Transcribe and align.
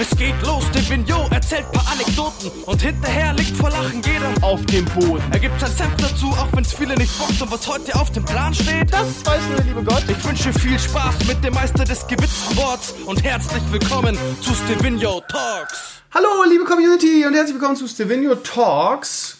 Es 0.00 0.16
geht 0.16 0.34
los, 0.46 0.64
der 0.72 0.88
Vignot 0.88 1.30
erzählt 1.30 1.70
paar 1.72 1.86
Anekdoten 1.92 2.50
und 2.64 2.80
hinterher 2.80 3.34
liegt 3.34 3.54
vor 3.54 3.68
Lachen 3.68 4.00
jeder 4.00 4.32
auf 4.40 4.64
dem 4.64 4.86
Boden. 4.86 5.22
Er 5.30 5.38
gibt 5.38 5.60
sein 5.60 5.70
Senf 5.70 5.94
dazu, 5.98 6.28
auch 6.28 6.48
wenn's 6.54 6.72
viele 6.72 6.94
nicht 6.94 7.18
bockt 7.18 7.42
und 7.42 7.52
was 7.52 7.68
heute 7.68 7.94
auf 7.96 8.10
dem 8.10 8.24
Plan 8.24 8.54
steht. 8.54 8.90
Das 8.90 9.26
weiß 9.26 9.42
nur 9.48 9.56
der 9.56 9.64
liebe 9.66 9.84
Gott. 9.84 10.02
Ich 10.08 10.24
wünsche 10.24 10.54
viel 10.54 10.78
Spaß 10.78 11.26
mit 11.26 11.44
dem 11.44 11.52
Meister 11.52 11.84
des 11.84 12.06
gewitzten 12.06 12.56
Worts 12.56 12.94
und 13.04 13.22
herzlich 13.22 13.62
willkommen 13.70 14.16
zu 14.40 14.54
Stevino 14.54 15.20
Talks. 15.28 16.00
Hallo, 16.14 16.44
liebe 16.48 16.64
Community 16.64 17.26
und 17.26 17.34
herzlich 17.34 17.56
willkommen 17.56 17.76
zu 17.76 17.86
Stevino 17.86 18.36
Talks 18.36 19.36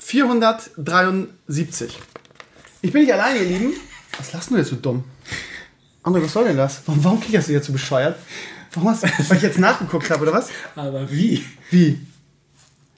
473. 0.00 2.00
Ich 2.80 2.92
bin 2.92 3.02
nicht 3.02 3.12
alleine, 3.12 3.38
ihr 3.38 3.46
Lieben. 3.46 3.74
Was 4.18 4.32
lachst 4.32 4.50
du 4.50 4.56
jetzt 4.56 4.70
so 4.70 4.76
dumm? 4.76 5.04
André, 6.02 6.20
was 6.20 6.32
soll 6.32 6.46
denn 6.46 6.56
das? 6.56 6.82
Warum, 6.84 7.04
warum 7.04 7.20
kickerst 7.20 7.48
du 7.48 7.52
jetzt 7.52 7.66
so 7.66 7.72
bescheuert? 7.72 8.16
Warum 8.74 8.90
hast 8.90 9.04
du, 9.04 9.08
weil 9.28 9.36
ich 9.36 9.42
jetzt 9.42 9.58
nachgeguckt 9.58 10.10
habe, 10.10 10.22
oder 10.22 10.32
was? 10.32 10.48
Aber 10.74 11.10
wie? 11.10 11.44
Wie? 11.70 11.98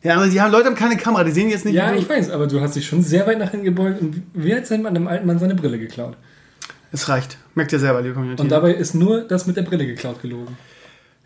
Ja, 0.03 0.17
aber 0.17 0.27
die 0.29 0.41
haben 0.41 0.53
Leute 0.53 0.67
haben 0.67 0.75
keine 0.75 0.97
Kamera, 0.97 1.25
die 1.25 1.33
sehen 1.33 1.49
jetzt 1.49 1.65
nicht. 1.65 1.75
Ja, 1.75 1.95
ich 1.95 2.09
weiß, 2.09 2.31
aber 2.31 2.47
du 2.47 2.61
hast 2.61 2.77
dich 2.77 2.87
schon 2.87 3.03
sehr 3.03 3.27
weit 3.27 3.39
nach 3.39 3.51
hinten 3.51 3.65
gebeugt 3.65 4.01
und 4.03 4.23
wie 4.35 4.55
hat 4.55 4.67
sein 4.67 4.87
einem 4.87 5.09
alten 5.09 5.27
Mann 5.27 5.39
seine 5.39 5.55
Brille 5.55 5.79
geklaut? 5.79 6.17
Es 6.93 7.09
reicht. 7.09 7.39
Merkt 7.55 7.73
ihr 7.73 7.81
selber, 7.81 8.03
liebe 8.03 8.15
Community. 8.15 8.43
Und 8.43 8.51
dabei 8.51 8.73
ist 8.73 8.95
nur 8.95 9.23
das 9.23 9.47
mit 9.47 9.57
der 9.57 9.63
Brille 9.63 9.87
geklaut 9.87 10.21
gelogen. 10.21 10.57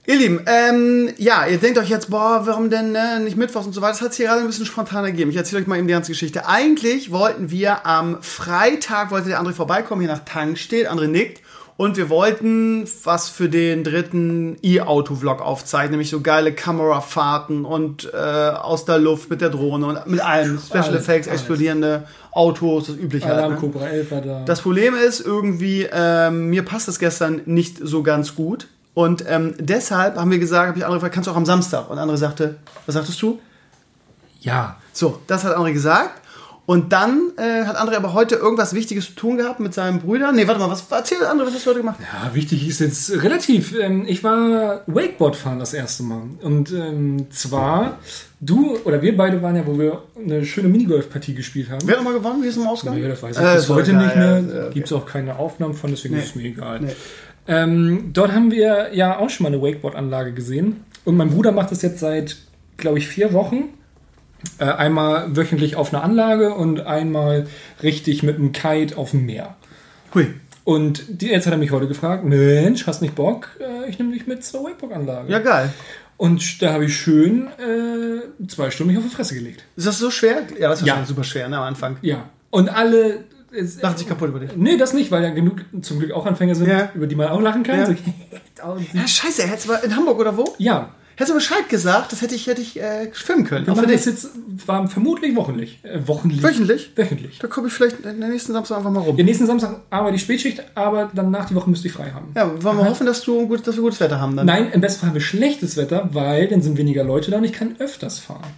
Ihr 0.07 0.17
Lieben, 0.17 0.41
ähm, 0.47 1.11
ja, 1.19 1.47
ihr 1.47 1.59
denkt 1.59 1.77
euch 1.77 1.91
jetzt, 1.91 2.09
boah, 2.09 2.47
warum 2.47 2.71
denn 2.71 2.93
ne, 2.93 3.21
nicht 3.21 3.37
Mittwochs 3.37 3.67
und 3.67 3.75
so 3.75 3.83
weiter. 3.83 3.93
Das 3.93 4.01
hat 4.01 4.15
hier 4.15 4.29
gerade 4.29 4.41
ein 4.41 4.47
bisschen 4.47 4.65
spontan 4.65 5.05
ergeben. 5.05 5.31
Ich 5.31 5.37
erzähle 5.37 5.61
euch 5.61 5.69
mal 5.69 5.77
eben 5.77 5.87
die 5.87 5.93
ganze 5.93 6.13
Geschichte. 6.13 6.49
Eigentlich 6.49 7.11
wollten 7.11 7.51
wir 7.51 7.85
am 7.85 8.23
Freitag, 8.23 9.11
wollte 9.11 9.29
der 9.29 9.43
André 9.43 9.53
vorbeikommen, 9.53 10.01
hier 10.01 10.11
nach 10.11 10.25
Tankstedt. 10.25 10.91
André 10.91 11.09
nickt. 11.09 11.43
Und 11.79 11.97
wir 11.97 12.11
wollten 12.11 12.87
was 13.05 13.29
für 13.29 13.49
den 13.49 13.85
dritten 13.85 14.57
E-Auto-Vlog 14.65 15.41
aufzeichnen, 15.41 15.93
nämlich 15.93 16.11
so 16.11 16.21
geile 16.21 16.53
Kamerafahrten 16.53 17.65
und 17.65 18.13
äh, 18.13 18.17
aus 18.17 18.85
der 18.85 18.99
Luft 18.99 19.31
mit 19.31 19.41
der 19.41 19.51
Drohne 19.51 19.87
und 19.87 20.07
mit 20.09 20.21
allem. 20.21 20.59
Special 20.59 20.87
Alles, 20.87 21.03
Effects, 21.03 21.29
alles. 21.29 21.41
explodierende 21.41 22.03
Autos, 22.33 22.89
das 22.89 22.97
übliche 22.97 23.27
halt. 23.27 23.37
Alarm 23.37 23.53
Ne? 23.53 23.59
Cobra 23.61 23.87
11 23.87 24.11
war 24.11 24.21
da. 24.21 24.45
Das 24.45 24.61
Problem 24.61 24.97
ist 24.97 25.21
irgendwie, 25.21 25.89
ähm, 25.93 26.51
mir 26.51 26.65
passt 26.65 26.89
das 26.89 26.99
gestern 26.99 27.43
nicht 27.47 27.79
so 27.81 28.03
ganz 28.03 28.35
gut. 28.35 28.67
Und 28.93 29.25
ähm, 29.29 29.55
deshalb 29.61 30.17
haben 30.17 30.33
wir 30.33 30.41
gesagt, 30.41 30.67
habe 30.71 30.79
ich 30.79 30.85
andere 30.85 30.99
gefragt, 30.99 31.15
kannst 31.15 31.29
du 31.29 31.31
auch 31.31 31.37
am 31.37 31.47
Samstag? 31.47 31.89
Und 31.91 31.99
andere 31.99 32.19
sagte, 32.19 32.57
was 32.87 32.97
sagtest 32.97 33.23
du? 33.23 33.39
ja. 34.41 34.77
So, 34.93 35.21
das 35.29 35.45
hat 35.45 35.57
André 35.57 35.73
gesagt. 35.73 36.21
Und 36.69 36.93
dann 36.93 37.33
äh, 37.39 37.65
hat 37.65 37.79
André 37.79 37.95
aber 37.97 38.13
heute 38.13 38.35
irgendwas 38.35 38.75
Wichtiges 38.75 39.07
zu 39.07 39.13
tun 39.15 39.39
gehabt 39.39 39.59
mit 39.59 39.73
seinem 39.73 40.01
Brüder. 40.01 40.33
Nee, 40.33 40.47
warte 40.47 40.61
mal, 40.61 40.69
was 40.69 40.85
erzähl 40.91 41.17
André, 41.23 41.47
was 41.47 41.55
hast 41.55 41.65
du 41.65 41.71
heute 41.71 41.81
gemacht? 41.81 41.97
Ja, 41.99 42.35
wichtig 42.35 42.69
ist 42.69 42.81
jetzt 42.81 43.11
relativ. 43.23 43.75
Ähm, 43.81 44.05
ich 44.07 44.23
war 44.23 44.83
Wakeboard 44.87 45.35
fahren 45.35 45.61
das 45.61 45.73
erste 45.73 46.03
Mal. 46.03 46.25
Und 46.43 46.71
ähm, 46.73 47.31
zwar, 47.31 47.99
du 48.41 48.77
oder 48.85 49.01
wir 49.01 49.17
beide 49.17 49.41
waren 49.41 49.57
ja, 49.57 49.67
wo 49.67 49.79
wir 49.79 50.03
eine 50.23 50.45
schöne 50.45 50.69
Minigolf-Partie 50.69 51.33
gespielt 51.35 51.71
haben. 51.71 51.79
Wer 51.87 51.97
hat 51.97 52.05
nochmal 52.05 52.19
gewonnen? 52.21 52.43
Wie 52.43 52.49
ist 52.49 52.57
es 52.59 52.63
im 52.63 52.69
Ausgang? 52.69 52.97
Nee, 52.97 53.09
das 53.09 53.23
weiß 53.23 53.39
ich 53.39 53.43
Äh, 53.43 53.55
bis 53.55 53.69
heute 53.71 53.93
ja, 53.93 54.03
nicht 54.03 54.17
mehr. 54.17 54.27
ja, 54.41 54.61
okay. 54.67 54.75
Gibt 54.75 54.87
es 54.89 54.93
auch 54.93 55.07
keine 55.07 55.39
Aufnahmen 55.39 55.73
von, 55.73 55.89
deswegen 55.89 56.17
Nee. 56.17 56.21
ist 56.21 56.29
es 56.29 56.35
mir 56.35 56.49
egal. 56.49 56.81
Nee. 56.81 56.93
Ähm, 57.47 58.11
dort 58.13 58.33
haben 58.33 58.51
wir 58.51 58.91
ja 58.93 59.19
auch 59.19 59.31
schon 59.31 59.45
mal 59.45 59.55
eine 59.55 59.63
Wakeboard-Anlage 59.63 60.33
gesehen. 60.35 60.85
Und 61.07 61.17
mein 61.17 61.31
Bruder 61.31 61.51
macht 61.51 61.71
das 61.71 61.81
jetzt 61.81 62.01
seit, 62.01 62.37
glaube 62.77 62.99
ich, 62.99 63.09
vier 63.09 63.33
Wochen. 63.33 63.71
Äh, 64.59 64.65
einmal 64.65 65.35
wöchentlich 65.37 65.77
auf 65.77 65.93
einer 65.93 66.03
Anlage 66.05 66.55
und 66.55 66.81
einmal 66.87 67.47
richtig 67.83 68.23
mit 68.23 68.37
einem 68.37 68.53
Kite 68.53 68.97
auf 68.97 69.11
dem 69.11 69.27
Meer. 69.27 69.57
Hui. 70.15 70.29
Und 70.65 71.03
die, 71.23 71.29
jetzt 71.29 71.47
hat 71.47 71.53
er 71.55 71.59
mich 71.59 71.71
heute 71.73 71.89
gefragt, 71.89 72.25
Mensch, 72.25 72.87
hast 72.87 73.03
nicht 73.03 73.15
Bock? 73.15 73.49
Äh, 73.61 73.89
ich 73.89 73.99
nehme 73.99 74.13
dich 74.13 74.27
mit 74.27 74.45
zur 74.45 74.65
Wakeboard-Anlage. 74.65 75.31
Ja, 75.33 75.39
geil. 75.41 75.73
Und 76.17 76.63
da 76.63 76.73
habe 76.73 76.85
ich 76.85 76.97
schön 76.97 77.49
äh, 77.59 78.47
zwei 78.49 78.71
Stunden 78.71 78.93
mich 78.93 78.99
auf 79.03 79.09
die 79.09 79.15
Fresse 79.15 79.35
gelegt. 79.35 79.65
Ist 79.77 79.87
das 79.87 79.99
so 79.99 80.11
schwer? 80.11 80.43
Ja, 80.59 80.69
das 80.69 80.83
war 80.83 80.89
Ja. 80.89 80.97
schon 80.97 81.07
super 81.07 81.25
schwer 81.25 81.49
ne, 81.49 81.57
am 81.57 81.65
Anfang. 81.65 81.97
Ja. 82.03 82.29
Und 82.51 82.69
alle... 82.69 83.25
Es, 83.51 83.81
Lacht 83.81 83.99
sich 83.99 84.07
kaputt 84.07 84.29
über 84.29 84.41
dich. 84.41 84.51
Nee, 84.57 84.77
das 84.77 84.93
nicht, 84.93 85.11
weil 85.11 85.23
ja 85.23 85.31
genug 85.31 85.65
zum 85.81 86.01
Glück 86.01 86.13
auch 86.13 86.27
Anfänger 86.27 86.55
sind, 86.55 86.69
Ja. 86.69 86.91
über 86.95 87.07
die 87.07 87.15
man 87.15 87.29
auch 87.29 87.41
lachen 87.41 87.63
kann. 87.63 87.79
Ja. 87.79 87.87
So, 87.87 87.93
Ja, 88.93 89.09
scheiße, 89.09 89.45
hättest 89.45 89.67
du 89.69 89.73
mal 89.73 89.77
in 89.79 89.97
Hamburg 89.97 90.19
oder 90.19 90.37
wo? 90.37 90.55
ja, 90.59 90.91
Hättest 91.19 91.31
du 91.31 91.35
Bescheid 91.35 91.69
gesagt, 91.69 92.13
das 92.13 92.23
hätte 92.23 92.37
ich, 92.37 92.47
hätte 92.47 92.63
ich 92.63 92.81
äh, 92.81 93.11
filmen 93.13 93.45
können. 93.45 93.67
wir 93.67 93.75
machen 93.75 93.91
das 93.91 94.05
jetzt 94.05 94.29
war 94.67 94.87
vermutlich 94.87 95.35
wochenlich. 95.35 95.81
Äh, 95.83 96.07
wochenlich. 96.07 96.41
Wöchentlich? 96.45 96.93
Wöchentlich. 96.95 97.41
Da 97.41 97.49
komme 97.49 97.67
ich 97.67 97.73
vielleicht 97.73 98.05
den 98.05 98.21
nächsten 98.21 98.53
Samstag 98.53 98.77
einfach 98.77 98.93
mal 98.93 99.01
rum. 99.01 99.17
Den 99.17 99.27
nächsten 99.27 99.45
Samstag 99.45 99.81
arbeite 99.91 100.15
ich 100.15 100.23
Spätschicht, 100.23 100.63
aber 100.77 101.11
dann 101.13 101.33
nach 101.33 101.47
die 101.47 101.57
Woche 101.57 101.69
müsste 101.69 101.89
ich 101.89 101.93
frei 101.93 102.13
haben. 102.13 102.29
Ja, 102.37 102.63
wollen 102.63 102.79
wir 102.79 102.85
hoffen, 102.85 103.05
dass, 103.05 103.23
du 103.23 103.49
gut, 103.49 103.67
dass 103.67 103.75
wir 103.75 103.83
gutes 103.83 103.99
Wetter 103.99 104.21
haben 104.21 104.37
dann. 104.37 104.47
Nein, 104.47 104.71
im 104.71 104.81
besten 104.81 105.01
Fall 105.01 105.09
haben 105.09 105.15
wir 105.15 105.21
schlechtes 105.21 105.77
Wetter, 105.77 106.09
weil 106.13 106.47
dann 106.47 106.63
sind 106.63 106.79
weniger 106.79 107.03
Leute 107.03 107.33
da 107.33 107.39
und 107.39 107.45
ich 107.45 107.53
kann 107.53 107.75
öfters 107.81 108.21
fahren. 108.21 108.53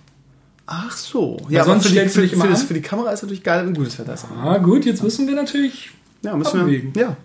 Ach 0.66 0.94
so. 0.94 1.38
Ja, 1.48 1.64
sonst 1.64 1.70
aber 1.70 1.80
für 1.80 1.88
die, 1.88 1.94
stellst 1.94 2.16
du 2.16 2.20
für, 2.20 2.26
dich 2.26 2.32
immer 2.34 2.44
für, 2.44 2.50
das, 2.50 2.60
an. 2.60 2.66
für 2.66 2.74
die 2.74 2.82
Kamera 2.82 3.10
ist 3.10 3.22
natürlich 3.22 3.42
geil, 3.42 3.64
wenn 3.64 3.72
gutes 3.72 3.98
Wetter 3.98 4.12
ist. 4.12 4.26
Ah, 4.38 4.58
gut, 4.58 4.84
jetzt 4.84 5.02
müssen 5.02 5.26
wir 5.26 5.34
natürlich. 5.34 5.92
Ja, 6.20 6.36
müssen 6.36 6.52
wir. 6.58 6.60
Abwägen. 6.60 6.92
Ja. 6.94 7.16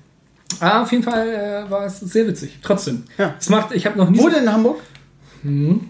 Ah, 0.61 0.83
auf 0.83 0.91
jeden 0.93 1.03
Fall 1.03 1.27
äh, 1.67 1.69
war 1.69 1.85
es 1.87 1.99
sehr 1.99 2.25
witzig. 2.25 2.57
Trotzdem. 2.63 3.03
Ja. 3.17 3.35
Es 3.37 3.49
macht, 3.49 3.73
ich 3.73 3.85
habe 3.85 3.97
noch 3.97 4.09
nie. 4.09 4.17
Wo 4.17 4.23
so- 4.23 4.29
denn 4.29 4.43
in 4.43 4.53
Hamburg? 4.53 4.77
Hm. 5.45 5.81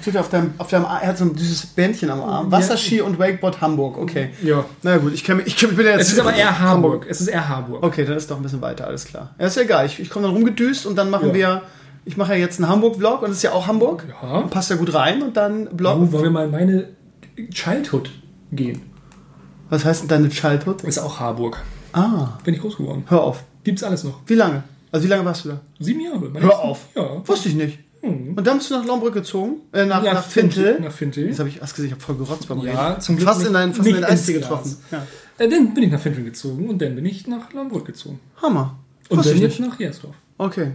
Steht 0.00 0.16
auf 0.16 0.30
deinem, 0.30 0.52
auf 0.56 0.68
deinem 0.68 0.86
Arm, 0.86 1.00
er 1.02 1.08
hat 1.08 1.18
so 1.18 1.24
ein 1.24 1.34
dieses 1.36 1.66
Bändchen 1.66 2.08
am 2.08 2.22
Arm. 2.22 2.50
Wasserski 2.50 3.02
und 3.02 3.18
Wakeboard 3.18 3.60
Hamburg, 3.60 3.98
okay. 3.98 4.30
Ja. 4.42 4.64
Na 4.82 4.96
gut, 4.96 5.12
ich, 5.12 5.22
kenn 5.24 5.36
mich- 5.36 5.46
ich, 5.48 5.56
kenn- 5.56 5.74
bin 5.76 5.84
ja 5.84 5.92
jetzt. 5.92 6.02
Es 6.06 6.12
ist 6.14 6.20
aber 6.20 6.32
eher 6.34 6.58
Hamburg. 6.58 7.06
Es 7.08 7.20
ist 7.20 7.28
eher 7.28 7.46
Hamburg. 7.48 7.82
Okay, 7.82 8.06
dann 8.06 8.16
ist 8.16 8.30
doch 8.30 8.36
ein 8.38 8.42
bisschen 8.42 8.62
weiter, 8.62 8.86
alles 8.86 9.04
klar. 9.04 9.34
Ja, 9.38 9.46
ist 9.46 9.56
ja 9.56 9.62
egal. 9.62 9.84
Ich, 9.84 10.00
ich 10.00 10.08
komme 10.08 10.24
dann 10.26 10.34
rumgedüst 10.34 10.86
und 10.86 10.96
dann 10.96 11.10
machen 11.10 11.28
Ja. 11.28 11.34
wir. 11.34 11.62
Ich 12.06 12.16
mache 12.16 12.32
ja 12.32 12.38
jetzt 12.38 12.58
einen 12.58 12.70
Hamburg-Vlog 12.70 13.20
und 13.20 13.30
es 13.30 13.38
ist 13.38 13.42
ja 13.42 13.52
auch 13.52 13.66
Hamburg. 13.66 14.06
Ja. 14.22 14.40
Passt 14.42 14.70
ja 14.70 14.76
gut 14.76 14.94
rein 14.94 15.20
und 15.22 15.36
dann 15.36 15.66
Blog. 15.76 15.98
Oh, 16.00 16.12
wollen 16.12 16.24
wir 16.24 16.30
mal 16.30 16.44
in 16.46 16.50
meine 16.50 16.88
Childhood 17.52 18.10
gehen? 18.52 18.80
Was 19.68 19.84
heißt 19.84 20.02
denn 20.02 20.08
deine 20.08 20.30
Childhood? 20.30 20.82
Ist 20.84 20.98
auch 20.98 21.20
Harburg. 21.20 21.58
Ah, 21.92 22.38
Bin 22.44 22.54
ich 22.54 22.60
groß 22.62 22.78
geworden. 22.78 23.04
hör 23.08 23.22
auf. 23.22 23.44
Gibt's 23.64 23.82
alles 23.82 24.02
noch. 24.04 24.20
Wie 24.26 24.34
lange? 24.34 24.62
Also 24.90 25.04
wie 25.04 25.10
lange 25.10 25.26
warst 25.26 25.44
du 25.44 25.50
da? 25.50 25.60
Sieben 25.78 26.00
Jahre. 26.00 26.30
Hör 26.40 26.58
auf. 26.60 26.86
Ja. 26.94 27.20
Wusste 27.28 27.50
ich 27.50 27.54
nicht. 27.54 27.78
Und 28.00 28.44
dann 28.44 28.58
bist 28.58 28.70
du 28.70 28.74
nach 28.76 28.84
Lombrück 28.84 29.14
gezogen? 29.14 29.56
Äh, 29.72 29.84
nach, 29.86 30.02
Ja, 30.04 30.14
nach 30.14 30.24
Fintel? 30.24 30.78
Nach 30.80 30.92
Fintel. 30.92 31.26
Jetzt 31.26 31.38
habe 31.40 31.48
ich 31.48 31.60
erst 31.60 31.74
gesehen, 31.74 31.86
ich 31.88 31.92
habe 31.92 32.02
voll 32.02 32.16
gerotzt 32.16 32.46
beim 32.48 32.60
Ja, 32.60 32.90
Reden. 32.90 33.00
zum 33.00 33.16
Glück 33.16 33.28
fast 33.28 33.40
nicht- 33.40 33.48
in 33.48 33.54
deinen, 33.54 33.74
fast 33.74 33.88
in 33.88 34.04
Eistee 34.04 34.32
getroffen. 34.34 34.76
Ja. 34.92 35.06
Äh, 35.38 35.48
dann 35.48 35.74
bin 35.74 35.82
ich 35.84 35.90
nach 35.90 36.00
Fintel 36.00 36.24
gezogen 36.24 36.68
und 36.68 36.80
dann 36.80 36.94
bin 36.94 37.04
ich 37.06 37.26
nach 37.26 37.52
Lambrück 37.52 37.86
gezogen. 37.86 38.20
Hammer. 38.40 38.78
Und 39.08 39.18
Wusste 39.18 39.30
dann 39.32 39.36
ich 39.38 39.42
jetzt 39.42 39.60
nach 39.60 39.78
Jersdorf. 39.80 40.14
Okay, 40.36 40.72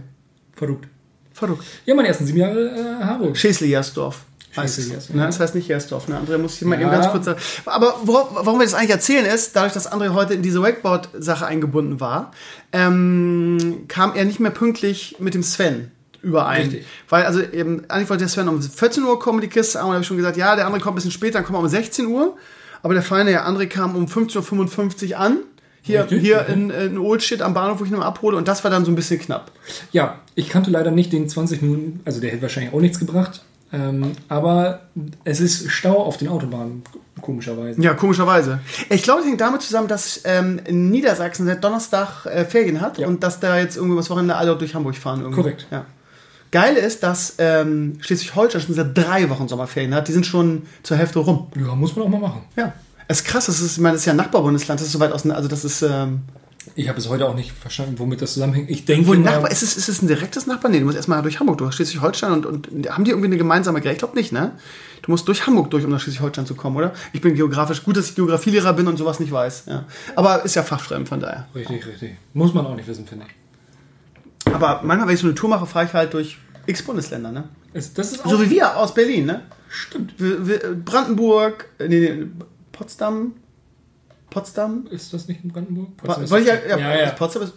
Verrückt. 0.52 0.86
verrückt. 1.32 1.64
Ja, 1.86 1.94
meine 1.94 2.08
ersten 2.08 2.26
sieben 2.26 2.38
Jahre 2.38 2.68
äh, 3.00 3.04
Harburg. 3.04 3.36
Schäsli-Jersdorf. 3.36 4.24
heißt 4.56 4.78
Ne, 5.14 5.20
ja. 5.20 5.26
das 5.26 5.40
heißt 5.40 5.54
nicht 5.54 5.66
Jersdorf. 5.66 6.06
Ne? 6.08 6.16
André 6.20 6.38
muss 6.38 6.54
ich 6.56 6.62
mal 6.62 6.74
eben 6.80 6.82
Ja. 6.90 6.90
ganz 7.00 7.10
kurz 7.10 7.24
sagen. 7.24 7.40
Aber 7.64 7.96
worauf, 8.04 8.28
warum 8.34 8.60
wir 8.60 8.64
das 8.66 8.74
eigentlich 8.74 8.90
erzählen 8.90 9.24
ist, 9.26 9.56
dadurch, 9.56 9.72
dass 9.72 9.90
André 9.90 10.10
heute 10.12 10.34
in 10.34 10.42
diese 10.42 10.62
Wakeboard-Sache 10.62 11.44
eingebunden 11.46 11.98
war, 12.00 12.30
ähm, 12.72 13.84
kam 13.88 14.14
er 14.14 14.24
nicht 14.24 14.40
mehr 14.40 14.50
pünktlich 14.52 15.16
mit 15.18 15.34
dem 15.34 15.42
Sven 15.42 15.90
überein. 16.24 16.62
Richtig. 16.62 16.86
Weil, 17.08 17.24
also 17.24 17.40
eben, 17.40 17.84
eigentlich 17.88 18.08
wollte 18.10 18.22
der 18.22 18.28
Sven 18.28 18.48
um 18.48 18.60
14 18.60 19.02
Uhr 19.04 19.18
kommen, 19.20 19.40
die 19.40 19.48
Kiste, 19.48 19.78
da 19.78 19.84
habe 19.84 20.00
ich 20.00 20.06
schon 20.06 20.16
gesagt, 20.16 20.36
ja, 20.36 20.56
der 20.56 20.66
andere 20.66 20.80
kommt 20.82 20.94
ein 20.94 20.96
bisschen 20.96 21.10
später, 21.10 21.34
dann 21.34 21.44
kommt 21.44 21.56
er 21.58 21.62
um 21.62 21.68
16 21.68 22.06
Uhr. 22.06 22.36
Aber 22.82 22.94
der 22.94 23.02
feine 23.02 23.30
Herr 23.30 23.46
André 23.48 23.66
kam 23.66 23.96
um 23.96 24.06
15.55 24.06 25.10
Uhr 25.12 25.18
an. 25.18 25.38
Hier, 25.82 26.02
Richtig, 26.04 26.20
hier 26.22 26.46
in, 26.46 26.70
in 26.70 26.98
Oldshit 26.98 27.42
am 27.42 27.52
Bahnhof, 27.54 27.80
wo 27.80 27.84
ich 27.84 27.90
ihn 27.90 27.96
abhole. 28.02 28.36
Und 28.36 28.48
das 28.48 28.64
war 28.64 28.70
dann 28.70 28.84
so 28.86 28.90
ein 28.92 28.94
bisschen 28.94 29.20
knapp. 29.20 29.52
Ja, 29.92 30.18
ich 30.34 30.48
kannte 30.48 30.70
leider 30.70 30.90
nicht 30.90 31.12
den 31.12 31.28
20 31.28 31.60
Minuten, 31.62 32.00
also 32.06 32.20
der 32.20 32.30
hätte 32.30 32.42
wahrscheinlich 32.42 32.72
auch 32.72 32.80
nichts 32.80 32.98
gebracht. 32.98 33.42
Ähm, 33.72 34.12
aber 34.28 34.82
es 35.24 35.40
ist 35.40 35.70
Stau 35.70 35.96
auf 36.02 36.16
den 36.16 36.28
Autobahnen, 36.28 36.84
komischerweise. 37.20 37.80
Ja, 37.82 37.92
komischerweise. 37.94 38.60
Ich 38.88 39.02
glaube, 39.02 39.20
es 39.22 39.26
hängt 39.26 39.40
damit 39.40 39.62
zusammen, 39.62 39.88
dass 39.88 40.20
ähm, 40.24 40.60
Niedersachsen 40.70 41.44
seit 41.46 41.62
Donnerstag 41.64 42.24
äh, 42.26 42.44
Ferien 42.44 42.80
hat 42.80 42.98
Ja. 42.98 43.06
und 43.08 43.22
dass 43.22 43.40
da 43.40 43.58
jetzt 43.58 43.76
irgendwie 43.76 43.96
was 43.98 44.08
Wochenende 44.10 44.36
alle 44.36 44.56
durch 44.56 44.74
Hamburg 44.74 44.94
fahren. 44.96 45.20
Irgendwie. 45.22 45.40
Korrekt. 45.40 45.66
Ja. 45.70 45.86
Geil 46.54 46.76
ist, 46.76 47.02
dass 47.02 47.34
ähm, 47.38 47.96
Schleswig-Holstein 48.00 48.60
schon 48.60 48.74
seit 48.76 48.96
drei 48.96 49.28
Wochen 49.28 49.48
Sommerferien 49.48 49.92
hat. 49.92 50.06
Die 50.06 50.12
sind 50.12 50.24
schon 50.24 50.62
zur 50.84 50.96
Hälfte 50.96 51.18
rum. 51.18 51.48
Ja, 51.58 51.74
muss 51.74 51.96
man 51.96 52.04
auch 52.04 52.08
mal 52.08 52.20
machen. 52.20 52.42
Ja. 52.56 52.72
Es 53.08 53.18
ist 53.22 53.26
krass, 53.26 53.46
das 53.46 53.60
ist, 53.60 53.72
ich 53.72 53.82
meine, 53.82 53.94
das 53.94 54.02
ist 54.02 54.06
ja 54.06 54.12
ein 54.12 54.16
Nachbarbundesland, 54.18 54.78
das 54.80 54.86
ist 54.86 54.92
so 54.92 55.00
weit 55.00 55.10
auseinander. 55.10 55.38
Also 55.38 55.48
das 55.48 55.64
ist. 55.64 55.82
Ähm, 55.82 56.20
Ich 56.76 56.88
habe 56.88 56.96
es 56.98 57.08
heute 57.08 57.26
auch 57.28 57.34
nicht 57.34 57.50
verstanden, 57.50 57.98
womit 57.98 58.22
das 58.22 58.34
zusammenhängt. 58.34 58.70
Ich 58.70 58.84
denke, 58.84 59.08
wo 59.08 59.14
ein 59.14 59.22
mal- 59.22 59.32
Nachbar, 59.32 59.50
ist, 59.50 59.62
es, 59.64 59.76
ist 59.76 59.88
es 59.88 60.00
ein 60.00 60.06
direktes 60.06 60.46
Nachbar? 60.46 60.70
Nee, 60.70 60.78
du 60.78 60.84
musst 60.84 60.96
erstmal 60.96 61.20
durch 61.22 61.40
Hamburg 61.40 61.58
durch, 61.58 61.74
Schleswig-Holstein 61.74 62.30
und, 62.32 62.46
und 62.46 62.88
haben 62.88 63.02
die 63.02 63.10
irgendwie 63.10 63.26
eine 63.26 63.36
gemeinsame 63.36 63.80
Grenze? 63.80 63.92
Ich 63.94 63.98
glaube 63.98 64.14
nicht, 64.16 64.30
ne? 64.32 64.52
Du 65.02 65.10
musst 65.10 65.26
durch 65.26 65.46
Hamburg 65.48 65.70
durch, 65.72 65.84
um 65.84 65.90
nach 65.90 65.98
Schleswig-Holstein 66.00 66.46
zu 66.46 66.54
kommen, 66.54 66.76
oder? 66.76 66.92
Ich 67.12 67.20
bin 67.20 67.34
geografisch, 67.34 67.82
gut, 67.82 67.96
dass 67.96 68.08
ich 68.10 68.14
Geografielehrer 68.14 68.72
bin 68.74 68.86
und 68.86 68.96
sowas 68.96 69.18
nicht 69.20 69.32
weiß. 69.32 69.64
Ja. 69.66 69.84
Aber 70.14 70.44
ist 70.44 70.54
ja 70.54 70.62
fachfremd, 70.62 71.08
von 71.08 71.18
daher. 71.18 71.48
Richtig, 71.54 71.84
richtig. 71.84 72.12
Muss 72.32 72.54
man 72.54 72.64
auch 72.64 72.76
nicht 72.76 72.86
wissen, 72.88 73.06
finde 73.06 73.26
ich. 73.28 74.52
Aber 74.54 74.80
manchmal, 74.84 75.08
wenn 75.08 75.14
ich 75.14 75.20
so 75.20 75.26
eine 75.26 75.34
Tour 75.34 75.50
mache, 75.50 75.66
fahre 75.66 75.86
ich 75.86 75.92
halt 75.92 76.14
durch 76.14 76.38
x 76.66 76.82
Bundesländer, 76.82 77.32
ne? 77.32 77.48
Es, 77.72 77.92
das 77.92 78.12
ist 78.12 78.24
auch 78.24 78.30
So 78.30 78.40
wie 78.40 78.50
wir 78.50 78.76
aus 78.76 78.94
Berlin, 78.94 79.26
ne? 79.26 79.42
stimmt. 79.68 80.14
Wir, 80.18 80.46
wir, 80.46 80.58
Brandenburg, 80.84 81.66
äh, 81.78 81.88
nee, 81.88 82.00
nee, 82.00 82.26
Potsdam, 82.72 83.34
Potsdam. 84.30 84.86
Ist 84.90 85.12
das 85.12 85.28
nicht 85.28 85.44
in 85.44 85.52
Brandenburg? 85.52 85.88
Ist 86.02 86.30
Wollte 86.30 86.50
ich 86.50 86.68
ja, 86.70 86.76
ja, 86.76 86.78
ja, 86.78 87.00
ja. 87.02 87.10
Potsdam 87.10 87.42
ist, 87.44 87.52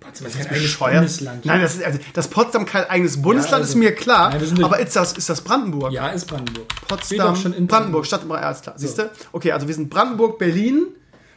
Potsdam 0.00 0.26
ist 0.26 0.34
kein 0.34 0.56
ist 0.56 0.82
eigenes. 0.82 1.18
Bundesland. 1.18 1.44
Nein, 1.46 1.60
das 1.60 1.74
ist, 1.76 1.84
also, 1.84 1.98
dass 2.12 2.28
Potsdam 2.28 2.66
kein 2.66 2.84
eigenes 2.84 3.20
Bundesland 3.20 3.62
also- 3.62 3.72
ist 3.72 3.76
mir 3.76 3.94
klar. 3.94 4.30
Nein, 4.30 4.64
aber 4.64 4.78
ist 4.80 4.94
das, 4.96 5.12
ist 5.14 5.28
das 5.28 5.40
Brandenburg? 5.40 5.92
Ja, 5.92 6.08
ist 6.08 6.26
Brandenburg. 6.26 6.66
Potsdam, 6.88 7.36
schon 7.36 7.52
in 7.52 7.66
Brandenburg, 7.66 8.06
Stadt 8.06 8.24
ja, 8.28 8.34
alles 8.34 8.62
klar. 8.62 8.74
Siehst 8.76 8.98
du? 8.98 9.10
Okay, 9.32 9.52
also 9.52 9.66
wir 9.68 9.74
sind 9.74 9.90
Brandenburg, 9.90 10.38
Berlin. 10.38 10.86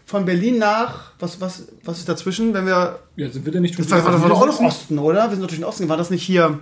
Von 0.07 0.23
Berlin 0.23 0.59
nach, 0.59 1.13
was, 1.17 1.41
was, 1.41 1.63
was 1.83 1.97
ist 1.97 2.07
dazwischen, 2.07 2.53
wenn 2.53 2.67
wir. 2.67 2.99
Ja, 3.15 3.27
sind 3.27 3.43
wir 3.43 3.51
denn 3.51 3.63
nicht 3.63 3.73
schon 3.73 3.85
Das 3.85 3.91
war, 3.91 4.05
war, 4.05 4.11
das 4.11 4.21
war 4.21 4.29
doch 4.29 4.41
auch 4.41 4.45
noch? 4.45 4.59
Osten, 4.59 4.99
oder? 4.99 5.23
Wir 5.23 5.31
sind 5.31 5.41
doch 5.41 5.47
durch 5.47 5.59
den 5.59 5.63
Osten. 5.63 5.89
War 5.89 5.97
das 5.97 6.11
nicht 6.11 6.21
hier, 6.21 6.59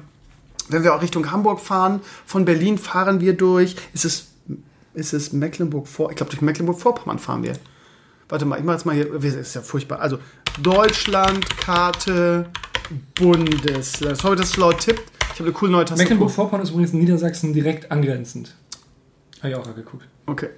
wenn 0.69 0.83
wir 0.83 0.95
auch 0.95 1.01
Richtung 1.01 1.31
Hamburg 1.31 1.59
fahren, 1.59 2.01
von 2.25 2.45
Berlin 2.45 2.77
fahren 2.77 3.19
wir 3.19 3.33
durch. 3.33 3.75
Ist 3.93 4.05
es, 4.05 4.27
ist 4.93 5.13
es 5.13 5.33
Mecklenburg-Vor? 5.33 6.11
Ich 6.11 6.17
glaube, 6.17 6.31
durch 6.31 6.41
Mecklenburg-Vorpommern 6.41 7.19
fahren 7.19 7.43
wir. 7.43 7.53
Warte 8.29 8.45
mal, 8.45 8.57
ich 8.57 8.63
mache 8.63 8.77
jetzt 8.77 8.85
mal 8.85 8.95
hier. 8.95 9.05
Das 9.05 9.33
ist 9.35 9.53
ja 9.55 9.61
furchtbar. 9.61 9.99
Also, 9.99 10.19
Deutschland, 10.61 11.57
Karte, 11.57 12.49
Bundesland. 13.15 14.17
Sorry, 14.17 14.35
dass 14.35 14.49
es 14.49 14.57
laut 14.57 14.79
tippt. 14.79 15.03
Ich 15.33 15.39
habe 15.39 15.45
eine 15.45 15.53
coole 15.53 15.71
neue 15.71 15.85
Tastatur. 15.85 16.03
Mecklenburg-Vorpommern 16.03 16.63
ist 16.63 16.69
übrigens 16.71 16.93
Niedersachsen 16.93 17.53
direkt 17.53 17.91
angrenzend. 17.91 18.55
Habe 19.39 19.49
ich 19.49 19.55
auch 19.55 19.65
mal 19.65 19.73
geguckt. 19.73 20.07
Okay. 20.25 20.49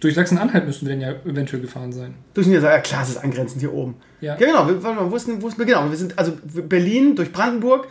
Durch 0.00 0.14
Sachsen-Anhalt 0.14 0.64
müssten 0.66 0.86
wir 0.86 0.92
denn 0.94 1.00
ja 1.00 1.12
eventuell 1.24 1.60
gefahren 1.62 1.92
sein. 1.92 2.14
Durch 2.34 2.46
Niedersachsen, 2.46 2.76
ja 2.76 2.80
klar, 2.82 3.02
es 3.02 3.08
ist 3.10 3.16
angrenzend 3.18 3.60
hier 3.60 3.72
oben. 3.72 3.96
Ja. 4.20 4.36
genau, 4.36 4.66
wir, 4.68 4.82
warte 4.82 5.00
mal, 5.00 5.10
wo 5.10 5.16
ist, 5.16 5.26
denn- 5.28 5.42
wo 5.42 5.48
ist, 5.48 5.58
genau, 5.58 5.88
wir 5.90 5.96
sind, 5.96 6.18
also 6.18 6.32
Berlin 6.44 7.16
durch 7.16 7.32
Brandenburg, 7.32 7.88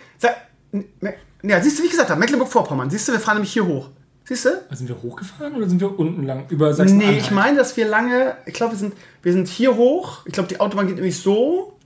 ja, 1.43 1.61
siehst 1.61 1.77
du, 1.79 1.81
wie 1.83 1.85
ich 1.87 1.91
gesagt 1.91 2.09
habe, 2.09 2.19
Mecklenburg-Vorpommern, 2.19 2.89
siehst 2.89 3.07
du, 3.07 3.11
wir 3.13 3.19
fahren 3.19 3.35
nämlich 3.37 3.53
hier 3.53 3.65
hoch. 3.65 3.89
Siehst 4.25 4.45
du? 4.45 4.49
Also 4.69 4.85
sind 4.85 4.89
wir 4.89 5.01
hochgefahren 5.01 5.55
oder 5.55 5.69
sind 5.69 5.79
wir 5.79 5.97
unten 5.97 6.23
lang? 6.23 6.45
Über 6.49 6.73
Sachsen-Anhalt? 6.73 7.13
Nee, 7.15 7.19
ich 7.19 7.31
meine, 7.31 7.57
dass 7.57 7.77
wir 7.77 7.87
lange, 7.87 8.35
ich 8.45 8.53
glaube, 8.53 8.73
wir 8.73 8.77
sind, 8.79 8.93
wir 9.23 9.31
sind 9.31 9.47
hier 9.47 9.75
hoch, 9.77 10.25
ich 10.25 10.33
glaube, 10.33 10.49
die 10.49 10.59
Autobahn 10.59 10.87
geht 10.87 10.95
nämlich 10.97 11.17
so 11.17 11.77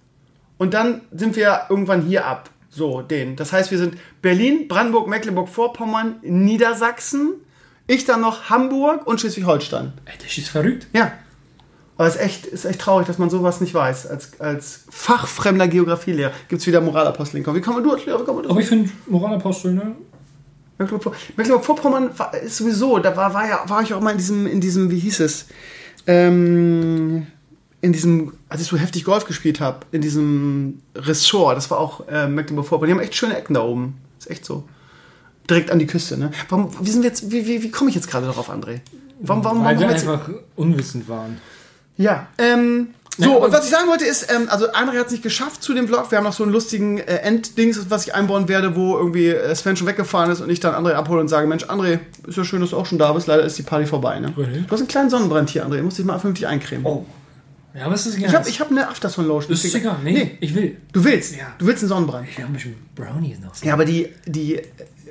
und 0.57 0.73
dann 0.73 1.01
sind 1.12 1.35
wir 1.35 1.62
irgendwann 1.69 2.01
hier 2.01 2.25
ab. 2.25 2.50
So, 2.73 3.01
den. 3.01 3.35
Das 3.35 3.51
heißt, 3.53 3.69
wir 3.69 3.77
sind 3.77 3.95
Berlin, 4.21 4.68
Brandenburg, 4.69 5.07
Mecklenburg-Vorpommern, 5.07 6.15
Niedersachsen, 6.21 7.33
ich 7.93 8.05
dann 8.05 8.21
noch 8.21 8.49
Hamburg 8.49 9.05
und 9.05 9.19
Schleswig-Holstein. 9.19 9.93
Ey, 10.05 10.13
das 10.21 10.38
ist 10.38 10.49
verrückt. 10.49 10.88
Ja. 10.93 11.11
Aber 11.97 12.07
es 12.07 12.15
ist 12.15 12.21
echt, 12.21 12.45
ist 12.47 12.65
echt 12.65 12.79
traurig, 12.79 13.05
dass 13.05 13.17
man 13.17 13.29
sowas 13.29 13.61
nicht 13.61 13.73
weiß. 13.73 14.07
Als, 14.07 14.39
als 14.39 14.85
fachfremder 14.89 15.67
Geografielehrer 15.67 16.31
gibt 16.47 16.61
es 16.61 16.67
wieder 16.67 16.81
Moralapostel. 16.81 17.39
Wie 17.39 17.43
kann 17.43 17.53
man 17.75 17.83
du? 17.83 17.95
Wie 17.95 18.01
kann 18.01 18.35
man? 18.35 18.45
Aber 18.49 18.59
ich 18.59 18.67
finde 18.67 18.89
Moralapostel, 19.07 19.73
ne? 19.73 19.95
Mecklenburg- 20.79 21.15
Mecklenburg-Vorpommern 21.38 22.09
ist 22.43 22.57
sowieso, 22.57 22.97
da 22.97 23.15
war, 23.15 23.33
war, 23.35 23.47
ja, 23.47 23.63
war 23.67 23.83
ich 23.83 23.94
auch 23.94 24.01
mal 24.01 24.11
in 24.11 24.17
diesem, 24.17 24.47
in 24.47 24.59
diesem, 24.61 24.89
wie 24.89 24.97
hieß 24.97 25.19
es? 25.19 25.45
Ähm, 26.07 27.27
in 27.81 27.94
diesem, 27.94 28.33
als 28.49 28.61
ich 28.61 28.67
so 28.67 28.77
heftig 28.77 29.03
Golf 29.03 29.25
gespielt 29.25 29.59
habe, 29.59 29.85
in 29.91 30.01
diesem 30.01 30.81
Ressort, 30.95 31.55
das 31.57 31.69
war 31.69 31.77
auch 31.79 32.07
äh, 32.07 32.27
Mecklenburg-Vorpommern. 32.27 32.87
Die 32.87 32.94
haben 32.94 33.03
echt 33.05 33.15
schöne 33.15 33.37
Ecken 33.37 33.53
da 33.53 33.61
oben. 33.61 33.97
Ist 34.17 34.29
echt 34.31 34.45
so. 34.45 34.63
Direkt 35.51 35.69
an 35.69 35.80
die 35.80 35.86
Küste, 35.86 36.18
ne? 36.18 36.31
Warum, 36.50 36.71
wie 36.80 36.89
sind 36.89 37.01
wir 37.03 37.09
jetzt, 37.09 37.30
wie, 37.30 37.45
wie, 37.45 37.62
wie 37.62 37.69
komme 37.71 37.89
ich 37.89 37.95
jetzt 37.95 38.09
gerade 38.09 38.25
darauf, 38.25 38.50
André? 38.50 38.80
Warum, 39.19 39.44
warum, 39.44 39.59
Weil 39.65 39.75
warum 39.75 39.89
wir 39.89 39.95
einfach 39.95 40.30
unwissend 40.56 41.09
waren. 41.09 41.39
Ja, 41.98 42.27
ähm, 42.38 42.88
Ja, 43.18 43.25
so, 43.25 43.36
aber- 43.36 43.45
und 43.48 43.51
was 43.53 43.65
ich 43.65 43.69
sagen 43.71 43.89
wollte 43.89 44.06
ist, 44.06 44.31
ähm, 44.33 44.48
also 44.50 44.71
André 44.71 44.98
hat 44.98 45.07
es 45.07 45.12
nicht 45.12 45.24
geschafft 45.24 45.62
zu 45.62 45.74
dem 45.74 45.88
Vlog. 45.89 46.09
Wir 46.09 46.18
haben 46.19 46.24
noch 46.24 46.31
so 46.33 46.44
einen 46.44 46.53
lustigen 46.53 47.00
äh, 47.00 47.18
Enddings, 47.18 47.89
was 47.89 48.07
ich 48.07 48.15
einbauen 48.15 48.48
werde, 48.48 48.75
wo 48.77 48.98
irgendwie 48.98 49.27
äh, 49.27 49.53
Sven 49.53 49.75
schon 49.75 49.88
weggefahren 49.88 50.31
ist 50.31 50.39
und 50.39 50.50
ich 50.50 50.62
dann 50.62 50.74
André 50.74 50.94
abhole 50.94 51.19
und 51.19 51.27
sage, 51.27 51.45
Mensch, 51.48 51.65
André, 51.65 52.00
ist 52.25 52.38
ja 52.38 52.45
schön, 52.45 52.62
dass 52.62 52.69
du 52.69 52.77
auch 52.77 52.86
schon 52.86 52.97
da 52.97 53.12
bist. 53.12 53.27
Leider 53.27 53.44
ist 53.44 53.57
die 53.57 53.63
Party 53.63 53.86
vorbei, 53.86 54.19
ne? 54.19 54.33
Okay. 54.36 54.63
Du 54.65 54.71
hast 54.71 54.80
einen 54.80 54.88
kleinen 54.88 55.09
Sonnenbrand 55.09 55.50
hier, 55.50 55.65
André. 55.68 55.77
Du 55.77 55.83
musst 55.83 55.97
dich 55.97 56.06
mal 56.06 56.18
vernünftig 56.18 56.47
eincremen. 56.47 56.86
Oh. 56.86 57.06
Ja, 57.74 57.89
was 57.92 58.06
ist 58.06 58.18
egal? 58.18 58.30
Ich 58.30 58.36
habe 58.36 58.50
ich 58.50 58.59
hab 58.62 58.69
eine 58.71 58.88
Aftersun-Lotion. 58.89 59.51
das 59.51 59.63
ist 59.63 59.75
egal. 59.75 59.97
Nee, 60.04 60.38
ich 60.42 60.56
will. 60.56 60.77
Du 60.92 61.04
willst. 61.04 61.36
Ja. 61.36 61.54
Du 61.57 61.65
willst 61.68 61.83
einen 61.83 61.89
Sonnenbrand. 61.89 62.27
Ich 62.30 62.38
habe 62.38 62.47
ein 62.47 62.54
bisschen 62.54 62.75
Brownies 62.95 63.39
noch. 63.39 63.54
Ja, 63.63 63.74
aber 63.74 63.86
die, 63.86 64.09
die, 64.25 64.59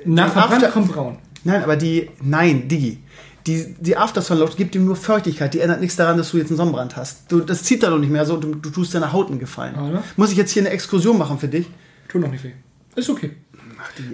Nach 0.05 0.25
die 0.25 0.31
Verbrannt 0.31 0.63
After- 0.63 0.71
kommt 0.71 0.91
braun. 0.91 1.17
nein, 1.43 1.63
aber 1.63 1.75
die, 1.75 2.09
nein, 2.21 2.67
Digi. 2.67 2.99
Die, 3.47 3.73
die 3.79 3.97
Aftersun-Lotion 3.97 4.57
gibt 4.57 4.75
dir 4.75 4.81
nur 4.81 4.95
Feuchtigkeit. 4.95 5.51
Die 5.53 5.61
ändert 5.61 5.81
nichts 5.81 5.95
daran, 5.95 6.15
dass 6.17 6.29
du 6.29 6.37
jetzt 6.37 6.49
einen 6.49 6.57
Sonnenbrand 6.57 6.95
hast. 6.95 7.31
Du, 7.31 7.39
das 7.39 7.63
zieht 7.63 7.81
da 7.81 7.89
doch 7.89 7.97
nicht 7.97 8.11
mehr 8.11 8.25
so. 8.25 8.37
Du, 8.37 8.53
du 8.53 8.69
tust 8.69 8.93
deiner 8.93 9.11
Haut 9.13 9.29
einen 9.29 9.39
Gefallen. 9.39 9.75
Oder? 9.75 10.03
Muss 10.15 10.31
ich 10.31 10.37
jetzt 10.37 10.51
hier 10.51 10.61
eine 10.61 10.69
Exkursion 10.69 11.17
machen 11.17 11.39
für 11.39 11.47
dich? 11.47 11.65
Tut 12.07 12.21
noch 12.21 12.29
nicht 12.29 12.43
weh. 12.43 12.51
Ist 12.95 13.09
okay. 13.09 13.31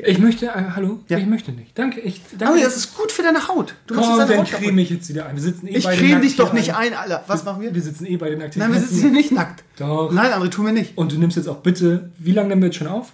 Ich 0.05 0.17
möchte, 0.19 0.45
äh, 0.45 0.51
hallo? 0.75 0.99
Ja. 1.09 1.17
Ich 1.17 1.25
möchte 1.25 1.51
nicht. 1.51 1.77
Danke, 1.77 1.99
ich, 1.99 2.21
danke. 2.37 2.53
Aber 2.53 2.63
das 2.63 2.77
ist 2.77 2.95
gut 2.95 3.11
für 3.11 3.21
deine 3.21 3.49
Haut. 3.49 3.75
Du 3.85 3.95
machst 3.95 4.09
Komm, 4.09 4.19
deine 4.19 4.29
dann 4.31 4.39
Haut 4.39 4.51
creme 4.51 4.79
ich 4.79 4.89
jetzt 4.91 5.09
wieder 5.09 5.25
ein. 5.25 5.35
Wir 5.35 5.43
sitzen 5.43 5.67
eh 5.67 5.77
Ich 5.77 5.83
creme 5.83 6.21
dich 6.21 6.37
doch 6.37 6.53
nicht 6.53 6.73
ein, 6.73 6.93
Alter. 6.93 7.25
Was 7.27 7.43
machen 7.43 7.61
wir? 7.61 7.75
Wir 7.75 7.81
sitzen 7.81 8.05
eh 8.05 8.15
beide 8.15 8.37
nackt 8.37 8.53
hier. 8.53 8.63
Nein, 8.63 8.73
wir 8.73 8.79
sitzen 8.79 9.01
hier 9.01 9.11
nicht 9.11 9.33
nackt. 9.33 9.65
Doch. 9.77 10.11
Nein, 10.11 10.31
André, 10.31 10.49
tun 10.49 10.67
wir 10.67 10.71
nicht. 10.71 10.97
Und 10.97 11.11
du 11.11 11.17
nimmst 11.17 11.35
jetzt 11.35 11.49
auch 11.49 11.57
bitte, 11.57 12.11
wie 12.17 12.31
lange 12.31 12.47
nehmen 12.49 12.61
wir 12.61 12.67
jetzt 12.67 12.77
schon 12.77 12.87
auf? 12.87 13.11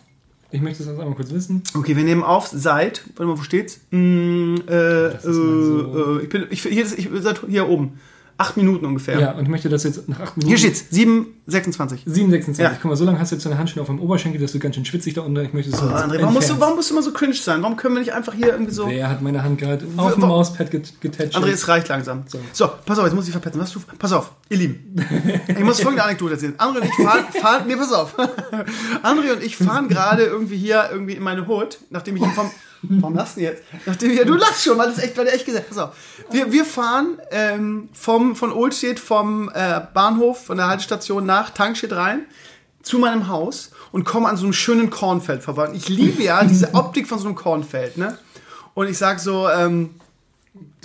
Ich 0.54 0.62
möchte 0.62 0.84
das 0.84 0.88
jetzt 0.92 1.00
einmal 1.00 1.16
kurz 1.16 1.34
wissen. 1.34 1.64
Okay, 1.76 1.98
wir 1.98 2.04
nehmen 2.04 2.22
auf 2.22 2.48
seit, 2.48 3.02
warte 3.16 3.26
mal, 3.26 3.40
wo 3.40 3.42
steht's? 3.42 3.80
Mm, 3.90 4.58
äh, 4.68 5.10
mal 5.10 5.20
so. 5.20 5.98
äh, 5.98 6.20
äh, 6.20 6.24
ich 6.24 6.30
bin, 6.30 6.46
ich, 6.52 6.62
hier, 6.62 6.86
ich 6.86 7.10
hier 7.50 7.68
oben. 7.68 8.00
Acht 8.38 8.58
Minuten 8.58 8.86
ungefähr. 8.86 9.20
Ja, 9.20 9.32
und 9.34 9.44
ich 9.44 9.50
möchte 9.50 9.70
das 9.70 9.84
jetzt 9.84 10.10
nach 10.10 10.20
acht 10.20 10.38
Minuten. 10.38 10.48
Hier 10.48 10.58
steht's, 10.58 10.86
7,26. 10.92 12.08
7,26. 12.08 12.62
Ja. 12.62 12.70
Guck 12.70 12.86
mal, 12.86 12.96
so 12.96 13.06
lange 13.06 13.20
hast 13.20 13.32
du 13.32 13.36
jetzt 13.36 13.46
deine 13.46 13.58
Handschuhe 13.60 13.82
auf 13.82 13.88
dem 13.88 14.00
Oberschenkel, 14.00 14.42
dass 14.42 14.54
du 14.54 14.60
ganz 14.60 14.74
schön 14.76 14.86
schwitzig 14.86 15.14
da 15.14 15.22
unten. 15.22 15.40
Ich 15.46 15.54
möchte 15.54 15.70
das 15.70 15.80
so 15.80 15.86
Oh, 15.86 15.90
André, 15.90 16.20
warum 16.20 16.34
musst, 16.34 16.50
du, 16.50 16.60
warum 16.60 16.76
musst 16.76 16.90
du 16.90 16.96
immer 16.96 17.04
so 17.04 17.14
cringe 17.14 17.36
sein? 17.36 17.62
Warum 17.62 17.78
können 17.78 17.94
wir 17.94 18.00
nicht 18.00 18.14
einfach 18.14 18.34
hier 18.34 18.48
irgendwie 18.48 18.74
so... 18.74 18.88
Wer 18.88 19.10
hat 19.10 19.22
meine 19.22 19.44
Hand 19.44 19.60
gerade 19.60 19.86
auf 19.98 20.14
dem 20.14 20.22
Mauspad 20.22 20.72
get 20.72 21.00
getätschelt? 21.00 21.36
André, 21.44 21.52
es 21.52 21.68
reicht 21.68 21.90
langsam. 21.90 22.24
So. 22.28 22.40
So. 22.54 22.72
pass 22.86 22.98
auf, 22.98 23.06
jetzt 23.06 23.14
muss 23.14 23.26
ich 23.28 23.32
verpetzen. 23.32 23.62
Was 23.62 23.72
du, 23.72 23.80
pass 24.00 24.12
auf, 24.14 24.32
ihr 24.50 24.58
Lieben. 24.58 24.96
Ich 25.48 25.64
muss 25.64 25.80
folgende 25.80 26.04
Anekdote 26.04 26.34
erzählen. 26.34 26.56
André 26.58 26.82
und 26.82 26.86
ich 26.86 26.96
fahren, 26.96 27.26
fahren 27.40 27.64
nee, 27.68 27.76
pass 27.76 27.94
auf. 27.94 28.18
André 29.04 29.34
und 29.34 29.44
ich 29.44 29.56
fahren 29.58 29.88
gerade 29.88 30.24
irgendwie 30.24 30.58
hier 30.58 30.90
irgendwie 30.92 31.14
in 31.14 31.24
meine 31.24 31.48
Hut, 31.48 31.78
nachdem 31.90 32.16
ich 32.16 32.24
ihn 32.24 32.32
vom, 32.32 32.50
warum 32.90 33.16
denn 33.16 33.44
jetzt? 33.44 33.64
Nachdem 33.86 34.12
wir, 34.12 34.26
du 34.26 34.36
lachst 34.36 34.64
schon, 34.64 34.78
weil 34.78 34.90
das 34.90 35.00
echt, 35.00 35.18
weil 35.18 35.26
der 35.26 35.34
echt 35.34 35.46
gesagt, 35.46 35.70
pass 35.70 35.78
auf. 35.78 35.96
Wir, 36.32 36.52
wir 36.52 36.66
fahren, 36.66 37.20
ähm, 37.32 37.90
vom, 37.94 38.36
von 38.36 38.52
Oldstedt, 38.52 39.00
vom, 39.00 39.50
äh, 39.54 39.82
Bahnhof, 39.94 40.46
von 40.46 40.58
der 40.58 40.68
Haltestation 40.68 41.26
nach 41.26 41.52
Tankstedt 41.52 41.94
rein, 41.94 42.26
zu 42.82 43.00
meinem 43.00 43.30
Haus 43.30 43.72
und 43.92 44.04
kommen 44.04 44.26
an 44.26 44.36
so 44.36 44.44
einem 44.44 44.54
schönen 44.54 44.90
Kornfeld 44.90 45.44
vorbei. 45.44 45.70
Und 45.70 45.76
ich 45.76 45.88
liebe 45.88 46.22
ja 46.22 46.44
diese 46.44 46.74
Optik 46.74 47.08
von 47.08 47.20
so 47.20 47.28
einem 47.28 47.36
Kornfeld, 47.36 47.98
ne? 47.98 48.18
Und 48.74 48.88
ich 48.90 48.98
sag 48.98 49.20
so, 49.20 49.48
ähm, 49.50 49.92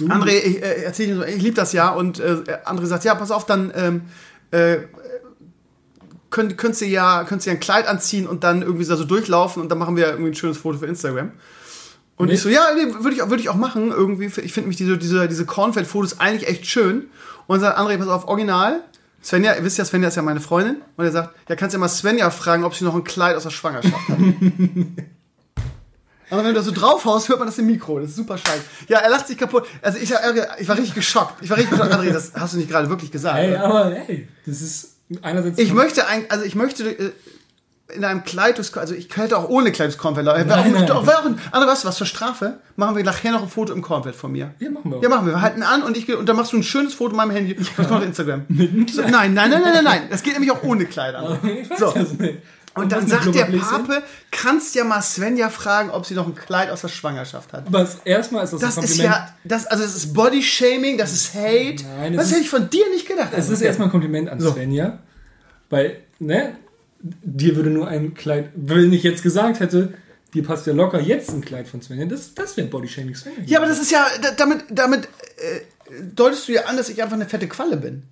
André, 0.01 0.39
ich 0.39 0.63
äh, 0.63 0.83
erzähl 0.85 1.09
dir 1.09 1.17
so, 1.17 1.25
ich 1.25 1.43
liebe 1.43 1.57
das 1.57 1.73
ja 1.73 1.91
und 1.91 2.21
äh, 2.21 2.59
André 2.65 2.87
sagt, 2.87 3.05
ja, 3.05 3.15
pass 3.15 3.31
auf, 3.31 3.47
dann 3.47 3.73
ähm, 3.75 4.03
äh, 4.51 4.79
könnt, 6.31 6.57
könntest 6.57 6.83
du 6.83 6.87
ja, 6.87 7.25
könntest 7.25 7.47
du 7.47 7.51
ja 7.51 7.57
ein 7.57 7.61
Kleid 7.61 7.87
anziehen 7.87 8.27
und 8.27 8.45
dann 8.45 8.63
irgendwie 8.63 8.85
da 8.85 8.97
so 8.97 9.05
durchlaufen 9.05 9.63
und 9.63 9.69
dann 9.71 9.79
machen 9.79 9.97
wir 9.97 10.09
irgendwie 10.09 10.31
ein 10.31 10.35
schönes 10.35 10.59
Foto 10.59 10.79
für 10.79 10.87
Instagram. 10.87 11.33
Und 12.19 12.29
Nee. 12.29 12.35
ich 12.35 12.43
so, 12.43 12.49
ja, 12.49 12.67
nee, 12.75 12.93
würde 13.01 13.13
ich, 13.15 13.23
auch- 13.23 13.31
würd 13.31 13.41
ich 13.41 13.49
auch 13.49 13.55
machen. 13.57 13.91
Irgendwie, 13.91 14.27
ich 14.27 14.53
finde 14.53 14.69
mich 14.69 14.77
diese, 14.77 14.99
diese, 14.99 15.29
diese 15.29 15.47
Kornfeld-Fotos 15.47 16.21
eigentlich 16.21 16.49
echt 16.49 16.67
schön. 16.67 17.09
Und 17.47 17.57
dann 17.57 17.61
sagt 17.61 17.79
André, 17.79 17.97
pass 17.97 18.09
auf, 18.09 18.27
original. 18.29 18.81
Svenja, 19.23 19.55
ihr 19.55 19.65
wisst 19.65 19.79
ja, 19.79 19.85
Svenja 19.85 20.09
ist 20.09 20.17
ja 20.17 20.23
meine 20.23 20.41
Freundin. 20.41 20.77
Und 20.97 21.05
er 21.05 21.13
sagt, 21.13 21.35
ja, 21.49 21.57
kannst 21.57 21.75
ja 21.75 21.81
mal 21.81 21.89
Svenja 21.89 22.31
fragen, 22.31 22.65
ob 22.65 22.75
sie 22.75 22.85
noch 22.85 22.95
ein 22.95 23.05
Kleid 23.05 23.37
aus 23.37 23.45
der 23.45 23.51
Schwangerschaft 23.51 24.09
hat. 24.09 24.19
Aber 26.31 26.43
wenn 26.45 26.49
du 26.51 26.55
das 26.55 26.67
so 26.67 26.73
draufhaust, 26.73 27.29
hört 27.31 27.39
man 27.39 27.49
das 27.49 27.59
im 27.59 27.67
Mikro. 27.67 28.01
Das 28.01 28.11
ist 28.11 28.17
super 28.17 28.37
scheiße. 28.37 28.61
Ja, 28.89 28.99
er 28.99 29.09
lacht 29.09 29.27
sich 29.27 29.39
kaputt. 29.39 29.67
Also 29.81 29.99
ich, 29.99 30.11
ich 30.13 30.69
war 30.69 30.77
richtig 30.77 30.95
geschockt. 30.95 31.43
Ich 31.43 31.49
war 31.49 31.57
richtig 31.57 31.71
geschockt. 31.79 31.95
André, 31.95 32.13
das 32.13 32.33
hast 32.35 32.53
du 32.53 32.59
nicht 32.59 32.69
gerade 32.71 32.91
wirklich 32.91 33.11
gesagt. 33.11 33.39
Ey, 33.39 33.53
oder? 33.53 33.65
aber 33.65 33.97
ey, 34.09 34.29
das 34.45 34.61
ist 34.61 34.97
einerseits. 35.23 35.59
Ich 35.59 35.73
möchte 35.73 36.07
ein, 36.07 36.27
also 36.29 36.45
ich 36.45 36.55
möchte 36.55 36.85
äh, 36.91 37.13
in 37.95 38.05
einem 38.05 38.23
Kleid, 38.25 38.59
durchs- 38.59 38.77
also 38.77 38.95
ich 38.95 39.09
hätte 39.17 39.37
auch 39.39 39.49
ohne 39.49 39.73
Kleid 39.73 39.89
durchs 39.89 39.99
Kornfeld 39.99 40.27
laufen. 40.27 40.49
Wäre 40.49 40.95
auch, 40.95 41.07
wäre 41.07 41.19
auch 41.21 41.25
ein, 41.25 41.39
weißt 41.53 41.85
du 41.85 41.89
was, 41.89 41.97
zur 41.97 42.07
Strafe 42.07 42.59
machen 42.77 42.97
wir 42.97 43.03
nachher 43.05 43.33
noch 43.33 43.43
ein 43.43 43.49
Foto 43.49 43.73
im 43.73 43.81
Kornfeld 43.83 44.15
von 44.15 44.31
mir. 44.33 44.53
Ja, 44.59 44.71
machen 44.71 44.91
wir. 44.93 45.01
Ja, 45.03 45.09
machen 45.09 45.27
wir. 45.27 45.33
Wir 45.35 45.41
halten 45.43 45.63
an 45.63 45.83
und, 45.83 45.97
ich, 45.97 46.15
und 46.15 46.29
dann 46.29 46.37
machst 46.37 46.53
du 46.53 46.59
ein 46.59 46.63
schönes 46.63 46.93
Foto 46.95 47.11
in 47.13 47.17
meinem 47.17 47.31
Handy. 47.31 47.55
Das 47.55 47.75
kommt 47.75 47.91
auf 47.93 48.03
Instagram. 48.05 48.45
So, 48.93 49.03
nein, 49.03 49.33
nein, 49.35 49.51
nein, 49.51 49.51
nein, 49.51 49.63
nein, 49.75 49.85
nein. 49.85 50.03
Das 50.11 50.23
geht 50.23 50.35
nämlich 50.35 50.51
auch 50.53 50.63
ohne 50.63 50.85
Kleid 50.87 51.15
an. 51.15 51.39
Ich 51.63 51.71
weiß 51.71 51.79
So. 51.79 51.93
das 51.93 52.13
nicht. 52.15 52.39
Und 52.75 52.93
dann 52.93 53.05
was 53.11 53.25
sagt 53.25 53.35
der? 53.35 53.47
Pape, 53.47 54.03
kannst 54.31 54.75
ja 54.77 54.85
mal 54.85 55.01
Svenja 55.03 55.49
fragen, 55.49 55.91
ob 55.91 56.07
sie 56.07 56.15
noch 56.15 56.27
ein 56.29 56.35
Kleid 56.37 56.71
aus 56.71 56.83
der 56.83 56.89
Schwangerschaft 56.89 57.53
hat. 57.53 57.65
Was 57.71 57.97
erstmal 58.05 58.45
ist 58.45 58.53
das, 58.53 58.61
Das 58.61 58.79
ein 58.79 58.85
ist 58.85 58.91
Kompliment. 58.91 59.17
ja, 59.17 59.35
das, 59.45 59.67
also 59.67 59.83
es 59.83 59.97
ist 59.97 60.13
Body-Shaming, 60.15 60.97
das 60.99 61.13
ist 61.13 61.35
Hate. 61.35 61.83
Nein, 61.99 62.13
es 62.13 62.17
das 62.19 62.27
ist- 62.27 62.33
hätte 62.33 62.43
ich 62.43 62.51
von 62.51 62.71
dir 62.71 62.89
nicht 62.91 63.09
gedacht. 63.09 63.31
Es 63.35 63.49
ist 63.49 63.63
erstmal 63.63 63.89
ein 63.89 63.91
Kompliment 63.91 64.29
an 64.29 64.39
So. 64.39 64.53
Svenja. 64.53 64.99
Weil, 65.71 65.97
ne, 66.21 66.57
dir 67.01 67.57
würde 67.57 67.71
nur 67.71 67.89
ein 67.89 68.15
Kleid, 68.15 68.51
wenn 68.55 68.93
ich 68.93 69.03
jetzt 69.03 69.23
gesagt 69.23 69.61
hätte, 69.61 69.95
dir 70.35 70.43
passt 70.45 70.67
ja 70.67 70.73
locker 70.73 71.01
jetzt 71.01 71.31
ein 71.31 71.41
Kleid 71.41 71.69
von 71.69 71.81
Svenja, 71.81 72.07
das, 72.07 72.35
das 72.35 72.57
wäre 72.57 72.67
Bodyshaming 72.69 73.15
Svenja. 73.15 73.41
Ja, 73.47 73.59
aber 73.59 73.69
das 73.69 73.79
ist 73.81 73.91
ja, 73.91 74.07
da- 74.21 74.33
damit, 74.33 74.65
damit 74.71 75.05
äh, 75.07 75.61
deutest 76.15 76.49
du 76.49 76.53
ja 76.53 76.63
an, 76.67 76.77
dass 76.77 76.89
ich 76.89 77.01
einfach 77.03 77.17
eine 77.17 77.27
fette 77.27 77.47
Qualle 77.49 77.77
bin. 77.77 78.03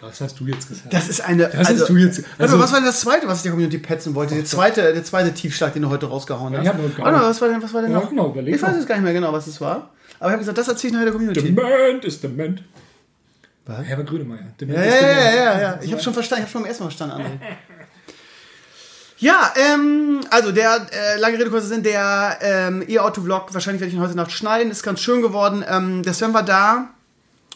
Das 0.00 0.20
hast 0.20 0.40
du 0.40 0.46
jetzt 0.46 0.68
gesagt. 0.68 0.92
Das 0.92 1.08
ist 1.08 1.20
eine. 1.20 1.44
Das 1.48 1.68
hast 1.70 1.88
du 1.88 1.96
jetzt- 1.96 2.18
Also, 2.38 2.54
also- 2.54 2.58
was 2.58 2.72
war 2.72 2.80
denn 2.80 2.86
das 2.86 2.98
zweite, 3.00 3.28
was 3.28 3.36
ich 3.38 3.42
der 3.44 3.52
Community 3.52 3.78
petzen 3.78 4.16
wollte? 4.16 4.34
Der 4.34 4.44
zweite, 4.44 4.92
der 4.92 5.04
zweite 5.04 5.32
Tiefschlag, 5.32 5.74
den 5.74 5.82
du 5.82 5.90
heute 5.90 6.06
rausgehauen 6.06 6.56
hast. 6.56 6.62
ich 6.64 6.68
hab 6.68 6.76
noch 6.82 6.96
gar 6.96 7.06
Warte 7.06 7.18
mal, 7.20 7.30
was 7.30 7.40
war 7.40 7.48
denn, 7.48 7.62
was 7.62 7.72
war 7.72 7.82
denn 7.82 7.92
Ja, 7.92 8.00
noch? 8.00 8.10
genau, 8.10 8.34
ich 8.36 8.60
weiß 8.60 8.74
jetzt 8.74 8.88
gar 8.88 8.96
nicht 8.96 9.04
mehr 9.04 9.12
genau, 9.12 9.32
was 9.32 9.46
es 9.46 9.60
war. 9.60 9.92
Aber 10.18 10.30
ich 10.30 10.32
habe 10.32 10.38
gesagt, 10.38 10.58
das 10.58 10.66
erzähle 10.66 10.88
ich 10.88 10.92
nachher 10.94 11.04
der 11.04 11.12
Community. 11.12 11.40
Dement 11.54 12.04
ist 12.04 12.20
dement. 12.24 12.62
Was? 13.66 13.84
Herbert 13.84 14.08
Grönemeyer. 14.08 14.38
Ja, 14.60 14.66
ja, 14.66 14.84
ja, 14.84 15.00
ja, 15.00 15.34
ja, 15.34 15.60
ja. 15.60 15.78
Ich 15.82 15.92
habe 15.92 16.02
schon 16.02 16.14
verstanden, 16.14 16.42
ich 16.42 16.46
habe 16.46 16.52
schon 16.52 16.62
beim 16.62 16.68
ersten 16.68 16.82
Mal 16.84 16.90
verstanden, 16.90 17.16
André. 17.22 17.38
Ja, 19.18 19.52
ähm, 19.56 20.20
also 20.30 20.52
der, 20.52 20.86
äh, 20.92 21.18
lange 21.18 21.38
Rede, 21.38 21.50
kurzer 21.50 21.68
Sinn, 21.68 21.82
der 21.82 22.38
ähm, 22.42 22.84
E-Auto-Vlog, 22.86 23.54
wahrscheinlich 23.54 23.80
werde 23.80 23.88
ich 23.88 23.94
ihn 23.94 24.02
heute 24.02 24.16
Nacht 24.16 24.30
schneiden, 24.30 24.70
ist 24.70 24.82
ganz 24.82 25.00
schön 25.00 25.22
geworden. 25.22 25.64
Ähm, 25.66 26.02
der 26.02 26.12
Sven 26.12 26.34
war 26.34 26.42
da 26.42 26.90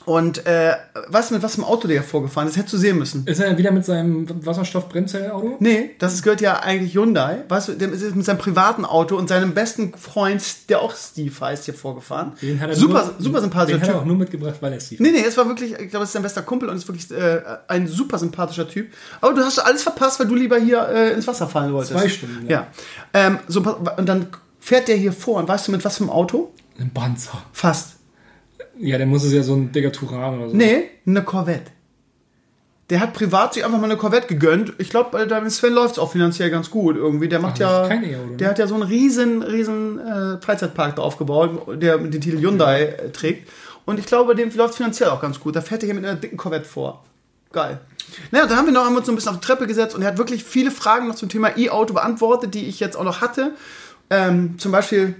und 0.07 0.47
äh, 0.47 0.75
weißt 1.09 1.30
du, 1.30 1.35
mit 1.35 1.42
was 1.42 1.54
für 1.54 1.62
einem 1.62 1.71
Auto 1.71 1.87
der 1.87 2.02
vorgefahren 2.02 2.49
ist? 2.49 2.57
Hättest 2.57 2.75
du 2.75 2.78
sehen 2.78 2.99
müssen. 2.99 3.26
Ist 3.26 3.38
er 3.38 3.57
wieder 3.59 3.71
mit 3.71 3.85
seinem 3.85 4.26
Wasserstoff-Brennzellauto? 4.45 5.57
Nee, 5.61 5.90
das 5.99 6.14
ist, 6.14 6.23
gehört 6.23 6.40
ja 6.40 6.61
eigentlich 6.61 6.95
Hyundai. 6.95 7.45
Weißt 7.49 7.69
du, 7.69 7.73
der 7.75 7.92
ist 7.92 8.16
mit 8.16 8.25
seinem 8.25 8.38
privaten 8.38 8.85
Auto 8.85 9.16
und 9.16 9.28
seinem 9.28 9.52
besten 9.52 9.92
Freund, 9.95 10.42
der 10.71 10.80
auch 10.80 10.95
Steve 10.97 11.35
heißt, 11.38 11.66
hier 11.66 11.75
vorgefahren. 11.75 12.33
Den 12.40 12.61
hat 12.61 12.71
er 12.71 12.76
super, 12.76 13.04
nur, 13.04 13.14
super 13.19 13.40
sympathischer 13.40 13.78
Den 13.78 13.83
hat 13.83 13.88
er 13.88 13.92
Typ. 13.95 14.02
auch 14.02 14.07
nur 14.07 14.16
mitgebracht, 14.16 14.57
weil 14.61 14.73
er 14.73 14.80
Steve 14.80 15.02
Nee, 15.02 15.11
nee, 15.11 15.25
es 15.26 15.37
war 15.37 15.47
wirklich, 15.47 15.73
ich 15.73 15.90
glaube, 15.90 16.04
es 16.04 16.11
ist 16.11 16.14
sein 16.14 16.23
bester 16.23 16.42
Kumpel 16.42 16.69
und 16.69 16.76
ist 16.76 16.88
wirklich 16.88 17.11
äh, 17.11 17.42
ein 17.69 17.87
super 17.87 18.19
sympathischer 18.19 18.69
Typ. 18.69 18.88
Aber 19.21 19.35
du 19.35 19.42
hast 19.42 19.59
alles 19.59 19.83
verpasst, 19.83 20.19
weil 20.19 20.26
du 20.26 20.35
lieber 20.35 20.59
hier 20.59 20.88
äh, 20.88 21.12
ins 21.12 21.26
Wasser 21.26 21.47
fallen 21.47 21.73
wolltest. 21.73 21.92
Zwei 21.92 22.09
Stunden 22.09 22.37
lang. 22.37 22.49
Ja. 22.49 22.66
Ähm, 23.12 23.38
so, 23.49 23.61
und 23.61 24.09
dann 24.09 24.28
fährt 24.61 24.88
der 24.88 24.97
hier 24.97 25.12
vor 25.12 25.38
und 25.38 25.47
weißt 25.49 25.69
du 25.69 25.73
mit 25.73 25.85
was 25.85 25.99
für 25.99 26.04
einem 26.04 26.11
Auto? 26.11 26.52
Ein 26.78 26.90
Panzer. 26.90 27.42
Fast. 27.52 28.00
Ja, 28.81 28.99
der 28.99 29.07
muss 29.07 29.25
es 29.25 29.33
ja 29.33 29.43
so 29.43 29.55
ein 29.55 29.73
dicker 29.73 29.93
Turan 29.93 30.39
oder 30.39 30.51
so. 30.51 30.57
Nee, 30.57 30.85
eine 31.07 31.23
Corvette. 31.23 31.71
Der 32.89 32.99
hat 32.99 33.13
privat 33.13 33.55
sich 33.55 33.65
einfach 33.65 33.79
mal 33.79 33.85
eine 33.85 33.97
Corvette 33.97 34.27
gegönnt. 34.27 34.73
Ich 34.79 34.91
glaube, 34.91 35.11
bei 35.13 35.25
deinem 35.25 35.49
Sven 35.49 35.73
läuft 35.73 35.93
es 35.93 35.99
auch 36.01 36.11
finanziell 36.11 36.51
ganz 36.51 36.71
gut 36.71 36.97
irgendwie. 36.97 37.29
Der 37.29 37.39
macht 37.39 37.63
Ach, 37.63 37.89
ja, 37.89 37.89
E-Auto, 37.89 38.31
ne? 38.31 38.37
der 38.37 38.49
hat 38.49 38.59
ja 38.59 38.67
so 38.67 38.75
einen 38.75 38.83
riesen, 38.83 39.43
riesen 39.43 40.01
äh, 40.01 40.41
Freizeitpark 40.41 40.97
da 40.97 41.03
aufgebaut, 41.03 41.81
der 41.81 41.99
mit 41.99 42.13
den 42.15 42.21
Titel 42.21 42.39
Hyundai 42.39 42.83
äh, 42.83 43.11
trägt. 43.11 43.49
Und 43.85 44.01
ich 44.01 44.07
glaube, 44.07 44.29
bei 44.29 44.35
dem 44.35 44.55
läuft 44.57 44.75
finanziell 44.75 45.11
auch 45.11 45.21
ganz 45.21 45.39
gut. 45.39 45.55
Da 45.55 45.61
fährt 45.61 45.83
er 45.83 45.87
hier 45.87 45.95
mit 45.95 46.05
einer 46.05 46.19
dicken 46.19 46.37
Corvette 46.37 46.65
vor. 46.65 47.05
Geil. 47.53 47.81
Naja, 48.33 48.47
da 48.47 48.57
haben 48.57 48.67
wir 48.67 48.73
noch 48.73 48.85
haben 48.85 48.95
wir 48.95 48.99
uns 48.99 49.07
so 49.07 49.13
ein 49.13 49.15
bisschen 49.15 49.33
auf 49.33 49.41
die 49.41 49.47
Treppe 49.47 49.67
gesetzt 49.67 49.95
und 49.95 50.03
er 50.03 50.09
hat 50.09 50.19
wirklich 50.19 50.43
viele 50.43 50.71
Fragen 50.71 51.07
noch 51.07 51.15
zum 51.15 51.29
Thema 51.29 51.57
E-Auto 51.57 51.95
beantwortet, 51.95 52.55
die 52.55 52.67
ich 52.67 52.81
jetzt 52.81 52.97
auch 52.97 53.05
noch 53.05 53.21
hatte. 53.21 53.53
Ähm, 54.09 54.59
zum 54.59 54.73
Beispiel, 54.73 55.15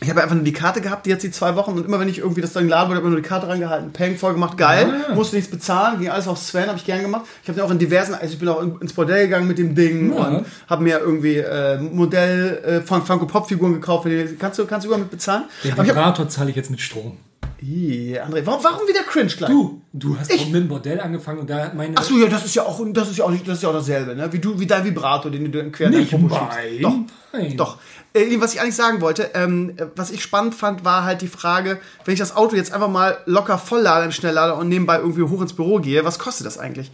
ich 0.00 0.10
habe 0.10 0.22
einfach 0.22 0.34
nur 0.34 0.44
die 0.44 0.52
Karte 0.52 0.80
gehabt, 0.82 1.06
die 1.06 1.10
jetzt 1.10 1.22
die 1.22 1.30
zwei 1.30 1.56
Wochen 1.56 1.70
und 1.72 1.86
immer 1.86 1.98
wenn 1.98 2.08
ich 2.08 2.18
irgendwie 2.18 2.42
das 2.42 2.52
dann 2.52 2.64
geladen 2.64 2.88
wurde, 2.90 2.98
habe 2.98 3.06
ich 3.08 3.12
nur 3.12 3.20
die 3.22 3.26
Karte 3.28 3.48
rangehalten, 3.48 3.92
Peng 3.92 4.16
voll 4.18 4.34
gemacht, 4.34 4.58
geil, 4.58 4.92
Ah. 5.10 5.14
musste 5.14 5.36
nichts 5.36 5.50
bezahlen, 5.50 5.98
ging 6.00 6.10
alles 6.10 6.28
auf 6.28 6.36
Sven, 6.38 6.66
habe 6.68 6.76
ich 6.76 6.84
gern 6.84 7.00
gemacht. 7.00 7.22
Ich 7.42 7.48
habe 7.48 7.58
dann 7.58 7.66
auch 7.66 7.70
in 7.72 7.78
diversen, 7.78 8.14
also 8.14 8.26
ich 8.32 8.38
bin 8.38 8.48
auch 8.48 8.62
in- 8.62 8.78
ins 8.80 8.92
Bordell 8.92 9.24
gegangen 9.24 9.48
mit 9.48 9.56
dem 9.58 9.74
Ding 9.74 10.12
Ja. 10.14 10.28
und 10.28 10.46
habe 10.68 10.82
mir 10.84 10.98
irgendwie 10.98 11.36
äh, 11.38 11.78
Modell 11.80 12.58
äh, 12.64 12.80
von 12.86 13.04
Funko 13.06 13.26
Pop 13.26 13.48
Figuren 13.48 13.72
gekauft. 13.72 14.06
Kannst 14.38 14.58
du 14.58 14.66
kannst 14.66 14.84
du 14.84 14.88
überhaupt 14.88 15.04
mit 15.04 15.10
bezahlen? 15.12 15.44
Den 15.64 15.76
Vibrator 15.78 16.28
zahle 16.28 16.50
ich 16.50 16.56
jetzt 16.56 16.70
mit 16.70 16.80
Strom. 16.80 17.16
Ih, 17.62 18.18
André, 18.20 18.44
warum, 18.44 18.62
warum 18.62 18.86
wieder 18.86 19.00
cringe 19.02 19.28
gleich? 19.34 19.48
Du, 19.50 19.80
du 19.94 20.14
hast 20.18 20.30
Ich- 20.30 20.42
auch 20.42 20.46
mit 20.48 20.56
dem 20.56 20.68
Bordell 20.68 21.00
angefangen 21.00 21.38
und 21.38 21.48
da 21.48 21.64
hat 21.64 21.74
meine. 21.74 21.94
Ach 21.96 22.02
so, 22.02 22.18
ja, 22.18 22.26
das 22.28 22.44
ist 22.44 22.54
ja 22.54 22.64
auch, 22.64 22.78
das 22.92 23.08
ist 23.10 23.16
ja 23.16 23.24
auch, 23.24 23.30
nicht, 23.30 23.48
das 23.48 23.56
ist 23.56 23.62
ja 23.62 23.70
auch 23.70 23.74
dasselbe, 23.74 24.14
ne? 24.14 24.30
Wie 24.30 24.38
du, 24.40 24.60
wie 24.60 24.66
dein 24.66 24.84
Vibrator, 24.84 25.30
den 25.30 25.50
du 25.50 25.70
quer 25.70 25.88
dein 25.88 26.00
Nicht 26.00 26.10
Popo 26.10 26.28
schiebst. 26.28 26.84
Doch, 26.84 26.94
Nein. 27.32 27.56
doch. 27.56 27.78
Äh, 28.16 28.40
was 28.40 28.54
ich 28.54 28.60
eigentlich 28.60 28.76
sagen 28.76 29.00
wollte, 29.00 29.30
ähm, 29.34 29.72
äh, 29.76 29.86
was 29.94 30.10
ich 30.10 30.22
spannend 30.22 30.54
fand, 30.54 30.84
war 30.84 31.04
halt 31.04 31.20
die 31.22 31.28
Frage, 31.28 31.78
wenn 32.04 32.14
ich 32.14 32.20
das 32.20 32.34
Auto 32.34 32.56
jetzt 32.56 32.72
einfach 32.72 32.88
mal 32.88 33.18
locker 33.26 33.58
volllade 33.58 34.04
im 34.06 34.12
Schnelllader 34.12 34.56
und 34.56 34.68
nebenbei 34.68 34.98
irgendwie 34.98 35.22
hoch 35.22 35.40
ins 35.42 35.52
Büro 35.52 35.78
gehe, 35.78 36.04
was 36.04 36.18
kostet 36.18 36.46
das 36.46 36.58
eigentlich? 36.58 36.90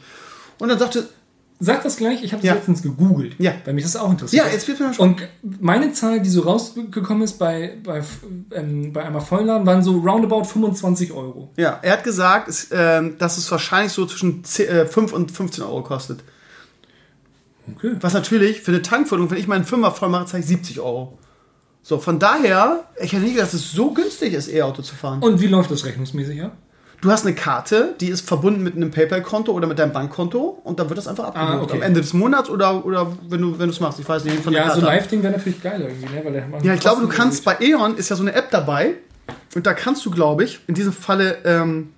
Und 0.59 0.69
dann 0.69 0.79
sagte, 0.79 1.09
Sag 1.65 1.85
das 1.85 1.97
gleich, 1.97 2.25
ich 2.25 2.33
habe 2.33 2.43
das 2.43 2.49
Ja. 2.49 2.55
letztens 2.55 2.83
gegoogelt, 2.83 3.37
Ja. 3.39 3.53
weil 3.65 3.75
mich 3.75 3.85
das 3.85 3.95
auch 3.95 4.11
interessiert. 4.11 4.45
ja, 4.45 4.51
jetzt 4.53 4.67
wird 4.67 4.81
mir 4.81 4.93
schon. 4.93 5.11
Und 5.11 5.29
meine 5.61 5.93
Zahl, 5.93 6.19
die 6.21 6.29
so 6.29 6.41
rausgekommen 6.41 7.23
ist 7.23 7.39
bei, 7.39 7.79
bei, 7.85 8.03
ähm, 8.51 8.93
bei 8.93 9.05
einmal 9.05 9.23
Vollladen, 9.23 9.65
waren 9.65 9.81
so 9.81 9.93
roundabout 9.99 10.43
25 10.43 11.13
Euro. 11.13 11.53
Ja, 11.57 11.79
er 11.83 11.93
hat 11.93 12.03
gesagt, 12.03 12.49
es, 12.49 12.67
ähm, 12.73 13.17
dass 13.19 13.39
es 13.39 13.49
wahrscheinlich 13.49 13.93
so 13.93 14.07
zwischen 14.07 14.43
10, 14.43 14.67
äh, 14.69 14.87
5 14.87 15.13
und 15.13 15.31
15 15.31 15.63
Euro 15.63 15.85
kostet. 15.85 16.25
Okay. 17.77 17.93
Was 18.01 18.13
natürlich 18.15 18.63
für 18.63 18.73
eine 18.73 18.83
Tankfüllung, 18.83 19.31
wenn 19.31 19.39
ich 19.39 19.47
meinen 19.47 19.65
Fünfer 19.65 19.91
voll 19.93 20.09
mache, 20.09 20.27
zahle 20.27 20.43
ich 20.43 20.49
70 20.49 20.81
Euro. 20.81 21.19
So, 21.83 21.99
von 21.99 22.19
daher, 22.19 22.85
ich 23.01 23.13
hätte 23.13 23.23
nicht 23.23 23.35
gedacht, 23.35 23.53
dass 23.53 23.61
es 23.61 23.73
so 23.73 23.93
günstig 23.93 24.35
ist, 24.35 24.49
E-Auto 24.53 24.83
zu 24.83 24.95
fahren. 24.95 25.21
Und 25.21 25.41
wie 25.41 25.49
läuft 25.49 25.71
das 25.71 25.85
rechnungsmäßig 25.85 26.43
ab? 26.43 26.53
Du 27.01 27.11
hast 27.11 27.27
eine 27.27 27.35
Karte, 27.35 27.97
die 28.01 28.07
ist 28.09 28.29
verbunden 28.29 28.63
mit 28.63 28.77
einem 28.77 28.93
PayPal-Konto 28.93 29.51
oder 29.51 29.67
mit 29.67 29.81
deinem 29.81 29.93
Bankkonto 29.93 30.61
und 30.63 30.79
dann 30.79 30.89
wird 30.89 30.99
das 30.99 31.09
einfach 31.09 31.25
abgebucht. 31.25 31.51
Ah, 31.59 31.63
okay. 31.63 31.77
Am 31.79 31.83
Ende 31.83 32.01
des 32.01 32.13
Monats 32.13 32.49
oder, 32.49 32.85
oder 32.87 33.13
wenn 33.29 33.41
du 33.43 33.59
wenn 33.59 33.67
du 33.67 33.73
es 33.75 33.81
machst. 33.81 33.99
Ich 33.99 34.09
weiß 34.09 34.23
nicht, 34.25 34.39
von 34.41 34.53
der 34.53 34.63
Ja, 34.63 34.69
so 34.69 34.75
Karte. 34.81 34.87
ab. 34.87 34.95
Live-Ding 34.95 35.23
wäre 35.25 35.33
natürlich 35.33 35.61
geil 35.61 35.81
irgendwie, 35.81 36.15
ne? 36.15 36.45
Weil 36.53 36.65
Ja, 36.65 36.75
ich 36.75 36.81
glaube, 36.81 37.01
du 37.01 37.09
kannst 37.09 37.45
bei 37.45 37.57
E.ON 37.61 37.97
ist 37.97 38.09
ja 38.09 38.15
so 38.15 38.23
eine 38.23 38.33
App 38.35 38.53
dabei 38.53 38.95
und 39.57 39.67
da 39.67 39.75
kannst 39.75 40.07
du, 40.07 40.13
glaube 40.13 40.45
ich, 40.45 40.61
in 40.69 40.75
diesem 40.77 40.93
Falle, 40.93 41.39
ähm, 41.45 41.93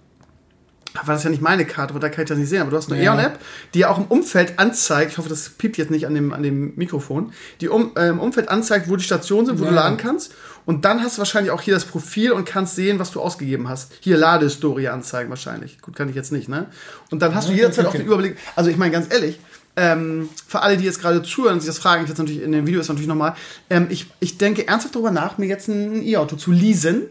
war 0.95 1.15
das 1.15 1.25
ja 1.25 1.31
nicht 1.31 1.43
meine 1.43 1.65
Karte, 1.65 1.93
aber 1.93 2.01
da 2.01 2.09
kann 2.09 2.23
ich 2.23 2.29
das 2.29 2.39
nicht 2.39 2.49
sehen, 2.49 2.61
aber 2.63 2.71
du 2.71 2.77
hast 2.77 2.91
eine 2.93 3.03
Ja. 3.03 3.15
E.ON-App, 3.15 3.39
die 3.75 3.81
ja 3.81 3.89
auch 3.89 3.99
im 3.99 4.05
Umfeld 4.05 4.59
anzeigt, 4.59 5.13
ich 5.13 5.19
hoffe, 5.19 5.29
das 5.29 5.49
piept 5.51 5.77
jetzt 5.77 5.91
nicht 5.91 6.07
an 6.07 6.15
dem, 6.15 6.33
an 6.33 6.43
dem 6.43 6.73
Mikrofon, 6.77 7.33
die 7.61 7.69
um, 7.69 7.93
äh, 7.97 8.09
im 8.09 8.21
Umfeld 8.21 8.49
anzeigt, 8.49 8.89
wo 8.89 8.97
die 8.97 9.03
Stationen 9.03 9.47
sind, 9.47 9.59
wo 9.59 9.65
du 9.65 9.71
Ja. 9.71 9.77
laden 9.77 9.97
kannst 9.97 10.33
und 10.67 10.85
dann 10.85 11.03
hast 11.03 11.17
du 11.17 11.19
wahrscheinlich 11.19 11.51
auch 11.51 11.61
hier 11.63 11.75
das 11.75 11.85
Profil 11.85 12.31
und 12.33 12.45
kannst 12.47 12.77
sehen, 12.77 12.99
was 13.01 13.11
du 13.11 13.21
ausgegeben 13.21 13.69
hast. 13.69 13.93
Hier 14.01 14.17
Ladehistorie 14.17 14.89
anzeigen 14.89 15.31
wahrscheinlich. 15.31 15.81
Gut, 15.81 15.97
kann 15.97 16.09
ich 16.09 16.15
jetzt 16.15 16.31
nicht, 16.33 16.49
ne? 16.49 16.67
Und 17.11 17.21
dann 17.23 17.35
hast 17.35 17.49
du 17.49 17.53
Ja, 17.53 17.57
jederzeit 17.59 17.87
okay, 17.87 17.97
auch 17.97 17.99
den. 17.99 18.07
Überblick, 18.07 18.37
also 18.55 18.71
ich 18.71 18.77
meine 18.77 18.93
ganz 18.93 19.13
ehrlich, 19.13 19.41
ähm, 19.77 20.29
für 20.47 20.61
alle, 20.63 20.77
die 20.77 20.85
jetzt 20.85 21.01
gerade 21.01 21.21
zuhören 21.25 21.55
und 21.55 21.61
sich 21.61 21.67
das 21.69 21.79
fragen, 21.79 22.05
ich 22.05 22.09
jetzt 22.09 22.19
natürlich 22.19 22.41
in 22.43 22.53
dem 22.53 22.65
Video 22.67 22.81
ist 22.81 22.87
natürlich 22.89 23.09
nochmal, 23.09 23.35
ähm, 23.69 23.89
ich, 23.91 24.07
ich 24.21 24.39
denke 24.39 24.69
ernsthaft 24.69 24.95
darüber 24.95 25.11
nach, 25.11 25.37
mir 25.39 25.47
jetzt 25.47 25.67
ein 25.67 26.01
E-Auto 26.07 26.37
zu 26.37 26.53
leasen, 26.53 27.03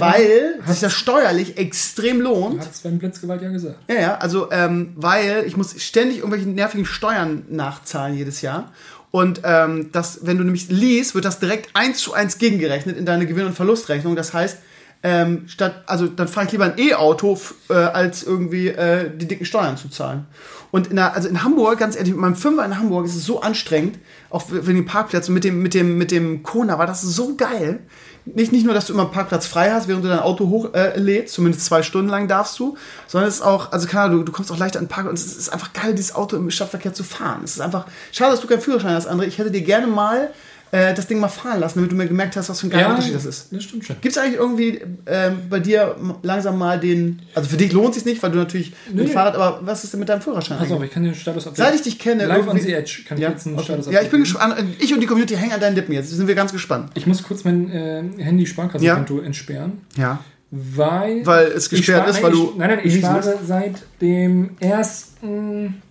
weil 0.00 0.60
sich 0.66 0.80
das 0.80 0.92
steuerlich 0.92 1.56
extrem 1.58 2.20
lohnt. 2.20 2.60
Hat 2.60 2.74
Sven 2.74 2.98
Blitzgewalt 2.98 3.42
ja 3.42 3.50
gesagt. 3.50 3.76
Ja, 3.88 3.94
ja, 3.94 4.14
also 4.16 4.50
ähm, 4.50 4.92
weil 4.96 5.44
ich 5.46 5.56
muss 5.56 5.80
ständig 5.82 6.18
irgendwelche 6.18 6.48
nervigen 6.48 6.86
Steuern 6.86 7.44
nachzahlen 7.48 8.16
jedes 8.16 8.42
Jahr. 8.42 8.72
Und 9.10 9.40
ähm, 9.44 9.90
das, 9.92 10.20
wenn 10.22 10.36
du 10.36 10.44
nämlich 10.44 10.68
liest, 10.68 11.14
wird 11.14 11.24
das 11.24 11.38
direkt 11.38 11.70
eins 11.74 11.98
zu 11.98 12.12
eins 12.12 12.38
gegengerechnet 12.38 12.96
in 12.96 13.06
deine 13.06 13.26
Gewinn- 13.26 13.46
und 13.46 13.54
Verlustrechnung. 13.54 14.16
Das 14.16 14.34
heißt, 14.34 14.58
ähm, 15.02 15.44
statt, 15.46 15.84
also 15.86 16.06
dann 16.06 16.28
fahre 16.28 16.46
ich 16.46 16.52
lieber 16.52 16.64
ein 16.64 16.78
E-Auto, 16.78 17.38
äh, 17.70 17.74
als 17.74 18.24
irgendwie 18.24 18.68
äh, 18.68 19.10
die 19.16 19.26
dicken 19.26 19.44
Steuern 19.44 19.76
zu 19.76 19.88
zahlen. 19.88 20.26
Und 20.70 20.88
in 20.88 20.96
der, 20.96 21.14
also 21.14 21.28
in 21.28 21.42
Hamburg, 21.42 21.78
ganz 21.78 21.96
ehrlich, 21.96 22.12
mit 22.12 22.20
meinem 22.20 22.34
Fünfer 22.34 22.64
in 22.64 22.78
Hamburg 22.78 23.06
ist 23.06 23.14
es 23.14 23.24
so 23.24 23.40
anstrengend, 23.40 23.98
auch 24.28 24.44
wegen 24.50 24.74
den 24.74 24.86
Parkplätzen, 24.86 25.32
mit 25.32 25.44
dem, 25.44 25.62
mit 25.62 25.72
dem, 25.72 25.96
mit 25.96 26.10
dem 26.10 26.42
Kona 26.42 26.78
war 26.78 26.86
das 26.86 27.00
so 27.00 27.36
geil. 27.36 27.80
Nicht, 28.24 28.52
nicht 28.52 28.64
nur, 28.64 28.74
dass 28.74 28.86
du 28.86 28.92
immer 28.92 29.04
einen 29.04 29.12
Parkplatz 29.12 29.46
frei 29.46 29.70
hast, 29.70 29.88
während 29.88 30.04
du 30.04 30.08
dein 30.08 30.18
Auto 30.18 30.48
hochlädst, 30.48 31.08
äh, 31.08 31.24
zumindest 31.26 31.64
zwei 31.64 31.82
Stunden 31.82 32.10
lang 32.10 32.28
darfst 32.28 32.58
du, 32.58 32.76
sondern 33.06 33.28
es 33.28 33.36
ist 33.36 33.42
auch, 33.42 33.72
also 33.72 33.86
keine 33.88 34.04
Ahnung, 34.04 34.18
du, 34.18 34.24
du 34.24 34.32
kommst 34.32 34.52
auch 34.52 34.58
leichter 34.58 34.78
an 34.78 34.84
den 34.84 34.90
Park 34.90 35.08
und 35.08 35.14
es 35.14 35.36
ist 35.36 35.48
einfach 35.48 35.72
geil, 35.72 35.94
dieses 35.94 36.14
Auto 36.14 36.36
im 36.36 36.50
Stadtverkehr 36.50 36.92
zu 36.92 37.04
fahren. 37.04 37.40
Es 37.44 37.52
ist 37.52 37.60
einfach, 37.60 37.86
schade, 38.12 38.32
dass 38.32 38.40
du 38.40 38.46
keinen 38.46 38.60
Führerschein 38.60 38.94
hast, 38.94 39.08
André. 39.08 39.24
Ich 39.24 39.38
hätte 39.38 39.50
dir 39.50 39.62
gerne 39.62 39.86
mal 39.86 40.30
äh, 40.70 40.94
das 40.94 41.06
Ding 41.06 41.18
mal 41.20 41.28
fahren 41.28 41.60
lassen, 41.60 41.78
damit 41.78 41.92
du 41.92 41.96
mir 41.96 42.06
gemerkt 42.06 42.36
hast, 42.36 42.48
was 42.48 42.60
für 42.60 42.66
ein 42.66 42.70
geiler 42.70 42.90
Unterschied 42.90 43.14
das 43.14 43.24
ist. 43.24 43.52
Das 43.52 43.64
stimmt 43.64 43.84
schon. 43.84 43.96
Gibt 44.00 44.16
es 44.16 44.22
eigentlich 44.22 44.38
irgendwie 44.38 44.80
ähm, 45.06 45.38
bei 45.48 45.60
dir 45.60 45.96
langsam 46.22 46.58
mal 46.58 46.78
den, 46.78 47.22
also 47.34 47.48
für 47.48 47.56
dich 47.56 47.72
lohnt 47.72 47.90
es 47.90 47.94
sich 47.96 48.04
nicht, 48.04 48.22
weil 48.22 48.30
du 48.30 48.38
natürlich 48.38 48.72
mit 48.92 49.06
dem 49.06 49.12
Fahrrad, 49.12 49.34
aber 49.34 49.60
was 49.62 49.84
ist 49.84 49.92
denn 49.92 50.00
mit 50.00 50.08
deinem 50.08 50.20
Führerschein 50.20 50.58
Pass 50.58 50.70
auf, 50.70 50.82
ich 50.82 50.90
kann 50.90 51.04
den 51.04 51.14
Status 51.14 51.46
update. 51.46 51.64
Seit 51.64 51.74
ich 51.74 51.82
dich 51.82 51.98
kenne, 51.98 52.26
Live 52.26 52.46
on 52.46 52.58
the 52.58 52.72
Edge 52.72 53.02
kann 53.06 53.18
ich 53.18 53.22
Ja, 53.22 53.30
jetzt 53.30 53.46
einen 53.46 53.56
okay. 53.56 53.64
Status 53.64 53.90
ja, 53.90 54.02
ich 54.02 54.10
bin 54.10 54.20
gespannt. 54.20 54.56
Ich 54.78 54.92
und 54.92 55.00
die 55.00 55.06
Community 55.06 55.36
hängen 55.36 55.52
an 55.52 55.60
deinen 55.60 55.74
Lippen 55.74 55.92
jetzt. 55.92 56.10
Sind 56.10 56.28
wir 56.28 56.34
ganz 56.34 56.52
gespannt. 56.52 56.90
Ich 56.94 57.06
muss 57.06 57.22
kurz 57.22 57.44
mein 57.44 57.70
äh, 57.70 58.02
Handy-Sparkassenkonto 58.18 59.20
entsperren. 59.20 59.80
Ja. 59.96 60.22
Weil, 60.50 61.26
Weil 61.26 61.46
es 61.48 61.68
gesperrt 61.68 62.08
ist, 62.08 62.22
weil 62.22 62.32
du 62.32 62.54
Nein, 62.56 62.70
nein, 62.70 62.80
ich 62.82 62.98
spare 62.98 63.38
seit 63.46 63.82
dem 64.00 64.56
ersten. 64.60 65.82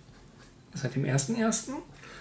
Seit 0.74 0.96
dem 0.96 1.04
ersten 1.04 1.36
ersten? 1.36 1.72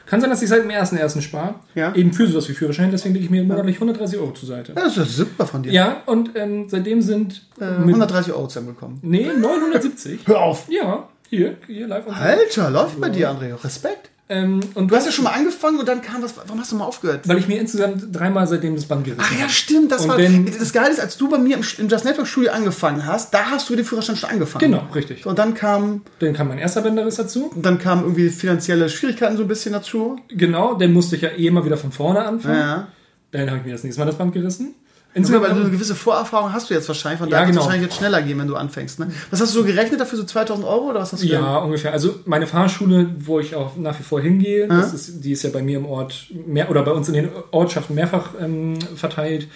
Kann 0.08 0.22
sein, 0.22 0.30
dass 0.30 0.42
ich 0.42 0.50
seit 0.50 0.64
dem 0.64 0.70
ersten 0.70 0.98
ersten 0.98 1.22
spare. 1.22 1.56
Ja. 1.76 1.94
Eben 1.94 2.14
für 2.14 2.28
sowas 2.28 2.48
wie 2.50 2.54
Führerschein, 2.54 2.90
deswegen 2.92 3.14
lege 3.14 3.26
ich 3.26 3.32
mir 3.32 3.44
monatlich 3.44 3.76
130 3.76 4.18
Euro 4.20 4.32
zur 4.32 4.48
Seite. 4.48 4.74
Ja, 4.76 4.84
das 4.84 4.98
ist 4.98 5.16
super 5.18 5.46
von 5.46 5.64
dir. 5.64 5.72
Ja, 5.72 6.02
und 6.06 6.32
ähm, 6.36 6.68
seitdem 6.70 7.02
sind. 7.02 7.44
Äh, 7.60 7.72
mit- 7.80 7.90
130 7.96 8.34
Euro 8.34 8.48
zusammenbekommen. 8.48 9.00
Nee, 9.02 9.28
970. 9.40 10.22
Hör 10.26 10.40
auf. 10.42 10.68
ja, 10.70 11.08
hier, 11.30 11.58
hier 11.68 11.88
live 11.88 12.06
Alter, 12.08 12.70
läuft 12.70 13.00
bei 13.02 13.10
dir, 13.10 13.30
André. 13.30 13.54
Respekt. 13.64 14.10
Ähm, 14.30 14.60
und 14.74 14.92
Du 14.92 14.96
hast 14.96 15.06
ja 15.06 15.12
schon 15.12 15.24
mal 15.24 15.32
angefangen 15.32 15.80
und 15.80 15.88
dann 15.88 16.02
kam 16.02 16.22
was. 16.22 16.36
Warum 16.36 16.60
hast 16.60 16.72
du 16.72 16.76
mal 16.76 16.84
aufgehört? 16.86 17.28
Weil 17.28 17.38
ich 17.38 17.48
mir 17.48 17.60
insgesamt 17.60 18.14
dreimal 18.14 18.46
seitdem 18.46 18.76
das 18.76 18.86
Band 18.86 19.06
gerissen 19.06 19.24
Ach 19.26 19.32
ja, 19.34 19.42
habe. 19.44 19.50
stimmt. 19.50 19.92
Das 19.92 20.02
Und 20.04 20.10
war. 20.10 20.18
wenn- 20.18 20.46
das 20.46 20.74
Geile 20.74 20.90
ist, 20.92 21.00
als 21.00 21.16
du 21.18 21.30
bei 21.30 21.38
mir 21.38 21.56
im, 21.58 21.64
im 21.78 21.88
Just 21.88 22.04
Network 22.04 22.28
Studio 22.28 22.52
angefangen 22.52 23.06
hast, 23.06 23.34
da 23.34 23.46
hast 23.52 23.70
du 23.70 23.76
den 23.78 23.86
Führerschein 23.86 24.18
schon 24.18 24.30
angefangen. 24.30 24.72
Genau, 24.72 24.84
richtig. 24.94 25.26
Und 25.26 25.40
dann 25.40 25.54
kam, 25.54 26.02
Dann 26.20 26.34
kam 26.34 26.50
mein 26.50 26.58
erster 26.58 26.82
Bänderriss 26.82 27.16
dazu. 27.16 27.52
dann 27.56 27.80
kamen 27.80 28.04
irgendwie 28.04 28.30
finanzielle 28.30 28.90
Schwierigkeiten 28.90 29.38
so 29.38 29.44
ein 29.44 29.48
bisschen 29.48 29.72
dazu. 29.74 30.18
Genau, 30.28 30.74
dann 30.74 30.92
musste 30.92 31.16
ich 31.16 31.22
ja 31.22 31.30
eh 31.30 31.48
immer 31.48 31.64
wieder 31.64 31.78
von 31.78 31.92
vorne 31.94 32.22
anfangen. 32.26 32.58
Ja. 32.60 32.88
Dann 33.32 33.48
habe 33.50 33.60
ich 33.60 33.66
mir 33.66 33.72
das 33.74 33.84
nächste 33.84 34.02
Mal 34.02 34.08
das 34.08 34.16
Band 34.18 34.34
gerissen. 34.34 34.76
Insgesamt, 35.18 35.44
weil 35.44 35.50
du 35.50 35.56
eine 35.56 35.64
Insgesamt, 35.66 35.74
gewisse 35.74 35.96
Vorerfahrung 35.96 36.54
hast 36.54 36.70
du 36.70 36.74
jetzt 36.74 36.88
wahrscheinlich, 36.88 37.20
von 37.20 37.28
Ja, 37.30 37.38
daher 37.38 37.48
genau. 37.48 37.62
wahrscheinlich 37.62 37.90
jetzt 37.90 37.98
schneller 37.98 38.22
gehen, 38.22 38.40
wenn 38.40 38.48
du 38.48 38.56
anfängst. 38.56 39.00
Ne? 39.00 39.12
Was 39.32 39.42
hast 39.42 39.54
du 39.54 39.60
so 39.60 39.66
gerechnet 39.66 40.00
dafür, 40.00 40.18
so 40.18 40.24
2000 40.24 40.66
Euro 40.66 40.90
oder 40.90 41.02
was 41.02 41.12
hast 41.12 41.24
du 41.24 41.28
ja, 41.28 41.58
ungefähr. 41.58 41.92
Also 41.92 42.16
meine 42.26 42.48
Fahrschule, 42.48 43.10
wo 43.20 43.40
ich 43.40 43.56
auch 43.56 43.76
nach 43.76 43.98
wie 44.00 44.04
vor 44.04 44.22
hingehe, 44.22 44.68
das 44.68 44.94
ist, 44.94 45.24
die 45.26 45.32
ist 45.32 45.44
ja 45.44 45.50
bei 45.50 45.62
mir 45.62 45.78
im 45.80 45.86
Ort, 45.86 46.28
mehr, 46.46 46.70
oder 46.70 46.84
bei 46.84 46.92
uns 46.92 47.08
in 47.08 47.16
den 47.16 47.30
Ortschaften 47.52 47.96
mehrfach 47.96 48.30
ähm, 48.40 48.80
verteilt. 48.96 49.48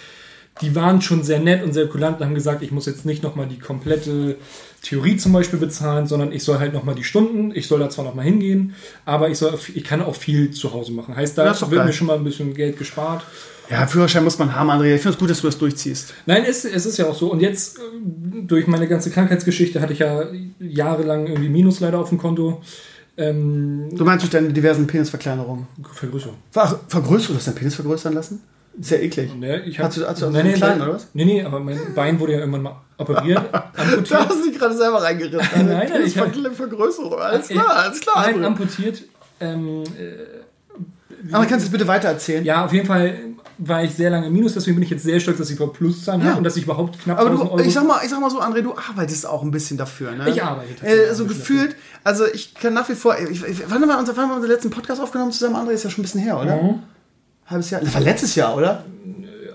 die 0.61 0.75
waren 0.75 1.01
schon 1.01 1.23
sehr 1.23 1.39
nett 1.39 1.63
und 1.63 1.73
sehr 1.73 1.87
kulant 1.87 2.19
und 2.19 2.25
haben 2.25 2.35
gesagt, 2.35 2.61
ich 2.61 2.71
muss 2.71 2.85
jetzt 2.85 3.05
nicht 3.05 3.23
nochmal 3.23 3.47
die 3.47 3.59
komplette 3.59 4.35
Theorie 4.81 5.15
zum 5.17 5.31
Beispiel 5.31 5.59
bezahlen, 5.59 6.07
sondern 6.07 6.31
ich 6.31 6.43
soll 6.43 6.57
halt 6.57 6.73
nochmal 6.73 6.95
die 6.95 7.03
Stunden, 7.03 7.51
ich 7.53 7.67
soll 7.67 7.79
da 7.79 7.89
zwar 7.89 8.03
nochmal 8.03 8.25
hingehen, 8.25 8.73
aber 9.05 9.29
ich, 9.29 9.37
soll, 9.37 9.57
ich 9.75 9.83
kann 9.83 10.01
auch 10.01 10.15
viel 10.15 10.51
zu 10.51 10.73
Hause 10.73 10.91
machen. 10.91 11.15
Heißt, 11.15 11.37
da 11.37 11.45
wird 11.45 11.71
geil. 11.71 11.85
mir 11.85 11.93
schon 11.93 12.07
mal 12.07 12.17
ein 12.17 12.23
bisschen 12.23 12.53
Geld 12.55 12.77
gespart. 12.77 13.23
Ja, 13.69 13.85
Führerschein 13.87 14.23
muss 14.23 14.37
man 14.37 14.53
haben, 14.53 14.69
André. 14.69 14.95
Ich 14.95 15.01
finde 15.01 15.13
es 15.13 15.19
gut, 15.19 15.29
dass 15.29 15.39
du 15.41 15.47
das 15.47 15.57
durchziehst. 15.57 16.13
Nein, 16.25 16.43
es, 16.45 16.65
es 16.65 16.85
ist 16.85 16.97
ja 16.97 17.05
auch 17.07 17.15
so. 17.15 17.31
Und 17.31 17.39
jetzt, 17.39 17.77
äh, 17.77 17.81
durch 18.41 18.67
meine 18.67 18.87
ganze 18.87 19.11
Krankheitsgeschichte, 19.11 19.79
hatte 19.79 19.93
ich 19.93 19.99
ja 19.99 20.25
jahrelang 20.59 21.27
irgendwie 21.27 21.47
Minus 21.47 21.79
leider 21.79 21.99
auf 21.99 22.09
dem 22.09 22.17
Konto. 22.17 22.61
Ähm, 23.17 23.87
Du 23.93 24.03
meinst 24.03 24.23
durch 24.23 24.31
deine 24.31 24.51
diversen 24.51 24.87
Penisverkleinerungen. 24.87 25.67
Vergrößerung. 25.93 26.35
Ach, 26.55 26.75
vergrößert? 26.87 27.29
Du 27.29 27.35
hast 27.35 27.47
deinen 27.47 27.55
Penis 27.55 27.75
vergrößern 27.75 28.13
lassen? 28.13 28.41
Ja 28.79 28.97
eklig. 28.97 29.35
Ne, 29.35 29.63
ich 29.65 29.77
hab, 29.79 29.87
Hast 29.87 29.97
du- 29.97 30.07
hast 30.07 30.21
du 30.21 30.25
also 30.27 30.37
einen 30.37 30.53
kleinen, 30.53 30.81
oder 30.81 30.93
was? 30.93 31.07
Nee, 31.13 31.25
nee, 31.25 31.43
aber 31.43 31.59
mein 31.59 31.79
Bein 31.93 32.19
wurde 32.19 32.33
ja 32.33 32.39
irgendwann 32.39 32.61
mal 32.63 32.75
operiert, 32.97 33.41
Du 33.75 33.81
amputiert. 33.81 34.29
hast 34.29 34.45
dich 34.45 34.57
gerade 34.57 34.75
selber 34.77 35.01
reingerissen. 35.03 35.39
Nein, 35.67 35.89
nein, 35.91 36.01
ich 36.05 36.17
hab- 36.17 36.31
Penisvergrößerung. 36.31 37.19
Alles 37.19 37.47
klar, 37.49 37.69
alles 37.69 37.99
klar. 37.99 38.15
Nein, 38.25 38.35
André. 38.39 38.45
amputiert. 38.45 39.01
Ähm, 39.39 39.83
Aber 41.31 41.45
kannst 41.45 41.65
du 41.65 41.67
es 41.67 41.71
bitte 41.71 41.87
weiter 41.87 42.07
erzählen? 42.09 42.43
ja, 42.45 42.65
auf 42.65 42.73
jeden 42.73 42.87
Fall 42.87 43.15
war 43.63 43.83
ich 43.83 43.93
sehr 43.93 44.09
lange 44.09 44.25
im 44.27 44.33
Minus, 44.33 44.53
deswegen 44.55 44.75
bin 44.77 44.83
ich 44.83 44.89
jetzt 44.89 45.03
sehr 45.03 45.19
stolz, 45.19 45.37
dass 45.37 45.49
ich 45.51 45.55
überhaupt 45.57 45.77
Pluszahlen 45.77 46.21
Ja. 46.21 46.27
habe 46.29 46.37
und 46.39 46.43
dass 46.43 46.57
ich 46.57 46.63
überhaupt 46.63 46.97
knapp 46.99 47.19
Aber 47.19 47.29
1000 47.29 47.59
du, 47.59 47.63
ich 47.63 47.73
sag, 47.73 47.85
mal, 47.87 47.99
ich 48.03 48.09
sag 48.09 48.19
mal 48.19 48.29
so, 48.31 48.41
André, 48.41 48.61
du 48.61 48.73
arbeitest 48.75 49.27
auch 49.27 49.43
ein 49.43 49.51
bisschen 49.51 49.77
dafür, 49.77 50.13
ne? 50.13 50.27
Ich 50.31 50.41
arbeite 50.41 50.73
tatsächlich 50.75 51.09
Äh, 51.11 51.13
so 51.13 51.25
bisschen 51.25 51.39
gefühlt, 51.41 51.75
also 52.03 52.25
ich 52.25 52.55
kann 52.55 52.73
nach 52.73 52.89
wie 52.89 52.95
vor, 52.95 53.15
ich, 53.19 53.43
ich, 53.45 53.69
wann, 53.69 53.81
haben 53.83 53.87
wir 53.89 53.99
unser, 53.99 54.15
wann 54.17 54.23
haben 54.23 54.29
wir 54.31 54.35
unseren 54.37 54.51
letzten 54.51 54.71
Podcast 54.71 54.99
aufgenommen 54.99 55.31
zusammen, 55.31 55.55
André? 55.57 55.71
Ist 55.73 55.83
ja 55.83 55.91
schon 55.91 55.99
ein 56.01 56.03
bisschen 56.03 56.21
her, 56.21 56.39
oder? 56.39 56.55
Mhm. 56.55 56.79
Halbes 57.51 57.69
Jahr? 57.69 57.81
Das 57.81 57.93
war 57.93 58.01
letztes 58.01 58.35
Jahr, 58.35 58.55
oder? 58.57 58.83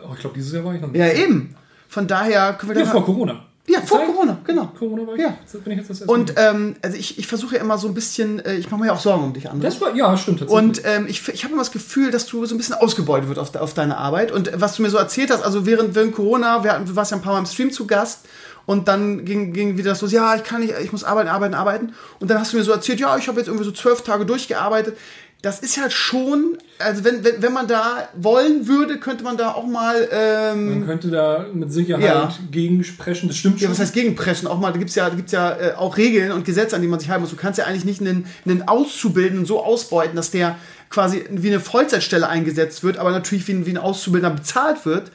oh, 0.09 0.13
ich 0.15 0.21
glaube, 0.21 0.35
dieses 0.37 0.53
Jahr 0.53 0.65
war 0.65 0.75
ich 0.75 0.81
noch 0.81 0.91
nicht. 0.91 0.99
Ja, 1.01 1.11
eben. 1.13 1.55
Von 1.89 2.07
daher 2.07 2.53
können 2.55 2.73
wir 2.73 2.79
Ja, 2.79 2.85
da 2.85 2.91
vor 2.93 3.05
Corona. 3.05 3.43
Ja, 3.69 3.81
vor 3.81 3.99
Zeit? 3.99 4.07
Corona, 4.07 4.39
genau. 4.47 4.67
Corona 4.79 5.05
war 5.07 5.15
ich. 5.17 5.21
Ja. 5.23 5.37
Bin 5.65 5.73
ich 5.73 5.79
jetzt 5.79 5.91
das 5.91 6.01
erste 6.03 6.13
Und 6.13 6.35
ähm, 6.37 6.77
also 6.83 6.97
ich, 6.97 7.19
ich 7.19 7.27
versuche 7.27 7.57
ja 7.57 7.61
immer 7.61 7.79
so 7.79 7.89
ein 7.89 7.95
bisschen, 7.95 8.39
äh, 8.45 8.55
ich 8.55 8.71
mache 8.71 8.81
mir 8.81 8.87
ja 8.87 8.93
auch 8.93 9.01
Sorgen 9.01 9.25
um 9.25 9.33
dich, 9.33 9.49
das 9.61 9.81
war, 9.81 9.93
ja, 9.97 10.17
stimmt 10.17 10.39
tatsächlich. 10.39 10.65
Und 10.69 10.83
ähm, 10.85 11.07
ich, 11.09 11.27
ich 11.29 11.43
habe 11.43 11.53
immer 11.53 11.63
das 11.63 11.73
Gefühl, 11.73 12.13
dass 12.13 12.27
du 12.27 12.47
so 12.47 12.55
ein 12.55 12.59
bisschen 12.59 12.77
ausgebeutet 12.77 13.29
wird 13.29 13.41
auf, 13.41 13.51
de- 13.51 13.61
auf 13.61 13.75
deine 13.75 13.97
Arbeit. 13.97 14.31
Und 14.31 14.47
äh, 14.47 14.61
was 14.61 14.77
du 14.77 14.83
mir 14.83 14.91
so 14.91 14.99
erzählt 14.99 15.33
hast, 15.33 15.43
also 15.43 15.67
während, 15.67 15.97
während 15.97 16.15
Corona, 16.15 16.63
wir, 16.63 16.73
hatten- 16.75 16.87
du 16.87 16.95
warst 16.95 17.11
ja 17.11 17.17
ein 17.17 17.23
paar 17.25 17.33
Mal 17.33 17.41
im 17.41 17.47
Stream 17.47 17.73
zu 17.73 17.89
Gast 17.89 18.27
und 18.67 18.87
dann 18.87 19.25
ging, 19.25 19.53
ging 19.53 19.77
wieder 19.77 19.91
das 19.91 19.99
so, 19.99 20.07
ja, 20.07 20.37
ich 20.37 20.45
kann 20.45 20.61
nicht, 20.61 20.75
ich 20.85 20.93
muss 20.93 21.03
arbeiten, 21.03 21.29
arbeiten, 21.29 21.55
arbeiten. 21.55 21.93
Und 22.21 22.31
dann 22.31 22.39
hast 22.39 22.53
du 22.53 22.59
mir 22.59 22.63
so 22.63 22.71
erzählt, 22.71 23.01
ja, 23.01 23.17
ich 23.17 23.27
habe 23.27 23.39
jetzt 23.39 23.49
irgendwie 23.49 23.65
so 23.65 23.73
zwölf 23.73 24.03
Tage 24.03 24.27
durchgearbeitet. 24.27 24.97
Das 25.43 25.61
ist 25.61 25.81
halt 25.81 25.93
schon, 25.93 26.57
also 26.79 27.05
wenn, 27.05 27.23
wenn, 27.23 27.41
wenn 27.43 27.53
man 27.53 27.69
da 27.69 28.09
wollen 28.17 28.67
würde, 28.67 28.99
könnte 28.99 29.23
man 29.23 29.37
da 29.37 29.53
auch 29.53 29.67
mal, 29.67 30.09
ähm, 30.11 30.79
Man 30.81 30.87
könnte 30.87 31.09
da 31.09 31.47
mit 31.53 31.73
Sicherheit 31.73 32.03
Ja. 32.05 32.33
gegensprechen, 32.51 33.29
das 33.29 33.37
stimmt 33.37 33.61
ja, 33.61 33.67
schon. 33.67 33.73
was 33.73 33.79
heißt 33.81 33.95
gegenpreschen? 33.95 34.49
Auch 34.49 34.59
mal, 34.59 34.73
da 34.73 34.79
gibt's 34.79 34.95
ja, 34.95 35.09
da 35.09 35.15
gibt's 35.15 35.33
ja 35.33 35.53
äh, 35.53 35.73
auch 35.75 35.97
Regeln 35.99 36.33
und 36.33 36.45
Gesetze, 36.45 36.75
an 36.75 36.83
die 36.83 36.89
man 36.89 36.99
sich 36.99 37.11
halten 37.11 37.23
muss. 37.23 37.31
Du 37.31 37.37
kannst 37.37 37.59
ja 37.59 37.67
eigentlich 37.67 37.85
nicht 37.85 38.01
einen, 38.01 38.27
einen 38.45 38.67
Auszubildenden 38.67 39.47
so 39.47 39.63
ausbeuten, 39.63 40.17
dass 40.17 40.31
der 40.31 40.57
quasi 40.91 41.25
wie 41.31 41.49
eine 41.49 41.61
Vollzeitstelle 41.61 42.27
eingesetzt 42.29 42.83
wird, 42.83 42.97
aber 42.99 43.11
natürlich 43.11 43.47
wie 43.47 43.53
ein, 43.53 43.67
wie 43.67 43.71
ein 43.71 43.79
Auszubildender 43.79 44.35
bezahlt 44.35 44.85
wird. 44.87 45.13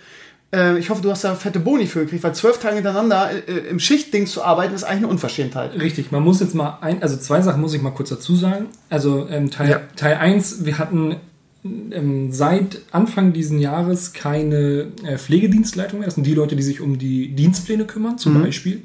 Äh, 0.53 0.77
ich 0.79 0.89
hoffe, 0.89 1.01
du 1.01 1.09
hast 1.11 1.23
da 1.23 1.35
fette 1.35 1.59
Boni 1.59 1.87
für 1.87 2.01
gekriegt, 2.01 2.23
weil 2.23 2.35
zwölf 2.35 2.59
Tage 2.59 2.75
hintereinander 2.75 3.29
äh, 3.47 3.69
im 3.69 3.79
Schichtding 3.79 4.25
zu 4.27 4.43
arbeiten, 4.43 4.73
ist 4.75 4.83
eigentlich 4.83 4.97
eine 4.99 5.07
Unverschämtheit. 5.07 5.73
Richtig, 5.79 6.11
man 6.11 6.23
muss 6.23 6.39
jetzt 6.41 6.55
mal 6.55 6.77
ein, 6.81 7.01
also 7.01 7.17
zwei 7.17 7.41
Sachen 7.41 7.61
muss 7.61 7.73
ich 7.73 7.81
mal 7.81 7.91
kurz 7.91 8.09
dazu 8.09 8.35
sagen. 8.35 8.67
Also 8.89 9.27
ähm, 9.29 9.49
Teil, 9.51 9.69
Ja. 9.69 9.81
Teil 9.95 10.15
1, 10.15 10.65
wir 10.65 10.77
hatten 10.77 11.15
ähm, 11.63 12.31
seit 12.31 12.79
Anfang 12.91 13.33
diesen 13.33 13.59
Jahres 13.59 14.13
keine 14.13 14.87
äh, 15.05 15.17
Pflegedienstleitung 15.17 15.99
mehr. 15.99 16.07
Das 16.07 16.15
sind 16.15 16.25
die 16.25 16.33
Leute, 16.33 16.55
die 16.55 16.63
sich 16.63 16.81
um 16.81 16.97
die 16.97 17.29
Dienstpläne 17.35 17.85
kümmern, 17.85 18.17
zum 18.17 18.37
Mhm. 18.37 18.43
Beispiel. 18.43 18.81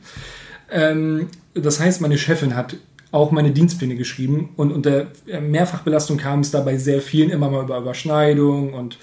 Ähm, 0.70 1.28
das 1.54 1.80
heißt, 1.80 2.00
meine 2.00 2.18
Chefin 2.18 2.54
hat 2.54 2.76
auch 3.12 3.30
meine 3.30 3.52
Dienstpläne 3.52 3.94
geschrieben 3.96 4.50
und 4.56 4.72
unter 4.72 5.06
äh, 5.26 5.40
Mehrfachbelastung 5.40 6.18
kam 6.18 6.40
es 6.40 6.50
dabei 6.50 6.76
sehr 6.76 7.00
vielen 7.00 7.30
immer 7.30 7.48
mal 7.48 7.62
über 7.64 7.78
Überschneidung 7.78 8.74
und 8.74 8.98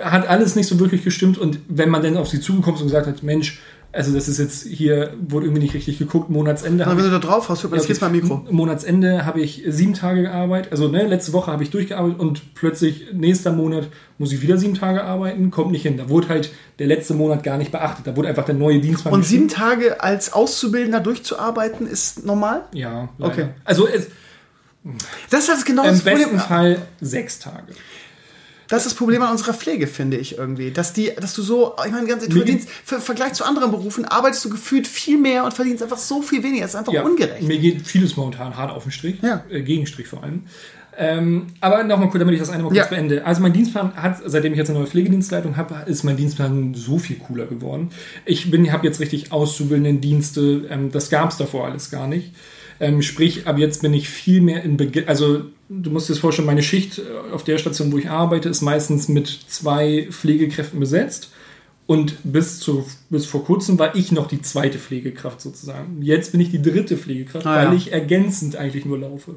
hat 0.00 0.28
alles 0.28 0.56
nicht 0.56 0.66
so 0.68 0.78
wirklich 0.80 1.04
gestimmt. 1.04 1.38
Und 1.38 1.58
wenn 1.68 1.88
man 1.90 2.02
dann 2.02 2.16
auf 2.16 2.28
sie 2.28 2.40
zugekommen 2.40 2.76
ist 2.76 2.82
und 2.82 2.88
gesagt 2.88 3.06
hat, 3.06 3.22
Mensch, 3.22 3.60
also 3.94 4.14
das 4.14 4.26
ist 4.26 4.38
jetzt 4.38 4.66
hier, 4.66 5.12
wurde 5.20 5.44
irgendwie 5.44 5.60
nicht 5.62 5.74
richtig 5.74 5.98
geguckt, 5.98 6.30
Monatsende. 6.30 6.86
Hab 6.86 6.96
wenn 6.96 7.04
du 7.04 7.10
da 7.10 7.18
drauf 7.18 7.50
hast, 7.50 7.62
hört 7.62 7.72
man 7.72 7.78
das 7.78 7.88
jetzt 7.88 8.00
mal 8.00 8.08
Mikro. 8.08 8.46
Monatsende 8.50 9.26
habe 9.26 9.42
ich 9.42 9.64
sieben 9.68 9.92
Tage 9.92 10.22
gearbeitet. 10.22 10.72
Also 10.72 10.88
ne, 10.88 11.06
letzte 11.06 11.34
Woche 11.34 11.52
habe 11.52 11.62
ich 11.62 11.68
durchgearbeitet 11.70 12.18
und 12.18 12.54
plötzlich 12.54 13.08
nächster 13.12 13.52
Monat 13.52 13.88
muss 14.16 14.32
ich 14.32 14.40
wieder 14.40 14.56
sieben 14.56 14.74
Tage 14.74 15.04
arbeiten. 15.04 15.50
Kommt 15.50 15.72
nicht 15.72 15.82
hin. 15.82 15.98
Da 15.98 16.08
wurde 16.08 16.30
halt 16.30 16.52
der 16.78 16.86
letzte 16.86 17.12
Monat 17.12 17.42
gar 17.42 17.58
nicht 17.58 17.70
beachtet. 17.70 18.06
Da 18.06 18.16
wurde 18.16 18.28
einfach 18.28 18.46
der 18.46 18.54
neue 18.54 18.80
Dienstplan 18.80 19.12
Und 19.12 19.26
sieben. 19.26 19.48
Tage 19.48 20.02
als 20.02 20.32
Auszubildender 20.32 21.00
durchzuarbeiten, 21.00 21.86
ist 21.86 22.24
normal? 22.24 22.62
Ja, 22.72 23.10
leider. 23.18 23.32
Okay. 23.32 23.48
Also 23.64 23.86
es, 23.86 24.06
Das 25.28 25.48
ist 25.50 25.66
genau 25.66 25.82
im 25.82 25.90
das 25.90 26.00
besten 26.00 26.22
Problem. 26.22 26.40
Fall 26.40 26.78
sechs 27.00 27.38
Tage. 27.38 27.72
Das 28.68 28.82
ist 28.86 28.92
das 28.92 28.94
Problem 28.94 29.22
an 29.22 29.30
unserer 29.32 29.54
Pflege, 29.54 29.86
finde 29.86 30.16
ich 30.16 30.38
irgendwie. 30.38 30.70
Dass 30.70 30.92
die, 30.92 31.12
dass 31.20 31.34
du 31.34 31.42
so, 31.42 31.74
ich 31.84 31.92
meine, 31.92 32.06
ganz, 32.06 32.26
du 32.26 32.36
verdienst, 32.36 32.68
im 32.90 33.00
Vergleich 33.00 33.34
zu 33.34 33.44
anderen 33.44 33.70
Berufen 33.70 34.04
arbeitest 34.04 34.44
du 34.44 34.50
gefühlt 34.50 34.86
viel 34.86 35.18
mehr 35.18 35.44
und 35.44 35.52
verdienst 35.52 35.82
einfach 35.82 35.98
so 35.98 36.22
viel 36.22 36.42
weniger. 36.42 36.62
Das 36.62 36.72
ist 36.72 36.76
einfach 36.76 36.92
Ja, 36.92 37.02
ungerecht. 37.02 37.42
Mir 37.42 37.58
geht 37.58 37.86
vieles 37.86 38.16
momentan 38.16 38.56
hart 38.56 38.70
auf 38.70 38.84
den 38.84 38.92
Strich. 38.92 39.16
Ja. 39.22 39.44
Äh, 39.50 39.62
Gegenstrich 39.62 40.06
vor 40.08 40.22
allem. 40.22 40.44
Ähm, 40.96 41.46
aber 41.60 41.84
nochmal 41.84 42.10
kurz, 42.10 42.18
damit 42.20 42.34
ich 42.34 42.40
das 42.40 42.50
eine 42.50 42.62
mal 42.62 42.68
kurz 42.68 42.78
Ja. 42.78 42.84
beende. 42.84 43.24
Also 43.24 43.40
mein 43.40 43.52
Dienstplan 43.54 43.94
hat, 43.96 44.18
seitdem 44.26 44.52
ich 44.52 44.58
jetzt 44.58 44.68
eine 44.68 44.78
neue 44.78 44.88
Pflegedienstleitung 44.88 45.56
habe, 45.56 45.74
ist 45.86 46.02
mein 46.04 46.16
Dienstplan 46.18 46.74
so 46.74 46.98
viel 46.98 47.16
cooler 47.16 47.46
geworden. 47.46 47.90
Ich 48.26 48.50
bin, 48.50 48.70
habe 48.72 48.86
jetzt 48.86 49.00
richtig 49.00 49.32
auszubildenden 49.32 50.00
Dienste. 50.02 50.66
Ähm, 50.70 50.90
das 50.92 51.08
gab 51.08 51.30
es 51.30 51.38
davor 51.38 51.66
alles 51.66 51.90
gar 51.90 52.06
nicht. 52.06 52.34
Ähm, 52.80 53.02
sprich, 53.02 53.46
ab 53.46 53.58
jetzt 53.58 53.82
bin 53.82 53.94
ich 53.94 54.08
viel 54.08 54.40
mehr 54.40 54.62
in 54.62 54.76
Beginn, 54.76 55.08
also 55.08 55.42
du 55.68 55.90
musst 55.90 56.08
dir 56.08 56.12
das 56.14 56.20
vorstellen, 56.20 56.46
meine 56.46 56.62
Schicht 56.62 56.98
äh, 56.98 57.32
auf 57.32 57.44
der 57.44 57.58
Station, 57.58 57.92
wo 57.92 57.98
ich 57.98 58.08
arbeite, 58.10 58.48
ist 58.48 58.62
meistens 58.62 59.08
mit 59.08 59.28
zwei 59.48 60.08
Pflegekräften 60.10 60.80
besetzt. 60.80 61.30
Und 61.86 62.16
bis, 62.22 62.60
zu, 62.60 62.86
bis 63.10 63.26
vor 63.26 63.44
kurzem 63.44 63.78
war 63.78 63.94
ich 63.96 64.12
noch 64.12 64.28
die 64.28 64.40
zweite 64.40 64.78
Pflegekraft 64.78 65.40
sozusagen. 65.40 66.00
Jetzt 66.00 66.30
bin 66.32 66.40
ich 66.40 66.50
die 66.50 66.62
dritte 66.62 66.96
Pflegekraft, 66.96 67.44
Ah, 67.44 67.56
weil 67.56 67.66
ja. 67.66 67.74
ich 67.74 67.92
ergänzend 67.92 68.56
eigentlich 68.56 68.84
nur 68.84 68.98
laufe. 68.98 69.34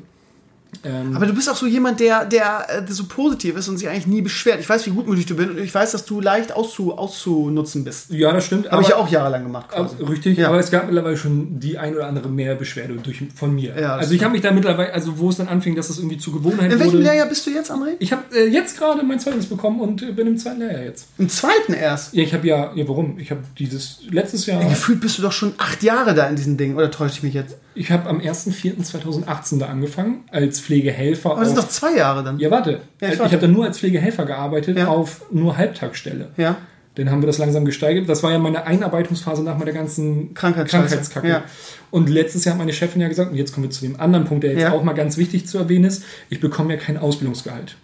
Ähm, 0.83 1.15
Aber 1.15 1.25
du 1.25 1.33
bist 1.33 1.49
auch 1.49 1.55
so 1.55 1.65
jemand, 1.65 1.99
der, 1.99 2.25
der, 2.25 2.65
äh, 2.69 2.83
der 2.83 2.93
so 2.93 3.05
positiv 3.05 3.55
ist 3.57 3.67
und 3.67 3.77
sich 3.77 3.87
eigentlich 3.87 4.07
nie 4.07 4.21
beschwert. 4.21 4.59
Ich 4.59 4.67
weiß, 4.69 4.85
wie 4.85 4.91
gutmütig 4.91 5.25
du 5.25 5.35
bist 5.35 5.49
und 5.51 5.57
ich 5.59 5.73
weiß, 5.73 5.91
dass 5.91 6.05
du 6.05 6.21
leicht 6.21 6.51
auszu, 6.53 6.97
auszunutzen 6.97 7.83
bist. 7.83 8.11
ja, 8.11 8.31
das 8.33 8.45
stimmt. 8.45 8.69
Habe 8.71 8.81
ich 8.81 8.89
ja 8.89 8.95
auch 8.97 9.09
jahrelang 9.09 9.43
gemacht. 9.43 9.69
Quasi. 9.69 9.95
Aber, 9.99 10.09
richtig, 10.09 10.37
Ja. 10.37 10.49
aber 10.49 10.59
es 10.59 10.71
gab 10.71 10.85
mittlerweile 10.85 11.17
schon 11.17 11.59
die 11.59 11.77
ein 11.77 11.95
oder 11.95 12.07
andere 12.07 12.29
mehr 12.29 12.55
Beschwerde 12.55 12.95
durch, 12.95 13.23
von 13.35 13.53
mir. 13.55 13.69
Ja, 13.69 13.95
das 13.97 14.05
also 14.05 14.13
ich 14.15 14.23
habe 14.23 14.33
mich 14.33 14.41
da 14.41 14.51
mittlerweile, 14.51 14.93
also 14.93 15.17
wo 15.17 15.29
es 15.29 15.37
dann 15.37 15.47
anfing, 15.47 15.75
dass 15.75 15.89
es 15.89 15.97
irgendwie 15.97 16.17
zu 16.17 16.31
Gewohnheit 16.31 16.71
In 16.71 16.79
welchem 16.79 16.93
wurde. 16.93 17.03
Lehrjahr 17.03 17.27
bist 17.27 17.45
du 17.45 17.51
jetzt, 17.51 17.71
André? 17.71 17.93
Ich 17.99 18.11
habe 18.11 18.23
äh, 18.35 18.47
jetzt 18.47 18.77
gerade 18.77 19.03
mein 19.03 19.19
Zeugnis 19.19 19.45
bekommen 19.47 19.79
und 19.79 20.01
äh, 20.01 20.11
bin 20.11 20.27
im 20.27 20.37
zweiten 20.37 20.59
Lehrjahr 20.59 20.83
jetzt. 20.83 21.07
Im 21.17 21.29
zweiten 21.29 21.73
erst. 21.73 22.13
Ja, 22.13 22.23
ich 22.23 22.33
habe 22.33 22.47
ja, 22.47 22.71
ja, 22.75 22.87
warum? 22.87 23.17
Ich 23.19 23.31
habe 23.31 23.41
dieses 23.57 23.99
letztes 24.09 24.45
Jahr, 24.45 24.63
Gefühlt 24.63 24.99
bist 25.01 25.17
du 25.17 25.21
doch 25.21 25.31
schon 25.31 25.53
acht 25.57 25.83
Jahre 25.83 26.13
da 26.13 26.27
in 26.27 26.35
diesem 26.35 26.57
Ding. 26.57 26.75
Oder 26.75 26.91
täusche 26.91 27.15
ich 27.15 27.23
mich 27.23 27.33
jetzt? 27.33 27.57
Ich 27.75 27.91
habe 27.91 28.09
am 28.09 28.19
1.4.2018 28.19 29.59
da 29.59 29.67
angefangen 29.67 30.23
als 30.31 30.59
Pflegehelfer. 30.61 31.31
Aber 31.31 31.41
das 31.41 31.49
sind 31.49 31.57
doch 31.59 31.67
zwei 31.67 31.95
Jahre 31.97 32.23
dann. 32.23 32.39
Ja, 32.39 32.49
warte. 32.51 32.71
Ja, 33.01 33.07
ich 33.07 33.13
ich 33.13 33.19
warte. 33.19 33.33
habe 33.33 33.41
dann 33.41 33.53
nur 33.53 33.65
als 33.65 33.77
Pflegehelfer 33.79 34.25
gearbeitet 34.25 34.77
Ja. 34.77 34.87
auf 34.87 35.25
nur 35.31 35.57
Halbtagsstelle. 35.57 36.29
Ja. 36.37 36.57
Dann 36.95 37.11
haben 37.11 37.21
wir 37.21 37.27
das 37.27 37.37
langsam 37.39 37.65
gesteigert. 37.65 38.07
Das 38.07 38.23
war 38.23 38.31
ja 38.31 38.39
meine 38.39 38.65
Einarbeitungsphase 38.65 39.43
nach 39.43 39.57
meiner 39.57 39.73
ganzen. 39.73 40.33
Krankheitskacke. 40.33 41.27
Ja. 41.27 41.43
Und 41.91 42.09
letztes 42.09 42.45
Jahr 42.45 42.53
hat 42.53 42.59
meine 42.59 42.71
Chefin 42.71 43.01
ja 43.01 43.09
gesagt, 43.09 43.31
und 43.31 43.37
jetzt 43.37 43.53
kommen 43.53 43.65
wir 43.65 43.71
zu 43.71 43.81
dem 43.81 43.99
anderen 43.99 44.25
Punkt, 44.25 44.43
der 44.45 44.51
jetzt 44.53 44.61
Ja. 44.61 44.71
auch 44.71 44.83
mal 44.83 44.93
ganz 44.93 45.17
wichtig 45.17 45.45
zu 45.45 45.57
erwähnen 45.57 45.83
ist, 45.85 46.03
ich 46.29 46.39
bekomme 46.39 46.73
ja 46.73 46.79
kein 46.79 46.97
Ausbildungsgehalt. 46.97 47.75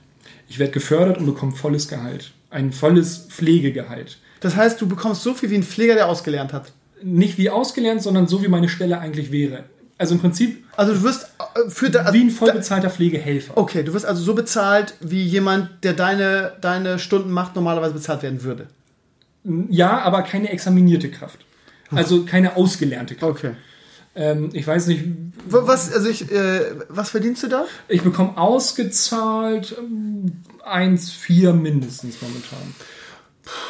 Ich 0.48 0.60
werde 0.60 0.72
gefördert 0.72 1.18
und 1.18 1.26
bekomme 1.26 1.52
volles 1.52 1.88
Gehalt. 1.90 2.32
Ein 2.50 2.72
volles 2.72 3.28
Pflegegehalt. 3.30 4.18
Das 4.40 4.56
heißt, 4.56 4.80
du 4.82 4.88
bekommst 4.88 5.24
so 5.24 5.34
viel 5.34 5.50
wie 5.50 5.56
ein 5.56 5.64
Pfleger, 5.64 5.94
der 5.96 6.08
ausgelernt 6.08 6.52
hat. 6.54 6.72
Nicht 7.04 7.38
wie 7.38 7.50
ausgelernt, 7.50 8.02
sondern 8.02 8.28
so 8.28 8.42
wie 8.44 8.48
meine 8.48 8.70
Stelle 8.70 9.00
eigentlich 9.00 9.32
wäre. 9.32 9.66
Also 10.02 10.16
im 10.16 10.20
Prinzip 10.20 10.64
Also 10.78 10.94
du 10.94 11.04
wirst 11.04 11.28
äh, 11.56 11.70
für 11.70 11.92
da, 11.92 12.12
wie 12.12 12.24
ein 12.24 12.32
vollbezahlter 12.32 12.90
Pflegehelfer. 12.90 13.56
Okay, 13.56 13.84
du 13.84 13.94
wirst 13.94 14.06
also 14.06 14.24
so 14.24 14.34
bezahlt, 14.34 14.96
wie 15.00 15.22
jemand, 15.22 15.84
der 15.84 15.94
deine, 15.94 16.54
deine 16.60 16.98
Stunden 16.98 17.30
macht, 17.30 17.56
normalerweise 17.56 17.94
bezahlt 17.94 18.24
werden 18.24 18.42
würde. 18.42 18.66
Ja, 19.70 20.00
aber 20.00 20.24
keine 20.24 20.50
examinierte 20.50 21.12
Kraft. 21.12 21.40
Also 21.92 22.24
keine 22.26 22.56
ausgelernte 22.56 23.14
Kraft. 23.14 23.32
Okay. 23.32 23.52
Ähm, 24.16 24.50
ich 24.54 24.66
weiß 24.66 24.88
nicht, 24.88 25.04
Was, 25.48 25.94
also 25.94 26.10
ich, 26.10 26.32
äh, 26.32 26.62
was 26.90 27.12
verdienst 27.12 27.44
du 27.44 27.48
da? 27.48 27.66
Ich 27.88 28.02
bekomme 28.02 28.38
ausgezahlt 28.38 29.76
ähm, 29.78 30.42
1,4 30.66 31.54
mindestens 31.54 32.22
momentan. 32.22 32.74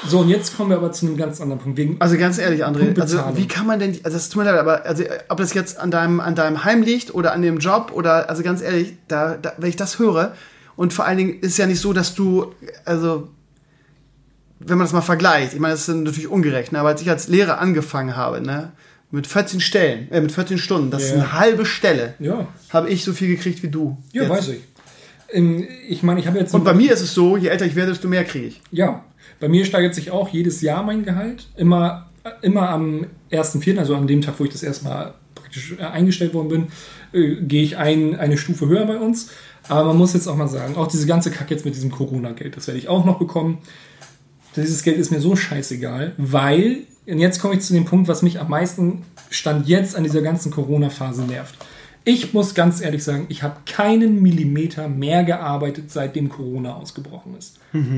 So, 0.05 0.19
und 0.19 0.29
jetzt 0.29 0.57
kommen 0.57 0.69
wir 0.69 0.77
aber 0.77 0.91
zu 0.91 1.05
einem 1.05 1.15
ganz 1.17 1.39
anderen 1.39 1.61
Punkt. 1.61 1.77
Wegen, 1.77 1.95
Also 1.99 2.17
ganz 2.17 2.37
ehrlich, 2.37 2.65
André, 2.65 2.99
also 2.99 3.19
wie 3.35 3.47
kann 3.47 3.65
man 3.67 3.79
denn, 3.79 3.97
also 4.03 4.17
es 4.17 4.29
tut 4.29 4.43
mir 4.43 4.51
leid, 4.51 4.59
aber 4.59 4.85
also, 4.85 5.03
ob 5.29 5.37
das 5.37 5.53
jetzt 5.53 5.79
an 5.79 5.91
deinem, 5.91 6.19
an 6.19 6.35
deinem 6.35 6.63
Heim 6.65 6.81
liegt 6.81 7.13
oder 7.15 7.31
an 7.33 7.41
dem 7.41 7.57
Job 7.59 7.91
oder, 7.93 8.29
also 8.29 8.43
ganz 8.43 8.61
ehrlich, 8.61 8.93
da, 9.07 9.37
da, 9.41 9.53
wenn 9.57 9.69
ich 9.69 9.77
das 9.77 9.97
höre 9.99 10.33
und 10.75 10.91
vor 10.93 11.05
allen 11.05 11.17
Dingen 11.17 11.39
ist 11.39 11.57
ja 11.57 11.67
nicht 11.67 11.79
so, 11.79 11.93
dass 11.93 12.15
du, 12.15 12.53
also 12.85 13.29
wenn 14.59 14.77
man 14.77 14.85
das 14.85 14.93
mal 14.93 15.01
vergleicht, 15.01 15.53
ich 15.53 15.59
meine, 15.59 15.73
das 15.73 15.87
ist 15.87 15.95
natürlich 15.95 16.27
ungerecht, 16.27 16.71
ne? 16.73 16.79
aber 16.79 16.89
als 16.89 17.01
ich 17.01 17.09
als 17.09 17.27
Lehrer 17.29 17.59
angefangen 17.59 18.15
habe, 18.15 18.41
ne, 18.41 18.73
mit 19.09 19.25
14 19.27 19.59
Stellen, 19.61 20.11
äh, 20.11 20.21
mit 20.21 20.31
14 20.31 20.57
Stunden, 20.57 20.91
das 20.91 21.03
ist 21.03 21.09
Ja. 21.11 21.15
eine 21.15 21.33
halbe 21.33 21.65
Stelle, 21.65 22.13
Ja, 22.19 22.47
habe 22.71 22.89
ich 22.89 23.03
so 23.03 23.13
viel 23.13 23.27
gekriegt 23.29 23.63
wie 23.63 23.69
du. 23.69 23.97
ja 24.11 24.23
Jetzt. 24.23 24.31
weiß 24.31 24.47
ich. 24.49 24.61
Ähm, 25.33 25.65
Ich 25.87 26.03
meine, 26.03 26.19
ich 26.19 26.27
habe 26.27 26.37
jetzt. 26.39 26.53
Und 26.53 26.63
bei 26.65 26.73
mir 26.73 26.91
ist 26.91 27.01
es 27.01 27.13
so, 27.13 27.37
je 27.37 27.47
älter 27.47 27.65
ich 27.65 27.75
werde, 27.75 27.91
desto 27.91 28.07
mehr 28.09 28.23
kriege 28.25 28.47
ich. 28.47 28.61
Ja, 28.71 29.03
bei 29.41 29.49
mir 29.49 29.65
steigert 29.65 29.93
sich 29.93 30.11
auch 30.11 30.29
jedes 30.29 30.61
Jahr 30.61 30.83
mein 30.83 31.03
Gehalt. 31.03 31.47
Immer, 31.57 32.09
immer 32.41 32.69
am 32.69 33.07
1.4., 33.31 33.77
also 33.77 33.95
an 33.95 34.07
dem 34.07 34.21
Tag, 34.21 34.35
wo 34.37 34.45
ich 34.45 34.51
das 34.51 34.63
erste 34.63 34.85
Mal 34.85 35.15
praktisch 35.35 35.75
äh, 35.77 35.83
eingestellt 35.83 36.33
worden 36.33 36.47
bin, 36.47 36.67
äh, 37.11 37.41
gehe 37.41 37.63
ich 37.63 37.75
ein, 37.75 38.15
eine 38.15 38.37
Stufe 38.37 38.67
höher 38.67 38.85
bei 38.85 38.97
uns. 38.97 39.31
Aber 39.67 39.85
man 39.85 39.97
muss 39.97 40.13
jetzt 40.13 40.27
auch 40.27 40.35
mal 40.35 40.47
sagen, 40.47 40.75
auch 40.75 40.87
diese 40.87 41.07
ganze 41.07 41.31
Kack 41.31 41.49
jetzt 41.51 41.65
mit 41.65 41.75
diesem 41.75 41.91
Corona-Geld, 41.91 42.55
das 42.55 42.67
werde 42.67 42.79
ich 42.79 42.87
auch 42.87 43.03
noch 43.03 43.17
bekommen. 43.17 43.57
Dieses 44.55 44.83
Geld 44.83 44.97
ist 44.97 45.11
mir 45.11 45.21
so 45.21 45.35
scheißegal, 45.35 46.13
weil, 46.17 46.79
und 47.07 47.19
jetzt 47.19 47.41
komme 47.41 47.55
ich 47.55 47.61
zu 47.61 47.73
dem 47.73 47.85
Punkt, 47.85 48.07
was 48.07 48.21
mich 48.21 48.39
am 48.39 48.49
meisten 48.49 49.03
Stand 49.29 49.67
jetzt 49.67 49.95
an 49.95 50.03
dieser 50.03 50.21
ganzen 50.21 50.51
Corona-Phase 50.51 51.23
nervt. 51.23 51.55
Ich 52.03 52.33
muss 52.33 52.55
ganz 52.55 52.81
ehrlich 52.81 53.03
sagen, 53.03 53.27
ich 53.29 53.43
habe 53.43 53.57
keinen 53.65 54.21
Millimeter 54.21 54.87
mehr 54.87 55.23
gearbeitet, 55.23 55.91
seitdem 55.91 56.29
Corona 56.29 56.73
ausgebrochen 56.73 57.35
ist. 57.37 57.57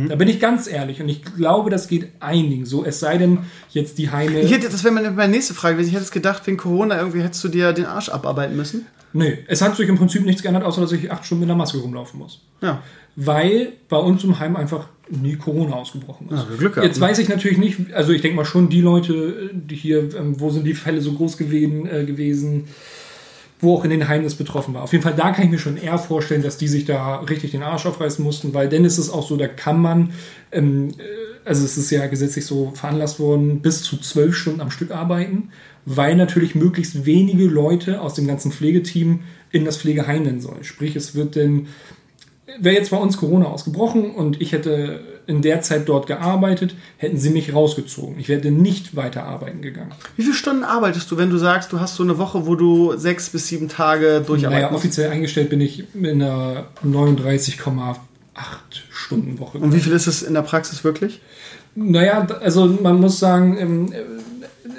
Da 0.10 0.16
bin 0.16 0.28
ich 0.28 0.40
ganz 0.40 0.68
ehrlich 0.68 1.02
und 1.02 1.10
ich 1.10 1.24
glaube, 1.24 1.70
das 1.70 1.88
geht 1.88 2.10
einigen 2.20 2.66
so, 2.66 2.84
es 2.84 3.00
sei 3.00 3.18
denn, 3.18 3.40
jetzt 3.70 3.98
die 3.98 4.12
Heime. 4.12 4.42
Ich 4.42 4.52
hätte, 4.52 4.70
das 4.70 4.84
wäre 4.84 4.94
meine, 4.94 5.12
meine 5.12 5.32
nächste 5.32 5.54
Frage 5.54 5.76
gewesen. 5.76 5.90
Ich 5.90 5.96
hätte 5.96 6.04
es 6.04 6.12
gedacht, 6.12 6.46
wegen 6.46 6.58
Corona 6.58 6.98
irgendwie 7.00 7.22
hättest 7.22 7.44
du 7.44 7.48
dir 7.48 7.72
den 7.72 7.86
Arsch 7.86 8.10
abarbeiten 8.10 8.56
müssen. 8.56 8.86
Nee, 9.14 9.40
es 9.48 9.62
hat 9.62 9.76
sich 9.76 9.88
im 9.88 9.98
Prinzip 9.98 10.26
nichts 10.26 10.42
geändert, 10.42 10.64
außer 10.64 10.82
dass 10.82 10.92
ich 10.92 11.12
acht 11.12 11.26
Stunden 11.26 11.42
mit 11.42 11.50
einer 11.50 11.58
Maske 11.58 11.78
rumlaufen 11.78 12.20
muss. 12.20 12.42
Ja. 12.62 12.82
Weil 13.16 13.74
bei 13.90 13.98
uns 13.98 14.24
im 14.24 14.40
Heim 14.40 14.56
einfach 14.56 14.88
nie 15.10 15.36
Corona 15.36 15.76
ausgebrochen 15.76 16.30
ist. 16.30 16.46
Ja, 16.50 16.56
Glück 16.58 16.74
gehabt, 16.74 16.88
Jetzt 16.88 17.00
ne? 17.00 17.08
weiß 17.08 17.20
ich 17.20 17.30
natürlich 17.30 17.60
nicht, 17.60 17.94
also 17.94 18.12
ich 18.12 18.22
denke 18.22 18.38
mal 18.38 18.46
schon, 18.46 18.70
die 18.70 18.82
Leute, 18.82 19.52
die 19.54 19.76
hier, 19.76 20.16
ähm, 20.16 20.40
wo 20.40 20.50
sind 20.50 20.66
die 20.66 20.74
Fälle 20.74 21.02
so 21.02 21.14
groß 21.14 21.38
gewesen, 21.38 21.86
äh, 21.86 22.06
gewesen, 22.06 22.66
wo 23.64 23.76
auch 23.76 23.84
in 23.84 23.90
den 23.90 24.08
Heimen 24.08 24.24
das 24.24 24.36
betroffen 24.36 24.74
war. 24.74 24.84
Auf 24.84 24.92
jeden 24.92 25.04
Fall, 25.04 25.16
da 25.16 25.32
kann 25.32 25.46
ich 25.46 25.52
mir 25.52 25.58
schon 25.58 25.78
eher 25.78 25.98
vorstellen, 25.98 26.44
dass 26.44 26.58
die 26.58 26.68
sich 26.68 26.86
da 26.86 27.18
richtig 27.22 27.52
den 27.52 27.64
Arsch 27.64 27.86
aufreißen 27.86 28.24
mussten, 28.24 28.54
weil 28.54 28.70
dann 28.70 28.86
ist 28.86 28.98
es 28.98 29.10
auch 29.10 29.28
so, 29.28 29.38
da 29.38 29.48
kann 29.48 29.82
man, 29.82 30.12
ähm, 30.52 30.90
äh, 30.98 31.48
also 31.48 31.66
es 31.66 31.78
ist 31.78 31.90
ja 31.90 32.06
gesetzlich 32.08 32.46
so 32.46 32.72
veranlasst 32.76 33.20
worden, 33.20 33.62
bis 33.62 33.82
zu 33.82 33.98
zwölf 33.98 34.36
Stunden 34.36 34.62
am 34.62 34.72
Stück 34.72 34.92
arbeiten, 34.92 35.50
weil 35.86 36.16
natürlich 36.16 36.56
möglichst 36.56 37.06
wenige 37.06 37.46
Leute 37.46 38.02
aus 38.02 38.14
dem 38.14 38.28
ganzen 38.28 38.52
Pflegeteam 38.52 39.22
in 39.52 39.66
das 39.66 39.78
Pflegeheim 39.78 40.24
nennen 40.24 40.42
sollen. 40.42 40.64
Sprich, 40.64 40.96
es 40.96 41.16
wird 41.16 41.36
denn 41.36 41.68
wäre 42.60 42.76
jetzt 42.76 42.92
bei 42.92 42.98
uns 42.98 43.18
Corona 43.18 43.46
ausgebrochen 43.46 44.12
und 44.12 44.42
ich 44.42 44.52
hätte 44.52 45.13
in 45.28 45.42
der 45.42 45.62
Zeit 45.62 45.88
dort 45.88 46.08
gearbeitet, 46.08 46.76
hätten 46.98 47.18
sie 47.18 47.30
mich 47.30 47.54
rausgezogen. 47.54 48.20
Ich 48.20 48.30
wäre 48.30 48.50
nicht 48.52 48.96
weiter 48.96 49.24
arbeiten 49.24 49.62
gegangen. 49.62 49.92
Wie 50.18 50.24
viele 50.24 50.36
Stunden 50.36 50.64
arbeitest 50.64 51.10
du, 51.12 51.18
wenn 51.18 51.30
du 51.30 51.38
sagst, 51.38 51.72
du 51.72 51.80
hast 51.80 51.96
so 51.96 52.04
eine 52.04 52.18
Woche, 52.18 52.46
wo 52.46 52.56
du 52.56 52.98
sechs 52.98 53.30
bis 53.30 53.48
sieben 53.48 53.70
Tage 53.70 54.22
durcharbeiten 54.26 54.64
Naja, 54.64 54.76
offiziell 54.76 55.12
eingestellt 55.12 55.50
bin 55.50 55.62
ich 55.62 55.86
in 55.96 56.22
einer 56.22 56.66
39,8 56.86 57.96
Stunden 58.92 59.40
Woche. 59.40 59.60
Und 59.60 59.74
wie 59.74 59.80
viel 59.80 59.94
ist 59.94 60.08
es 60.08 60.24
in 60.24 60.34
der 60.34 60.42
Praxis 60.42 60.84
wirklich? 60.84 61.22
Naja, 61.76 62.28
also 62.42 62.66
man 62.68 63.00
muss 63.00 63.20
sagen, 63.20 63.58
ähm, 63.60 63.92
äh, 63.92 64.02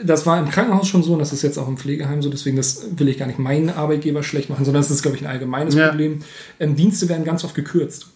das 0.05 0.27
war 0.27 0.39
im 0.39 0.49
Krankenhaus 0.49 0.87
schon 0.89 1.03
so 1.03 1.13
und 1.15 1.19
das 1.19 1.33
ist 1.33 1.43
jetzt 1.43 1.59
auch 1.59 1.69
im 1.69 1.77
Pflegeheim 1.77 2.23
so, 2.23 2.29
deswegen 2.31 2.57
das 2.57 2.87
will 2.97 3.09
ich 3.09 3.19
gar 3.19 3.27
nicht 3.27 3.39
meinen 3.39 3.71
Arbeitgeber 3.71 4.23
schlecht 4.23 4.51
machen, 4.51 4.65
sondern 4.65 4.83
das 4.83 4.91
ist, 4.91 5.03
glaube 5.03 5.17
ich, 5.17 5.23
ein 5.25 5.29
allgemeines 5.31 5.75
Ja. 5.75 5.89
Problem. 5.89 6.21
Ähm, 6.61 6.77
Dienste 6.77 7.09
werden 7.09 7.25
ganz 7.25 7.45
oft 7.45 7.55
gekürzt. 7.55 8.09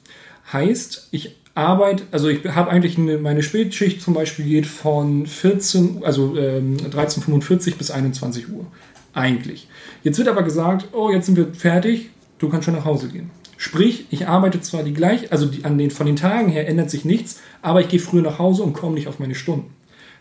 Heißt, 0.52 1.08
ich 1.10 1.36
arbeite, 1.58 2.04
also 2.12 2.28
ich 2.28 2.44
habe 2.46 2.70
eigentlich 2.70 2.96
eine, 2.96 3.18
meine 3.18 3.42
Spätschicht 3.42 4.00
zum 4.00 4.14
Beispiel 4.14 4.44
geht 4.44 4.66
von 4.66 5.26
14, 5.26 6.04
also 6.04 6.36
ähm, 6.36 6.76
13.45 6.76 7.76
bis 7.76 7.90
21 7.90 8.50
Uhr. 8.52 8.66
Eigentlich. 9.12 9.68
Jetzt 10.04 10.18
wird 10.18 10.28
aber 10.28 10.44
gesagt, 10.44 10.88
oh, 10.92 11.10
jetzt 11.10 11.26
sind 11.26 11.36
wir 11.36 11.52
fertig, 11.52 12.10
du 12.38 12.48
kannst 12.48 12.64
schon 12.64 12.74
nach 12.74 12.84
Hause 12.84 13.08
gehen. 13.08 13.30
Sprich, 13.56 14.06
ich 14.10 14.28
arbeite 14.28 14.60
zwar 14.60 14.84
die 14.84 14.94
gleich, 14.94 15.32
also 15.32 15.46
die, 15.46 15.64
an 15.64 15.78
den, 15.78 15.90
von 15.90 16.06
den 16.06 16.14
Tagen 16.14 16.48
her 16.48 16.68
ändert 16.68 16.90
sich 16.90 17.04
nichts, 17.04 17.40
aber 17.60 17.80
ich 17.80 17.88
gehe 17.88 17.98
früher 17.98 18.22
nach 18.22 18.38
Hause 18.38 18.62
und 18.62 18.72
komme 18.72 18.94
nicht 18.94 19.08
auf 19.08 19.18
meine 19.18 19.34
Stunden. 19.34 19.70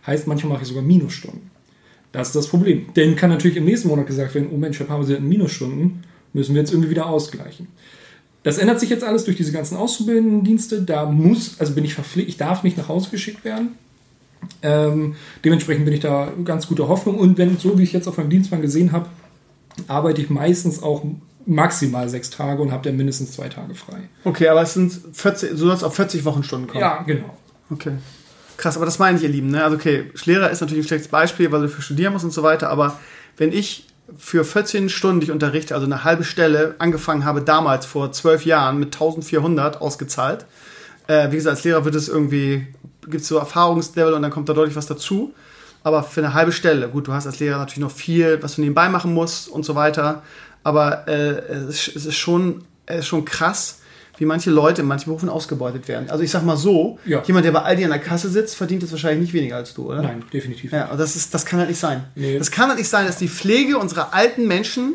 Heißt, 0.07 0.25
manchmal 0.25 0.53
mache 0.53 0.63
ich 0.63 0.69
sogar 0.69 0.83
Minusstunden. 0.83 1.51
Das 2.11 2.29
ist 2.29 2.35
das 2.35 2.47
Problem. 2.47 2.87
Denn 2.95 3.15
kann 3.15 3.29
natürlich 3.29 3.57
im 3.57 3.65
nächsten 3.65 3.89
Monat 3.89 4.07
gesagt 4.07 4.33
werden, 4.33 4.49
oh 4.51 4.57
Mensch, 4.57 4.79
Pamer, 4.79 5.03
Sie 5.03 5.13
hatten 5.13 5.29
Minusstunden, 5.29 6.03
müssen 6.33 6.55
wir 6.55 6.61
jetzt 6.61 6.71
irgendwie 6.71 6.89
wieder 6.89 7.05
ausgleichen. 7.05 7.67
Das 8.47 8.57
ändert 8.57 8.79
sich 8.79 8.89
jetzt 8.89 9.03
alles 9.03 9.25
durch 9.25 9.35
diese 9.35 9.51
ganzen 9.51 9.75
Auszubildenden-Dienste. 9.75 10.81
Da 10.81 11.05
muss, 11.05 11.59
also 11.59 11.73
bin 11.73 11.83
ich 11.83 11.93
verpflichtet, 11.93 12.29
ich 12.29 12.37
darf 12.37 12.63
nicht 12.63 12.77
nach 12.77 12.87
Hause 12.87 13.09
geschickt 13.09 13.43
werden. 13.43 13.73
Ähm, 14.61 15.15
dementsprechend 15.43 15.83
bin 15.83 15.93
ich 15.93 15.99
da 15.99 16.31
ganz 16.45 16.65
guter 16.65 16.87
Hoffnung. 16.87 17.17
Und 17.17 17.37
wenn, 17.37 17.57
so 17.57 17.77
wie 17.77 17.83
ich 17.83 17.91
jetzt 17.91 18.07
auf 18.07 18.15
meinem 18.15 18.29
Dienstplan 18.29 18.61
gesehen 18.61 18.93
habe, 18.93 19.07
arbeite 19.89 20.21
ich 20.21 20.29
meistens 20.29 20.81
auch 20.81 21.03
maximal 21.45 22.07
sechs 22.07 22.29
Tage 22.29 22.61
und 22.61 22.71
habe 22.71 22.83
dann 22.87 22.95
mindestens 22.95 23.33
zwei 23.33 23.49
Tage 23.49 23.75
frei. 23.75 23.97
Okay, 24.23 24.47
aber 24.47 24.61
es 24.61 24.75
sind 24.75 24.97
40, 25.11 25.49
du 25.49 25.57
sollst 25.57 25.83
auf 25.83 25.93
40 25.95 26.23
Wochenstunden 26.23 26.69
kommen. 26.69 26.79
Ja, 26.79 27.03
genau. 27.03 27.35
Okay. 27.69 27.95
Krass, 28.55 28.77
aber 28.77 28.85
das 28.85 28.97
meine 28.97 29.17
ich, 29.17 29.23
ihr 29.25 29.29
Lieben. 29.29 29.51
Ne? 29.51 29.61
Also 29.61 29.75
okay, 29.75 30.05
Lehrer 30.23 30.49
ist 30.51 30.61
natürlich 30.61 30.85
ein 30.85 30.87
schlechtes 30.87 31.09
Beispiel, 31.09 31.51
weil 31.51 31.63
du 31.63 31.67
für 31.67 31.81
studieren 31.81 32.13
musst 32.13 32.23
und 32.23 32.31
so 32.31 32.43
weiter, 32.43 32.69
aber 32.69 32.97
wenn 33.35 33.51
ich 33.51 33.86
für 34.17 34.45
14 34.45 34.89
Stunden 34.89 35.19
dich 35.19 35.31
unterrichte, 35.31 35.73
also 35.73 35.85
eine 35.85 36.03
halbe 36.03 36.23
Stelle, 36.23 36.75
angefangen 36.79 37.25
habe 37.25 37.41
damals 37.41 37.85
vor 37.85 38.11
zwölf 38.11 38.45
Jahren 38.45 38.79
mit 38.79 38.95
1400 38.95 39.81
ausgezahlt, 39.81 40.45
äh, 41.07 41.31
wie 41.31 41.35
gesagt, 41.35 41.57
als 41.57 41.63
Lehrer 41.63 41.85
wird 41.85 41.95
es 41.95 42.07
irgendwie, 42.07 42.67
gibt 43.03 43.21
es 43.21 43.27
so 43.27 43.37
Erfahrungslevel 43.37 44.13
und 44.13 44.21
dann 44.21 44.31
kommt 44.31 44.49
da 44.49 44.53
deutlich 44.53 44.75
was 44.75 44.85
dazu, 44.85 45.33
aber 45.83 46.03
für 46.03 46.21
eine 46.21 46.33
halbe 46.33 46.51
Stelle, 46.51 46.89
gut, 46.89 47.07
du 47.07 47.13
hast 47.13 47.27
als 47.27 47.39
Lehrer 47.39 47.57
natürlich 47.57 47.79
noch 47.79 47.91
viel, 47.91 48.41
was 48.41 48.55
du 48.55 48.61
nebenbei 48.61 48.89
machen 48.89 49.13
musst 49.13 49.49
und 49.49 49.63
so 49.63 49.75
weiter, 49.75 50.23
aber 50.63 51.07
äh, 51.07 51.37
es, 51.69 51.87
es 51.87 52.05
ist 52.05 52.17
schon, 52.17 52.63
es 52.85 52.99
ist 52.99 53.07
schon 53.07 53.25
krass, 53.25 53.79
wie 54.17 54.25
manche 54.25 54.49
Leute 54.49 54.81
in 54.81 54.87
manchen 54.87 55.05
Berufen 55.09 55.29
ausgebeutet 55.29 55.87
werden. 55.87 56.09
Also 56.09 56.23
ich 56.23 56.31
sag 56.31 56.43
mal 56.43 56.57
so, 56.57 56.97
Ja. 57.05 57.21
jemand, 57.25 57.45
der 57.45 57.51
bei 57.51 57.61
Aldi 57.61 57.83
an 57.85 57.91
der 57.91 57.99
Kasse 57.99 58.29
sitzt, 58.29 58.55
verdient 58.55 58.81
jetzt 58.81 58.91
wahrscheinlich 58.91 59.21
nicht 59.21 59.33
weniger 59.33 59.55
als 59.57 59.73
du, 59.73 59.87
oder? 59.89 60.01
Nein, 60.01 60.23
definitiv. 60.33 60.71
Ja, 60.71 60.91
und 60.91 60.99
das, 60.99 61.15
ist, 61.15 61.33
das 61.33 61.45
kann 61.45 61.59
halt 61.59 61.69
nicht 61.69 61.79
sein. 61.79 62.03
Nee. 62.15 62.37
Das 62.37 62.51
kann 62.51 62.67
halt 62.69 62.79
nicht 62.79 62.89
sein, 62.89 63.05
dass 63.05 63.17
die 63.17 63.27
Pflege 63.29 63.77
unserer 63.77 64.13
alten 64.13 64.47
Menschen, 64.47 64.93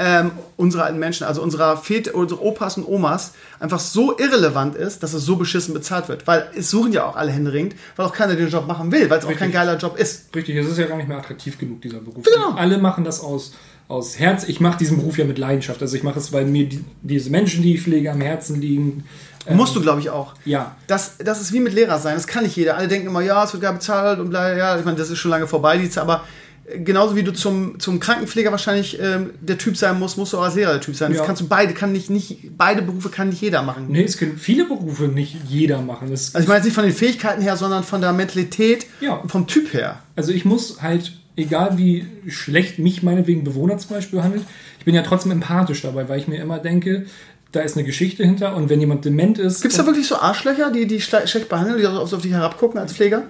ähm, 0.00 0.30
unserer 0.56 0.84
alten 0.84 0.98
Menschen, 1.00 1.24
also 1.26 1.42
unserer 1.42 1.76
Väter, 1.76 2.14
unsere 2.14 2.40
Opas 2.40 2.76
und 2.76 2.86
Omas, 2.86 3.32
einfach 3.58 3.80
so 3.80 4.16
irrelevant 4.16 4.76
ist, 4.76 5.02
dass 5.02 5.12
es 5.12 5.24
so 5.24 5.34
beschissen 5.36 5.74
bezahlt 5.74 6.08
wird. 6.08 6.26
Weil 6.26 6.46
es 6.56 6.70
suchen 6.70 6.92
ja 6.92 7.04
auch 7.04 7.16
alle 7.16 7.32
händeringend, 7.32 7.74
weil 7.96 8.06
auch 8.06 8.12
keiner 8.12 8.36
den 8.36 8.48
Job 8.48 8.68
machen 8.68 8.92
will, 8.92 9.10
weil 9.10 9.18
es 9.18 9.24
auch 9.24 9.34
kein 9.34 9.50
geiler 9.50 9.76
Job 9.76 9.98
ist. 9.98 10.26
Richtig, 10.36 10.54
es 10.56 10.68
ist 10.68 10.78
ja 10.78 10.86
gar 10.86 10.98
nicht 10.98 11.08
mehr 11.08 11.18
attraktiv 11.18 11.58
genug, 11.58 11.80
dieser 11.82 11.98
Beruf. 11.98 12.22
Genau. 12.24 12.52
Alle 12.54 12.78
machen 12.78 13.02
das 13.02 13.20
aus, 13.20 13.54
aus 13.88 14.18
Herz. 14.18 14.44
Ich 14.48 14.60
mache 14.60 14.78
diesen 14.78 14.98
Beruf 14.98 15.18
ja 15.18 15.24
mit 15.24 15.38
Leidenschaft. 15.38 15.80
Also 15.82 15.96
ich 15.96 16.02
mache 16.02 16.18
es, 16.18 16.32
weil 16.32 16.44
mir 16.44 16.68
die, 16.68 16.84
diese 17.02 17.30
Menschen, 17.30 17.62
die 17.62 17.74
ich 17.74 17.82
pflege, 17.82 18.12
am 18.12 18.20
Herzen 18.20 18.60
liegen. 18.60 19.04
Ähm, 19.46 19.56
Musst 19.56 19.74
du, 19.74 19.80
glaube 19.80 20.00
ich, 20.00 20.10
auch. 20.10 20.34
Ja. 20.44 20.76
Das, 20.86 21.16
das 21.18 21.40
ist 21.40 21.52
wie 21.54 21.60
mit 21.60 21.72
Lehrer 21.72 21.98
sein. 21.98 22.14
Das 22.14 22.26
kann 22.26 22.44
nicht 22.44 22.54
jeder. 22.56 22.76
Alle 22.76 22.86
denken 22.88 23.06
immer, 23.08 23.22
ja, 23.22 23.42
es 23.44 23.52
wird 23.54 23.62
gar 23.62 23.72
bezahlt 23.72 24.18
und 24.20 24.28
bla, 24.30 24.54
ja. 24.56 24.78
Ich 24.78 24.84
meine, 24.84 24.98
das 24.98 25.08
ist 25.10 25.18
schon 25.18 25.30
lange 25.30 25.46
vorbei, 25.46 25.78
die. 25.78 25.98
Aber 25.98 26.24
äh, 26.66 26.80
genauso 26.80 27.16
wie 27.16 27.22
du 27.22 27.32
zum, 27.32 27.80
zum 27.80 27.98
Krankenpfleger 27.98 28.50
wahrscheinlich 28.50 29.00
ähm, 29.00 29.30
der 29.40 29.56
Typ 29.56 29.74
sein 29.78 29.98
musst, 29.98 30.18
musst 30.18 30.34
du 30.34 30.38
auch 30.38 30.42
als 30.42 30.54
Lehrer 30.54 30.72
der 30.72 30.82
Typ 30.82 30.94
sein. 30.94 31.10
Das 31.12 31.20
Ja. 31.20 31.24
kannst 31.24 31.40
du 31.40 31.48
beide, 31.48 31.72
kann 31.72 31.90
nicht, 31.92 32.10
nicht, 32.10 32.58
beide 32.58 32.82
Berufe 32.82 33.08
kann 33.08 33.30
nicht 33.30 33.40
jeder 33.40 33.62
machen. 33.62 33.86
Nee, 33.88 34.02
es 34.04 34.18
können 34.18 34.36
viele 34.36 34.66
Berufe 34.66 35.04
nicht 35.04 35.34
jeder 35.48 35.80
machen. 35.80 36.12
Es, 36.12 36.34
Also 36.34 36.42
ich 36.42 36.48
meine 36.48 36.58
jetzt 36.58 36.66
nicht 36.66 36.74
von 36.74 36.84
den 36.84 36.92
Fähigkeiten 36.92 37.40
her, 37.40 37.56
sondern 37.56 37.84
von 37.84 38.02
der 38.02 38.12
Mentalität 38.12 38.84
Ja. 39.00 39.14
und 39.14 39.30
vom 39.32 39.46
Typ 39.46 39.72
her. 39.72 40.00
Also 40.14 40.30
ich 40.32 40.44
muss 40.44 40.82
halt, 40.82 41.12
egal 41.38 41.78
wie 41.78 42.06
schlecht 42.28 42.78
mich 42.78 43.02
meinetwegen 43.02 43.44
Bewohner 43.44 43.78
zum 43.78 43.90
Beispiel 43.96 44.18
behandelt, 44.18 44.44
ich 44.78 44.84
bin 44.84 44.94
ja 44.94 45.02
trotzdem 45.02 45.32
empathisch 45.32 45.80
dabei, 45.82 46.08
weil 46.08 46.18
ich 46.18 46.28
mir 46.28 46.36
immer 46.40 46.58
denke, 46.58 47.06
da 47.52 47.60
ist 47.60 47.76
eine 47.76 47.86
Geschichte 47.86 48.24
hinter 48.24 48.54
und 48.56 48.68
wenn 48.68 48.78
jemand 48.80 49.04
dement 49.06 49.38
ist, 49.38 49.62
Gibt 49.62 49.72
es 49.72 49.78
da 49.78 49.86
wirklich 49.86 50.06
so 50.06 50.16
Arschlöcher, 50.16 50.70
die 50.70 50.86
die 50.86 51.00
schle- 51.00 51.26
schlecht 51.26 51.48
behandeln, 51.48 51.78
die 51.78 51.86
auf 51.86 52.10
dich 52.22 52.32
herabgucken 52.32 52.78
als 52.78 52.92
Pfleger? 52.92 53.22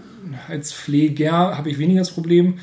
als 0.49 0.73
Pfleger 0.73 1.57
habe 1.57 1.71
ich 1.71 1.79
weniger 1.79 2.01
das 2.01 2.11
Problem. 2.11 2.59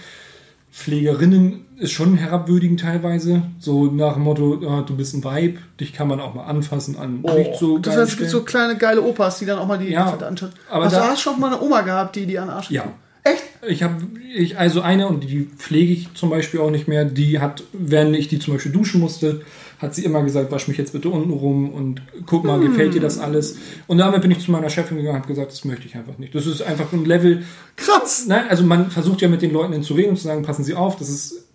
Pflegerinnen 0.72 1.66
ist 1.78 1.94
schon 1.94 2.18
herabwürdigend 2.18 2.82
teilweise. 2.82 3.44
So 3.60 3.86
nach 3.86 4.14
dem 4.16 4.24
Motto, 4.24 4.60
ah, 4.68 4.82
du 4.86 4.96
bist 4.98 5.14
ein 5.14 5.24
Weib, 5.24 5.58
dich 5.80 5.94
kann 5.94 6.08
man 6.10 6.20
auch 6.20 6.34
mal 6.34 6.44
anfassen, 6.44 6.98
an 6.98 7.22
nicht 7.22 7.56
so 7.56 7.76
Oh, 7.76 7.78
das 7.80 7.96
heißt, 7.96 8.12
es 8.12 8.18
gibt 8.18 8.30
so 8.30 8.44
kleine 8.44 8.78
geile 8.78 9.02
Opas, 9.02 9.40
die 9.40 9.46
dann 9.46 9.58
auch 9.58 9.68
mal 9.68 9.78
die 9.78 9.90
Ja, 9.92 10.06
anschauen. 10.18 10.52
aber 10.70 10.86
Hast 10.86 10.96
du 10.96 11.00
da- 11.00 11.08
hast 11.08 11.22
schon 11.22 11.40
mal 11.40 11.48
eine 11.54 11.62
Oma 11.62 11.82
gehabt, 11.82 12.16
die 12.18 12.26
die 12.26 12.38
an 12.38 12.50
Arsch 12.50 12.70
Ja. 12.72 12.84
Echt? 13.26 13.44
Ich 13.68 13.82
habe 13.82 13.96
ich, 14.36 14.58
also 14.58 14.82
eine 14.82 15.08
und 15.08 15.24
die 15.24 15.50
pflege 15.58 15.92
ich 15.92 16.14
zum 16.14 16.30
Beispiel 16.30 16.60
auch 16.60 16.70
nicht 16.70 16.88
mehr. 16.88 17.06
Die 17.06 17.40
hat, 17.40 17.64
wenn 17.74 18.14
ich 18.14 18.28
die 18.28 18.38
zum 18.38 18.54
Beispiel 18.54 18.72
duschen 18.72 19.02
musste, 19.02 19.42
hat 19.80 19.96
sie 19.96 20.06
immer 20.06 20.22
gesagt, 20.22 20.52
wasch 20.52 20.68
mich 20.68 20.78
jetzt 20.78 20.94
bitte 20.94 21.10
unten 21.10 21.32
rum 21.32 21.72
und 21.72 22.04
guck 22.28 22.44
mal, 22.44 22.60
gefällt 22.60 22.94
dir 22.94 23.02
das 23.02 23.18
alles? 23.18 23.58
Und 23.88 23.98
damit 23.98 24.22
bin 24.22 24.30
ich 24.30 24.40
zu 24.40 24.52
meiner 24.52 24.70
Chefin 24.70 24.98
gegangen 24.98 25.16
und 25.16 25.24
habe 25.24 25.34
gesagt, 25.34 25.52
das 25.52 25.66
möchte 25.66 25.88
ich 25.88 25.96
einfach 25.96 26.20
nicht. 26.20 26.36
Das 26.36 26.46
ist 26.46 26.62
einfach 26.62 26.94
ein 26.94 27.04
Level. 27.04 27.44
Krass. 27.76 28.26
Nein, 28.28 28.46
also 28.48 28.64
man 28.64 28.92
versucht 28.92 29.22
ja 29.22 29.28
mit 29.28 29.42
den 29.42 29.52
Leuten 29.52 29.82
zu 29.82 29.96
reden 29.96 30.12
und 30.12 30.18
zu 30.18 30.26
sagen, 30.26 30.44
passen 30.44 30.64
Sie 30.64 30.76
auf, 30.76 30.96
das 30.98 31.10
ist. 31.10 31.46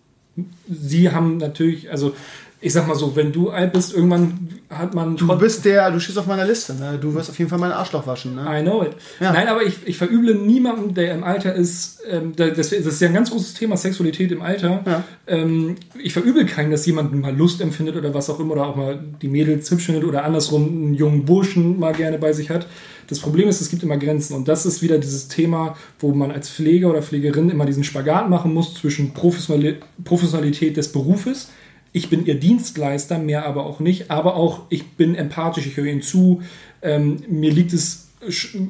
Sie 0.68 1.10
haben 1.10 1.36
natürlich, 1.36 1.90
also 1.90 2.14
ich 2.62 2.72
sag 2.74 2.86
mal 2.86 2.94
so, 2.94 3.16
wenn 3.16 3.32
du 3.32 3.48
alt 3.50 3.72
bist, 3.72 3.94
irgendwann 3.94 4.48
hat 4.68 4.94
man. 4.94 5.16
Du 5.16 5.26
bist 5.38 5.64
der, 5.64 5.90
du 5.90 5.98
stehst 5.98 6.18
auf 6.18 6.26
meiner 6.26 6.44
Liste, 6.44 6.74
ne? 6.74 6.98
Du 7.00 7.14
wirst 7.14 7.30
auf 7.30 7.38
jeden 7.38 7.48
Fall 7.48 7.58
meinen 7.58 7.72
Arschloch 7.72 8.06
waschen, 8.06 8.34
ne? 8.34 8.42
I 8.46 8.62
know 8.62 8.82
it. 8.82 8.92
Ja. 9.18 9.32
Nein, 9.32 9.48
aber 9.48 9.62
ich, 9.62 9.78
ich 9.86 9.96
verüble 9.96 10.34
niemanden, 10.34 10.92
der 10.94 11.14
im 11.14 11.24
Alter 11.24 11.54
ist. 11.54 12.00
Ähm, 12.08 12.34
da- 12.36 12.48
das, 12.50 12.68
das 12.68 12.72
ist 12.72 13.00
ja 13.00 13.08
ein 13.08 13.14
ganz 13.14 13.30
großes 13.30 13.54
Thema, 13.54 13.76
Sexualität 13.78 14.30
im 14.30 14.42
Alter. 14.42 14.82
Ja. 14.84 15.04
Ähm, 15.26 15.76
ich 16.02 16.12
verübel 16.12 16.44
keinen, 16.44 16.70
dass 16.70 16.84
jemand 16.84 17.14
mal 17.18 17.34
Lust 17.34 17.60
empfindet 17.62 17.96
oder 17.96 18.12
was 18.12 18.28
auch 18.28 18.38
immer, 18.40 18.52
oder 18.52 18.66
auch 18.66 18.76
mal 18.76 19.02
die 19.22 19.28
Mädels 19.28 19.70
hübsch 19.70 19.86
findet 19.86 20.04
oder 20.04 20.24
andersrum 20.24 20.64
einen 20.68 20.94
jungen 20.94 21.24
Burschen 21.24 21.78
mal 21.78 21.94
gerne 21.94 22.18
bei 22.18 22.32
sich 22.34 22.50
hat. 22.50 22.66
Das 23.08 23.18
Problem 23.20 23.48
ist, 23.48 23.60
es 23.60 23.70
gibt 23.70 23.82
immer 23.82 23.96
Grenzen. 23.96 24.34
Und 24.36 24.46
das 24.48 24.66
ist 24.66 24.82
wieder 24.82 24.98
dieses 24.98 25.28
Thema, 25.28 25.76
wo 25.98 26.12
man 26.12 26.30
als 26.30 26.48
Pfleger 26.50 26.90
oder 26.90 27.02
Pflegerin 27.02 27.48
immer 27.50 27.64
diesen 27.64 27.84
Spagat 27.84 28.28
machen 28.28 28.52
muss 28.54 28.74
zwischen 28.74 29.14
Professionali- 29.14 29.76
Professionalität 30.04 30.76
des 30.76 30.92
Berufes. 30.92 31.48
Ich 31.92 32.08
bin 32.08 32.24
ihr 32.26 32.36
Dienstleister, 32.38 33.18
mehr 33.18 33.46
aber 33.46 33.66
auch 33.66 33.80
nicht. 33.80 34.10
Aber 34.10 34.36
auch, 34.36 34.62
ich 34.68 34.92
bin 34.92 35.14
empathisch, 35.14 35.66
ich 35.66 35.76
höre 35.76 35.86
ihnen 35.86 36.02
zu. 36.02 36.42
Ähm, 36.82 37.16
mir 37.28 37.50
liegt 37.52 37.72
es, 37.72 38.06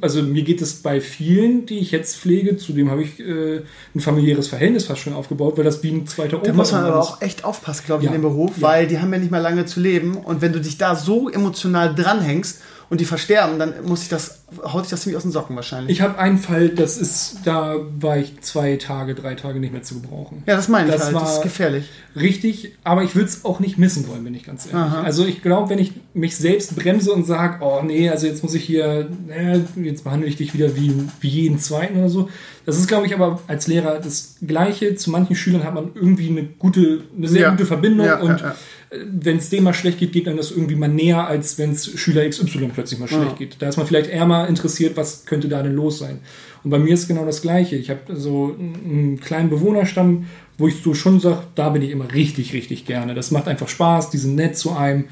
also 0.00 0.22
mir 0.22 0.42
geht 0.42 0.62
es 0.62 0.74
bei 0.76 1.00
vielen, 1.00 1.66
die 1.66 1.78
ich 1.80 1.90
jetzt 1.90 2.16
pflege, 2.16 2.56
zudem 2.56 2.90
habe 2.90 3.02
ich 3.02 3.20
äh, 3.20 3.60
ein 3.94 4.00
familiäres 4.00 4.48
Verhältnis 4.48 4.84
fast 4.86 5.00
schon 5.02 5.12
aufgebaut, 5.12 5.58
weil 5.58 5.64
das 5.64 5.82
wie 5.82 5.90
ein 5.90 6.06
zweiter 6.06 6.36
Opa 6.38 6.46
Da 6.46 6.52
muss 6.54 6.72
man 6.72 6.84
aber 6.84 7.00
ist. 7.00 7.06
auch 7.06 7.20
echt 7.22 7.44
aufpassen, 7.44 7.82
glaube 7.86 8.02
ich, 8.02 8.08
Ja. 8.08 8.14
in 8.14 8.22
dem 8.22 8.28
Beruf, 8.30 8.52
Ja. 8.56 8.62
weil 8.62 8.86
die 8.86 9.00
haben 9.00 9.12
ja 9.12 9.18
nicht 9.18 9.30
mehr 9.30 9.40
lange 9.40 9.66
zu 9.66 9.80
leben. 9.80 10.16
Und 10.16 10.40
wenn 10.40 10.52
du 10.52 10.60
dich 10.60 10.78
da 10.78 10.94
so 10.96 11.28
emotional 11.28 11.94
dranhängst 11.94 12.62
und 12.90 13.00
die 13.00 13.04
versterben, 13.06 13.58
dann 13.58 13.72
muss 13.86 14.02
ich 14.02 14.08
das, 14.08 14.42
haut 14.64 14.82
sich 14.84 14.90
das 14.90 15.02
ziemlich 15.02 15.16
aus 15.16 15.22
den 15.22 15.30
Socken 15.32 15.54
wahrscheinlich. 15.56 15.96
Ich 15.96 16.02
habe 16.02 16.18
einen 16.18 16.38
Fall, 16.38 16.70
das 16.70 16.96
ist, 16.98 17.38
da 17.44 17.76
war 18.00 18.18
ich 18.18 18.40
zwei 18.40 18.76
Tage, 18.76 19.14
drei 19.14 19.34
Tage 19.36 19.60
nicht 19.60 19.72
mehr 19.72 19.82
zu 19.84 20.00
gebrauchen. 20.00 20.42
ja, 20.46 20.56
das 20.56 20.66
meine 20.68 20.88
ich 20.88 20.94
Das 20.94 21.04
halt. 21.06 21.14
das 21.16 21.36
ist 21.36 21.42
gefährlich. 21.42 21.88
Richtig, 22.16 22.76
aber 22.82 23.04
ich 23.04 23.14
würde 23.14 23.28
es 23.28 23.44
auch 23.44 23.60
nicht 23.60 23.78
missen 23.78 24.08
wollen, 24.08 24.24
bin 24.24 24.34
ich 24.34 24.42
ganz 24.44 24.66
ehrlich. 24.66 24.80
Aha. 24.80 25.02
Also 25.02 25.24
ich 25.24 25.40
glaube, 25.42 25.70
wenn 25.70 25.78
ich 25.78 25.92
mich 26.14 26.36
selbst 26.36 26.74
bremse 26.74 27.12
und 27.12 27.24
sage, 27.24 27.64
oh 27.64 27.80
nee, 27.84 28.10
also 28.10 28.26
jetzt 28.26 28.42
muss 28.42 28.54
ich 28.54 28.64
hier, 28.64 29.08
äh, 29.28 29.60
jetzt 29.80 30.02
behandle 30.04 30.26
ich 30.28 30.36
dich 30.36 30.52
wieder 30.52 30.74
wie, 30.74 30.92
wie 31.20 31.28
jeden 31.28 31.58
zweiten 31.60 31.96
oder 31.98 32.08
so. 32.08 32.28
Das 32.66 32.76
ist, 32.76 32.88
glaube 32.88 33.06
ich, 33.06 33.14
aber 33.14 33.40
als 33.46 33.68
Lehrer 33.68 34.00
das 34.00 34.34
Gleiche. 34.46 34.94
Zu 34.96 35.10
manchen 35.10 35.34
Schülern 35.36 35.64
hat 35.64 35.74
man 35.74 35.90
irgendwie 35.94 36.28
eine 36.28 36.42
gute, 36.44 37.04
eine 37.16 37.26
sehr 37.28 37.42
Ja. 37.42 37.50
gute 37.50 37.66
Verbindung 37.66 38.06
Ja, 38.06 38.18
und 38.20 38.40
ja, 38.40 38.54
wenn 38.92 39.36
es 39.36 39.50
dem 39.50 39.64
mal 39.64 39.72
schlecht 39.74 39.98
geht, 40.00 40.12
geht 40.12 40.26
dann 40.26 40.36
das 40.36 40.50
irgendwie 40.50 40.74
mal 40.74 40.88
näher, 40.88 41.26
als 41.26 41.58
wenn 41.58 41.70
es 41.72 41.86
Schüler 41.98 42.28
XY 42.28 42.70
plötzlich 42.74 42.98
mal 42.98 43.06
schlecht 43.08 43.24
Ja. 43.32 43.36
geht. 43.38 43.56
Da 43.60 43.68
ist 43.68 43.76
man 43.76 43.86
vielleicht 43.86 44.10
eher 44.10 44.26
mal 44.26 44.46
interessiert, 44.46 44.96
was 44.96 45.24
könnte 45.26 45.48
da 45.48 45.62
denn 45.62 45.74
los 45.74 45.98
sein. 46.00 46.18
Und 46.64 46.70
bei 46.70 46.78
mir 46.78 46.92
ist 46.94 47.06
genau 47.06 47.24
das 47.24 47.40
Gleiche. 47.40 47.76
Ich 47.76 47.88
habe 47.88 48.00
so 48.16 48.54
einen 48.58 49.20
kleinen 49.20 49.48
Bewohnerstamm, 49.48 50.26
wo 50.58 50.66
ich 50.68 50.82
so 50.82 50.92
schon 50.94 51.20
sage, 51.20 51.44
da 51.54 51.70
bin 51.70 51.82
ich 51.82 51.90
immer 51.90 52.12
richtig, 52.12 52.52
richtig 52.52 52.84
gerne. 52.84 53.14
Das 53.14 53.30
macht 53.30 53.46
einfach 53.48 53.68
Spaß, 53.68 54.10
die 54.10 54.18
sind 54.18 54.34
nett 54.34 54.56
zu 54.58 54.72
einem. 54.72 55.04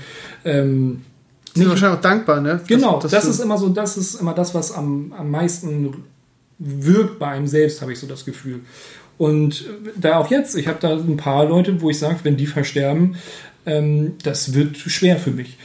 Ähm, 0.45 1.03
Die 1.55 1.61
sind 1.61 1.69
wahrscheinlich 1.71 1.99
auch 1.99 2.03
dankbar, 2.03 2.41
ne? 2.41 2.61
genau, 2.67 2.99
das, 3.01 3.13
dass 3.13 3.25
du- 3.25 3.31
ist 3.31 3.41
immer 3.41 3.57
so, 3.59 3.69
das 3.71 3.97
ist 3.97 4.17
immer 4.21 4.35
das, 4.35 4.55
was 4.55 4.73
am, 4.73 5.13
am 5.17 5.31
meisten 5.31 5.95
wirkt 6.59 7.19
bei 7.19 7.29
einem 7.29 7.47
selbst, 7.47 7.81
habe 7.81 7.93
ich 7.93 7.99
so 7.99 8.07
das 8.07 8.25
Gefühl. 8.25 8.61
Und 9.17 9.65
da 9.97 10.19
auch 10.19 10.31
jetzt, 10.31 10.55
ich 10.57 10.69
habe 10.69 10.79
da 10.81 10.91
ein 10.95 11.17
paar 11.17 11.45
Leute, 11.47 11.81
wo 11.81 11.91
ich 11.91 11.99
sage, 11.99 12.19
wenn 12.23 12.37
die 12.37 12.47
versterben, 12.47 13.17
ähm, 13.69 14.15
das 14.23 14.55
wird 14.55 14.77
schwer 14.77 15.17
für 15.17 15.31
mich. 15.31 15.59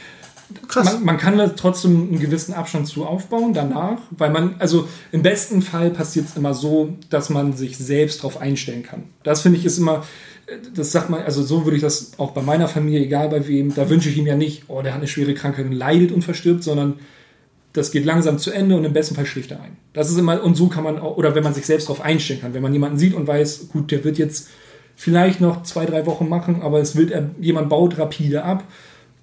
krass. 0.68 0.84
Man, 0.84 1.04
man 1.04 1.18
kann 1.18 1.38
da 1.38 1.48
trotzdem 1.48 2.08
einen 2.08 2.20
gewissen 2.20 2.52
Abstand 2.52 2.86
zu 2.86 3.04
aufbauen 3.06 3.54
danach, 3.54 3.98
weil 4.10 4.30
man, 4.30 4.56
also 4.58 4.88
im 5.12 5.22
besten 5.22 5.62
Fall 5.62 5.90
passiert 5.90 6.26
es 6.28 6.36
immer 6.36 6.54
so, 6.54 6.96
dass 7.10 7.30
man 7.30 7.54
sich 7.54 7.78
selbst 7.78 8.20
darauf 8.20 8.40
einstellen 8.40 8.82
kann. 8.82 9.04
Das 9.22 9.42
finde 9.42 9.58
ich 9.58 9.64
ist 9.64 9.78
immer, 9.78 10.04
das 10.74 10.92
sagt 10.92 11.10
man, 11.10 11.22
also 11.22 11.42
so 11.42 11.64
würde 11.64 11.76
ich 11.76 11.82
das 11.82 12.18
auch 12.18 12.32
bei 12.32 12.42
meiner 12.42 12.68
Familie, 12.68 13.00
egal 13.00 13.28
bei 13.28 13.48
wem, 13.48 13.74
da 13.74 13.88
wünsche 13.88 14.08
ich 14.08 14.18
ihm 14.18 14.26
ja 14.26 14.36
nicht, 14.36 14.64
oh, 14.68 14.82
der 14.82 14.92
hat 14.92 15.00
eine 15.00 15.08
schwere 15.08 15.34
Krankheit 15.34 15.66
und 15.66 15.72
leidet 15.72 16.12
und 16.12 16.22
verstirbt, 16.22 16.62
sondern 16.62 16.94
das 17.72 17.90
geht 17.90 18.04
langsam 18.04 18.38
zu 18.38 18.52
Ende 18.52 18.76
und 18.76 18.84
im 18.84 18.92
besten 18.92 19.14
Fall 19.14 19.26
schläft 19.26 19.50
er 19.50 19.60
ein. 19.60 19.76
Das 19.94 20.10
ist 20.10 20.18
immer, 20.18 20.42
und 20.42 20.54
so 20.54 20.68
kann 20.68 20.84
man 20.84 20.98
auch, 20.98 21.16
oder 21.16 21.34
wenn 21.34 21.42
man 21.42 21.54
sich 21.54 21.66
selbst 21.66 21.88
darauf 21.88 22.00
einstellen 22.02 22.40
kann, 22.40 22.54
wenn 22.54 22.62
man 22.62 22.72
jemanden 22.72 22.98
sieht 22.98 23.14
und 23.14 23.26
weiß, 23.26 23.68
gut, 23.72 23.90
der 23.90 24.04
wird 24.04 24.18
jetzt 24.18 24.48
vielleicht 24.96 25.40
noch 25.40 25.62
zwei, 25.64 25.86
drei 25.86 26.06
Wochen 26.06 26.28
machen, 26.28 26.62
aber 26.62 26.80
es 26.80 26.96
wird, 26.96 27.10
er- 27.10 27.30
jemand 27.40 27.68
baut 27.68 27.98
rapide 27.98 28.44
ab, 28.44 28.64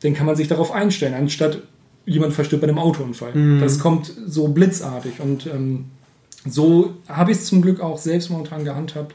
dann 0.01 0.13
kann 0.13 0.25
man 0.25 0.35
sich 0.35 0.47
darauf 0.47 0.71
einstellen, 0.71 1.13
anstatt 1.13 1.61
jemand 2.05 2.33
verstirbt 2.33 2.61
bei 2.61 2.67
einem 2.67 2.79
Autounfall. 2.79 3.59
Das 3.61 3.79
kommt 3.79 4.11
so 4.27 4.47
blitzartig 4.47 5.19
und 5.19 5.45
ähm, 5.47 5.85
so 6.47 6.95
habe 7.07 7.31
ich 7.31 7.37
es 7.37 7.45
zum 7.45 7.61
Glück 7.61 7.79
auch 7.81 7.97
selbst 7.99 8.29
momentan 8.31 8.65
gehandhabt, 8.65 9.13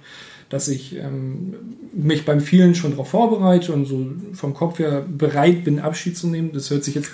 dass 0.48 0.68
ich 0.68 0.94
ähm, 0.96 1.54
mich 1.92 2.24
beim 2.24 2.40
vielen 2.40 2.76
schon 2.76 2.92
darauf 2.92 3.08
vorbereite 3.10 3.72
und 3.72 3.84
so 3.86 4.06
vom 4.32 4.54
Kopf 4.54 4.78
her 4.78 5.04
bereit 5.06 5.64
bin, 5.64 5.80
Abschied 5.80 6.16
zu 6.16 6.28
nehmen. 6.28 6.50
Das 6.52 6.70
hört 6.70 6.84
sich 6.84 6.94
jetzt 6.94 7.10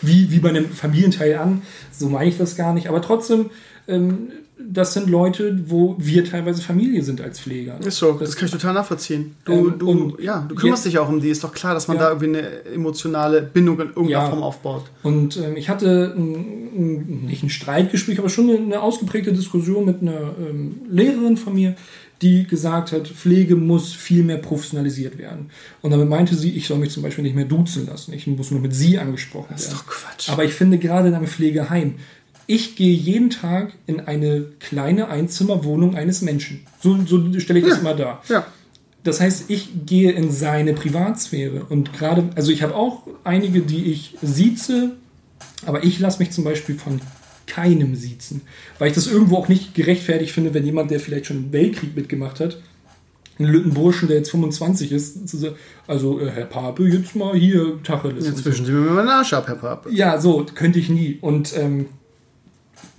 wie, 0.00 0.30
wie 0.30 0.38
bei 0.38 0.48
einem 0.48 0.70
Familienteil 0.70 1.36
an. 1.36 1.60
So 1.92 2.08
meine 2.08 2.30
ich 2.30 2.38
das 2.38 2.56
gar 2.56 2.72
nicht. 2.72 2.88
Aber 2.88 3.02
trotzdem, 3.02 3.50
ähm, 3.88 4.28
das 4.58 4.94
sind 4.94 5.10
Leute, 5.10 5.58
wo 5.66 5.96
wir 5.98 6.24
teilweise 6.24 6.62
Familie 6.62 7.02
sind 7.02 7.20
als 7.20 7.38
Pfleger. 7.40 7.78
Ist 7.84 7.98
so, 7.98 8.12
das 8.14 8.36
kann 8.36 8.46
ich 8.46 8.52
total 8.52 8.72
nachvollziehen. 8.74 9.34
Du, 9.44 9.52
Ähm, 9.52 9.78
du, 9.78 10.16
ja, 10.20 10.46
du 10.48 10.54
kümmerst 10.54 10.84
jetzt- 10.84 10.92
dich 10.94 10.98
auch 10.98 11.08
um 11.08 11.20
die. 11.20 11.28
Ist 11.28 11.44
doch 11.44 11.52
klar, 11.52 11.74
dass 11.74 11.88
man 11.88 11.98
Ja. 11.98 12.04
da 12.04 12.08
irgendwie 12.10 12.38
eine 12.38 12.64
emotionale 12.74 13.42
Bindung 13.42 13.74
in 13.80 13.88
irgendeiner 13.88 14.10
Ja. 14.10 14.28
Form 14.30 14.42
aufbaut. 14.42 14.84
Und 15.02 15.36
ähm, 15.36 15.56
ich 15.56 15.68
hatte 15.68 16.14
ein, 16.16 16.34
ein, 16.74 17.26
nicht 17.26 17.42
ein 17.42 17.50
Streitgespräch, 17.50 18.18
aber 18.18 18.28
schon 18.30 18.50
eine, 18.50 18.80
ausgeprägte 18.80 19.32
Diskussion 19.32 19.84
mit 19.84 20.00
einer 20.02 20.34
ähm, 20.40 20.80
Lehrerin 20.90 21.36
von 21.36 21.54
mir, 21.54 21.74
die 22.22 22.46
gesagt 22.46 22.92
hat, 22.92 23.06
Pflege 23.08 23.56
muss 23.56 23.92
viel 23.92 24.24
mehr 24.24 24.38
professionalisiert 24.38 25.18
werden. 25.18 25.50
Und 25.82 25.90
damit 25.90 26.08
meinte 26.08 26.34
sie, 26.34 26.50
ich 26.52 26.66
soll 26.66 26.78
mich 26.78 26.90
zum 26.90 27.02
Beispiel 27.02 27.22
nicht 27.24 27.36
mehr 27.36 27.44
duzen 27.44 27.86
lassen. 27.86 28.14
Ich 28.14 28.26
muss 28.26 28.50
nur 28.50 28.60
mit 28.60 28.74
sie 28.74 28.98
angesprochen 28.98 29.48
Das 29.50 29.64
ist 29.64 29.68
werden. 29.72 29.82
doch 29.86 29.92
Quatsch. 29.92 30.30
Aber 30.30 30.44
ich 30.44 30.54
finde 30.54 30.78
gerade 30.78 31.08
in 31.08 31.14
einem 31.14 31.26
Pflegeheim, 31.26 31.96
ich 32.46 32.76
gehe 32.76 32.94
jeden 32.94 33.30
Tag 33.30 33.72
in 33.86 34.00
eine 34.00 34.44
kleine 34.60 35.08
Einzimmerwohnung 35.08 35.94
eines 35.96 36.22
Menschen. 36.22 36.60
So, 36.80 36.96
so 37.06 37.20
stelle 37.40 37.58
ich 37.60 37.64
das 37.64 37.74
Ja. 37.76 37.80
immer 37.80 37.94
dar. 37.94 38.22
ja. 38.28 38.46
Das 39.04 39.20
heißt, 39.20 39.44
ich 39.48 39.68
gehe 39.86 40.10
in 40.10 40.32
seine 40.32 40.72
Privatsphäre 40.74 41.64
und 41.68 41.92
gerade, 41.92 42.28
also 42.34 42.50
ich 42.50 42.62
habe 42.64 42.74
auch 42.74 43.06
einige, 43.22 43.60
die 43.60 43.84
ich 43.92 44.16
sieze, 44.20 44.96
aber 45.64 45.84
ich 45.84 46.00
lasse 46.00 46.18
mich 46.18 46.32
zum 46.32 46.42
Beispiel 46.42 46.74
von 46.76 47.00
keinem 47.46 47.94
siezen, 47.94 48.40
weil 48.80 48.88
ich 48.88 48.94
das 48.94 49.06
irgendwo 49.06 49.36
auch 49.36 49.46
nicht 49.48 49.74
gerechtfertigt 49.74 50.32
finde, 50.32 50.54
wenn 50.54 50.64
jemand, 50.64 50.90
der 50.90 50.98
vielleicht 50.98 51.26
schon 51.26 51.36
einen 51.36 51.52
Weltkrieg 51.52 51.94
mitgemacht 51.94 52.40
hat, 52.40 52.58
einen 53.38 53.48
lütten 53.48 53.74
Burschen, 53.74 54.08
der 54.08 54.16
jetzt 54.16 54.30
25 54.32 54.90
ist, 54.90 55.28
zu 55.28 55.36
sagen, 55.36 55.54
also 55.86 56.18
äh, 56.18 56.28
Herr 56.30 56.46
Pape, 56.46 56.88
jetzt 56.88 57.14
mal 57.14 57.36
hier 57.36 57.78
Tacheles. 57.84 58.24
so. 58.24 58.30
Inzwischen 58.30 58.66
sind 58.66 58.74
wir 58.74 58.90
meinem 58.90 59.08
Arsch 59.08 59.32
ab, 59.34 59.46
Herr 59.46 59.54
Pape. 59.54 59.88
Ja, 59.92 60.20
so, 60.20 60.44
könnte 60.54 60.80
ich 60.80 60.88
nie. 60.88 61.18
Und 61.20 61.56
ähm, 61.56 61.86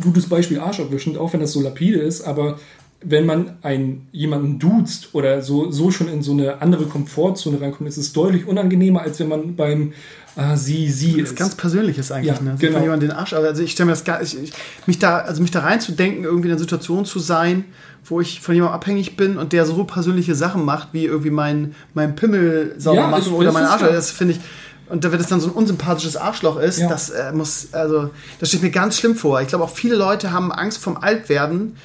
gutes 0.02 0.28
Beispiel 0.28 0.60
Arsch 0.60 0.80
abwischen, 0.80 1.18
auch 1.18 1.34
wenn 1.34 1.40
das 1.40 1.54
so 1.54 1.62
lapide 1.62 2.00
ist, 2.00 2.22
aber 2.22 2.60
wenn 3.02 3.26
man 3.26 3.58
einen, 3.62 4.08
jemanden 4.12 4.58
duzt 4.58 5.10
oder 5.14 5.42
so, 5.42 5.70
so 5.72 5.92
schon 5.92 6.08
in 6.08 6.24
so 6.24 6.32
eine 6.32 6.62
andere 6.62 6.86
Komfortzone 6.86 7.62
reinkommt, 7.62 7.88
ist 7.88 7.98
es 7.98 8.12
deutlich 8.12 8.48
unangenehmer, 8.48 9.02
als 9.02 9.20
wenn 9.20 9.28
man 9.28 9.56
beim 9.56 9.94
ah, 10.36 10.58
sie, 10.58 10.90
sie 10.90 11.12
Das 11.12 11.22
ist. 11.22 11.30
ist 11.32 11.36
ganz 11.36 11.56
Persönliches 11.56 12.12
eigentlich, 12.12 12.36
Ja, 12.36 12.42
ne? 12.42 12.52
Also 12.52 12.62
genau. 12.62 12.78
Wenn 12.78 12.84
jemand 12.84 13.04
den 13.04 13.12
Arsch, 13.12 13.34
also 13.34 13.62
ich 13.62 13.72
stelle 13.72 13.86
mir 13.86 13.92
das 13.92 14.04
gar, 14.04 14.22
ich, 14.22 14.42
ich, 14.42 14.52
mich 14.88 14.98
da, 14.98 15.20
also 15.20 15.42
mich 15.42 15.52
da 15.52 15.60
reinzudenken, 15.60 16.24
irgendwie 16.24 16.48
in 16.48 16.54
einer 16.54 16.60
Situation 16.60 17.06
zu 17.06 17.20
sein, 17.20 17.66
wo 18.04 18.20
ich 18.20 18.42
von 18.42 18.56
jemandem 18.56 18.76
abhängig 18.76 19.16
bin 19.16 19.38
und 19.38 19.54
der 19.54 19.66
so 19.66 19.84
persönliche 19.84 20.34
Sachen 20.34 20.66
macht, 20.66 20.90
wie 20.94 21.06
irgendwie 21.06 21.30
mein, 21.30 21.76
mein 21.94 22.16
Pimmel 22.16 22.74
sauber 22.78 23.02
Ja, 23.02 23.08
machen 23.08 23.34
oder 23.34 23.52
mein 23.52 23.66
Arsch, 23.66 23.82
das 23.82 24.10
finde 24.10 24.34
ich, 24.34 24.40
und 24.89 25.04
da, 25.04 25.12
wenn 25.12 25.19
es 25.19 25.28
dann 25.28 25.39
so 25.39 25.47
ein 25.50 25.54
unsympathisches 25.54 26.15
Arschloch 26.17 26.58
ist, 26.60 26.80
Ja. 26.80 26.88
das 26.88 27.10
äh, 27.10 27.32
muss, 27.34 27.73
also, 27.73 28.10
das 28.39 28.50
steht 28.50 28.63
mir 28.63 28.71
ganz 28.71 28.97
schlimm 28.97 29.15
vor. 29.15 29.41
Ich 29.41 29.47
glaube, 29.50 29.63
auch 29.63 29.69
viele 29.69 29.95
Leute 29.95 30.32
haben 30.32 30.52
Angst 30.52 30.78
vom 30.80 30.97
Altwerden. 30.97 31.76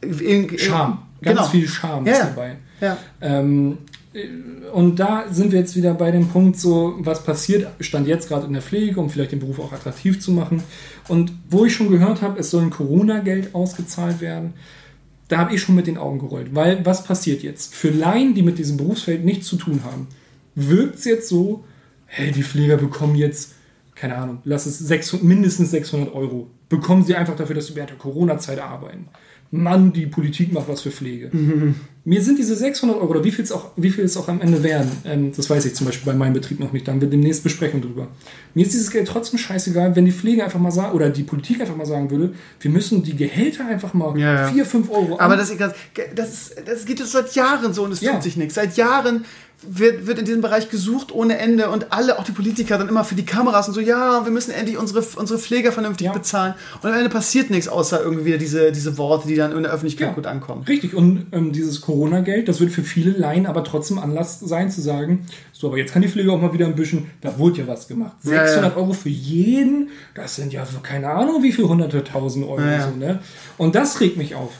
In- 0.00 0.58
Scham. 0.58 1.02
Ganz 1.22 1.38
Genau. 1.38 1.48
viel 1.48 1.68
Scham 1.68 2.06
Ja, 2.06 2.12
ist 2.12 2.20
dabei. 2.22 2.56
Ja. 2.80 2.98
Ähm, 3.20 3.78
äh, 4.12 4.26
und 4.72 4.96
da 4.96 5.24
sind 5.30 5.52
wir 5.52 5.60
jetzt 5.60 5.76
wieder 5.76 5.94
bei 5.94 6.10
dem 6.10 6.28
Punkt, 6.28 6.58
so 6.58 6.94
was 6.98 7.22
passiert, 7.24 7.68
stand 7.80 8.06
jetzt 8.08 8.28
gerade 8.28 8.46
in 8.46 8.52
der 8.52 8.62
Pflege, 8.62 8.98
um 9.00 9.08
vielleicht 9.08 9.32
den 9.32 9.38
Beruf 9.38 9.58
auch 9.60 9.72
attraktiv 9.72 10.20
zu 10.20 10.32
machen. 10.32 10.62
Und 11.08 11.32
wo 11.48 11.64
ich 11.64 11.74
schon 11.74 11.90
gehört 11.90 12.22
habe, 12.22 12.38
es 12.40 12.50
soll 12.50 12.62
ein 12.62 12.70
Corona-Geld 12.70 13.54
ausgezahlt 13.54 14.20
werden, 14.20 14.54
da 15.28 15.38
habe 15.38 15.54
ich 15.54 15.62
schon 15.62 15.74
mit 15.76 15.86
den 15.86 15.96
Augen 15.96 16.18
gerollt. 16.18 16.54
Weil 16.54 16.84
was 16.84 17.04
passiert 17.04 17.42
jetzt? 17.42 17.74
Für 17.74 17.88
Laien, 17.90 18.34
die 18.34 18.42
mit 18.42 18.58
diesem 18.58 18.76
Berufsfeld 18.76 19.24
nichts 19.24 19.46
zu 19.46 19.56
tun 19.56 19.80
haben, 19.84 20.08
wirkt 20.54 20.96
es 20.96 21.04
jetzt 21.06 21.28
so, 21.28 21.64
hey, 22.14 22.30
die 22.30 22.42
Pfleger 22.42 22.76
bekommen 22.76 23.14
jetzt, 23.14 23.54
keine 23.94 24.16
Ahnung, 24.16 24.38
lass 24.44 24.66
es 24.66 24.78
600, 24.78 25.24
mindestens 25.26 25.70
600 25.70 26.14
Euro. 26.14 26.50
Bekommen 26.68 27.04
sie 27.04 27.14
einfach 27.14 27.36
dafür, 27.36 27.54
dass 27.56 27.66
sie 27.68 27.74
während 27.76 27.90
der 27.90 27.98
Corona-Zeit 27.98 28.58
arbeiten. 28.58 29.06
Mann, 29.54 29.92
die 29.92 30.06
Politik 30.06 30.50
macht 30.54 30.66
was 30.68 30.80
für 30.80 30.90
Pflege. 30.90 31.30
Mir 32.04 32.22
sind 32.22 32.38
diese 32.38 32.56
600 32.56 32.96
Euro, 32.96 33.08
oder 33.10 33.22
wie 33.24 33.30
viel 33.30 33.44
es 33.44 33.52
auch, 33.52 33.72
wie 33.76 33.90
viel 33.90 34.02
es 34.04 34.16
auch 34.16 34.28
am 34.28 34.40
Ende 34.40 34.62
werden, 34.62 34.90
ähm, 35.04 35.30
das 35.36 35.50
weiß 35.50 35.66
ich 35.66 35.74
zum 35.74 35.86
Beispiel 35.86 36.10
bei 36.10 36.16
meinem 36.18 36.32
Betrieb 36.32 36.58
noch 36.58 36.72
nicht, 36.72 36.88
da 36.88 36.92
haben 36.92 37.02
wir 37.02 37.08
demnächst 37.10 37.42
Besprechung 37.42 37.82
drüber. 37.82 38.08
Mir 38.54 38.64
ist 38.64 38.72
dieses 38.72 38.90
Geld 38.90 39.06
trotzdem 39.08 39.38
scheißegal, 39.38 39.94
wenn 39.94 40.06
die 40.06 40.10
Pflege 40.12 40.42
einfach 40.42 40.58
mal 40.58 40.70
sagen, 40.70 40.94
oder 40.96 41.10
die 41.10 41.22
Politik 41.22 41.60
einfach 41.60 41.76
mal 41.76 41.84
sagen 41.84 42.10
würde, 42.10 42.32
wir 42.60 42.70
müssen 42.70 43.02
die 43.02 43.14
Gehälter 43.14 43.66
einfach 43.66 43.92
mal 43.92 44.18
Ja, 44.18 44.34
ja. 44.46 44.48
4, 44.48 44.64
5 44.64 44.90
Euro 44.90 45.20
Aber 45.20 45.34
an- 45.34 45.38
das, 45.38 45.50
ist 45.50 45.60
das, 45.60 46.28
ist, 46.32 46.54
das 46.66 46.86
geht 46.86 46.98
jetzt 47.00 47.12
seit 47.12 47.34
Jahren 47.34 47.74
so 47.74 47.84
und 47.84 47.92
es 47.92 48.00
Ja. 48.00 48.12
tut 48.14 48.22
sich 48.22 48.38
nichts. 48.38 48.54
Seit 48.54 48.74
Jahren 48.78 49.26
wird, 49.68 50.06
wird 50.06 50.18
in 50.18 50.24
diesem 50.24 50.40
Bereich 50.40 50.68
gesucht 50.70 51.12
ohne 51.12 51.38
Ende 51.38 51.70
und 51.70 51.92
alle, 51.92 52.18
auch 52.18 52.24
die 52.24 52.32
Politiker, 52.32 52.78
dann 52.78 52.88
immer 52.88 53.04
für 53.04 53.14
die 53.14 53.24
Kameras 53.24 53.68
und 53.68 53.74
so, 53.74 53.80
ja, 53.80 54.24
wir 54.24 54.32
müssen 54.32 54.50
endlich 54.52 54.76
unsere, 54.78 55.04
unsere 55.16 55.38
Pfleger 55.38 55.72
vernünftig 55.72 56.06
Ja. 56.06 56.12
bezahlen. 56.12 56.54
Und 56.82 56.90
am 56.90 56.96
Ende 56.96 57.08
passiert 57.10 57.50
nichts, 57.50 57.68
außer 57.68 58.02
irgendwie 58.02 58.24
wieder 58.24 58.38
diese, 58.38 58.72
diese 58.72 58.98
Worte, 58.98 59.28
die 59.28 59.36
dann 59.36 59.52
in 59.52 59.62
der 59.62 59.72
Öffentlichkeit 59.72 60.08
Ja. 60.08 60.14
gut 60.14 60.26
ankommen. 60.26 60.64
Richtig, 60.68 60.94
und 60.94 61.26
ähm, 61.32 61.52
dieses 61.52 61.80
Corona-Geld, 61.80 62.48
das 62.48 62.60
wird 62.60 62.72
für 62.72 62.82
viele 62.82 63.10
Laien 63.10 63.46
aber 63.46 63.64
trotzdem 63.64 63.98
Anlass 63.98 64.40
sein 64.40 64.70
zu 64.70 64.80
sagen, 64.80 65.26
so, 65.52 65.68
aber 65.68 65.78
jetzt 65.78 65.92
kann 65.92 66.02
die 66.02 66.08
Pflege 66.08 66.32
auch 66.32 66.40
mal 66.40 66.52
wieder 66.52 66.66
ein 66.66 66.74
bisschen, 66.74 67.10
da 67.20 67.38
wurde 67.38 67.60
ja 67.60 67.66
was 67.68 67.86
gemacht. 67.86 68.16
Ja, 68.24 68.32
ja. 68.34 68.46
600 68.46 68.76
Euro 68.76 68.92
für 68.92 69.08
jeden, 69.08 69.90
das 70.14 70.36
sind 70.36 70.52
ja 70.52 70.66
so 70.66 70.80
keine 70.82 71.08
Ahnung 71.10 71.42
wie 71.42 71.52
viel 71.52 71.64
hunderte 71.66 72.02
tausend 72.02 72.46
Euro. 72.48 72.60
So, 72.60 72.96
ne? 72.98 73.20
Und 73.58 73.74
das 73.74 74.00
regt 74.00 74.16
mich 74.16 74.34
auf. 74.34 74.50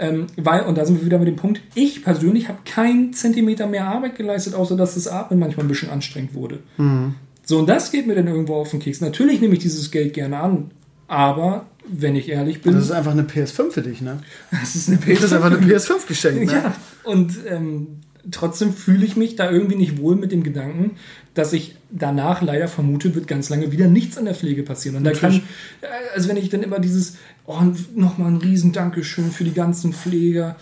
Ähm, 0.00 0.28
weil, 0.36 0.62
und 0.62 0.78
da 0.78 0.86
sind 0.86 0.98
wir 0.98 1.04
wieder 1.04 1.18
mit 1.18 1.28
dem 1.28 1.36
Punkt, 1.36 1.60
ich 1.74 2.02
persönlich 2.02 2.48
habe 2.48 2.60
keinen 2.64 3.12
Zentimeter 3.12 3.66
mehr 3.66 3.86
Arbeit 3.86 4.16
geleistet, 4.16 4.54
außer 4.54 4.74
dass 4.74 4.94
das 4.94 5.06
Atmen 5.06 5.38
manchmal 5.38 5.66
ein 5.66 5.68
bisschen 5.68 5.90
anstrengend 5.90 6.34
wurde. 6.34 6.60
Mhm. 6.78 7.14
So, 7.44 7.58
und 7.58 7.68
das 7.68 7.92
geht 7.92 8.06
mir 8.06 8.14
dann 8.14 8.26
irgendwo 8.26 8.54
auf 8.54 8.70
den 8.70 8.80
Keks. 8.80 9.02
Natürlich 9.02 9.40
nehme 9.40 9.54
ich 9.54 9.60
dieses 9.60 9.90
Geld 9.90 10.14
gerne 10.14 10.38
an, 10.38 10.70
aber 11.06 11.66
wenn 11.86 12.16
ich 12.16 12.30
ehrlich 12.30 12.62
bin, 12.62 12.72
Das 12.72 12.84
ist 12.84 12.92
einfach 12.92 13.12
eine 13.12 13.24
PS5 13.24 13.70
für 13.72 13.82
dich, 13.82 14.00
ne? 14.00 14.20
das 14.50 14.74
ist 14.74 14.88
eine 14.88 14.98
Das 14.98 15.24
ist 15.24 15.32
einfach 15.32 15.50
eine 15.50 15.58
PS5 15.58 16.06
geschenkt, 16.06 16.46
ne? 16.46 16.52
ja, 16.52 16.74
und 17.04 17.34
ähm, 17.46 17.88
trotzdem 18.30 18.72
fühle 18.72 19.04
ich 19.04 19.16
mich 19.16 19.36
da 19.36 19.50
irgendwie 19.50 19.76
nicht 19.76 19.98
wohl 19.98 20.16
mit 20.16 20.32
dem 20.32 20.42
Gedanken, 20.42 20.92
dass 21.34 21.52
ich 21.52 21.76
danach 21.90 22.42
leider 22.42 22.66
vermute, 22.68 23.14
wird 23.14 23.28
ganz 23.28 23.48
lange 23.50 23.70
wieder 23.72 23.86
nichts 23.86 24.18
an 24.18 24.24
der 24.24 24.34
Pflege 24.34 24.62
passieren. 24.62 24.96
Und 24.96 25.04
da 25.04 25.12
kann, 25.12 25.30
Natürlich. 25.32 25.44
äh, 25.82 25.86
also 26.16 26.28
wenn 26.28 26.36
ich 26.36 26.48
dann 26.48 26.62
immer 26.62 26.78
dieses, 26.80 27.16
oh, 27.46 27.58
nochmal 27.94 28.28
ein 28.32 28.36
riesen 28.38 28.72
Dankeschön 28.72 29.30
für 29.30 29.44
die 29.44 29.54
ganzen 29.54 29.92
Pfleger, 29.92 30.56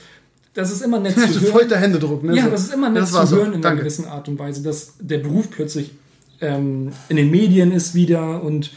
das 0.55 0.71
ist 0.71 0.83
immer 0.83 0.99
nett 0.99 1.15
zu 1.15 1.41
hören. 1.41 1.53
feuchter 1.53 1.77
Händedruck, 1.79 2.23
ne? 2.25 2.37
Ja, 2.37 2.49
das 2.49 2.65
ist 2.65 2.75
immer 2.75 2.91
nett 2.91 3.03
Das 3.03 3.11
zu 3.11 3.17
war 3.17 3.27
so. 3.27 3.37
hören 3.37 3.49
in 3.49 3.53
einer 3.55 3.63
Danke. 3.63 3.81
gewissen 3.81 4.07
Art 4.07 4.29
und 4.29 4.39
Weise, 4.39 4.63
dass 4.63 4.95
der 5.01 5.19
Beruf 5.19 5.51
plötzlich 5.51 5.93
ähm, 6.41 6.93
in 7.09 7.17
den 7.17 7.31
Medien 7.31 7.73
ist 7.73 7.95
wieder 7.95 8.43
und 8.43 8.71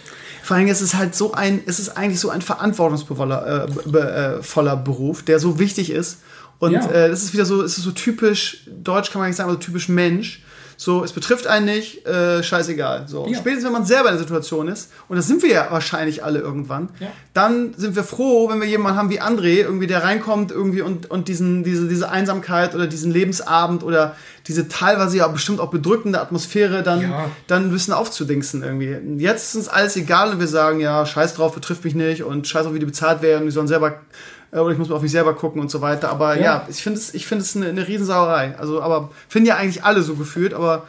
Vor 0.44 0.58
allem 0.58 0.68
ist 0.68 0.82
es 0.82 0.96
halt 0.96 1.14
so 1.16 1.34
ein, 1.34 1.62
es 1.66 1.80
ist 1.80 1.90
eigentlich 1.98 2.20
so 2.20 2.30
ein 2.30 2.42
verantwortungsvoller 2.42 3.68
äh, 3.94 3.98
äh, 3.98 4.44
voller 4.44 4.76
Beruf, 4.78 5.24
der 5.24 5.40
so 5.40 5.60
wichtig 5.60 5.90
ist. 5.92 6.20
Und 6.60 6.74
Ja. 6.74 6.90
äh, 6.92 7.10
das 7.10 7.24
ist 7.24 7.34
wieder 7.34 7.46
so, 7.46 7.62
es 7.64 7.78
ist 7.78 7.84
so 7.84 7.92
typisch, 7.92 8.64
deutsch 8.84 9.12
kann 9.12 9.20
man 9.22 9.30
nicht 9.30 9.38
sagen, 9.38 9.50
aber 9.50 9.60
so 9.60 9.66
typisch 9.66 9.90
Mensch. 9.90 10.44
So, 10.84 11.04
es 11.04 11.12
betrifft 11.12 11.46
einen 11.46 11.68
nicht, 11.68 12.08
äh, 12.08 12.42
scheißegal. 12.42 13.04
So. 13.08 13.28
Ja. 13.28 13.38
Spätestens 13.38 13.66
wenn 13.66 13.72
man 13.72 13.86
selber 13.86 14.10
in 14.10 14.16
der 14.16 14.24
Situation 14.24 14.68
ist, 14.68 14.90
und 15.10 15.16
das 15.16 15.28
sind 15.28 15.44
wir 15.44 15.52
ja 15.52 15.68
wahrscheinlich 15.70 16.24
alle 16.24 16.40
irgendwann, 16.40 16.90
Ja. 17.00 17.10
dann 17.36 17.76
sind 17.78 17.96
wir 17.96 18.04
froh, 18.04 18.50
wenn 18.50 18.60
wir 18.62 18.68
jemanden 18.68 18.98
haben 18.98 19.12
wie 19.12 19.22
André, 19.22 19.58
irgendwie, 19.62 19.86
der 19.86 20.04
reinkommt 20.04 20.50
irgendwie 20.50 20.82
und, 20.82 21.12
und 21.12 21.28
diesen, 21.28 21.64
diese, 21.64 21.88
diese 21.88 22.10
Einsamkeit 22.10 22.74
oder 22.74 22.88
diesen 22.88 23.12
Lebensabend 23.12 23.84
oder 23.84 24.16
diese 24.48 24.70
teilweise 24.70 25.18
ja 25.18 25.28
bestimmt 25.28 25.60
auch 25.60 25.70
bedrückende 25.70 26.20
Atmosphäre 26.20 26.82
dann, 26.82 27.02
Ja. 27.04 27.30
dann 27.46 27.66
ein 27.66 27.72
bisschen 27.72 27.94
aufzudingsen 27.94 28.64
irgendwie. 28.64 29.22
Jetzt 29.24 29.50
ist 29.50 29.56
uns 29.58 29.68
alles 29.68 29.96
egal 29.98 30.32
und 30.32 30.40
wir 30.40 30.48
sagen, 30.48 30.80
ja, 30.80 31.06
scheiß 31.06 31.36
drauf, 31.36 31.54
betrifft 31.54 31.84
mich 31.84 31.94
nicht 31.94 32.24
und 32.24 32.48
scheiß 32.48 32.66
auf, 32.66 32.74
wie 32.74 32.80
die 32.80 32.88
bezahlt 32.88 33.22
werden, 33.22 33.46
die 33.46 33.52
sollen 33.52 33.68
selber, 33.68 34.00
oder 34.52 34.70
ich 34.72 34.78
muss 34.78 34.90
mal 34.90 34.96
auf 34.96 35.02
mich 35.02 35.12
selber 35.12 35.34
gucken 35.34 35.62
und 35.62 35.72
so 35.72 35.82
weiter. 35.82 36.10
Aber 36.10 36.36
ja, 36.36 36.42
Ja. 36.42 36.68
ich 36.70 36.82
finde 36.84 37.00
es, 37.00 37.14
ich 37.14 37.26
finde 37.26 37.44
es 37.44 37.56
eine, 37.56 37.68
eine 37.68 37.88
Riesensauerei. 37.88 38.56
Also, 38.58 38.82
aber 38.82 39.10
finden 39.30 39.48
ja 39.48 39.56
eigentlich 39.58 39.84
alle 39.84 40.02
so 40.02 40.16
gefühlt, 40.16 40.54
aber 40.54 40.84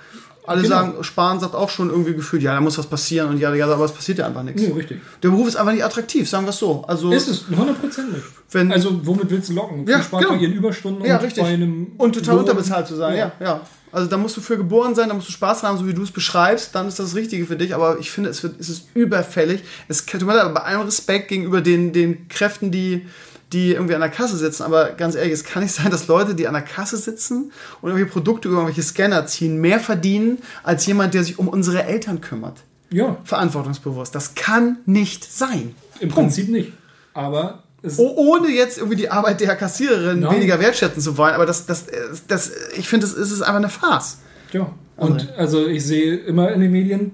alle 0.44 0.62
Genau. 0.62 0.74
sagen, 0.74 1.04
Spahn 1.04 1.38
sagt 1.38 1.54
auch 1.54 1.70
schon 1.70 1.88
irgendwie 1.88 2.14
gefühlt, 2.14 2.42
ja, 2.42 2.52
da 2.54 2.60
muss 2.60 2.76
was 2.76 2.88
passieren 2.88 3.28
und 3.28 3.38
ja, 3.38 3.54
ja, 3.54 3.66
aber 3.68 3.84
es 3.84 3.92
passiert 3.92 4.18
ja 4.18 4.26
einfach 4.26 4.42
nichts. 4.42 4.60
nee, 4.60 4.72
richtig. 4.72 5.00
Der 5.22 5.28
Beruf 5.28 5.46
ist 5.46 5.54
einfach 5.54 5.72
nicht 5.72 5.84
attraktiv, 5.84 6.28
sagen 6.28 6.44
wir 6.46 6.50
es 6.50 6.58
so. 6.58 6.82
Also, 6.88 7.12
Ist 7.12 7.28
es 7.28 7.44
100% 7.48 8.10
nicht. 8.12 8.24
Wenn- 8.50 8.72
also 8.72 9.06
womit 9.06 9.30
willst 9.30 9.50
du 9.50 9.52
locken? 9.54 9.86
Ja, 9.86 10.02
Spaß 10.02 10.20
genau. 10.20 10.32
bei 10.34 10.40
ihren 10.40 10.52
Überstunden 10.54 11.04
ja, 11.04 11.16
und 11.18 11.24
richtig. 11.24 11.44
bei 11.44 11.50
einem 11.50 11.92
Und 11.96 12.14
total 12.16 12.34
Lohn. 12.34 12.40
unterbezahlt 12.40 12.88
zu 12.88 12.96
sein, 12.96 13.16
ja. 13.16 13.32
Ja. 13.38 13.46
ja, 13.46 13.60
Also 13.92 14.08
da 14.10 14.16
musst 14.16 14.36
du 14.36 14.40
für 14.40 14.56
geboren 14.56 14.96
sein, 14.96 15.08
da 15.10 15.14
musst 15.14 15.28
du 15.28 15.32
Spaß 15.32 15.62
haben, 15.62 15.78
so 15.78 15.86
wie 15.86 15.94
du 15.94 16.02
es 16.02 16.10
beschreibst, 16.10 16.74
dann 16.74 16.88
ist 16.88 16.98
das 16.98 17.14
Richtige 17.14 17.46
für 17.46 17.56
dich. 17.56 17.72
Aber 17.72 17.98
ich 18.00 18.10
finde, 18.10 18.30
es, 18.30 18.42
wird, 18.42 18.58
es 18.58 18.68
ist 18.68 18.88
überfällig. 18.94 19.62
Es 19.86 20.04
tut 20.04 20.22
mir 20.22 20.34
leid, 20.34 20.42
aber 20.46 20.54
bei 20.54 20.62
allem 20.62 20.80
Respekt 20.80 21.28
gegenüber 21.28 21.60
den, 21.60 21.92
den 21.92 22.26
Kräften, 22.28 22.72
die, 22.72 23.06
die 23.52 23.72
irgendwie 23.72 23.94
an 23.94 24.00
der 24.00 24.10
Kasse 24.10 24.36
sitzen. 24.36 24.62
Aber 24.62 24.90
ganz 24.92 25.14
ehrlich, 25.14 25.32
es 25.32 25.44
kann 25.44 25.62
nicht 25.62 25.72
sein, 25.74 25.90
dass 25.90 26.06
Leute, 26.08 26.34
die 26.34 26.46
an 26.48 26.54
der 26.54 26.62
Kasse 26.62 26.96
sitzen 26.96 27.52
und 27.80 27.90
irgendwelche 27.90 28.12
Produkte 28.12 28.48
über 28.48 28.58
irgendwelche 28.58 28.82
Scanner 28.82 29.26
ziehen, 29.26 29.60
mehr 29.60 29.78
verdienen 29.80 30.38
als 30.62 30.86
jemand, 30.86 31.14
der 31.14 31.24
sich 31.24 31.38
um 31.38 31.48
unsere 31.48 31.84
Eltern 31.84 32.20
kümmert. 32.20 32.58
Ja, 32.90 33.16
Verantwortungsbewusst. 33.24 34.14
Das 34.14 34.34
kann 34.34 34.78
nicht 34.86 35.24
sein. 35.24 35.74
im 36.00 36.08
Prinzip 36.10 36.48
nicht. 36.48 36.72
Aber 37.14 37.62
es, 37.82 37.98
Oh, 37.98 38.12
ohne 38.16 38.48
jetzt 38.50 38.78
irgendwie 38.78 38.96
die 38.96 39.10
Arbeit 39.10 39.40
der 39.40 39.56
Kassiererin 39.56 40.20
Nein. 40.20 40.36
weniger 40.36 40.60
wertschätzen 40.60 41.02
zu 41.02 41.16
wollen, 41.18 41.34
aber 41.34 41.46
das, 41.46 41.66
das, 41.66 41.86
das, 42.28 42.50
ich 42.76 42.88
finde, 42.88 43.06
das 43.06 43.14
ist 43.16 43.40
einfach 43.42 43.56
eine 43.56 43.68
Farce. 43.68 44.18
ja. 44.52 44.70
Und 44.96 45.32
also 45.36 45.66
ich 45.66 45.84
sehe 45.84 46.16
immer 46.16 46.52
in 46.52 46.60
den 46.60 46.70
Medien, 46.70 47.12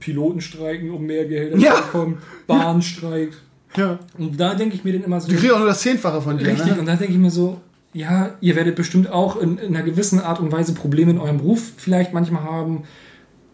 Piloten 0.00 0.40
streiken, 0.40 0.90
um 0.90 1.04
mehr 1.06 1.24
Gehälter 1.26 1.56
Ja. 1.58 1.76
zu 1.76 1.82
bekommen, 1.82 2.18
Bahn 2.46 2.82
streikt. 2.82 3.38
Ja. 3.76 3.98
Und 4.18 4.38
da 4.38 4.54
denke 4.54 4.74
ich 4.74 4.84
mir 4.84 4.92
dann 4.94 5.04
immer 5.04 5.20
so, 5.20 5.28
Die 5.28 5.36
kriegen 5.36 5.52
auch 5.52 5.58
nur 5.58 5.68
das 5.68 5.80
Zehnfache 5.80 6.20
von 6.22 6.38
dir. 6.38 6.46
richtig, 6.46 6.74
Ne? 6.74 6.80
und 6.80 6.86
da 6.86 6.96
denke 6.96 7.12
ich 7.12 7.18
mir 7.18 7.30
so, 7.30 7.60
ja, 7.92 8.30
ihr 8.40 8.56
werdet 8.56 8.76
bestimmt 8.76 9.10
auch 9.10 9.36
in, 9.40 9.58
in 9.58 9.74
einer 9.76 9.84
gewissen 9.84 10.20
Art 10.20 10.40
und 10.40 10.50
Weise 10.52 10.74
Probleme 10.74 11.10
in 11.12 11.18
eurem 11.18 11.38
Beruf 11.38 11.72
vielleicht 11.76 12.12
manchmal 12.12 12.42
haben, 12.44 12.84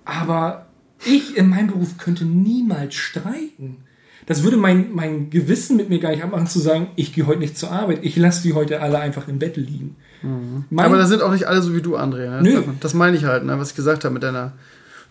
aber 0.04 0.66
ich 1.04 1.36
in 1.36 1.48
meinem 1.50 1.68
Beruf 1.68 1.98
könnte 1.98 2.24
niemals 2.24 2.94
streiken. 2.94 3.78
Das 4.26 4.42
würde 4.42 4.56
mein, 4.56 4.92
mein 4.92 5.30
Gewissen 5.30 5.76
mit 5.76 5.88
mir 5.88 6.00
gar 6.00 6.10
nicht 6.10 6.24
abmachen, 6.24 6.46
zu 6.48 6.58
sagen, 6.58 6.88
ich 6.96 7.12
gehe 7.12 7.26
heute 7.26 7.38
nicht 7.38 7.56
zur 7.56 7.70
Arbeit, 7.70 8.00
ich 8.02 8.16
lasse 8.16 8.42
die 8.42 8.54
heute 8.54 8.80
alle 8.80 8.98
einfach 8.98 9.28
im 9.28 9.38
Bett 9.38 9.56
liegen. 9.56 9.96
Mein, 10.70 10.86
Aber 10.86 10.96
da 10.98 11.06
sind 11.06 11.22
auch 11.22 11.30
nicht 11.30 11.44
alle 11.46 11.62
so 11.62 11.76
wie 11.76 11.82
du, 11.82 11.96
André. 11.96 12.28
Ne? 12.28 12.40
Nö. 12.42 12.62
Das, 12.80 12.94
meine 12.94 13.16
ich 13.16 13.24
halt, 13.24 13.44
ne? 13.44 13.58
was 13.60 13.70
ich 13.70 13.76
gesagt 13.76 14.04
habe 14.04 14.14
mit 14.14 14.22
deiner. 14.24 14.52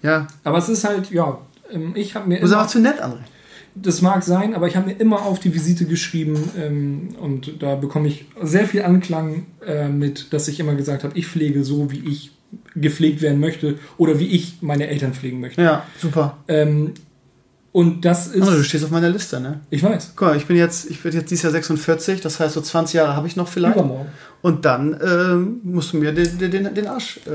Ja, 0.01 0.27
aber 0.43 0.57
es 0.57 0.67
ist 0.67 0.83
halt, 0.83 1.11
ja, 1.11 1.37
ähm, 1.71 1.93
ich 1.95 2.15
habe 2.15 2.27
mir 2.27 2.35
du 2.35 2.41
bist 2.41 2.53
einfach 2.53 2.67
zu 2.67 2.79
nett, 2.79 3.01
André. 3.01 3.19
Das 3.75 4.01
mag 4.01 4.23
sein, 4.23 4.55
aber 4.55 4.67
ich 4.67 4.75
habe 4.75 4.87
mir 4.87 4.99
immer 4.99 5.23
auf 5.23 5.39
die 5.39 5.53
Visite 5.53 5.85
geschrieben 5.85 6.37
ähm, 6.57 7.09
und 7.19 7.61
da 7.61 7.75
bekomme 7.75 8.07
ich 8.07 8.25
sehr 8.41 8.67
viel 8.67 8.83
Anklang 8.83 9.45
äh, 9.65 9.89
mit, 9.89 10.33
dass 10.33 10.47
ich 10.47 10.59
immer 10.59 10.75
gesagt 10.75 11.03
habe, 11.03 11.17
ich 11.17 11.27
pflege 11.27 11.63
so, 11.63 11.91
wie 11.91 11.99
ich 12.07 12.31
gepflegt 12.75 13.21
werden 13.21 13.39
möchte 13.39 13.77
oder 13.97 14.19
wie 14.19 14.27
ich 14.27 14.59
meine 14.61 14.87
Eltern 14.87 15.13
pflegen 15.13 15.39
möchte. 15.41 15.61
Ja, 15.61 15.83
super. 16.01 16.37
Ähm, 16.47 16.93
und 17.73 18.05
das 18.05 18.27
ist, 18.27 18.41
André, 18.41 18.55
du 18.55 18.63
stehst 18.63 18.85
auf 18.85 18.91
meiner 18.91 19.09
Liste, 19.09 19.41
ne? 19.41 19.59
ich 19.69 19.83
weiß, 19.83 20.13
Guck 20.15 20.29
mal, 20.29 20.37
ich 20.37 20.45
bin 20.45 20.55
jetzt, 20.55 20.89
ich 20.89 21.03
werde 21.03 21.17
jetzt 21.17 21.29
dieses 21.29 21.43
Jahr 21.43 21.51
46, 21.51 22.21
das 22.21 22.39
heißt, 22.39 22.53
so 22.53 22.61
20 22.61 22.93
Jahre 22.95 23.17
habe 23.17 23.27
ich 23.27 23.35
noch 23.35 23.49
vielleicht. 23.49 23.75
übermorgen. 23.75 24.07
Und 24.41 24.63
dann 24.63 24.97
ähm, 25.05 25.59
musst 25.63 25.91
du 25.91 25.97
mir 25.97 26.13
den, 26.13 26.37
den, 26.37 26.73
den, 26.73 26.87
Arsch. 26.87 27.19
Äh, 27.25 27.31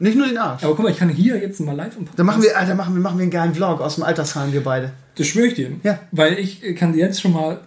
nicht 0.00 0.16
nur 0.16 0.26
den 0.26 0.38
Arsch. 0.38 0.64
Aber 0.64 0.74
guck 0.74 0.84
mal, 0.84 0.90
ich 0.90 0.96
kann 0.98 1.08
hier 1.08 1.38
jetzt 1.38 1.60
mal 1.60 1.76
live 1.76 1.94
Podcast. 1.94 2.18
Dann 2.18 2.26
machen 2.26 2.42
wir, 2.42 2.58
Alter, 2.58 2.74
machen 2.74 2.94
wir, 2.94 3.00
machen 3.00 3.18
wir 3.18 3.22
einen 3.22 3.30
geilen 3.30 3.54
Vlog 3.54 3.80
aus 3.80 3.94
dem 3.94 4.02
Altersheim, 4.02 4.52
wir 4.52 4.64
beide. 4.64 4.90
Das 5.16 5.26
schwöre 5.26 5.46
ich 5.48 5.54
dir. 5.54 5.72
Ja. 5.82 5.98
Weil 6.12 6.38
ich 6.38 6.62
kann 6.76 6.92
dir 6.92 7.00
jetzt 7.00 7.20
schon 7.20 7.32
mal, 7.32 7.60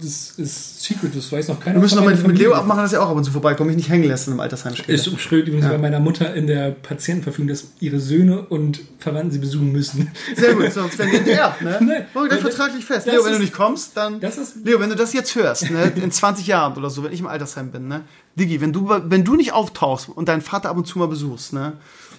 das 0.00 0.30
ist 0.38 0.82
Secret, 0.82 1.14
das 1.14 1.30
weiß 1.30 1.48
noch 1.48 1.60
keiner. 1.60 1.76
Wir 1.76 1.82
müssen 1.82 1.96
noch 1.96 2.04
mit, 2.06 2.26
mit 2.26 2.38
Leo 2.38 2.52
abmachen, 2.54 2.82
dass 2.82 2.92
er 2.94 3.02
auch 3.02 3.10
ab 3.10 3.16
und 3.16 3.22
zu 3.24 3.30
vorbeikommt, 3.30 3.68
mich 3.68 3.76
nicht 3.76 3.88
hängen 3.90 4.04
lässt 4.04 4.28
einem 4.28 4.40
Altersheim 4.40 4.74
später. 4.74 4.92
Ist 4.92 5.06
umschrieben 5.06 5.46
übrigens 5.48 5.68
bei 5.68 5.78
meiner 5.78 6.00
Mutter 6.00 6.34
in 6.34 6.46
der 6.46 6.70
Patientenverfügung, 6.70 7.48
dass 7.48 7.66
ihre 7.80 8.00
Söhne 8.00 8.40
und 8.42 8.80
Verwandten 8.98 9.30
sie 9.30 9.38
besuchen 9.38 9.70
müssen. 9.72 10.10
Sehr 10.34 10.54
gut, 10.54 10.72
sonst 10.72 10.98
werden 10.98 11.12
wir 11.12 11.18
enterbt, 11.20 11.62
ne? 11.62 11.78
Wir 12.14 12.28
gleich 12.28 12.28
Das- 12.30 12.40
vertraglich 12.40 12.84
fest. 12.84 13.06
das 13.06 13.14
Leo, 13.14 13.22
wenn 13.24 13.30
du 13.32 13.36
ist- 13.36 13.40
nicht 13.42 13.52
kommst, 13.52 13.96
dann. 13.96 14.18
Das 14.20 14.38
ist- 14.38 14.56
Leo, 14.64 14.80
wenn 14.80 14.88
du 14.90 14.96
das 14.96 15.12
jetzt 15.12 15.34
hörst, 15.36 15.70
ne, 15.70 15.92
in 16.02 16.10
20 16.10 16.46
Jahren 16.46 16.76
oder 16.76 16.88
so, 16.90 17.04
wenn 17.04 17.12
ich 17.12 17.20
im 17.20 17.26
Altersheim 17.26 17.70
bin, 17.70 17.86
ne? 17.88 18.00
Digi, 18.34 18.60
wenn 18.60 18.72
du, 18.72 18.88
wenn 19.04 19.24
du 19.24 19.34
nicht 19.36 19.52
auftauchst 19.52 20.08
und 20.08 20.28
deinen 20.28 20.42
Vater 20.42 20.70
ab 20.70 20.76
und 20.76 20.86
zu 20.86 20.98
mal 20.98 21.08
besuchst, 21.08 21.52
ne? 21.52 21.74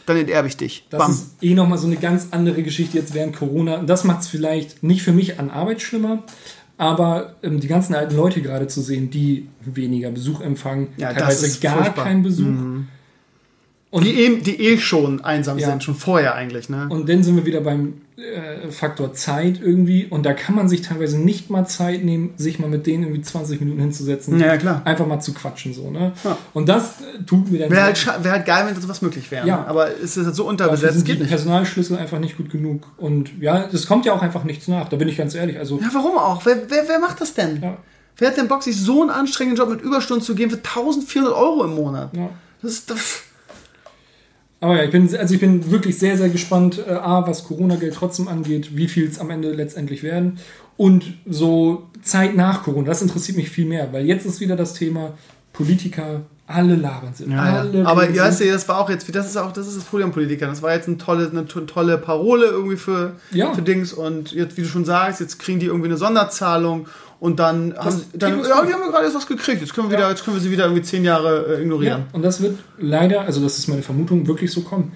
Dann 0.08 0.18
enterbe 0.18 0.48
ich 0.48 0.58
dich. 0.58 0.86
Das 0.90 1.00
Bam. 1.00 1.12
ist 1.12 1.36
eh 1.42 1.54
nochmal 1.54 1.78
so 1.78 1.86
eine 1.86 1.98
ganz 1.98 2.30
andere 2.32 2.64
Geschichte 2.64 2.98
jetzt 2.98 3.14
während 3.14 3.36
Corona. 3.36 3.76
Und 3.76 3.88
das 3.88 4.04
macht 4.04 4.22
es 4.22 4.28
vielleicht 4.28 4.82
nicht 4.82 5.04
für 5.04 5.12
mich 5.12 5.40
an 5.40 5.52
Arbeit 5.52 5.82
schlimmer, 5.82 6.24
aber 6.78 7.36
ähm, 7.44 7.60
die 7.60 7.68
ganzen 7.68 7.94
alten 7.94 8.16
Leute 8.16 8.42
gerade 8.42 8.68
zu 8.68 8.82
sehen, 8.82 9.10
die 9.10 9.48
weniger 9.66 10.10
Besuch 10.10 10.42
empfangen, 10.42 10.88
Ja, 10.98 11.14
teilweise 11.14 11.60
gar 11.60 11.76
furchtbar. 11.84 12.06
Mhm. 12.06 12.08
keinen 12.10 12.24
Besuch. 12.24 12.46
Und, 13.98 14.06
Die, 14.06 14.24
eh, 14.24 14.38
die 14.38 14.60
eh 14.62 14.78
schon 14.78 15.22
einsam 15.24 15.58
Ja. 15.58 15.70
sind, 15.70 15.84
schon 15.84 15.96
vorher 15.96 16.36
eigentlich, 16.36 16.70
ne? 16.70 16.88
und 16.90 17.10
dann 17.10 17.24
sind 17.24 17.36
wir 17.36 17.46
wieder 17.46 17.62
beim 17.62 17.94
äh, 18.18 18.72
Faktor 18.72 19.14
Zeit 19.14 19.60
irgendwie. 19.62 20.06
Und 20.06 20.26
da 20.26 20.34
kann 20.34 20.56
man 20.56 20.68
sich 20.68 20.82
teilweise 20.82 21.20
nicht 21.20 21.50
mal 21.52 21.66
Zeit 21.68 22.04
nehmen, 22.04 22.34
sich 22.36 22.58
mal 22.58 22.68
mit 22.68 22.88
denen 22.88 23.04
irgendwie 23.04 23.22
20 23.22 23.60
Minuten 23.62 23.80
hinzusetzen. 23.80 24.40
Ja, 24.40 24.48
ja, 24.48 24.58
klar. 24.58 24.82
Einfach 24.86 25.06
mal 25.06 25.20
zu 25.20 25.34
quatschen, 25.36 25.72
so, 25.74 25.92
ne? 25.92 26.14
Ja. 26.24 26.36
Und 26.54 26.68
das 26.68 27.02
äh, 27.02 27.24
tut 27.26 27.52
mir 27.52 27.60
dann. 27.60 27.70
Wäre 27.70 27.84
halt, 27.84 28.24
wär 28.24 28.32
halt 28.32 28.46
geil, 28.48 28.66
wenn 28.68 28.82
sowas 28.82 29.02
möglich 29.04 29.30
wäre. 29.30 29.46
Ja. 29.48 29.66
Aber 29.68 29.90
es 30.04 30.18
ist 30.18 30.26
halt 30.26 30.36
so 30.36 30.48
unterbesetzt, 30.48 31.06
geht 31.06 31.20
nicht. 31.20 31.30
Personalschlüssel 31.30 31.96
einfach 31.98 32.18
nicht 32.20 32.38
gut 32.38 32.50
genug. 32.50 32.88
Und 32.98 33.32
ja, 33.40 33.66
es 33.72 33.86
kommt 33.86 34.06
ja 34.08 34.14
auch 34.14 34.22
einfach 34.24 34.44
nichts 34.46 34.68
nach, 34.68 34.90
da 34.90 34.98
bin 34.98 35.08
ich 35.08 35.18
ganz 35.18 35.36
ehrlich. 35.36 35.60
Also, 35.60 35.80
Ja, 35.80 35.90
warum 35.94 36.18
auch? 36.18 36.44
Wer, 36.46 36.70
wer, 36.70 36.88
wer 36.88 37.00
macht 37.00 37.22
das 37.22 37.34
denn? 37.36 37.62
ja, 37.62 37.78
Wer 38.18 38.30
hat 38.30 38.38
denn 38.38 38.48
Bock, 38.48 38.64
sich 38.64 38.76
so 38.82 39.02
einen 39.02 39.12
anstrengenden 39.12 39.64
Job 39.64 39.70
mit 39.76 39.82
Überstunden 39.84 40.26
zu 40.26 40.34
geben 40.34 40.50
für 40.50 40.58
1400 40.58 41.34
Euro 41.34 41.64
im 41.66 41.76
Monat? 41.76 42.10
ja. 42.16 42.30
Das 42.64 42.72
ist. 42.72 42.90
Das, 42.90 43.22
Aber 44.60 44.76
ja, 44.78 44.84
ich 44.84 44.92
bin, 44.92 45.16
also 45.16 45.34
ich 45.34 45.40
bin 45.40 45.70
wirklich 45.72 46.00
sehr, 46.00 46.18
sehr 46.18 46.30
gespannt, 46.30 46.84
äh, 46.88 46.92
A, 46.94 47.28
was 47.28 47.44
Corona-Geld 47.44 47.94
trotzdem 47.94 48.28
angeht, 48.28 48.76
wie 48.76 48.88
viel 48.88 49.08
es 49.08 49.20
am 49.20 49.30
Ende 49.30 49.52
letztendlich 49.54 50.02
werden. 50.04 50.40
Und 50.78 51.14
so 51.28 51.84
Zeit 52.02 52.36
nach 52.36 52.64
Corona, 52.64 52.88
das 52.88 53.02
interessiert 53.02 53.38
mich 53.38 53.50
viel 53.50 53.66
mehr, 53.66 53.92
weil 53.94 54.06
jetzt 54.06 54.26
ist 54.26 54.40
wieder 54.40 54.56
das 54.56 54.74
Thema 54.74 55.14
Politiker 55.54 56.22
Alle 56.50 56.76
labern 56.76 57.14
sie. 57.14 57.26
Ja, 57.30 57.42
alle 57.42 57.80
ja. 57.80 57.86
Aber 57.86 58.10
ja, 58.10 58.24
weißt 58.24 58.40
du, 58.42 58.46
das 58.52 58.68
war 58.70 58.80
auch 58.80 58.90
jetzt, 58.90 59.14
das 59.14 59.28
ist 59.28 59.36
auch, 59.38 59.52
das 59.52 59.68
ist 59.68 59.76
das 59.76 59.84
Problem 59.84 60.12
Politikern. 60.14 60.50
Das 60.50 60.62
war 60.62 60.74
jetzt 60.74 60.88
eine 60.88 60.98
tolle, 60.98 61.30
eine 61.30 61.46
to- 61.46 61.62
tolle 61.62 61.98
Parole 61.98 62.46
irgendwie 62.46 62.78
für, 62.78 63.16
Ja. 63.32 63.54
für 63.54 63.62
Dings 63.62 63.92
und 63.92 64.32
jetzt, 64.32 64.56
wie 64.56 64.62
du 64.62 64.68
schon 64.68 64.86
sagst, 64.86 65.20
jetzt 65.20 65.40
kriegen 65.40 65.60
die 65.60 65.66
irgendwie 65.66 65.88
eine 65.90 65.98
Sonderzahlung 65.98 66.88
und 67.20 67.40
dann 67.40 67.76
haben, 67.76 68.02
dann, 68.14 68.32
Timo 68.32 68.44
ist 68.44 68.50
ja, 68.50 68.64
die 68.64 68.74
haben 68.74 68.82
ja 68.82 68.92
gerade 68.92 69.06
jetzt 69.06 69.16
was 69.16 69.26
gekriegt. 69.26 69.62
Jetzt 69.62 69.74
können 69.74 69.90
wir 69.90 69.98
wieder, 69.98 70.10
jetzt 70.10 70.24
können 70.24 70.38
wir 70.38 70.42
sie 70.42 70.52
wieder 70.52 70.66
irgendwie 70.66 70.84
zehn 70.84 71.04
Jahre 71.04 71.58
äh, 71.58 71.62
ignorieren. 71.62 72.02
Ja, 72.02 72.08
und 72.14 72.24
das 72.24 72.42
wird 72.42 72.60
leider, 72.78 73.22
also 73.22 73.42
das 73.42 73.58
ist 73.58 73.68
meine 73.68 73.82
Vermutung, 73.82 74.28
wirklich 74.28 74.52
so 74.52 74.62
kommen. 74.62 74.92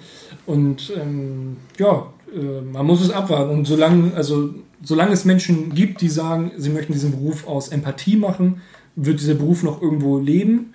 Und 0.45 0.93
ähm, 0.95 1.57
ja, 1.79 2.07
äh, 2.33 2.61
man 2.61 2.85
muss 2.85 3.01
es 3.01 3.11
abwarten. 3.11 3.51
Und 3.51 3.65
solange, 3.65 4.13
also, 4.15 4.53
solange 4.83 5.13
es 5.13 5.25
Menschen 5.25 5.73
gibt, 5.73 6.01
die 6.01 6.09
sagen, 6.09 6.51
sie 6.57 6.69
möchten 6.69 6.93
diesen 6.93 7.11
Beruf 7.11 7.47
aus 7.47 7.69
Empathie 7.69 8.17
machen, 8.17 8.61
wird 8.95 9.19
dieser 9.19 9.35
Beruf 9.35 9.63
noch 9.63 9.81
irgendwo 9.81 10.19
leben. 10.19 10.73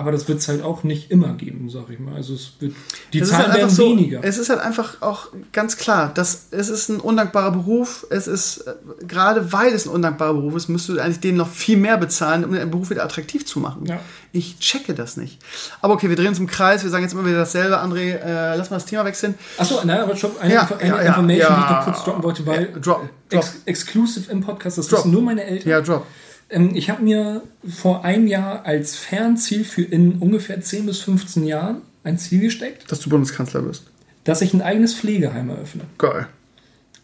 Aber 0.00 0.12
das 0.12 0.26
wird 0.28 0.38
es 0.38 0.48
halt 0.48 0.62
auch 0.64 0.82
nicht 0.82 1.10
immer 1.10 1.34
geben, 1.34 1.68
sag 1.70 1.90
ich 1.90 1.98
mal. 1.98 2.14
Also 2.14 2.34
es 2.34 2.52
wird, 2.58 2.72
die 3.12 3.18
ist 3.20 3.28
Zahlen 3.28 3.42
halt 3.44 3.52
werden 3.54 3.64
einfach 3.64 3.76
so, 3.76 3.90
weniger. 3.90 4.20
Es 4.24 4.38
ist 4.38 4.48
halt 4.50 4.60
einfach 4.60 5.02
auch 5.02 5.28
ganz 5.52 5.76
klar, 5.76 6.10
dass 6.14 6.46
es 6.50 6.68
ist 6.70 6.88
ein 6.88 7.00
undankbarer 7.00 7.52
Beruf. 7.52 8.06
Es 8.10 8.26
ist, 8.26 8.58
äh, 8.66 8.72
gerade 9.06 9.52
weil 9.52 9.72
es 9.72 9.86
ein 9.86 9.90
undankbarer 9.90 10.34
Beruf 10.34 10.56
ist, 10.56 10.68
müsstest 10.68 10.98
du 10.98 11.02
eigentlich 11.02 11.20
denen 11.20 11.36
noch 11.38 11.48
viel 11.48 11.76
mehr 11.76 11.96
bezahlen, 11.98 12.44
um 12.44 12.52
den 12.52 12.70
Beruf 12.70 12.90
wieder 12.90 13.04
attraktiv 13.04 13.44
zu 13.46 13.60
machen. 13.60 13.84
Ja. 13.86 14.00
Ich 14.32 14.58
checke 14.58 14.94
das 14.94 15.16
nicht. 15.16 15.38
Aber 15.82 15.94
okay, 15.94 16.08
wir 16.08 16.16
drehen 16.16 16.28
uns 16.28 16.38
im 16.38 16.46
Kreis, 16.46 16.82
wir 16.82 16.90
sagen 16.90 17.02
jetzt 17.04 17.12
immer 17.12 17.26
wieder 17.26 17.38
dasselbe. 17.38 17.78
André, 17.80 18.14
äh, 18.14 18.56
lass 18.56 18.70
mal 18.70 18.76
das 18.76 18.86
Thema 18.86 19.04
wechseln. 19.04 19.34
Achso, 19.58 19.80
nein, 19.84 20.00
aber 20.00 20.16
stopp, 20.16 20.40
eine, 20.40 20.54
Ja, 20.54 20.62
Info- 20.62 20.74
eine 20.76 20.88
ja, 20.88 20.96
Information, 21.02 21.26
die 21.28 21.34
ich 21.62 21.70
noch 21.70 21.84
kurz 21.84 22.04
droppen 22.04 22.22
wollte, 22.22 22.46
weil 22.46 22.66
drop, 22.72 22.82
drop. 22.82 23.08
Ex 23.30 23.52
exclusive 23.66 24.30
im 24.32 24.40
Podcast, 24.40 24.78
das 24.78 24.88
Drop. 24.88 25.00
wissen 25.00 25.10
nur 25.12 25.22
meine 25.22 25.44
Eltern. 25.44 25.68
Ja, 25.68 25.80
drop. 25.80 26.06
Ähm, 26.50 26.74
ich 26.74 26.90
habe 26.90 27.02
mir 27.02 27.42
vor 27.68 28.04
einem 28.04 28.26
Jahr 28.26 28.64
als 28.66 28.96
Fernziel 28.96 29.64
für 29.64 29.82
in 29.82 30.14
ungefähr 30.18 30.60
10 30.60 30.86
bis 30.86 31.00
15 31.00 31.46
Jahren 31.46 31.82
ein 32.04 32.18
Ziel 32.18 32.40
gesteckt, 32.40 32.90
Dass 32.90 33.00
du 33.00 33.10
Bundeskanzler 33.10 33.64
wirst. 33.64 33.84
dass 34.24 34.42
ich 34.42 34.52
ein 34.54 34.62
eigenes 34.62 34.94
Pflegeheim 34.94 35.50
eröffne. 35.50 35.84
Geil. 35.98 36.26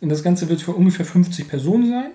Und 0.01 0.09
das 0.11 0.23
Ganze 0.23 0.49
wird 0.49 0.61
für 0.61 0.73
ungefähr 0.73 1.07
50 1.07 1.49
Personen 1.49 1.89
sein. 1.91 2.11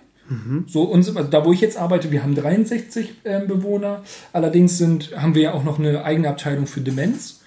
So, 0.66 0.84
uns, 0.84 1.14
also 1.14 1.30
da, 1.30 1.44
wo 1.44 1.52
ich 1.52 1.60
jetzt 1.60 1.76
arbeite, 1.78 2.10
wir 2.10 2.24
haben 2.24 2.36
63 2.36 3.16
ähm, 3.26 3.48
Bewohner. 3.48 4.02
Allerdings 4.32 4.78
sind, 4.78 5.12
haben 5.18 5.36
wir 5.36 5.42
ja 5.42 5.54
auch 5.54 5.66
noch 5.66 5.78
eine 5.78 6.06
eigene 6.06 6.30
Abteilung 6.30 6.68
für 6.68 6.80
Demenz. 6.80 7.42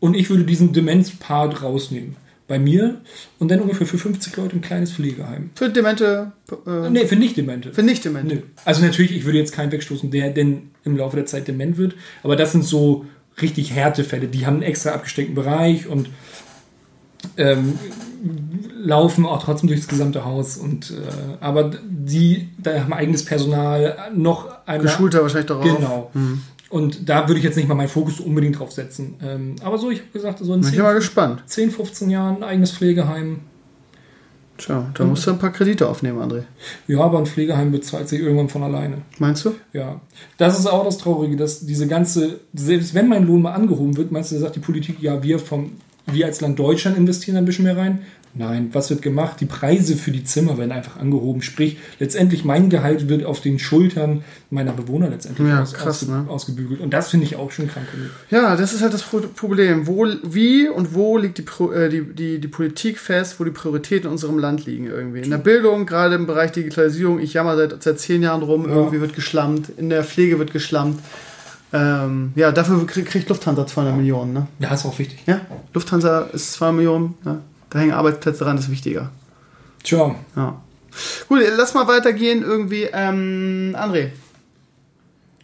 Und 0.00 0.14
ich 0.14 0.30
würde 0.30 0.44
diesen 0.44 0.72
Demenz-Part 0.72 1.62
rausnehmen. 1.62 2.16
Bei 2.48 2.58
mir 2.60 3.00
und 3.40 3.50
dann 3.50 3.60
ungefähr 3.60 3.86
für 3.88 3.98
50 3.98 4.36
Leute 4.36 4.54
ein 4.56 4.60
kleines 4.60 4.92
Pflegeheim. 4.92 5.50
Für 5.56 5.68
Demente, 5.68 6.30
äh, 6.66 6.90
Nee, 6.90 7.06
für 7.06 7.16
Nicht-Demente. 7.16 7.72
für 7.72 7.82
Nicht-Demente. 7.82 8.36
Nö. 8.36 8.40
Also 8.64 8.84
natürlich, 8.84 9.10
ich 9.16 9.24
würde 9.24 9.38
jetzt 9.38 9.52
keinen 9.52 9.72
wegstoßen, 9.72 10.10
der 10.12 10.30
denn 10.30 10.70
im 10.84 10.96
Laufe 10.96 11.16
der 11.16 11.26
Zeit 11.26 11.48
dement 11.48 11.76
wird. 11.76 11.96
Aber 12.22 12.36
das 12.36 12.52
sind 12.52 12.64
so 12.64 13.04
richtig 13.42 13.72
Härtefälle. 13.72 14.28
Die 14.28 14.46
haben 14.46 14.54
einen 14.54 14.62
extra 14.62 14.90
abgesteckten 14.90 15.34
Bereich 15.34 15.88
und 15.88 16.08
ähm, 17.36 17.78
laufen 18.78 19.26
auch 19.26 19.42
trotzdem 19.42 19.68
durchs 19.68 19.88
gesamte 19.88 20.24
Haus. 20.24 20.56
Und, 20.56 20.90
äh, 20.92 20.94
aber 21.40 21.72
die, 21.88 22.48
da 22.58 22.80
haben 22.80 22.92
eigenes 22.92 23.24
Personal, 23.24 23.96
noch 24.14 24.66
einmal. 24.66 24.86
Geschulter 24.86 25.22
wahrscheinlich 25.22 25.46
darauf. 25.46 25.64
Genau. 25.64 26.10
Und 26.68 27.08
da 27.08 27.28
würde 27.28 27.38
ich 27.38 27.44
jetzt 27.44 27.56
nicht 27.56 27.68
mal 27.68 27.74
meinen 27.74 27.88
Fokus 27.88 28.20
unbedingt 28.20 28.58
drauf 28.58 28.72
setzen. 28.72 29.14
Ähm, 29.22 29.56
aber 29.62 29.78
so, 29.78 29.90
ich 29.90 30.00
habe 30.00 30.10
gesagt, 30.12 30.40
so 30.40 30.52
in 30.52 30.60
Bin 30.60 30.68
ich 30.68 30.74
10, 30.74 30.82
mal 30.82 30.94
gespannt. 30.94 31.42
10, 31.46 31.70
15 31.70 32.10
Jahren 32.10 32.36
ein 32.36 32.42
eigenes 32.42 32.72
Pflegeheim. 32.72 33.40
Tja, 34.58 34.90
da 34.94 35.04
musst 35.04 35.26
du 35.26 35.32
ein 35.32 35.38
paar 35.38 35.52
Kredite 35.52 35.86
aufnehmen, 35.86 36.18
André. 36.18 36.44
Ja, 36.88 37.00
aber 37.00 37.18
ein 37.18 37.26
Pflegeheim 37.26 37.72
bezahlt 37.72 38.08
sich 38.08 38.20
irgendwann 38.20 38.48
von 38.48 38.62
alleine. 38.62 39.02
Meinst 39.18 39.44
du? 39.44 39.54
Ja, 39.72 40.00
das 40.38 40.58
ist 40.58 40.66
auch 40.66 40.84
das 40.84 40.98
Traurige, 40.98 41.36
dass 41.36 41.66
diese 41.66 41.86
ganze, 41.86 42.40
selbst 42.54 42.94
wenn 42.94 43.08
mein 43.08 43.26
Lohn 43.26 43.42
mal 43.42 43.52
angehoben 43.52 43.96
wird, 43.96 44.12
meinst 44.12 44.30
du, 44.30 44.36
da 44.36 44.40
sagt 44.40 44.56
die 44.56 44.60
Politik, 44.60 44.96
ja, 45.00 45.22
wir 45.22 45.38
vom, 45.38 45.72
wir 46.06 46.24
als 46.24 46.40
Land 46.40 46.58
Deutschland 46.58 46.96
investieren 46.96 47.36
ein 47.36 47.44
bisschen 47.44 47.64
mehr 47.64 47.76
rein? 47.76 48.00
Nein, 48.38 48.68
was 48.72 48.90
wird 48.90 49.00
gemacht? 49.00 49.40
Die 49.40 49.46
Preise 49.46 49.96
für 49.96 50.10
die 50.10 50.22
Zimmer 50.22 50.58
werden 50.58 50.70
einfach 50.72 50.96
angehoben. 50.98 51.40
Sprich, 51.40 51.78
letztendlich 51.98 52.44
mein 52.44 52.68
Gehalt 52.68 53.08
wird 53.08 53.24
auf 53.24 53.40
den 53.40 53.58
Schultern 53.58 54.24
meiner 54.50 54.72
Bewohner 54.72 55.08
letztendlich 55.08 55.48
Ja, 55.48 55.62
aus, 55.62 55.72
krass, 55.72 56.02
ausge, 56.02 56.12
ne? 56.12 56.24
ausgebügelt. 56.28 56.80
Und 56.80 56.90
das 56.92 57.08
finde 57.08 57.24
ich 57.24 57.36
auch 57.36 57.50
schon 57.50 57.66
krank. 57.68 57.86
genug. 57.92 58.10
Ja, 58.30 58.54
das 58.56 58.74
ist 58.74 58.82
halt 58.82 58.92
das 58.92 59.02
Pro 59.02 59.20
Problem. 59.20 59.86
Wo, 59.86 60.06
wie 60.22 60.68
und 60.68 60.94
wo 60.94 61.16
liegt 61.16 61.38
die, 61.38 61.44
äh, 61.74 61.88
die, 61.88 62.02
die, 62.02 62.38
die 62.38 62.48
Politik 62.48 62.98
fest, 62.98 63.40
wo 63.40 63.44
die 63.44 63.50
Prioritäten 63.50 64.06
in 64.06 64.12
unserem 64.12 64.38
Land 64.38 64.66
liegen 64.66 64.86
irgendwie? 64.86 65.20
In 65.20 65.30
der 65.30 65.38
Bildung, 65.38 65.86
gerade 65.86 66.14
im 66.16 66.26
Bereich 66.26 66.52
Digitalisierung, 66.52 67.18
ich 67.20 67.32
jammer 67.32 67.56
seit, 67.56 67.82
seit 67.82 67.98
zehn 67.98 68.22
Jahren 68.22 68.42
rum, 68.42 68.68
Ja. 68.68 68.74
irgendwie 68.76 69.00
wird 69.00 69.14
geschlammt, 69.14 69.70
in 69.78 69.88
der 69.88 70.04
Pflege 70.04 70.38
wird 70.38 70.52
geschlammt. 70.52 71.00
Ähm, 71.72 72.32
ja, 72.36 72.52
dafür 72.52 72.86
krieg, 72.86 73.06
kriegt 73.06 73.28
Lufthansa 73.28 73.66
200 73.66 73.96
Millionen, 73.96 74.32
ne? 74.32 74.46
Ja, 74.60 74.72
ist 74.72 74.86
auch 74.86 74.98
wichtig. 74.98 75.18
Ja, 75.26 75.40
Lufthansa 75.74 76.20
ist 76.32 76.52
200 76.52 76.76
Millionen, 76.76 77.14
ne? 77.24 77.40
Da 77.70 77.78
hängen 77.78 77.92
Arbeitsplätze 77.92 78.44
dran, 78.44 78.56
das 78.56 78.66
ist 78.66 78.70
wichtiger. 78.70 79.10
Tja, 79.82 80.14
Ja. 80.34 80.60
Gut, 81.28 81.40
lass 81.56 81.74
mal 81.74 81.86
weitergehen 81.86 82.42
irgendwie. 82.42 82.88
Ähm, 82.92 83.76
André, 83.78 84.08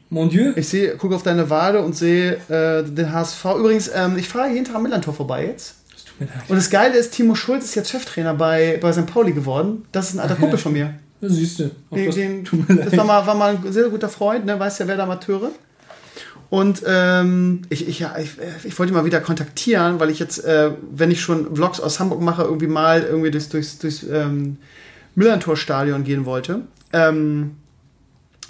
mon 0.09 0.31
Dieu. 0.31 0.53
ich 0.57 0.69
sehe, 0.69 0.97
gucke 0.97 1.15
auf 1.15 1.23
deine 1.23 1.51
Wade 1.51 1.83
und 1.83 1.95
sehe 1.95 2.35
äh, 2.49 2.83
den 2.83 3.13
HSV. 3.13 3.45
Übrigens, 3.59 3.91
ähm, 3.95 4.17
ich 4.17 4.29
fahre 4.29 4.51
jeden 4.51 4.65
Tag 4.65 4.77
am 4.77 4.83
Millantor 4.85 5.13
vorbei 5.13 5.47
jetzt. 5.47 5.77
Es 5.95 6.05
tut 6.05 6.21
mir 6.21 6.27
leid. 6.27 6.49
Und 6.49 6.57
das 6.57 6.71
Geile 6.71 6.97
ist, 6.97 7.13
Timo 7.13 7.35
Schulz 7.35 7.65
ist 7.65 7.75
jetzt 7.75 7.91
Cheftrainer 7.91 8.33
bei, 8.35 8.79
bei 8.81 8.93
St. 8.93 9.07
Pauli 9.07 9.33
geworden. 9.33 9.85
Das 9.93 10.09
ist 10.09 10.15
ein 10.15 10.21
alter 10.21 10.37
Kumpel 10.37 10.59
von 10.59 10.73
mir. 10.73 10.95
Das 11.21 11.33
siehst 11.33 11.59
du. 11.59 11.71
Den, 11.91 12.07
das 12.07 12.15
den, 12.15 12.45
das 12.69 12.97
war 12.97 13.05
mal, 13.05 13.27
war 13.27 13.35
mal 13.35 13.57
ein 13.57 13.73
sehr 13.73 13.89
guter 13.91 14.09
Freund, 14.09 14.45
ne? 14.45 14.59
weiß 14.59 14.79
ja, 14.79 14.89
wer 14.89 14.97
da 14.97 15.05
Amateure. 15.05 15.51
Und 16.53 16.83
ähm, 16.87 17.63
ich, 17.71 17.89
ich, 17.89 18.01
ja, 18.01 18.15
ich, 18.19 18.33
ich 18.65 18.79
wollte 18.79 18.93
mal 18.93 19.07
wieder 19.07 19.23
kontaktieren, 19.23 19.99
weil 20.01 20.11
ich 20.11 20.19
jetzt, 20.19 20.45
äh, 20.45 20.73
wenn 20.91 21.11
ich 21.11 21.23
schon 21.23 21.57
Vlogs 21.57 21.81
aus 21.81 21.99
Hamburg 21.99 22.21
mache, 22.21 22.43
irgendwie 22.43 22.67
mal 22.67 23.01
irgendwie 23.05 23.31
durchs, 23.31 23.49
durchs, 23.49 23.79
durchs 23.79 24.03
ähm, 24.03 24.59
Millantor-Stadion 25.15 26.05
gehen 26.05 26.27
wollte. 26.27 26.61
Ähm, 26.93 27.53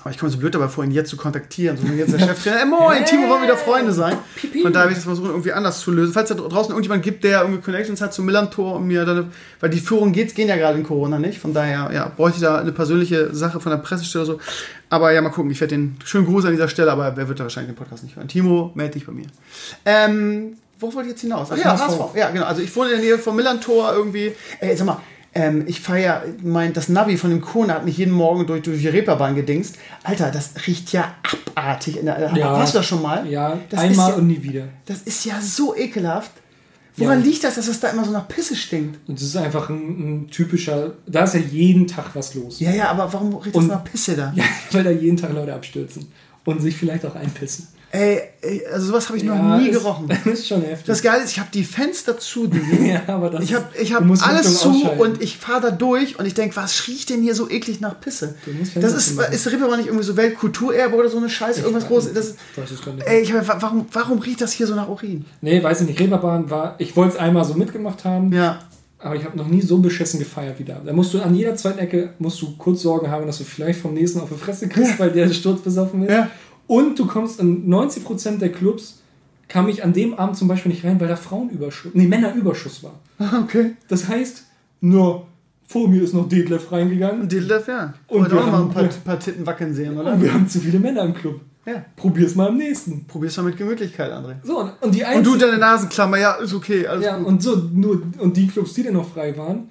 aber 0.03 0.11
ich 0.11 0.19
komme 0.19 0.31
so 0.31 0.39
blöd 0.39 0.55
dabei 0.55 0.69
vor, 0.69 0.83
ihn 0.83 0.91
jetzt 0.91 1.11
zu 1.11 1.17
kontaktieren. 1.17 1.77
So, 1.77 1.87
jetzt 1.93 2.13
der 2.13 2.19
Cheftrainer, 2.19 2.61
ey, 2.61 2.67
moin, 2.67 3.05
Timo, 3.05 3.29
wollen 3.29 3.43
wir 3.43 3.49
wieder 3.49 3.57
Freunde 3.57 3.93
sein? 3.93 4.19
Von 4.63 4.73
daher 4.73 4.87
will 4.87 4.93
ich 4.93 4.99
das 4.99 5.05
versuchen, 5.05 5.31
irgendwie 5.31 5.53
anders 5.53 5.81
zu 5.81 5.93
lösen. 5.93 6.13
Falls 6.13 6.29
da 6.29 6.35
draußen 6.35 6.73
irgendjemand 6.73 7.05
gibt, 7.05 7.23
der 7.23 7.43
irgendwie 7.43 7.61
Connections 7.61 8.01
hat 8.01 8.13
zu 8.13 8.23
Millantor 8.23 8.77
und 8.77 8.87
mir 8.87 9.05
dann, 9.05 9.31
weil 9.61 9.71
die 9.71 9.79
Führung 9.79 10.13
geht, 10.13 10.35
gehen 10.35 10.49
ja 10.49 10.57
gerade 10.57 10.77
in 10.77 10.85
Corona 10.85 11.21
nicht. 11.21 11.39
Von 11.39 11.55
daher, 11.55 11.91
ja, 11.95 12.11
bräuchte 12.15 12.39
ich 12.39 12.43
da 12.43 12.59
eine 12.59 12.73
persönliche 12.73 13.33
Sache 13.33 13.61
von 13.61 13.71
der 13.71 13.79
Pressestelle 13.79 14.25
oder 14.25 14.35
so. 14.35 14.41
Aber 14.91 15.13
ja, 15.13 15.23
mal 15.23 15.31
gucken. 15.31 15.51
Ich 15.53 15.61
werde 15.61 15.77
den 15.77 15.97
schönen 16.05 16.27
Gruß 16.27 16.47
an 16.47 16.51
dieser 16.51 16.69
Stelle, 16.69 16.91
aber 16.91 17.17
wer 17.17 17.29
wird 17.29 17.39
da 17.39 17.45
wahrscheinlich 17.45 17.73
den 17.73 17.79
Podcast 17.79 18.03
nicht 18.03 18.17
hören? 18.17 18.29
Timo, 18.29 18.73
melde 18.75 18.95
dich 18.95 19.07
bei 19.07 19.13
mir. 19.13 19.27
Ähm, 19.85 20.57
wo 20.81 20.93
wollte 20.93 21.09
ich 21.09 21.13
jetzt 21.13 21.21
hinaus? 21.21 21.49
Ach 21.53 21.57
ja. 21.57 21.79
HSV. 21.79 22.17
Ja, 22.17 22.31
genau. 22.31 22.45
Also 22.45 22.61
ich 22.61 22.75
wohne 22.75 22.91
in 22.91 22.97
der 22.97 23.05
Nähe 23.05 23.19
vom 23.19 23.37
Millantor 23.37 23.93
irgendwie. 23.95 24.33
Ey, 24.59 24.77
sag 24.77 24.87
mal, 24.87 25.01
ähm, 25.35 25.65
ich 25.67 25.81
fahre 25.81 26.03
ja, 26.03 26.23
mein, 26.43 26.73
das 26.73 26.89
Navi 26.89 27.17
von 27.17 27.31
dem 27.31 27.41
Kona 27.41 27.75
hat 27.75 27.85
mich 27.85 27.97
jeden 27.97 28.13
Morgen 28.13 28.47
durch, 28.47 28.63
durch 28.63 28.81
die 28.81 28.89
Reeperbahn 28.89 29.35
gedingst. 29.35 29.77
Alter, 30.05 30.31
das 30.31 30.51
riecht 30.67 30.93
ja 30.93 31.15
abartig. 31.55 31.99
In 31.99 32.07
der, 32.07 32.33
Ja. 32.37 32.53
Warst 32.53 32.75
du 32.75 32.79
das 32.79 32.87
schon 32.87 33.01
mal? 33.03 33.27
Ja, 33.29 33.59
das 33.71 33.81
einmal 33.81 34.11
ist 34.11 34.17
ja, 34.17 34.21
und 34.21 34.27
nie 34.27 34.43
wieder. 34.43 34.69
Das 34.87 35.03
ist 35.03 35.25
ja 35.25 35.41
so 35.41 35.75
ekelhaft. 35.77 36.33
Woran 36.99 37.21
Ja. 37.21 37.25
liegt 37.25 37.43
das, 37.43 37.55
dass 37.55 37.69
es 37.69 37.81
da 37.81 37.89
immer 37.89 38.05
so 38.05 38.11
nach 38.11 38.29
Pisse 38.29 38.55
stinkt? 38.55 38.99
Und 39.09 39.19
das 39.19 39.27
ist 39.27 39.37
einfach 39.37 39.71
ein, 39.71 39.77
ein 40.25 40.29
typischer, 40.31 40.93
da 41.07 41.25
ist 41.25 41.33
ja 41.35 41.41
jeden 41.41 41.87
Tag 41.87 42.11
was 42.15 42.35
los. 42.35 42.61
Ja, 42.61 42.71
ja, 42.71 42.91
aber 42.91 43.11
warum 43.11 43.35
riecht 43.37 43.57
das 43.57 43.65
nach 43.67 43.83
Pisse 43.83 44.15
da? 44.15 44.31
Ja, 44.37 44.45
weil 44.73 44.85
da 44.85 44.91
jeden 44.91 45.17
Tag 45.17 45.33
Leute 45.33 45.55
abstürzen 45.55 46.09
und 46.45 46.61
sich 46.61 46.77
vielleicht 46.77 47.07
auch 47.07 47.15
einpissen. 47.15 47.69
Ey, 47.95 48.23
also 48.73 48.87
sowas 48.87 49.07
habe 49.09 49.19
ich 49.19 49.25
noch 49.25 49.37
Ja, 49.37 49.59
nie 49.59 49.69
ist- 49.69 49.79
gerochen. 49.79 50.09
Das 50.09 50.25
ist 50.33 50.49
schon 50.49 50.63
heftig. 50.63 50.87
Das 50.87 51.03
Geile 51.03 51.23
ist, 51.25 51.33
ich 51.33 51.39
habe 51.39 51.51
die 51.53 51.63
Fenster 51.63 52.19
zu. 52.19 52.47
Die 52.47 52.59
ja, 52.89 53.03
aber 53.07 53.29
das 53.29 53.45
Ich 53.45 53.53
habe 53.55 53.67
ich 53.79 53.93
hab 53.93 54.03
alles 54.27 54.61
zu 54.61 54.71
und 54.99 55.21
ich 55.23 55.37
fahre 55.37 55.61
da 55.61 55.71
durch 55.71 56.19
und 56.19 56.25
ich 56.25 56.33
denke, 56.33 56.57
was 56.57 56.89
riecht 56.89 57.11
denn 57.11 57.21
hier 57.21 57.35
so 57.35 57.51
eklig 57.51 57.81
nach 57.83 58.01
Pisse? 58.01 58.35
Du 58.47 58.53
musst 58.53 58.77
Das 58.77 58.95
ist, 58.95 59.11
zumachen. 59.11 59.35
ist 59.35 59.47
Reeperbahn 59.47 59.77
nicht 59.79 59.89
irgendwie 59.89 60.05
so 60.07 60.17
Weltkulturerbe 60.17 60.97
oder 60.97 61.11
so 61.11 61.19
eine 61.19 61.29
Scheiße, 61.29 61.61
irgendwas 61.61 61.87
großes? 61.87 62.15
Das 62.15 62.29
ist, 62.31 62.39
Ich 62.73 62.83
gar 62.85 62.95
nicht. 62.95 63.07
ey, 63.07 63.21
ich, 63.21 63.33
hab- 63.35 63.61
warum, 63.63 63.85
warum 63.93 64.19
riecht 64.21 64.41
das 64.41 64.53
hier 64.53 64.67
so 64.67 64.75
nach 64.75 64.89
Urin? 64.89 65.27
Nee, 65.43 65.63
weiß 65.63 65.83
ich 65.83 65.89
nicht. 65.89 66.01
Reeperbahn 66.01 66.49
war, 66.49 66.77
ich 66.79 66.97
wollte 66.97 67.15
es 67.17 67.21
einmal 67.21 67.45
so 67.45 67.53
mitgemacht 67.55 68.05
haben, 68.07 68.33
Ja. 68.33 68.59
aber 69.01 69.17
ich 69.17 69.25
habe 69.27 69.37
noch 69.37 69.49
nie 69.49 69.61
so 69.61 69.77
beschissen 69.79 70.19
gefeiert 70.19 70.59
wie 70.59 70.65
da. 70.65 70.81
Da 70.83 70.95
musst 70.95 71.13
du 71.13 71.21
an 71.21 71.35
jeder 71.35 71.55
zweiten 71.57 71.79
Ecke 71.79 72.15
musst 72.19 72.41
du 72.41 72.57
kurz 72.57 72.81
Sorgen 72.81 73.11
haben, 73.11 73.27
dass 73.27 73.37
du 73.37 73.45
vielleicht 73.45 73.81
vom 73.81 73.93
nächsten 73.93 74.19
auf 74.21 74.31
die 74.31 74.39
Fresse 74.39 74.67
kriegst, 74.67 74.99
weil 74.99 75.11
der 75.11 75.31
sturzbesoffen 75.31 76.05
ist. 76.05 76.11
Ja. 76.13 76.31
Und 76.67 76.99
du 76.99 77.07
kommst 77.07 77.41
in 77.41 77.69
90% 77.69 78.39
der 78.39 78.51
Clubs, 78.53 79.01
kam 79.49 79.69
ich 79.69 79.85
an 79.85 79.93
dem 79.93 80.15
Abend 80.15 80.37
zum 80.37 80.49
Beispiel 80.49 80.73
nicht 80.73 80.85
rein, 80.85 80.99
weil 81.01 81.09
da 81.09 81.17
Frauenüberschuss, 81.17 81.93
nee, 81.95 82.07
Männerüberschuss 82.07 82.83
war. 82.85 82.95
Okay. 83.43 83.73
Das 83.89 84.09
heißt, 84.09 84.45
nur 84.81 85.27
vor 85.67 85.89
mir 85.89 86.03
ist 86.03 86.15
noch 86.15 86.29
Detlef 86.29 86.71
reingegangen 86.73 87.23
Und 87.23 87.33
Detlef, 87.33 87.69
ja. 87.69 87.95
Und 88.09 88.21
Wollte 88.23 88.35
wir 88.35 88.41
auch 88.43 88.47
mal 88.47 88.53
ein 88.55 88.59
haben- 88.65 88.73
paar, 88.73 88.85
paar 89.05 89.19
Titten 89.19 89.47
wackeln 89.47 89.75
sehen, 89.75 89.97
oder? 89.99 90.13
und 90.15 90.23
wir 90.23 90.33
haben 90.33 90.49
zu 90.49 90.61
viele 90.61 90.79
Männer 90.79 91.03
im 91.03 91.15
Club. 91.15 91.41
Ja. 91.65 91.85
Probier's 91.97 92.35
mal 92.35 92.49
am 92.49 92.57
nächsten. 92.57 93.05
Probier's 93.07 93.37
mal 93.37 93.45
mit 93.45 93.57
Gemütlichkeit, 93.57 94.11
André. 94.11 94.35
So, 94.43 94.59
und- 94.61 94.73
und 94.81 94.95
die 94.95 95.01
Und 95.03 95.07
einzigen, 95.07 95.39
du 95.39 95.47
deine 95.47 95.59
Nasenklammer, 95.59 96.19
ja, 96.19 96.33
ist 96.35 96.53
okay, 96.55 96.87
alles 96.87 97.05
Ja, 97.05 97.17
gut. 97.19 97.27
und 97.27 97.43
so, 97.43 97.57
nur, 97.73 98.03
und 98.19 98.37
die 98.37 98.49
Clubs, 98.49 98.75
die 98.75 98.83
dann 98.83 98.95
noch 98.95 99.09
frei 99.09 99.37
waren, 99.37 99.69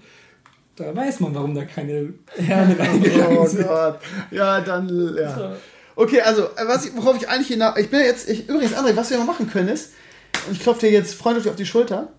da 0.78 0.96
weiß 0.96 1.20
man, 1.20 1.36
warum 1.36 1.54
da 1.54 1.66
keine 1.66 2.14
Herren 2.38 2.72
reingegangen 2.80 3.38
Oh 3.38 3.46
sind. 3.46 3.68
Gott. 3.68 4.00
Ja, 4.32 4.62
dann, 4.62 4.88
ja. 5.20 5.52
Okay, 5.96 6.22
also, 6.22 6.44
äh, 6.44 6.68
was 6.68 6.86
ich, 6.86 6.96
worauf 6.96 7.18
ich 7.18 7.30
eigentlich 7.30 7.48
hinaus. 7.48 7.78
Ich 7.78 7.90
bin 7.90 8.00
jetzt. 8.02 8.30
Ich, 8.30 8.48
übrigens, 8.48 8.74
André, 8.74 8.96
was 8.96 9.10
wir 9.10 9.18
mal 9.18 9.26
machen 9.26 9.50
können 9.50 9.70
ist. 9.70 9.92
Und 10.48 10.54
ich 10.54 10.60
klopfe 10.62 10.82
dir 10.82 10.92
jetzt 10.92 11.16
freundlich 11.16 11.50
auf 11.50 11.56
die 11.56 11.66
Schulter. 11.66 12.12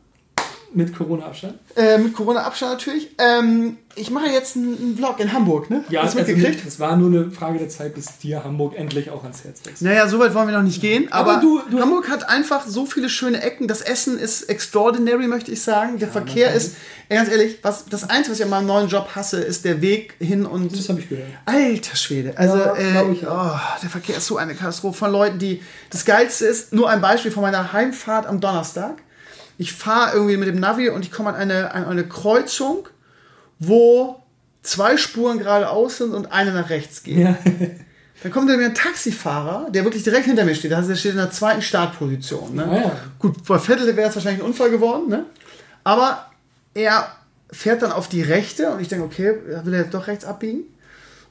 Mit 0.74 0.96
Corona-Abstand? 0.96 1.54
Äh, 1.76 1.98
mit 1.98 2.14
Corona-Abstand 2.14 2.72
natürlich. 2.72 3.08
Ähm, 3.18 3.76
ich 3.94 4.10
mache 4.10 4.26
jetzt 4.30 4.56
einen, 4.56 4.96
Vlog 4.96 5.20
in 5.20 5.32
Hamburg, 5.34 5.68
ne? 5.68 5.84
Ja, 5.90 6.02
Hast 6.02 6.14
du 6.14 6.20
also, 6.20 6.32
mitgekriegt? 6.32 6.66
es 6.66 6.80
war 6.80 6.96
nur 6.96 7.08
eine 7.10 7.30
Frage 7.30 7.58
der 7.58 7.68
Zeit, 7.68 7.94
bis 7.94 8.16
dir 8.18 8.42
Hamburg 8.42 8.74
endlich 8.76 9.10
auch 9.10 9.22
ans 9.22 9.44
Herz 9.44 9.60
wächst. 9.66 9.82
Naja, 9.82 10.08
so 10.08 10.18
weit 10.18 10.32
wollen 10.34 10.48
wir 10.48 10.56
noch 10.56 10.62
nicht 10.62 10.80
gehen. 10.80 11.12
Aber, 11.12 11.32
Aber 11.32 11.40
du- 11.42 11.60
du- 11.70 11.78
Hamburg 11.80 12.08
hat 12.08 12.26
einfach 12.28 12.66
so 12.66 12.86
viele 12.86 13.10
schöne 13.10 13.42
Ecken. 13.42 13.68
Das 13.68 13.82
Essen 13.82 14.18
ist 14.18 14.44
extraordinary, 14.44 15.26
möchte 15.28 15.50
ich 15.52 15.60
sagen. 15.62 15.98
Der 15.98 16.08
Verkehr 16.08 16.46
man 16.50 16.54
kann- 16.58 16.66
ist, 16.66 16.76
ganz 17.10 17.28
ehrlich, 17.30 17.58
was, 17.62 17.84
das 17.84 18.08
Einzige, 18.08 18.30
was 18.32 18.38
ich 18.38 18.44
an 18.44 18.50
meinem 18.50 18.66
neuen 18.66 18.88
Job 18.88 19.10
hasse, 19.14 19.40
ist 19.42 19.66
der 19.66 19.82
Weg 19.82 20.14
hin 20.20 20.46
und. 20.46 20.72
Das 20.76 20.88
habe 20.88 21.00
ich 21.00 21.08
gehört. 21.10 21.28
Alter 21.44 21.96
Schwede. 21.96 22.32
Also, 22.38 22.56
Ja, 22.56 22.74
äh, 22.76 23.12
ich 23.12 23.26
oh, 23.26 23.50
der 23.82 23.90
Verkehr 23.90 24.16
ist 24.16 24.26
so 24.26 24.38
eine 24.38 24.54
Katastrophe 24.54 24.96
von 24.98 25.12
Leuten, 25.12 25.38
die. 25.38 25.60
Das 25.90 26.06
Geilste 26.06 26.46
ist, 26.46 26.72
nur 26.72 26.88
ein 26.88 27.02
Beispiel 27.02 27.30
von 27.30 27.42
meiner 27.42 27.74
Heimfahrt 27.74 28.26
am 28.26 28.40
Donnerstag. 28.40 29.02
Ich 29.58 29.72
fahre 29.72 30.14
irgendwie 30.14 30.36
mit 30.36 30.48
dem 30.48 30.60
Navi 30.60 30.88
und 30.88 31.04
ich 31.04 31.12
komme 31.12 31.30
an 31.30 31.36
eine, 31.36 31.72
an 31.72 31.84
eine 31.84 32.04
Kreuzung, 32.04 32.88
wo 33.58 34.22
zwei 34.62 34.96
Spuren 34.96 35.38
geradeaus 35.38 35.98
sind 35.98 36.14
und 36.14 36.32
eine 36.32 36.52
nach 36.52 36.70
rechts 36.70 37.02
geht. 37.02 37.18
Ja. 37.18 37.36
Dann 38.22 38.30
kommt 38.30 38.48
da 38.48 38.56
mir 38.56 38.66
ein 38.66 38.74
Taxifahrer, 38.74 39.68
der 39.70 39.82
wirklich 39.82 40.04
direkt 40.04 40.26
hinter 40.26 40.44
mir 40.44 40.54
steht. 40.54 40.70
Der 40.70 40.94
steht 40.94 41.12
in 41.12 41.16
der 41.16 41.32
zweiten 41.32 41.60
Startposition. 41.60 42.54
Ne? 42.54 42.64
Ah 42.64 42.76
ja. 42.76 42.96
Gut, 43.18 43.44
bei 43.44 43.58
Vettel 43.58 43.96
wäre 43.96 44.08
es 44.08 44.14
wahrscheinlich 44.14 44.42
ein 44.42 44.46
Unfall 44.46 44.70
geworden. 44.70 45.08
Ne? 45.08 45.26
Aber 45.82 46.30
er 46.72 47.08
fährt 47.50 47.82
dann 47.82 47.90
auf 47.90 48.08
die 48.08 48.22
rechte 48.22 48.70
und 48.70 48.80
ich 48.80 48.88
denke, 48.88 49.04
okay, 49.04 49.34
will 49.64 49.74
er 49.74 49.84
doch 49.84 50.06
rechts 50.06 50.24
abbiegen? 50.24 50.62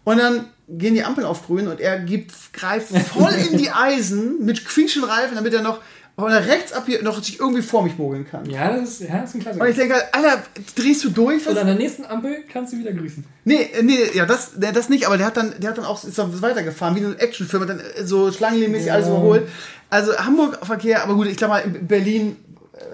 Und 0.04 0.18
dann 0.18 0.48
gehen 0.68 0.94
die 0.94 1.04
Ampeln 1.04 1.26
auf 1.26 1.46
grün 1.46 1.68
und 1.68 1.80
er 1.80 2.00
gibt, 2.00 2.34
greift 2.54 2.90
voll 2.90 3.34
in 3.34 3.58
die 3.58 3.70
Eisen 3.72 4.44
mit 4.44 4.66
quietschenden 4.66 5.10
Reifen, 5.10 5.36
damit 5.36 5.54
er 5.54 5.62
noch 5.62 5.80
von 6.18 6.30
der 6.30 6.46
rechts 6.46 6.72
ab 6.74 6.84
hier 6.86 7.02
noch 7.04 7.22
sich 7.24 7.40
irgendwie 7.40 7.62
vor 7.62 7.84
mich 7.84 7.98
mogeln 7.98 8.28
kann. 8.30 8.48
Ja, 8.50 8.76
das 8.76 8.90
ist, 8.90 9.02
ja, 9.02 9.22
das 9.22 9.30
ist 9.30 9.36
ein 9.36 9.38
Und 9.40 9.44
Klassiker. 9.44 9.70
ich 9.70 9.76
denke 9.76 9.94
halt, 9.96 10.06
Alter, 10.14 10.44
drehst 10.76 11.04
du 11.04 11.10
durch? 11.10 11.46
Was 11.46 11.54
Und 11.54 11.58
an 11.60 11.66
der 11.68 11.76
nächsten 11.76 12.06
Ampel 12.06 12.44
kannst 12.52 12.74
du 12.74 12.78
wieder 12.78 12.92
grüßen. 12.92 13.24
Nee, 13.46 13.70
äh, 13.74 13.82
nee, 13.82 13.98
ja, 14.14 14.26
das, 14.26 14.52
nee, 14.58 14.72
das 14.72 14.90
nicht, 14.90 15.08
aber 15.08 15.18
der 15.18 15.26
hat 15.28 15.38
dann, 15.38 15.54
der 15.60 15.72
hat 15.72 15.78
dann 15.78 15.86
auch 15.86 16.04
ist 16.04 16.18
dann 16.18 16.42
weitergefahren, 16.42 16.96
wie 16.96 17.02
so 17.02 17.08
ein 17.08 17.18
Actionfilm, 17.20 17.64
hat 17.64 17.70
dann 17.70 17.80
äh, 17.80 18.06
so 18.06 18.32
schlangenlinienmäßig 18.32 18.88
Ja. 18.88 18.94
alles 18.96 19.08
überholt. 19.08 19.48
Also 19.90 20.16
Hamburg-Verkehr, 20.18 21.04
aber 21.04 21.16
gut, 21.16 21.28
ich 21.28 21.38
glaube 21.38 21.54
mal, 21.54 21.60
in 21.60 21.88
Berlin 21.88 22.38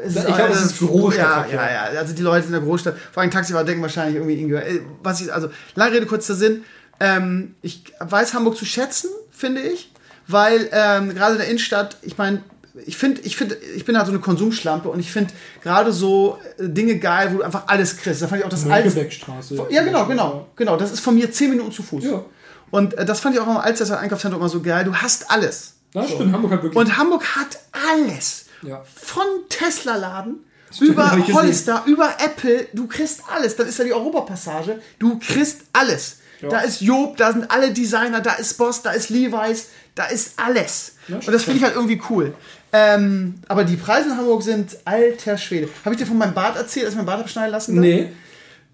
äh, 0.04 0.08
ist 0.08 0.16
Ich 0.18 0.24
glaube, 0.36 0.54
es 0.54 0.62
ist 0.62 0.80
Großstadtverkehr. 0.80 1.56
Ja, 1.60 1.68
ja, 1.88 1.94
ja, 1.94 2.00
also 2.00 2.14
die 2.14 2.22
Leute 2.22 2.46
in 2.46 2.52
der 2.54 2.62
Großstadt, 2.62 2.96
vor 3.12 3.22
allem 3.22 3.32
Taxifahrer 3.32 3.66
denken 3.66 3.82
wahrscheinlich 3.82 4.16
irgendwie, 4.16 4.54
äh, 4.56 4.82
was 5.04 5.22
ich, 5.22 5.34
also, 5.34 5.50
lange 5.76 5.96
Rede, 5.96 6.06
kurzer 6.06 6.36
Sinn, 6.36 6.64
ähm, 7.00 7.56
ich 7.62 7.84
weiß 8.00 8.34
Hamburg 8.34 8.58
zu 8.58 8.66
schätzen, 8.66 9.10
finde 9.32 9.62
ich, 9.62 9.92
weil 10.28 10.70
ähm, 10.72 11.14
gerade 11.14 11.34
in 11.34 11.38
der 11.40 11.48
Innenstadt, 11.48 11.98
ich 12.02 12.18
meine, 12.18 12.42
ich 12.86 12.98
finde, 12.98 13.22
ich 13.22 13.38
finde, 13.38 13.56
ich 13.56 13.86
bin 13.86 13.98
halt 13.98 14.06
so 14.06 14.12
eine 14.12 14.22
Konsumschlampe 14.22 14.90
und 14.90 15.00
ich 15.00 15.12
finde 15.12 15.34
gerade 15.64 15.92
so 15.92 16.38
äh, 16.58 16.68
Dinge 16.68 16.98
geil, 16.98 17.30
wo 17.34 17.38
du 17.38 17.44
einfach 17.44 17.64
alles 17.68 17.98
kriegst. 17.98 18.22
Da 18.22 18.28
fand 18.28 18.42
ich 18.42 18.46
auch 18.46 18.50
das 18.50 18.64
Alster. 18.64 18.84
Mönckebergstraße. 18.84 19.68
Ja, 19.70 19.84
genau, 19.84 20.06
genau, 20.06 20.48
genau. 20.56 20.78
Das 20.78 20.92
ist 20.92 21.00
von 21.00 21.16
mir 21.16 21.32
10 21.32 21.50
Minuten 21.50 21.72
zu 21.72 21.84
Fuß. 21.84 22.04
Ja. 22.04 22.24
Und 22.72 22.94
äh, 22.96 23.06
das 23.06 23.20
fand 23.20 23.36
ich 23.36 23.42
auch 23.42 23.48
am 23.48 23.58
Alster 23.58 24.00
Einkaufszentrum 24.00 24.42
immer 24.42 24.50
so 24.50 24.62
geil. 24.62 24.86
Du 24.86 24.96
hast 24.96 25.32
alles. 25.32 25.76
Das 25.94 26.10
stimmt, 26.12 26.34
Hamburg 26.34 26.52
hat 26.52 26.64
wirklich. 26.64 26.80
Und 26.80 26.98
Hamburg 26.98 27.24
hat 27.36 27.60
alles. 27.92 28.46
Ja. 28.62 28.84
Von 28.96 29.26
Tesla-Laden 29.50 30.44
Stimmt, 30.74 30.92
über. 30.92 31.12
Hollister, 31.34 31.84
über 31.86 32.10
Apple. 32.24 32.68
Du 32.74 32.88
kriegst 32.88 33.22
alles. 33.34 33.56
Dann 33.56 33.68
ist 33.68 33.80
da 33.80 33.84
die 33.84 33.94
Europapassage. 33.94 34.80
Du 35.00 35.20
kriegst 35.20 35.62
alles. 35.74 36.18
Ja. 36.42 36.50
Da 36.50 36.60
ist 36.60 36.82
Job, 36.82 37.18
da 37.18 37.32
sind 37.34 37.50
alle 37.50 37.72
Designer, 37.72 38.22
da 38.22 38.34
ist 38.34 38.58
Boss, 38.58 38.84
da 38.84 38.92
ist 38.92 39.10
Levi's, 39.10 39.70
da 39.96 40.06
ist 40.06 40.34
alles. 40.38 40.94
Ja, 41.08 41.16
Und 41.16 41.32
das 41.32 41.44
finde 41.44 41.58
ich 41.58 41.64
halt 41.64 41.76
irgendwie 41.76 42.02
cool. 42.10 42.36
Ähm, 42.74 43.36
aber 43.48 43.64
die 43.64 43.78
Preise 43.78 44.10
in 44.10 44.18
Hamburg 44.18 44.44
sind 44.44 44.78
alter 44.86 45.38
Schwede. 45.38 45.70
Habe 45.86 45.96
ich 45.96 46.02
dir 46.02 46.08
von 46.08 46.18
meinem 46.18 46.34
Bart 46.34 46.58
erzählt, 46.58 46.86
dass 46.86 46.94
ich 46.94 46.98
mein 46.98 47.06
Bart 47.06 47.22
abschneiden 47.22 47.52
lassen 47.52 47.76
darf? 47.76 47.86
nee. 47.86 48.10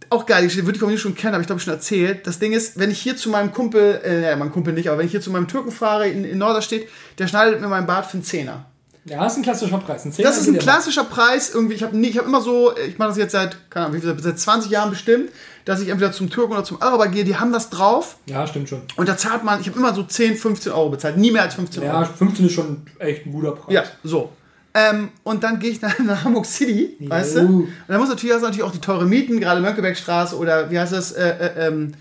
auch 0.09 0.25
geil, 0.25 0.47
die 0.47 0.65
würde 0.65 0.77
ich 0.77 0.83
auch 0.83 0.89
nicht 0.89 1.01
schon 1.01 1.15
kennen, 1.15 1.35
aber 1.35 1.41
ich 1.41 1.47
glaube, 1.47 1.59
ich 1.59 1.63
schon 1.63 1.73
erzählt. 1.73 2.25
Das 2.25 2.39
Ding 2.39 2.53
ist, 2.53 2.79
wenn 2.79 2.89
ich 2.89 2.99
hier 2.99 3.15
zu 3.15 3.29
meinem 3.29 3.51
Kumpel, 3.51 4.01
äh, 4.03 4.29
ja, 4.29 4.35
mein 4.35 4.51
Kumpel 4.51 4.73
nicht, 4.73 4.89
aber 4.89 4.97
wenn 4.97 5.05
ich 5.05 5.11
hier 5.11 5.21
zu 5.21 5.31
meinem 5.31 5.47
Türken 5.47 5.71
fahre 5.71 6.07
in, 6.07 6.25
in 6.25 6.37
Norderstedt, 6.37 6.89
der 7.19 7.27
schneidet 7.27 7.61
mir 7.61 7.67
meinen 7.67 7.87
Bart 7.87 8.07
für 8.07 8.13
einen 8.13 8.23
Zehner. 8.23 8.65
Ja, 9.06 9.22
das 9.24 9.34
ist 9.34 9.39
ein 9.39 9.43
klassischer 9.43 9.78
Preis. 9.80 10.06
Ein 10.06 10.14
Das 10.18 10.38
ist 10.38 10.47
ein 10.47 10.58
klassischer 10.60 11.04
Preis. 11.04 11.51
Irgendwie, 11.54 11.76
ich 11.76 11.84
habe 11.84 11.97
ich 11.97 12.18
hab 12.18 12.26
immer 12.26 12.39
so, 12.41 12.74
ich 12.78 12.97
mache 12.97 13.10
das 13.10 13.18
jetzt 13.18 13.34
seit, 13.34 13.58
keine 13.70 13.88
Ahnung, 13.88 13.97
wie 13.97 14.01
viel, 14.06 14.16
seit 14.20 14.39
20 14.39 14.72
Jahren 14.72 14.89
bestimmt, 14.91 15.30
dass 15.66 15.82
ich 15.82 15.89
entweder 15.89 16.12
zum 16.14 16.30
Türken 16.30 16.54
oder 16.54 16.64
zum 16.64 16.82
Araber 16.82 17.08
gehe. 17.10 17.24
Die 17.26 17.36
haben 17.36 17.51
das 17.51 17.70
drauf 17.70 18.16
Ja, 18.28 18.47
stimmt 18.47 18.70
schon. 18.70 18.82
und 18.95 19.10
da 19.10 19.18
zahlt 19.18 19.43
man, 19.43 19.60
ich 19.60 19.68
habe 19.68 19.78
immer 19.78 19.93
so 19.93 20.04
10, 20.04 20.38
15 20.38 20.72
Euro 20.72 20.89
bezahlt, 20.89 21.18
nie 21.18 21.32
mehr 21.32 21.41
als 21.43 21.56
15 21.56 21.84
Ja, 21.84 21.99
Euro. 21.99 22.06
15 22.06 22.45
ist 22.45 22.54
schon 22.54 22.82
echt 22.99 23.26
ein 23.26 23.34
guter 23.34 23.51
Preis. 23.51 23.74
Ja, 23.74 23.84
so. 24.06 24.32
Ähm, 24.74 25.10
und 25.24 25.43
dann 25.43 25.60
gehe 25.60 25.70
ich 25.72 25.82
nach, 25.82 25.99
nach 26.06 26.24
Hamburg 26.24 26.45
City, 26.45 26.95
weißt 27.01 27.36
du? 27.36 27.39
Jo. 27.41 27.45
Und 27.47 27.70
dann 27.89 27.99
muss 27.99 28.10
natürlich, 28.10 28.34
hast 28.36 28.41
natürlich 28.41 28.64
auch 28.64 28.72
die 28.72 28.80
teure 28.82 29.06
Mieten, 29.06 29.39
gerade 29.39 29.60
Mönckebergstraße 29.62 30.38
oder 30.38 30.72
wie 30.72 30.80
heißt 30.80 30.93
das, 30.93 31.12
äh, 31.12 31.28
äh, 31.30 31.68
ähm, 31.68 31.93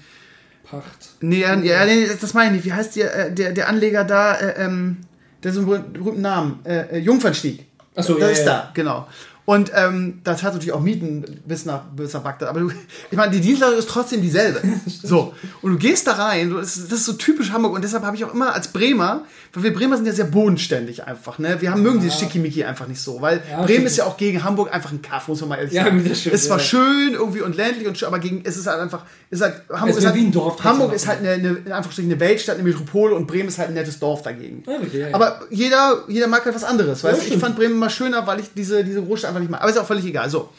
Pacht. 0.70 1.10
Nee, 1.20 1.40
ja, 1.40 1.54
ja, 1.54 1.84
nee, 1.84 2.06
das- 2.18 2.32
meine 2.34 2.50
ich 2.50 2.56
nicht. 2.56 2.64
Wie 2.64 2.72
heißt 2.72 2.96
der, 2.96 3.26
äh, 3.26 3.32
der, 3.34 3.52
der 3.52 3.68
Anleger 3.68 4.04
da, 4.04 4.34
äh, 4.36 4.64
ähm, 4.64 4.98
der 5.42 5.52
so 5.52 5.60
einen 5.60 5.92
berühmten- 5.92 6.20
Namen? 6.22 6.60
Äh, 6.64 6.96
äh, 6.96 6.98
Jungfernstieg. 6.98 7.66
Ach 7.94 8.02
so, 8.02 8.14
das 8.14 8.22
ja, 8.22 8.28
ist 8.28 8.38
ja. 8.40 8.44
da, 8.46 8.70
genau. 8.72 9.06
Und 9.44 9.72
ähm, 9.74 10.20
das 10.22 10.44
hat 10.44 10.52
natürlich 10.52 10.72
auch 10.72 10.80
Mieten 10.80 11.40
bis 11.44 11.64
nach, 11.64 11.82
bis 11.96 12.12
nach 12.12 12.22
Bagdad. 12.22 12.48
Aber 12.48 12.60
du, 12.60 12.70
ich 13.10 13.16
meine, 13.16 13.32
die 13.32 13.40
Dienstleistung 13.40 13.78
ist 13.78 13.88
trotzdem 13.88 14.22
dieselbe. 14.22 14.62
so. 15.02 15.34
Und 15.62 15.72
du 15.72 15.78
gehst 15.78 16.06
da 16.06 16.12
rein, 16.12 16.50
du, 16.50 16.58
das, 16.58 16.76
ist, 16.76 16.92
das 16.92 17.00
ist 17.00 17.06
so 17.06 17.14
typisch 17.14 17.50
Hamburg. 17.50 17.74
Und 17.74 17.82
deshalb 17.82 18.04
habe 18.04 18.14
ich 18.14 18.24
auch 18.24 18.32
immer 18.32 18.54
als 18.54 18.68
Bremer, 18.68 19.24
weil 19.52 19.64
wir 19.64 19.72
Bremer 19.72 19.96
sind 19.96 20.06
ja 20.06 20.12
sehr 20.12 20.26
bodenständig 20.26 21.04
einfach. 21.04 21.40
Ne? 21.40 21.56
Wir 21.60 21.72
haben, 21.72 21.82
mögen 21.82 22.00
dieses 22.00 22.20
Schickimicki 22.20 22.62
einfach 22.62 22.86
nicht 22.86 23.00
so. 23.00 23.20
Weil 23.20 23.42
Ja, 23.50 23.62
Bremen 23.62 23.86
ist 23.86 23.96
ja 23.96 24.04
auch 24.04 24.16
gegen 24.16 24.44
Hamburg 24.44 24.72
einfach 24.72 24.92
ein 24.92 25.02
Kaff, 25.02 25.26
muss 25.26 25.40
man 25.40 25.50
mal 25.50 25.56
ehrlich 25.56 25.72
Ja, 25.72 25.84
sagen. 25.84 26.08
das 26.08 26.20
stimmt, 26.20 26.36
es 26.36 26.48
war 26.48 26.58
ja. 26.58 26.64
schön 26.64 27.14
irgendwie 27.14 27.40
und 27.40 27.56
ländlich 27.56 27.88
und 27.88 27.98
schön, 27.98 28.06
aber 28.06 28.20
gegen, 28.20 28.42
es 28.44 28.56
ist 28.56 28.68
halt 28.68 28.78
einfach, 28.80 29.04
ist 29.30 29.42
halt, 29.42 29.62
Hamburg 29.70 29.90
Es 29.90 29.96
ist 29.96 30.06
halt, 30.06 30.14
wie 30.14 30.24
ein 30.24 30.32
Dorf 30.32 30.62
Hamburg 30.62 30.92
ist 30.92 31.08
halt 31.08 31.18
eine, 31.18 31.30
eine, 31.30 31.48
in 31.48 31.72
Anführungsstrichen 31.72 32.12
eine 32.12 32.20
Weltstadt, 32.20 32.56
eine 32.56 32.64
Metropole 32.64 33.14
und 33.16 33.26
Bremen 33.26 33.48
ist 33.48 33.58
halt 33.58 33.68
ein 33.68 33.74
nettes 33.74 33.98
Dorf 33.98 34.22
dagegen. 34.22 34.62
Okay, 34.66 35.00
ja, 35.00 35.08
ja. 35.08 35.14
Aber 35.14 35.40
jeder, 35.50 36.04
jeder 36.06 36.28
mag 36.28 36.44
halt 36.44 36.54
was 36.54 36.64
anderes. 36.64 37.02
Weißt? 37.02 37.26
ich 37.26 37.38
fand 37.38 37.56
Bremen 37.56 37.76
mal 37.76 37.90
schöner, 37.90 38.24
weil 38.26 38.38
ich 38.38 38.46
diese, 38.54 38.84
diese 38.84 39.02
Großstadt 39.02 39.31
einfach 39.32 39.40
nicht 39.40 39.50
mag. 39.50 39.60
Aber 39.62 39.70
ist 39.70 39.76
auch 39.78 39.86
völlig 39.86 40.04
egal. 40.04 40.30
So. 40.30 40.50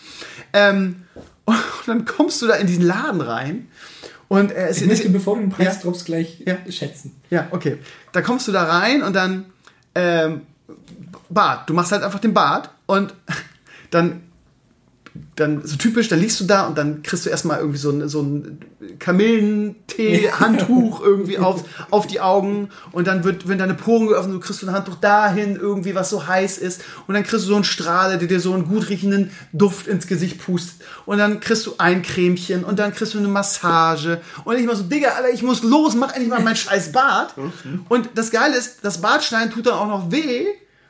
Ähm, 0.53 1.03
und 1.45 1.55
dann 1.87 2.05
kommst 2.05 2.41
du 2.41 2.47
da 2.47 2.55
in 2.55 2.67
diesen 2.67 2.83
Laden 2.85 3.21
rein 3.21 3.67
und 4.27 4.51
äh, 4.51 4.67
es 4.69 4.81
Ich 4.81 4.87
möchte, 4.87 5.09
bevor 5.09 5.35
du 5.35 5.41
den 5.41 5.49
Preis 5.49 5.75
Ja. 5.77 5.81
droppst, 5.81 6.05
gleich 6.05 6.43
Ja. 6.45 6.57
schätzen. 6.71 7.15
ja, 7.29 7.47
okay. 7.51 7.77
Da 8.11 8.21
kommst 8.21 8.47
du 8.47 8.51
da 8.51 8.63
rein 8.63 9.03
und 9.03 9.13
dann 9.15 9.45
ähm, 9.95 10.41
Bart. 11.29 11.69
Du 11.69 11.73
machst 11.73 11.91
halt 11.91 12.03
einfach 12.03 12.19
den 12.19 12.33
Bart 12.33 12.69
und 12.85 13.13
dann, 13.91 14.21
dann 15.35 15.65
so 15.65 15.75
typisch, 15.75 16.07
dann 16.07 16.19
liegst 16.19 16.39
du 16.39 16.45
da 16.45 16.67
und 16.67 16.77
dann 16.77 17.03
kriegst 17.03 17.25
du 17.25 17.29
erstmal 17.29 17.59
irgendwie 17.59 17.77
so 17.77 17.91
ein, 17.91 18.09
so 18.09 18.21
ein 18.21 18.59
Kamillentee-Handtuch 18.97 21.01
irgendwie 21.03 21.37
auf, 21.37 21.63
auf 21.91 22.07
die 22.07 22.19
Augen 22.19 22.69
und 22.91 23.07
dann 23.07 23.23
wird, 23.23 23.47
wenn 23.47 23.59
deine 23.59 23.75
Poren 23.75 24.07
geöffnet, 24.07 24.35
du 24.35 24.39
kriegst 24.39 24.63
du 24.63 24.67
ein 24.67 24.73
Handtuch 24.73 24.95
dahin 24.95 25.55
irgendwie, 25.55 25.93
was 25.93 26.09
so 26.09 26.27
heiß 26.27 26.57
ist 26.57 26.81
und 27.07 27.13
dann 27.13 27.23
kriegst 27.23 27.45
du 27.45 27.49
so 27.49 27.55
einen 27.55 27.63
Strahle, 27.63 28.17
der 28.17 28.27
dir 28.27 28.39
so 28.39 28.53
einen 28.53 28.67
gut 28.67 28.89
riechenden 28.89 29.29
Duft 29.53 29.87
ins 29.87 30.07
Gesicht 30.07 30.43
pustet 30.43 30.81
und 31.05 31.19
dann 31.19 31.39
kriegst 31.39 31.67
du 31.67 31.75
ein 31.77 32.01
Cremchen 32.01 32.63
und 32.63 32.79
dann 32.79 32.93
kriegst 32.93 33.13
du 33.13 33.19
eine 33.19 33.27
Massage 33.27 34.19
und 34.45 34.57
ich 34.57 34.65
mal 34.65 34.75
so, 34.75 34.83
Digga, 34.83 35.09
Alter, 35.09 35.29
ich 35.29 35.43
muss 35.43 35.61
los, 35.61 35.93
mach 35.95 36.13
endlich 36.13 36.29
mal 36.29 36.41
mein 36.41 36.55
scheiß 36.55 36.91
Bart 36.91 37.35
und 37.89 38.09
das 38.15 38.31
Geile 38.31 38.57
ist, 38.57 38.83
das 38.83 38.99
Bartschneiden 38.99 39.51
tut 39.51 39.67
dann 39.67 39.75
auch 39.75 39.87
noch 39.87 40.11
weh, 40.11 40.47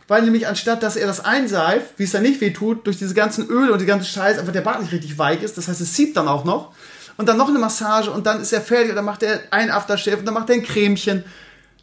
weil 0.08 0.24
nämlich 0.24 0.48
anstatt, 0.48 0.84
dass 0.84 0.96
er 0.96 1.08
das 1.08 1.24
einseift, 1.24 1.98
wie 1.98 2.04
es 2.04 2.12
dann 2.12 2.24
nicht 2.24 2.42
weh 2.42 2.52
tut, 2.52 2.86
durch 2.86 2.98
diese 2.98 3.14
ganzen 3.14 3.48
Öle 3.48 3.74
und 3.74 3.80
die 3.80 3.86
ganze 3.86 4.08
Scheiß 4.08 4.38
einfach 4.38 4.54
der 4.54 4.62
Bart 4.62 4.82
nicht 4.82 4.92
richtig 4.92 5.18
weich 5.18 5.42
ist. 5.42 5.58
Das 5.58 5.68
heißt, 5.68 5.82
es 5.82 5.94
zieht 5.94 6.18
dann 6.18 6.28
auch 6.28 6.44
noch. 6.44 6.74
Und 7.16 7.30
dann 7.30 7.38
noch 7.38 7.50
eine 7.50 7.60
Massage 7.60 8.10
und 8.10 8.26
dann 8.26 8.42
ist 8.42 8.54
er 8.54 8.62
fertig 8.62 8.90
und 8.90 8.96
dann 8.96 9.06
macht 9.06 9.24
er 9.24 9.42
ein 9.52 9.70
Aftershave 9.70 10.18
und 10.18 10.26
dann 10.26 10.34
macht 10.34 10.50
er 10.50 10.56
ein 10.56 10.64
Cremchen. 10.64 11.24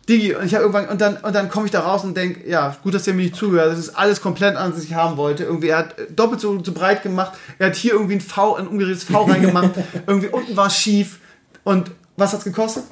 Digi, 0.09 0.35
und 0.35 0.45
ich 0.45 0.55
habe 0.55 0.65
irgendwann, 0.65 0.89
und 0.89 1.01
dann, 1.01 1.19
und 1.19 1.35
dann 1.35 1.49
komme 1.49 1.67
ich 1.67 1.73
da 1.73 1.81
raus 1.81 2.03
und 2.03 2.17
denke, 2.17 2.49
ja, 2.49 2.77
gut, 2.83 2.95
dass 2.95 3.07
er 3.07 3.15
mir 3.15 3.23
nicht 3.23 3.37
zuhört. 3.37 3.71
Das 3.71 3.79
ist 3.79 3.91
alles 3.91 4.21
komplett 4.21 4.57
anders, 4.57 4.81
als 4.81 4.85
ich 4.85 4.95
haben 4.95 5.17
wollte. 5.17 5.45
Irgendwie, 5.45 5.69
er 5.69 5.79
hat 5.79 5.95
doppelt 6.11 6.41
so, 6.41 6.63
so 6.65 6.73
breit 6.73 7.03
gemacht. 7.03 7.39
Er 7.59 7.69
hat 7.69 7.77
hier 7.77 7.93
irgendwie 7.93 8.15
ein 8.15 8.21
V, 8.21 8.57
ein 8.57 8.67
umgedrehtes 8.67 9.05
V 9.05 9.25
reingemacht. 9.25 9.71
irgendwie 10.07 10.29
unten 10.29 10.57
war 10.57 10.67
es 10.67 10.77
schief. 10.77 11.21
Und 11.63 11.93
was 12.17 12.33
hat's 12.33 12.45
gekostet? 12.45 12.85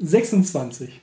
26. 0.00 1.00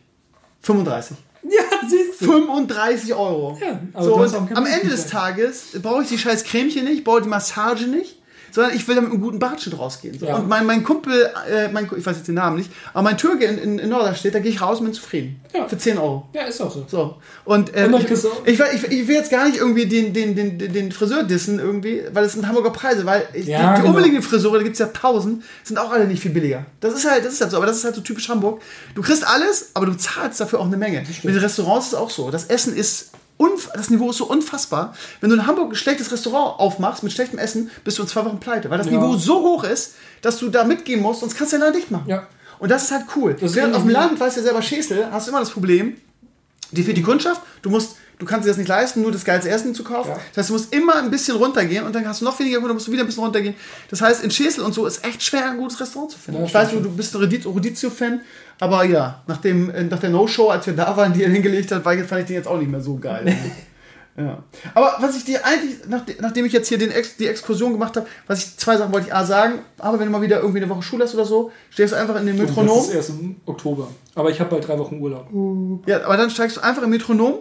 35. 0.62 1.18
Ja, 1.52 1.88
siehst 1.90 2.22
du. 2.22 2.26
35 2.26 3.14
Euro. 3.16 3.58
Ja, 3.60 3.80
aber 3.94 4.04
so, 4.04 4.16
du 4.16 4.24
hast 4.24 4.36
und 4.36 4.44
auch 4.44 4.48
kein 4.48 4.58
am 4.58 4.66
Ende 4.66 4.90
des. 4.90 5.08
Tages 5.08 5.70
brauche 5.82 6.04
ich 6.04 6.10
die 6.10 6.18
scheiß 6.18 6.44
Cremchen 6.44 6.86
nicht, 6.86 7.04
brauche 7.04 7.24
die 7.24 7.30
Massage 7.30 7.88
nicht. 7.88 8.21
Sondern 8.52 8.76
ich 8.76 8.88
will 8.88 8.96
da 8.96 9.02
mit 9.02 9.12
einem 9.12 9.22
guten 9.22 9.40
Bartschnitt 9.40 9.78
rausgehen. 9.78 10.18
So. 10.20 10.26
Ja. 10.26 10.36
Und 10.38 10.48
mein, 10.50 10.66
mein 10.66 10.84
Kumpel, 10.84 11.30
äh, 11.50 11.68
mein, 11.70 11.90
ich 11.98 12.06
weiß 12.06 12.18
jetzt 12.18 12.28
den 12.28 12.36
Namen 12.36 12.58
nicht, 12.58 12.72
aber 12.94 13.04
mein 13.04 13.18
Türke 13.18 13.46
in, 13.46 13.58
in, 13.58 13.80
in 13.80 13.90
Norderstedt, 13.90 14.36
da 14.36 14.40
gehe 14.40 14.52
ich 14.52 14.62
raus 14.62 14.80
und 14.80 14.86
bin 14.86 14.94
zufrieden. 14.94 15.40
Ja. 15.54 15.68
Für 15.68 15.78
10 15.78 15.98
Euro. 15.98 16.28
Ja, 16.34 16.44
ist 16.44 16.62
auch 16.62 16.72
so. 16.74 16.86
So. 16.88 17.16
Und, 17.46 17.76
äh, 17.76 17.86
Und 17.92 18.00
ich, 18.04 18.12
ich, 18.12 18.60
will- 18.60 18.66
ich, 18.74 18.84
ich 18.86 19.08
will 19.08 19.16
jetzt 19.16 19.32
gar 19.32 19.46
nicht 19.48 19.58
irgendwie 19.58 19.86
den, 19.86 20.14
den, 20.14 20.36
den, 20.36 20.58
den 20.58 20.92
Friseur 20.92 21.24
dissen 21.24 21.60
irgendwie, 21.60 22.04
weil 22.14 22.24
es 22.26 22.34
sind 22.34 22.48
Hamburger 22.48 22.72
Preise, 22.72 23.06
weil 23.06 23.28
ich, 23.34 23.48
Ja, 23.48 23.60
die, 23.72 23.76
die 23.76 23.82
genau. 23.82 23.90
unbedingten 23.96 24.22
Friseure, 24.22 24.58
da 24.58 24.64
gibt 24.64 24.74
es 24.74 24.80
ja 24.80 24.88
tausend, 24.88 25.44
sind 25.64 25.78
auch 25.78 25.92
alle 25.92 26.06
nicht 26.08 26.22
viel 26.22 26.32
billiger. 26.32 26.66
Das 26.80 26.94
ist 26.94 27.10
halt, 27.10 27.26
das 27.26 27.34
ist 27.34 27.42
halt 27.42 27.52
so, 27.52 27.58
aber 27.58 27.66
das 27.66 27.78
ist 27.78 27.84
halt 27.84 27.96
so 27.96 28.02
typisch 28.02 28.30
Hamburg. 28.30 28.62
Du 28.96 29.02
kriegst 29.02 29.28
alles, 29.28 29.72
aber 29.74 29.86
du 29.88 29.94
zahlst 29.98 30.40
dafür 30.40 30.60
auch 30.60 30.66
eine 30.68 30.78
Menge. 30.78 31.04
Mit 31.24 31.36
den 31.36 31.42
Restaurants 31.42 31.88
ist 31.88 31.94
es 31.94 32.00
auch 32.00 32.10
so. 32.10 32.32
Das 32.32 32.46
Essen 32.46 32.76
ist 32.76 33.11
das 33.74 33.90
Niveau 33.90 34.10
ist 34.10 34.18
so 34.18 34.26
unfassbar. 34.26 34.94
Wenn 35.20 35.30
du 35.30 35.36
in 35.36 35.48
Hamburg 35.48 35.72
ein 35.72 35.76
schlechtes 35.76 36.12
Restaurant 36.12 36.60
aufmachst 36.60 37.04
mit 37.04 37.12
schlechtem 37.14 37.40
Essen, 37.40 37.70
bist 37.84 37.98
du 37.98 38.04
in 38.04 38.08
zwei 38.08 38.26
Wochen 38.26 38.40
pleite, 38.40 38.70
weil 38.70 38.78
das 38.78 38.88
Ja. 38.88 38.94
Niveau 38.94 39.16
so 39.16 39.42
hoch 39.42 39.64
ist, 39.64 39.94
dass 40.22 40.38
du 40.38 40.50
da 40.50 40.64
mitgehen 40.64 41.02
musst, 41.02 41.22
sonst 41.22 41.36
kannst 41.36 41.54
du 41.54 41.58
ja 41.58 41.66
leider 41.66 41.78
dicht 41.78 41.92
machen. 41.92 42.08
Ja. 42.08 42.28
Und 42.60 42.70
das 42.70 42.84
ist 42.84 42.92
halt 42.92 43.06
cool. 43.16 43.36
Das 43.40 43.56
Während 43.56 43.76
auf 43.76 43.82
dem 43.82 43.90
Land, 43.90 44.20
weißt 44.20 44.38
du 44.38 44.42
ja 44.42 44.46
selber, 44.46 44.62
Schäsel, 44.62 45.08
hast 45.12 45.28
du 45.28 45.32
immer 45.32 45.40
das 45.40 45.50
Problem, 45.50 45.98
dir 46.72 46.84
fehlt 46.84 46.98
die 46.98 47.02
Kundschaft, 47.02 47.42
du 47.64 47.70
musst, 47.70 47.96
du 48.22 48.26
kannst 48.28 48.46
dir 48.46 48.52
das 48.52 48.58
nicht 48.58 48.68
leisten, 48.68 49.02
nur 49.02 49.12
das 49.12 49.26
geilste 49.26 49.50
Essen 49.50 49.74
zu 49.74 49.84
kaufen. 49.84 50.12
Ja. 50.12 50.20
Das 50.30 50.38
heißt, 50.38 50.50
du 50.50 50.54
musst 50.54 50.74
immer 50.74 50.96
ein 50.96 51.10
bisschen 51.10 51.36
runtergehen 51.36 51.86
und 51.86 51.94
dann 51.94 52.08
hast 52.08 52.22
du 52.22 52.26
noch 52.26 52.40
weniger 52.40 52.58
Kunden, 52.58 52.70
dann 52.70 52.76
musst 52.76 52.88
du 52.88 52.92
wieder 52.92 53.04
ein 53.04 53.08
bisschen 53.08 53.24
runtergehen. 53.24 53.56
Das 53.90 54.02
heißt, 54.02 54.24
in 54.24 54.30
Schäsel 54.30 54.64
und 54.64 54.74
so 54.74 54.86
ist 54.86 55.04
echt 55.04 55.24
schwer, 55.24 55.50
ein 55.50 55.58
gutes 55.58 55.80
Restaurant 55.80 56.12
zu 56.12 56.20
finden. 56.20 56.42
Ja, 56.42 56.46
ich 56.46 56.54
weiß, 56.54 56.70
du, 56.70 56.80
du 56.80 56.92
bist 56.92 57.16
ein 57.16 57.22
Rodizio-Fan, 57.22 58.22
aber 58.60 58.86
ja, 58.86 59.24
nach, 59.26 59.38
dem, 59.38 59.72
äh, 59.72 59.84
nach 59.84 60.00
der 60.00 60.12
No-Show, 60.12 60.50
als 60.50 60.68
wir 60.68 60.76
da 60.76 60.96
waren, 60.96 61.14
die 61.14 61.24
er 61.24 61.32
hingelegt 61.32 61.72
hat, 61.72 61.84
fand 61.84 62.00
ich 62.00 62.26
den 62.28 62.36
jetzt 62.36 62.48
auch 62.48 62.60
nicht 62.60 62.70
mehr 62.70 62.82
so 62.82 62.96
geil. 62.98 63.36
Ja. 64.18 64.44
Aber 64.74 64.98
was 65.00 65.16
ich 65.16 65.24
dir 65.24 65.46
eigentlich, 65.46 65.88
nach, 65.88 66.02
nachdem 66.20 66.46
ich 66.46 66.52
jetzt 66.52 66.68
hier 66.68 66.78
den 66.78 66.92
Ex, 66.92 67.16
die 67.16 67.28
Exkursion 67.28 67.72
gemacht 67.72 67.96
habe, 67.96 68.08
was 68.28 68.40
ich 68.40 68.58
zwei 68.58 68.76
Sachen 68.76 68.92
wollte 68.92 69.08
ich 69.08 69.14
A 69.14 69.24
sagen, 69.24 69.60
aber 69.78 70.00
wenn 70.00 70.08
du 70.08 70.12
mal 70.12 70.22
wieder 70.22 70.40
irgendwie 70.42 70.60
eine 70.60 70.70
Woche 70.70 70.82
Schule 70.82 71.06
hast 71.06 71.14
oder 71.14 71.26
so, 71.26 71.52
stehst 71.70 71.94
du 71.94 71.98
einfach 71.98 72.20
in 72.20 72.26
den 72.26 72.38
Metronom. 72.38 72.76
Das 72.76 72.90
ist 72.90 72.94
erst 72.94 73.10
im 73.12 73.38
Oktober. 73.46 73.88
Aber 74.16 74.30
ich 74.30 74.40
habe 74.40 74.50
bald 74.50 74.68
drei 74.68 74.78
Wochen 74.78 75.00
Urlaub. 75.00 75.30
Ja, 75.88 76.04
aber 76.04 76.18
dann 76.18 76.30
steigst 76.30 76.58
du 76.58 76.62
einfach 76.62 76.84
im 76.84 76.90
Metronom, 76.90 77.40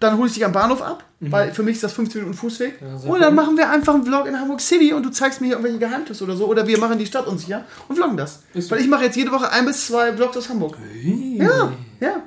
dann 0.00 0.16
hol 0.16 0.26
ich 0.26 0.32
dich 0.32 0.44
am 0.44 0.52
Bahnhof 0.52 0.82
ab, 0.82 1.04
weil 1.20 1.52
für 1.52 1.62
mich 1.62 1.74
ist 1.74 1.84
das 1.84 1.92
15 1.92 2.22
Minuten 2.22 2.36
Fußweg. 2.36 2.80
Mhm. 2.80 2.88
Ja, 3.04 3.10
und 3.10 3.20
dann 3.20 3.34
machen 3.34 3.56
wir 3.56 3.68
einfach 3.70 3.94
einen 3.94 4.04
Vlog 4.04 4.26
in 4.26 4.38
Hamburg 4.38 4.60
City 4.60 4.94
und 4.94 5.04
du 5.04 5.10
zeigst 5.10 5.40
mir 5.40 5.48
hier 5.48 5.56
irgendwelche 5.56 5.78
Geheimtipps 5.78 6.22
oder 6.22 6.34
so. 6.34 6.46
Oder 6.46 6.66
wir 6.66 6.78
machen 6.78 6.98
die 6.98 7.06
Stadt 7.06 7.26
unsicher 7.26 7.64
und 7.86 7.96
vloggen 7.96 8.16
das. 8.16 8.40
Ist 8.54 8.68
so. 8.68 8.74
Weil 8.74 8.80
ich 8.80 8.88
mache 8.88 9.04
jetzt 9.04 9.16
jede 9.16 9.30
Woche 9.30 9.52
ein 9.52 9.66
bis 9.66 9.86
zwei 9.86 10.12
Vlogs 10.14 10.36
aus 10.38 10.48
Hamburg. 10.48 10.78
Ja, 11.04 11.72
ja. 12.00 12.22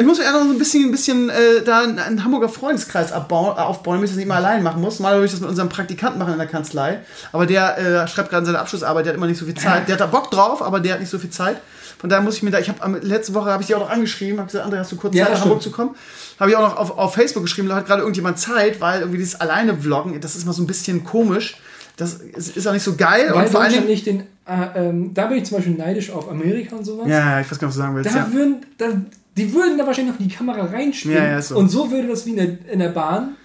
Ich 0.00 0.06
muss 0.06 0.18
mir 0.18 0.30
noch 0.30 0.44
so 0.44 0.50
ein 0.50 0.58
bisschen, 0.58 0.84
ein 0.84 0.90
bisschen 0.92 1.28
äh, 1.28 1.62
da 1.64 1.80
einen, 1.80 1.98
einen 1.98 2.24
Hamburger 2.24 2.48
Freundeskreis 2.48 3.10
abbauen, 3.12 3.56
äh, 3.56 3.60
aufbauen, 3.60 3.96
damit 3.96 4.04
ich 4.04 4.12
das 4.12 4.16
nicht 4.18 4.28
mal 4.28 4.36
allein 4.36 4.62
machen 4.62 4.80
muss. 4.80 5.00
Mal 5.00 5.14
würde 5.14 5.26
ich 5.26 5.32
das 5.32 5.40
mit 5.40 5.50
unserem 5.50 5.68
Praktikanten 5.68 6.20
machen 6.20 6.32
in 6.32 6.38
der 6.38 6.46
Kanzlei. 6.46 7.00
Aber 7.32 7.46
der 7.46 7.76
äh, 7.76 8.08
schreibt 8.08 8.30
gerade 8.30 8.46
seine 8.46 8.60
Abschlussarbeit, 8.60 9.04
der 9.04 9.12
hat 9.12 9.16
immer 9.16 9.26
nicht 9.26 9.38
so 9.38 9.44
viel 9.44 9.56
Zeit. 9.56 9.88
Der 9.88 9.94
hat 9.94 10.00
da 10.00 10.06
Bock 10.06 10.30
drauf, 10.30 10.62
aber 10.62 10.78
der 10.78 10.94
hat 10.94 11.00
nicht 11.00 11.10
so 11.10 11.18
viel 11.18 11.30
Zeit. 11.30 11.60
Von 11.98 12.10
daher 12.10 12.22
muss 12.22 12.36
ich 12.36 12.42
mir 12.42 12.50
da, 12.50 12.58
ich 12.58 12.68
habe 12.68 12.98
letzte 13.00 13.34
Woche 13.34 13.50
habe 13.50 13.62
ich 13.62 13.68
dich 13.68 13.76
auch 13.76 13.80
noch 13.80 13.90
angeschrieben, 13.90 14.38
habe 14.38 14.50
gesagt, 14.50 14.66
André, 14.66 14.78
hast 14.78 14.92
du 14.92 14.96
kurz 14.96 15.14
Ja, 15.14 15.24
Zeit 15.24 15.34
nach 15.34 15.40
Hamburg 15.42 15.62
zu 15.62 15.70
kommen? 15.70 15.94
Habe 16.38 16.50
ich 16.50 16.56
auch 16.56 16.62
noch 16.62 16.76
auf, 16.76 16.98
auf 16.98 17.14
Facebook 17.14 17.42
geschrieben, 17.42 17.68
da 17.68 17.76
hat 17.76 17.86
gerade 17.86 18.00
irgendjemand 18.00 18.38
Zeit, 18.38 18.80
weil 18.80 19.00
irgendwie 19.00 19.18
dieses 19.18 19.40
alleine 19.40 19.76
Vloggen, 19.76 20.20
das 20.20 20.36
ist 20.36 20.46
mal 20.46 20.52
so 20.52 20.62
ein 20.62 20.66
bisschen 20.66 21.04
komisch. 21.04 21.56
Das 21.96 22.14
ist, 22.14 22.56
ist 22.56 22.66
auch 22.66 22.72
nicht 22.72 22.84
so 22.84 22.94
geil. 22.94 23.30
Weil 23.32 23.46
und 23.46 23.52
vor 23.52 23.66
Dingen, 23.66 23.86
nicht 23.86 24.06
den. 24.06 24.20
Äh, 24.46 24.88
ähm, 24.88 25.12
da 25.14 25.26
bin 25.26 25.38
ich 25.38 25.44
zum 25.44 25.56
Beispiel 25.56 25.74
neidisch 25.74 26.10
auf 26.10 26.30
Amerika 26.30 26.76
und 26.76 26.84
sowas. 26.84 27.08
ja, 27.08 27.40
ich 27.40 27.50
weiß 27.50 27.58
gar 27.58 27.66
nicht, 27.66 27.70
was 27.70 27.74
du 27.74 27.80
sagen 27.80 27.96
willst. 27.96 28.14
Da 28.14 28.18
ja. 28.18 28.32
würden, 28.32 28.56
da, 28.78 28.86
die 29.36 29.52
würden 29.52 29.76
da 29.76 29.86
wahrscheinlich 29.86 30.14
noch 30.14 30.24
die 30.24 30.32
Kamera 30.32 30.64
reinspielen. 30.64 31.16
Ja, 31.16 31.30
ja, 31.32 31.42
so. 31.42 31.56
Und 31.56 31.68
so 31.68 31.90
würde 31.90 32.06
das 32.08 32.24
wie 32.24 32.30
in 32.30 32.36
der, 32.36 32.72
in 32.72 32.78
der 32.78 32.90
Bahn. 32.90 33.36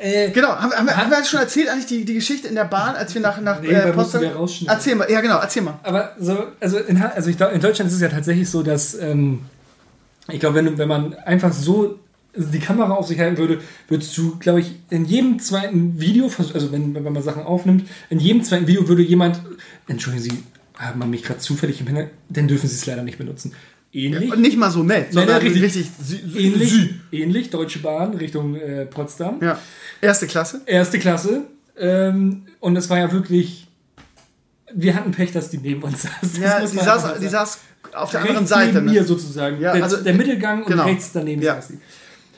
Äh, 0.00 0.30
Genau, 0.30 0.48
haben, 0.48 0.70
wir- 0.70 0.78
haben, 0.78 0.86
wir- 0.86 0.96
haben 0.96 1.10
wir 1.10 1.24
schon 1.24 1.40
erzählt 1.40 1.68
eigentlich 1.68 1.86
die, 1.86 2.04
die 2.04 2.14
Geschichte 2.14 2.48
in 2.48 2.54
der 2.54 2.64
Bahn, 2.64 2.94
als 2.96 3.14
wir 3.14 3.20
nach, 3.20 3.40
nach 3.40 3.60
Nee, 3.60 3.72
mussten 3.72 3.92
Potsdam... 3.92 4.20
wir 4.22 4.34
rausschneiden. 4.34 4.74
Erzähl 4.76 4.94
mal, 4.96 5.10
ja 5.10 5.20
genau, 5.20 5.38
erzähl 5.38 5.62
mal. 5.62 5.78
Aber 5.82 6.12
so, 6.18 6.36
also 6.60 6.78
in, 6.78 7.00
also 7.00 7.30
ich 7.30 7.36
glaube, 7.36 7.54
in 7.54 7.60
Deutschland 7.60 7.88
ist 7.90 7.96
es 7.96 8.02
ja 8.02 8.08
tatsächlich 8.08 8.48
so, 8.50 8.62
dass 8.62 8.94
ähm, 8.94 9.40
ich 10.28 10.40
glaube, 10.40 10.56
wenn, 10.56 10.78
wenn 10.78 10.88
man 10.88 11.14
einfach 11.14 11.52
so 11.52 11.98
die 12.34 12.58
Kamera 12.60 12.94
auf 12.94 13.06
sich 13.08 13.18
halten 13.20 13.36
würde, 13.36 13.60
würdest 13.88 14.16
du, 14.16 14.38
glaube 14.38 14.60
ich, 14.60 14.76
in 14.88 15.04
jedem 15.04 15.38
zweiten 15.38 16.00
Video, 16.00 16.30
also 16.38 16.72
wenn, 16.72 16.94
wenn 16.94 17.02
man 17.02 17.22
Sachen 17.22 17.42
aufnimmt, 17.42 17.86
in 18.08 18.18
jedem 18.20 18.42
zweiten 18.42 18.66
Video 18.66 18.88
würde 18.88 19.02
jemand, 19.02 19.40
entschuldigen 19.86 20.24
Sie, 20.24 20.42
haben 20.78 20.98
wir 21.00 21.06
mich 21.06 21.22
gerade 21.22 21.40
zufällig 21.40 21.80
im 21.80 21.86
Hintergrund, 21.88 22.14
dann 22.30 22.48
dürfen 22.48 22.68
Sie 22.68 22.74
es 22.74 22.86
leider 22.86 23.02
nicht 23.02 23.18
benutzen. 23.18 23.52
Ähnlich. 23.94 24.32
Und 24.32 24.40
nicht 24.40 24.56
mal 24.56 24.70
so 24.70 24.82
nett, 24.82 25.06
Nein, 25.06 25.12
sondern 25.12 25.36
nein, 25.36 25.46
richtig. 25.52 25.62
richtig, 25.62 25.86
sü- 26.02 26.36
ähnlich, 26.38 26.72
sü- 26.72 26.88
ähnlich, 27.12 27.50
Deutsche 27.50 27.78
Bahn 27.80 28.14
Richtung 28.14 28.54
äh, 28.56 28.86
Potsdam. 28.86 29.38
Ja. 29.42 29.58
Erste 30.00 30.26
Klasse. 30.26 30.62
Erste 30.64 30.98
Klasse. 30.98 31.42
Ähm, 31.76 32.46
und 32.60 32.76
es 32.76 32.88
war 32.88 32.98
ja 32.98 33.12
wirklich. 33.12 33.68
Wir 34.74 34.94
hatten 34.94 35.10
Pech, 35.12 35.32
dass 35.32 35.50
die 35.50 35.58
neben 35.58 35.82
uns 35.82 36.02
saß. 36.02 36.38
Ja, 36.40 36.60
die 36.60 36.66
saß, 36.68 37.18
die 37.20 37.28
saß 37.28 37.58
auf 37.92 38.10
der 38.10 38.20
anderen 38.20 38.36
rechts 38.38 38.50
Seite. 38.50 38.72
neben 38.74 38.86
Ne? 38.86 38.92
mir 38.92 39.04
sozusagen. 39.04 39.60
Ja, 39.60 39.74
der, 39.74 39.82
also- 39.84 39.98
der 39.98 40.14
Mittelgang 40.14 40.62
und 40.62 40.68
genau. 40.68 40.84
rechts 40.84 41.10
daneben 41.12 41.42
Ja. 41.42 41.56
saß 41.56 41.68
sie. 41.68 41.78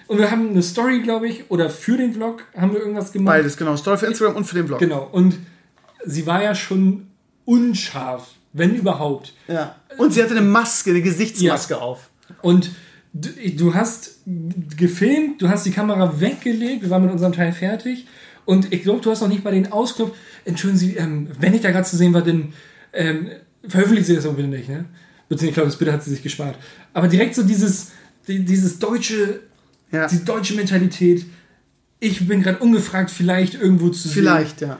Und 0.09 0.18
wir 0.18 0.30
haben 0.30 0.50
eine 0.50 0.62
Story, 0.62 1.00
glaube 1.02 1.28
ich, 1.28 1.50
oder 1.50 1.70
für 1.70 1.96
den 1.96 2.12
Vlog 2.12 2.42
haben 2.57 2.72
wir 2.72 2.80
irgendwas 2.80 3.12
gemacht. 3.12 3.36
Beides, 3.36 3.57
genau. 3.57 3.76
Story 3.76 3.96
für 3.98 4.07
Instagram 4.07 4.36
und 4.36 4.44
für 4.44 4.57
den 4.57 4.66
Blog. 4.66 4.80
Genau. 4.80 5.09
Und 5.11 5.38
sie 6.05 6.26
war 6.26 6.42
ja 6.42 6.55
schon 6.55 7.07
unscharf, 7.46 8.26
wenn 8.55 8.74
überhaupt. 8.74 9.34
Ja. 9.48 9.76
Und 9.98 10.14
sie 10.14 10.22
hatte 10.22 10.32
eine 10.32 10.40
Maske, 10.46 10.90
eine 10.90 11.02
Gesichtsmaske 11.02 11.78
auf. 11.80 12.09
Und 12.40 12.70
du, 13.12 13.28
du 13.50 13.74
hast 13.74 14.20
gefilmt, 14.76 15.42
du 15.42 15.48
hast 15.48 15.66
die 15.66 15.70
Kamera 15.70 16.18
weggelegt, 16.20 16.82
wir 16.82 16.90
waren 16.90 17.02
mit 17.02 17.12
unserem 17.12 17.32
Teil 17.32 17.52
fertig. 17.52 18.07
Und 18.46 18.72
ich 18.72 18.82
glaube, 18.82 19.00
du 19.00 19.11
hast 19.11 19.20
noch 19.20 19.28
nicht 19.28 19.44
mal 19.44 19.52
den 19.52 19.70
Ausknopf. 19.72 20.16
Entschuldigen 20.44 20.78
Sie, 20.78 20.96
ähm, 20.96 21.28
wenn 21.38 21.55
ich 21.55 21.61
da 21.61 21.70
gerade 21.70 21.86
zu 21.86 21.96
sehen 21.96 22.12
war, 22.14 22.22
dann 22.22 22.52
ähm, 22.92 23.28
veröffentlichen 23.66 24.07
Sie 24.07 24.14
das 24.14 24.24
bitte 24.26 24.48
nicht. 24.48 24.68
Ne? 24.68 24.84
Beziehungsweise, 25.28 25.48
ich 25.48 25.55
glaube, 25.55 25.68
das 25.68 25.78
bitte 25.78 25.92
hat 25.92 26.05
sie 26.05 26.11
sich 26.11 26.22
gespart. 26.22 26.57
Aber 26.92 27.09
direkt 27.09 27.34
so 27.34 27.42
dieses, 27.42 27.92
die, 28.28 28.44
dieses 28.44 28.78
deutsche, 28.78 29.40
Ja. 29.90 30.07
die 30.07 30.24
deutsche 30.24 30.55
Mentalität. 30.55 31.24
Ich 32.00 32.28
bin 32.28 32.42
gerade 32.42 32.59
ungefragt 32.59 33.11
vielleicht 33.11 33.55
irgendwo 33.55 33.88
zu 33.88 34.09
sehen. 34.09 34.12
Vielleicht, 34.24 34.61
ja. 34.61 34.78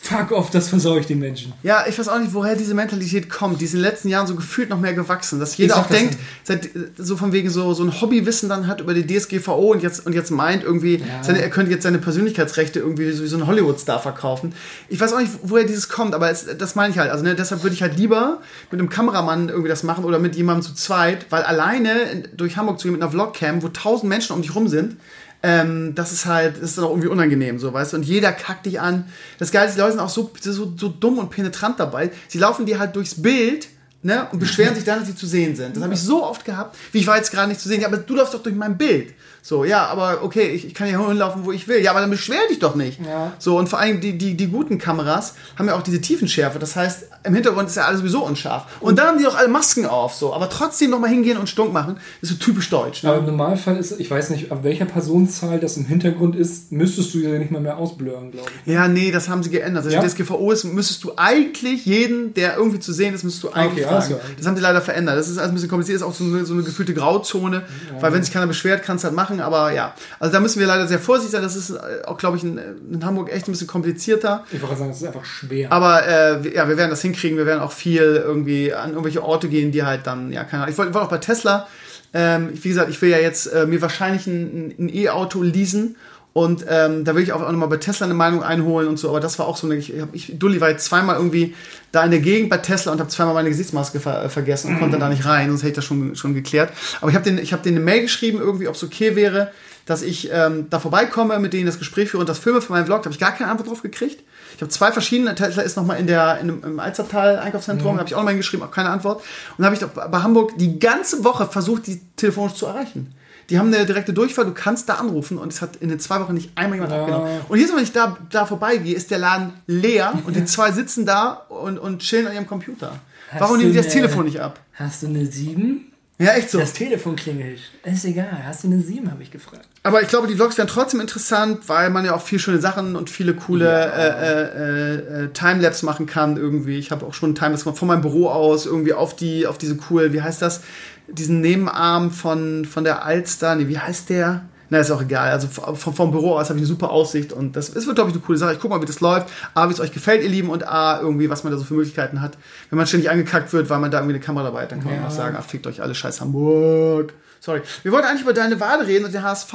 Fuck 0.00 0.30
off, 0.30 0.48
das 0.50 0.68
versau 0.68 0.96
ich 0.96 1.06
den 1.06 1.18
Menschen. 1.18 1.52
Ja, 1.62 1.84
ich 1.88 1.98
weiß 1.98 2.08
auch 2.08 2.18
nicht, 2.20 2.32
woher 2.32 2.54
diese 2.54 2.72
Mentalität 2.72 3.28
kommt. 3.28 3.60
Die 3.60 3.64
ist 3.66 3.74
in 3.74 3.80
den 3.80 3.84
letzten 3.90 4.08
Jahren 4.08 4.26
so 4.28 4.36
gefühlt 4.36 4.70
noch 4.70 4.78
mehr 4.80 4.94
gewachsen. 4.94 5.40
Dass 5.40 5.56
jeder 5.56 5.76
auch 5.76 5.86
das 5.88 5.98
denkt, 5.98 6.16
seit, 6.44 6.70
so 6.96 7.16
von 7.16 7.32
wegen 7.32 7.50
so, 7.50 7.74
so 7.74 7.82
ein 7.82 8.00
Hobbywissen 8.00 8.48
dann 8.48 8.68
hat 8.68 8.80
über 8.80 8.94
die 8.94 9.04
DSGVO 9.06 9.72
und 9.72 9.82
jetzt, 9.82 10.06
und 10.06 10.14
jetzt 10.14 10.30
meint 10.30 10.62
irgendwie, 10.62 10.96
Ja. 10.98 11.22
seine, 11.22 11.42
er 11.42 11.50
könnte 11.50 11.72
jetzt 11.72 11.82
seine 11.82 11.98
Persönlichkeitsrechte 11.98 12.78
irgendwie 12.78 13.10
so 13.10 13.22
wie 13.24 13.26
so 13.26 13.36
ein 13.36 13.46
Hollywood-Star 13.46 14.00
verkaufen. 14.00 14.54
Ich 14.88 15.00
weiß 15.00 15.12
auch 15.12 15.18
nicht, 15.20 15.32
woher 15.42 15.64
dieses 15.64 15.88
kommt, 15.88 16.14
aber 16.14 16.30
es, 16.30 16.46
das 16.56 16.74
meine 16.76 16.92
ich 16.92 16.98
halt. 16.98 17.10
Also 17.10 17.24
ne, 17.24 17.34
deshalb 17.34 17.62
würde 17.64 17.74
ich 17.74 17.82
halt 17.82 17.98
lieber 17.98 18.40
mit 18.70 18.80
einem 18.80 18.88
Kameramann 18.88 19.48
irgendwie 19.48 19.68
das 19.68 19.82
machen 19.82 20.04
oder 20.04 20.18
mit 20.20 20.36
jemandem 20.36 20.62
zu 20.62 20.74
zweit, 20.74 21.26
weil 21.30 21.42
alleine 21.42 22.02
in- 22.12 22.28
durch 22.36 22.56
Hamburg 22.56 22.78
zu 22.78 22.84
gehen 22.86 22.92
mit 22.92 23.02
einer 23.02 23.10
Vlogcam, 23.10 23.62
wo 23.62 23.68
tausend 23.68 24.08
Menschen 24.08 24.32
um 24.34 24.42
dich 24.42 24.54
rum 24.54 24.68
sind, 24.68 24.96
ähm, 25.42 25.94
das 25.94 26.12
ist 26.12 26.26
halt, 26.26 26.56
das 26.56 26.70
ist 26.70 26.78
dann 26.78 26.84
auch 26.84 26.90
irgendwie 26.90 27.08
unangenehm, 27.08 27.58
so, 27.58 27.72
weißt 27.72 27.92
du? 27.92 27.98
Und 27.98 28.02
jeder 28.04 28.32
kackt 28.32 28.66
dich 28.66 28.80
an. 28.80 29.06
Das 29.38 29.52
Geile 29.52 29.68
ist, 29.68 29.74
die 29.74 29.80
Leute 29.80 29.92
sind 29.92 30.00
auch 30.00 30.08
so, 30.08 30.30
so, 30.40 30.72
so 30.76 30.88
dumm 30.88 31.18
und 31.18 31.30
penetrant 31.30 31.78
dabei. 31.78 32.10
Sie 32.26 32.38
laufen 32.38 32.66
dir 32.66 32.78
halt 32.78 32.96
durchs 32.96 33.22
Bild, 33.22 33.68
ne, 34.02 34.26
und 34.32 34.38
beschweren 34.38 34.74
sich 34.74 34.84
dann, 34.84 35.00
dass 35.00 35.08
sie 35.08 35.14
zu 35.14 35.26
sehen 35.26 35.54
sind. 35.56 35.76
Das 35.76 35.82
habe 35.82 35.94
ich 35.94 36.00
so 36.00 36.24
oft 36.24 36.44
gehabt, 36.44 36.76
wie 36.92 36.98
ich 36.98 37.06
war 37.06 37.16
jetzt 37.16 37.30
gerade 37.30 37.48
nicht 37.48 37.60
zu 37.60 37.68
sehen. 37.68 37.84
Aber 37.84 37.98
du 37.98 38.14
läufst 38.14 38.34
doch 38.34 38.42
durch 38.42 38.54
mein 38.54 38.76
Bild. 38.76 39.14
So, 39.48 39.64
ja, 39.64 39.86
aber 39.86 40.22
okay, 40.24 40.48
ich, 40.50 40.66
ich 40.66 40.74
kann 40.74 40.90
ja 40.90 40.98
hinlaufen, 41.08 41.46
wo 41.46 41.52
ich 41.52 41.66
will. 41.68 41.80
Ja, 41.82 41.92
aber 41.92 42.00
dann 42.00 42.10
beschwer 42.10 42.36
dich 42.50 42.58
doch 42.58 42.74
nicht. 42.74 43.00
Ja. 43.02 43.32
So, 43.38 43.56
und 43.58 43.66
vor 43.70 43.78
allem 43.78 43.98
die, 43.98 44.18
die, 44.18 44.36
die 44.36 44.48
guten 44.48 44.76
Kameras 44.76 45.36
haben 45.58 45.68
ja 45.68 45.74
auch 45.74 45.80
diese 45.80 46.02
Tiefenschärfe. 46.02 46.58
Das 46.58 46.76
heißt, 46.76 47.04
im 47.24 47.32
Hintergrund 47.32 47.66
ist 47.70 47.76
ja 47.76 47.84
alles 47.86 48.00
sowieso 48.00 48.22
unscharf. 48.26 48.66
Und 48.80 48.98
dann 48.98 49.06
haben 49.06 49.18
die 49.18 49.26
auch 49.26 49.34
alle 49.34 49.48
Masken 49.48 49.86
auf, 49.86 50.12
so. 50.12 50.34
Aber 50.34 50.50
trotzdem 50.50 50.90
nochmal 50.90 51.08
hingehen 51.08 51.38
und 51.38 51.48
stunk 51.48 51.72
machen, 51.72 51.96
ist 52.20 52.28
so 52.28 52.34
typisch 52.34 52.68
deutsch. 52.68 53.02
Ne? 53.02 53.08
Aber 53.08 53.20
im 53.20 53.24
Normalfall 53.24 53.78
ist, 53.78 53.98
ich 53.98 54.10
weiß 54.10 54.28
nicht, 54.30 54.52
ab 54.52 54.58
welcher 54.64 54.84
Personenzahl 54.84 55.58
das 55.58 55.78
im 55.78 55.86
Hintergrund 55.86 56.36
ist, 56.36 56.70
müsstest 56.70 57.14
du 57.14 57.18
ja 57.20 57.38
nicht 57.38 57.50
mal 57.50 57.62
mehr 57.62 57.78
ausblurren, 57.78 58.30
glaube 58.32 58.50
ich. 58.66 58.70
Ja, 58.70 58.86
nee, 58.86 59.10
das 59.10 59.30
haben 59.30 59.42
sie 59.42 59.48
geändert. 59.48 59.84
Also 59.86 59.96
Ja? 59.96 60.02
die 60.02 60.08
DSGVO 60.08 60.50
ist, 60.52 60.64
müsstest 60.64 61.02
du 61.04 61.12
eigentlich 61.16 61.86
jeden, 61.86 62.34
der 62.34 62.58
irgendwie 62.58 62.80
zu 62.80 62.92
sehen 62.92 63.14
ist, 63.14 63.24
müsstest 63.24 63.44
du 63.44 63.48
eigentlich 63.48 63.84
Okay, 63.86 63.94
alles 63.94 64.08
fragen. 64.08 64.20
klar. 64.20 64.30
Das 64.36 64.46
haben 64.46 64.56
sie 64.56 64.62
leider 64.62 64.82
verändert. 64.82 65.16
Das 65.16 65.30
ist 65.30 65.38
alles 65.38 65.52
ein 65.52 65.54
bisschen 65.54 65.70
kompliziert, 65.70 65.96
ist 65.96 66.02
auch 66.02 66.14
so 66.14 66.24
eine, 66.24 66.44
so 66.44 66.52
eine 66.52 66.64
gefühlte 66.64 66.92
Grauzone, 66.92 67.62
weil 68.00 68.12
wenn 68.12 68.22
sich 68.22 68.30
keiner 68.32 68.46
beschwert, 68.46 68.82
kannst 68.82 69.04
du 69.04 69.06
halt 69.06 69.16
machen, 69.16 69.37
aber 69.40 69.72
ja. 69.72 69.94
Also 70.18 70.32
da 70.32 70.40
müssen 70.40 70.60
wir 70.60 70.66
leider 70.66 70.86
sehr 70.86 70.98
vorsichtig 70.98 71.32
sein. 71.32 71.42
Das 71.42 71.56
ist 71.56 71.70
äh, 71.70 72.04
auch, 72.06 72.18
glaube 72.18 72.36
ich, 72.36 72.44
in, 72.44 72.58
in 72.92 73.04
Hamburg 73.04 73.32
echt 73.32 73.48
ein 73.48 73.52
bisschen 73.52 73.66
komplizierter. 73.66 74.44
Ich 74.50 74.60
wollte 74.62 74.76
sagen, 74.76 74.90
es 74.90 75.00
ist 75.00 75.06
einfach 75.06 75.24
schwer. 75.24 75.72
Aber 75.72 76.06
äh, 76.06 76.54
ja, 76.54 76.68
wir 76.68 76.76
werden 76.76 76.90
das 76.90 77.02
hinkriegen. 77.02 77.38
Wir 77.38 77.46
werden 77.46 77.60
auch 77.60 77.72
viel 77.72 78.22
irgendwie 78.24 78.72
an 78.72 78.90
irgendwelche 78.90 79.22
Orte 79.22 79.48
gehen, 79.48 79.72
die 79.72 79.82
halt 79.82 80.06
dann, 80.06 80.32
ja, 80.32 80.44
keine 80.44 80.62
Ahnung. 80.62 80.72
Ich 80.72 80.78
wollte 80.78 80.94
wollte 80.94 81.06
auch 81.06 81.10
bei 81.10 81.18
Tesla, 81.18 81.66
ähm, 82.14 82.50
wie 82.52 82.68
gesagt, 82.68 82.90
ich 82.90 83.00
will 83.02 83.10
ja 83.10 83.18
jetzt 83.18 83.46
äh, 83.46 83.66
mir 83.66 83.82
wahrscheinlich 83.82 84.26
ein 84.26 84.74
ein 84.78 84.88
E-Auto 84.94 85.42
leasen. 85.42 85.96
Und 86.34 86.64
ähm, 86.68 87.04
da 87.04 87.16
will 87.16 87.22
ich 87.22 87.32
auch 87.32 87.40
nochmal 87.40 87.68
bei 87.68 87.78
Tesla 87.78 88.06
eine 88.06 88.14
Meinung 88.14 88.44
einholen 88.44 88.86
und 88.86 88.96
so. 88.96 89.08
Aber 89.08 89.18
das 89.18 89.38
war 89.38 89.48
auch 89.48 89.56
so 89.56 89.66
eine. 89.66 89.76
Ich, 89.76 89.92
ich, 90.12 90.38
Dulli 90.38 90.60
war 90.60 90.70
jetzt 90.70 90.84
zweimal 90.84 91.16
irgendwie 91.16 91.54
da 91.92 92.04
in 92.04 92.10
der 92.10 92.20
Gegend 92.20 92.50
bei 92.50 92.58
Tesla 92.58 92.92
und 92.92 93.00
habe 93.00 93.08
zweimal 93.08 93.34
meine 93.34 93.48
Gesichtsmaske 93.48 94.00
ver 94.00 94.24
äh, 94.24 94.28
vergessen 94.28 94.74
und 94.74 94.78
konnte 94.78 94.98
da 94.98 95.08
nicht 95.08 95.24
rein. 95.24 95.48
Sonst 95.48 95.62
hätte 95.62 95.70
ich 95.70 95.76
das 95.76 95.84
schon, 95.84 96.16
schon 96.16 96.34
geklärt. 96.34 96.72
Aber 97.00 97.10
ich 97.10 97.14
habe 97.14 97.24
den, 97.24 97.38
ich 97.38 97.52
hab 97.52 97.62
denen 97.62 97.76
eine 97.76 97.84
Mail 97.84 98.02
geschrieben, 98.02 98.38
irgendwie, 98.40 98.68
ob 98.68 98.74
es 98.74 98.84
okay 98.84 99.16
wäre, 99.16 99.52
dass 99.86 100.02
ich 100.02 100.28
ähm, 100.30 100.66
da 100.68 100.80
vorbeikomme, 100.80 101.38
mit 101.38 101.54
denen 101.54 101.64
das 101.64 101.78
Gespräch 101.78 102.10
führe 102.10 102.20
und 102.20 102.28
das 102.28 102.38
filme 102.38 102.60
für 102.60 102.72
meinen 102.72 102.84
Vlog. 102.84 103.02
Da 103.02 103.04
habe 103.06 103.14
ich 103.14 103.20
gar 103.20 103.32
keine 103.32 103.50
Antwort 103.50 103.70
drauf 103.70 103.82
gekriegt. 103.82 104.22
Ich 104.54 104.60
habe 104.60 104.70
zwei 104.70 104.92
verschiedene, 104.92 105.34
Tesla 105.34 105.62
ist 105.62 105.76
nochmal 105.76 105.98
in 105.98 106.06
der, 106.06 106.40
in, 106.40 106.62
im 106.62 106.80
Alzertal 106.80 107.38
Einkaufszentrum, 107.38 107.94
da 107.94 108.00
habe 108.00 108.08
ich 108.08 108.14
auch 108.14 108.18
nochmal 108.18 108.34
hingeschrieben, 108.34 108.66
auch 108.66 108.70
keine 108.70 108.90
Antwort. 108.90 109.22
Und 109.56 109.64
habe 109.64 109.74
ich 109.74 109.80
doch 109.80 109.88
bei 109.88 110.18
Hamburg 110.18 110.58
die 110.58 110.78
ganze 110.78 111.24
Woche 111.24 111.46
versucht, 111.46 111.86
die 111.86 112.00
telefonisch 112.16 112.54
zu 112.54 112.66
erreichen. 112.66 113.14
Die 113.50 113.58
haben 113.58 113.72
eine 113.72 113.86
direkte 113.86 114.12
Durchfall, 114.12 114.44
du 114.44 114.52
kannst 114.52 114.88
da 114.88 114.94
anrufen 114.94 115.38
und 115.38 115.52
es 115.52 115.62
hat 115.62 115.76
in 115.76 115.88
den 115.88 115.98
zwei 116.00 116.20
Wochen 116.20 116.34
nicht 116.34 116.50
einmal 116.54 116.76
jemand 116.76 116.92
Ja. 116.92 117.00
abgenommen. 117.00 117.40
Und 117.48 117.56
jedes 117.56 117.70
Mal, 117.72 117.78
wenn 117.78 117.84
ich 117.84 117.92
da, 117.92 118.16
da 118.30 118.44
vorbeigehe, 118.44 118.94
ist 118.94 119.10
der 119.10 119.18
Laden 119.18 119.52
leer 119.66 120.12
und 120.26 120.36
die 120.36 120.44
zwei 120.44 120.70
sitzen 120.72 121.06
da 121.06 121.32
und, 121.48 121.78
und 121.78 122.00
chillen 122.00 122.26
an 122.26 122.34
ihrem 122.34 122.46
Computer. 122.46 122.92
Hast 123.30 123.40
Warum 123.40 123.58
nehmen 123.58 123.72
die 123.72 123.78
das 123.78 123.88
Telefon 123.88 124.24
nicht 124.26 124.40
ab? 124.40 124.60
Hast 124.74 125.02
du 125.02 125.06
eine 125.06 125.24
7? 125.26 125.87
Ja, 126.20 126.32
echt 126.32 126.50
so. 126.50 126.58
Das 126.58 126.72
Telefon 126.72 127.14
klingelt. 127.14 127.60
Ist 127.84 128.04
egal. 128.04 128.42
Hast 128.44 128.64
du 128.64 128.68
eine 128.68 128.80
7, 128.80 129.08
habe 129.08 129.22
ich 129.22 129.30
gefragt. 129.30 129.68
Aber 129.84 130.02
ich 130.02 130.08
glaube, 130.08 130.26
die 130.26 130.34
Vlogs 130.34 130.58
werden 130.58 130.68
trotzdem 130.68 131.00
interessant, 131.00 131.68
weil 131.68 131.90
man 131.90 132.04
ja 132.04 132.14
auch 132.14 132.22
viel 132.22 132.40
schöne 132.40 132.58
Sachen 132.58 132.96
und 132.96 133.08
viele 133.08 133.34
coole 133.34 133.68
äh, 133.68 134.26
äh, 134.26 135.24
äh, 135.24 135.28
Timelapse 135.28 135.86
machen 135.86 136.06
kann 136.06 136.36
irgendwie. 136.36 136.76
Ich 136.76 136.90
habe 136.90 137.06
auch 137.06 137.14
schon 137.14 137.28
einen 137.28 137.34
Timelapse 137.36 137.64
gemacht 137.64 137.78
von 137.78 137.86
meinem 137.86 138.00
Büro 138.00 138.28
aus, 138.28 138.66
irgendwie 138.66 138.94
auf 138.94 139.14
die, 139.14 139.46
auf 139.46 139.58
diese 139.58 139.78
cool, 139.90 140.12
wie 140.12 140.20
heißt 140.20 140.42
das? 140.42 140.62
Diesen 141.06 141.40
Nebenarm 141.40 142.10
von, 142.10 142.64
von 142.64 142.82
der 142.82 143.04
Alster. 143.04 143.54
Nee, 143.54 143.68
wie 143.68 143.78
heißt 143.78 144.10
der? 144.10 144.42
Na, 144.70 144.78
ist 144.78 144.90
auch 144.90 145.00
egal. 145.00 145.30
Also 145.30 145.48
vom, 145.48 145.94
vom 145.94 146.10
Büro 146.10 146.34
aus 146.38 146.50
habe 146.50 146.58
ich 146.58 146.62
eine 146.62 146.66
super 146.66 146.90
Aussicht 146.90 147.32
und 147.32 147.56
das 147.56 147.70
ist, 147.70 147.86
wird, 147.86 147.96
glaube 147.96 148.10
ich, 148.10 148.16
eine 148.16 148.22
coole 148.24 148.36
Sache. 148.38 148.52
Ich 148.52 148.60
gucke 148.60 148.74
mal, 148.74 148.82
wie 148.82 148.86
das 148.86 149.00
läuft. 149.00 149.28
A, 149.54 149.68
wie 149.68 149.72
es 149.72 149.80
euch 149.80 149.92
gefällt, 149.92 150.22
ihr 150.22 150.28
Lieben, 150.28 150.50
und 150.50 150.68
A, 150.68 151.00
irgendwie, 151.00 151.30
was 151.30 151.42
man 151.42 151.52
da 151.52 151.58
so 151.58 151.64
für 151.64 151.74
Möglichkeiten 151.74 152.20
hat. 152.20 152.36
Wenn 152.70 152.76
man 152.76 152.86
ständig 152.86 153.10
angekackt 153.10 153.52
wird, 153.52 153.70
weil 153.70 153.78
man 153.78 153.90
da 153.90 153.98
irgendwie 153.98 154.16
eine 154.16 154.24
Kamera 154.24 154.44
dabei 154.44 154.62
hat, 154.62 154.72
dann 154.72 154.80
kann 154.80 154.90
man 154.92 155.00
Ja. 155.00 155.06
auch 155.06 155.10
sagen, 155.12 155.36
ach, 155.38 155.44
fickt 155.44 155.66
euch 155.66 155.80
alle, 155.80 155.94
scheiß 155.94 156.20
Hamburg. 156.20 157.14
Sorry. 157.40 157.62
Wir 157.82 157.92
wollten 157.92 158.06
eigentlich 158.08 158.22
über 158.22 158.32
deine 158.34 158.58
Wade 158.60 158.86
reden 158.86 159.04
und 159.06 159.14
den 159.14 159.22
HSV. 159.22 159.54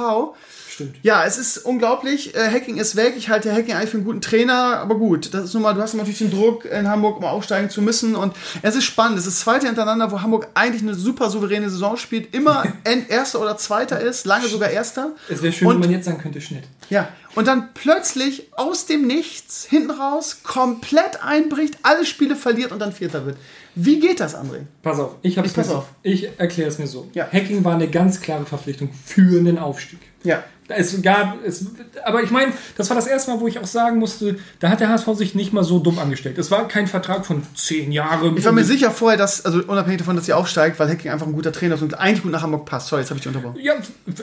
Stimmt. 0.74 0.96
Ja, 1.02 1.24
es 1.24 1.38
ist 1.38 1.58
unglaublich. 1.58 2.34
Äh, 2.34 2.50
Hacking 2.50 2.78
ist 2.78 2.96
weg. 2.96 3.14
Ich 3.16 3.28
halte 3.28 3.52
Hacking 3.52 3.74
eigentlich 3.76 3.90
für 3.90 3.96
einen 3.98 4.04
guten 4.04 4.20
Trainer, 4.20 4.78
aber 4.80 4.96
gut. 4.96 5.32
Das 5.32 5.44
ist 5.44 5.54
nun 5.54 5.62
mal, 5.62 5.72
du 5.72 5.80
hast 5.80 5.94
natürlich 5.94 6.18
den 6.18 6.32
Druck, 6.32 6.64
in 6.64 6.88
Hamburg 6.88 7.18
um 7.18 7.24
aufsteigen 7.24 7.70
zu 7.70 7.80
müssen. 7.80 8.16
Und 8.16 8.34
es 8.62 8.74
ist 8.74 8.82
spannend. 8.82 9.16
Es 9.16 9.24
ist 9.24 9.34
das 9.38 9.40
zweite 9.44 9.66
hintereinander, 9.66 10.10
wo 10.10 10.20
Hamburg 10.20 10.48
eigentlich 10.54 10.82
eine 10.82 10.94
super 10.94 11.30
souveräne 11.30 11.70
Saison 11.70 11.96
spielt. 11.96 12.34
Immer 12.34 12.64
erster 13.08 13.40
oder 13.40 13.56
zweiter 13.56 14.00
ist, 14.00 14.26
lange 14.26 14.48
sogar 14.48 14.68
erster. 14.70 15.12
Es 15.28 15.42
wäre 15.42 15.52
schön, 15.52 15.68
Und- 15.68 15.74
wenn 15.74 15.80
man 15.82 15.90
jetzt 15.92 16.06
sagen 16.06 16.18
könnte, 16.20 16.40
Schnitt. 16.40 16.64
Ja. 16.90 17.08
Und 17.36 17.46
dann 17.48 17.68
plötzlich 17.74 18.48
aus 18.56 18.86
dem 18.86 19.06
Nichts, 19.06 19.64
hinten 19.64 19.90
raus, 19.92 20.38
komplett 20.42 21.22
einbricht, 21.24 21.78
alle 21.82 22.04
Spiele 22.04 22.34
verliert 22.36 22.72
und 22.72 22.78
dann 22.80 22.92
Vierter 22.92 23.26
wird. 23.26 23.36
Wie 23.76 23.98
geht 23.98 24.20
das, 24.20 24.36
André? 24.36 24.60
Pass 24.82 25.00
auf, 25.00 25.16
ich, 25.22 25.36
hab's 25.38 25.48
Ich 25.50 25.54
pass 25.54 25.70
auf. 25.70 25.86
Ich 26.02 26.28
erkläre 26.38 26.68
es 26.68 26.78
mir 26.78 26.86
so. 26.86 27.08
Ja. 27.12 27.26
Hacking 27.32 27.64
war 27.64 27.74
eine 27.74 27.88
ganz 27.88 28.20
klare 28.20 28.44
Verpflichtung 28.46 28.90
für 29.04 29.42
den 29.42 29.58
Aufstieg. 29.58 29.98
Ja. 30.22 30.44
Es 30.68 31.02
gab, 31.02 31.44
es, 31.44 31.66
aber 32.04 32.22
ich 32.22 32.30
meine, 32.30 32.52
das 32.76 32.88
war 32.88 32.96
das 32.96 33.06
erste 33.06 33.30
Mal, 33.30 33.40
wo 33.40 33.46
ich 33.46 33.58
auch 33.58 33.66
sagen 33.66 33.98
musste, 33.98 34.38
da 34.60 34.70
hat 34.70 34.80
der 34.80 34.88
HSV 34.88 35.08
sich 35.14 35.34
nicht 35.34 35.52
mal 35.52 35.62
so 35.62 35.78
dumm 35.78 35.98
angestellt. 35.98 36.38
Es 36.38 36.50
war 36.50 36.66
kein 36.68 36.86
Vertrag 36.86 37.26
von 37.26 37.42
zehn 37.54 37.92
Jahren. 37.92 38.36
Ich 38.36 38.44
war 38.44 38.52
mir 38.52 38.64
sicher 38.64 38.90
vorher, 38.90 39.18
dass, 39.18 39.44
also 39.44 39.58
unabhängig 39.66 39.98
davon, 39.98 40.16
dass 40.16 40.24
sie 40.24 40.32
aufsteigt, 40.32 40.78
weil 40.80 40.88
Hacking 40.88 41.10
einfach 41.10 41.26
ein 41.26 41.34
guter 41.34 41.52
Trainer 41.52 41.74
ist 41.74 41.82
und 41.82 41.98
eigentlich 41.98 42.22
gut 42.22 42.32
nach 42.32 42.42
Hamburg 42.42 42.64
passt. 42.64 42.88
Sorry, 42.88 43.02
jetzt 43.02 43.10
habe 43.10 43.18
ich 43.18 43.24
dich 43.24 43.34
unterbrochen. 43.34 43.60
Ja, 43.62 43.74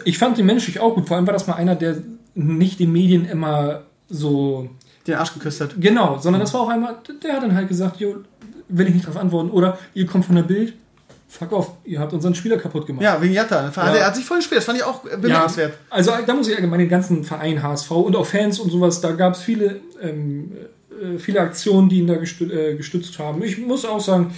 ich 0.03 0.17
fand 0.17 0.37
ihn 0.39 0.47
menschlich 0.47 0.79
auch 0.79 0.95
gut. 0.95 1.07
Vor 1.07 1.17
allem 1.17 1.27
war 1.27 1.33
das 1.33 1.45
mal 1.45 1.53
einer, 1.53 1.75
der 1.75 1.97
nicht 2.33 2.79
den 2.79 2.91
Medien 2.91 3.25
immer 3.25 3.83
so 4.09 4.69
Den 5.07 5.15
Arsch 5.15 5.33
geküsst 5.33 5.61
hat. 5.61 5.75
Genau, 5.79 6.17
sondern 6.17 6.41
das 6.41 6.53
war 6.53 6.61
auch 6.61 6.69
einmal, 6.69 6.95
der 7.23 7.33
hat 7.33 7.43
dann 7.43 7.55
halt 7.55 7.67
gesagt, 7.67 7.99
jo, 7.99 8.17
will 8.67 8.87
ich 8.87 8.93
nicht 8.93 9.07
drauf 9.07 9.17
antworten. 9.17 9.51
Oder 9.51 9.77
ihr 9.93 10.05
kommt 10.05 10.25
von 10.25 10.35
der 10.35 10.43
Bild, 10.43 10.73
fuck 11.31 11.51
off, 11.53 11.71
ihr 11.85 11.99
habt 11.99 12.11
unseren 12.13 12.35
Spieler 12.35 12.57
kaputt 12.57 12.85
gemacht. 12.85 13.03
Ja, 13.03 13.21
wegen 13.21 13.33
Jatta. 13.33 13.71
Er 13.75 13.95
Ja. 13.97 14.05
hat 14.07 14.15
sich 14.15 14.25
voll 14.25 14.37
gespielt. 14.37 14.57
Das 14.59 14.65
fand 14.65 14.77
ich 14.77 14.83
auch 14.83 15.05
äh, 15.05 15.11
Ja, 15.11 15.15
bemerkenswert. 15.17 15.73
also 15.89 16.11
da 16.25 16.33
muss 16.33 16.47
ich 16.49 16.55
allgemein 16.55 16.79
den 16.79 16.89
ganzen 16.89 17.23
Verein 17.23 17.63
HSV 17.63 17.89
und 17.91 18.15
auch 18.15 18.25
Fans 18.25 18.59
und 18.59 18.69
sowas, 18.69 18.99
da 19.01 19.11
gab 19.11 19.33
es 19.35 19.41
viele, 19.41 19.79
ähm, 20.01 20.51
äh, 20.91 21.17
viele 21.17 21.39
Aktionen, 21.39 21.87
die 21.89 21.99
ihn 21.99 22.07
da 22.07 22.15
gestü 22.15 22.51
äh, 22.51 22.75
gestützt 22.75 23.17
haben. 23.17 23.41
Ich 23.43 23.57
muss 23.57 23.85
auch 23.85 24.01
sagen, 24.01 24.33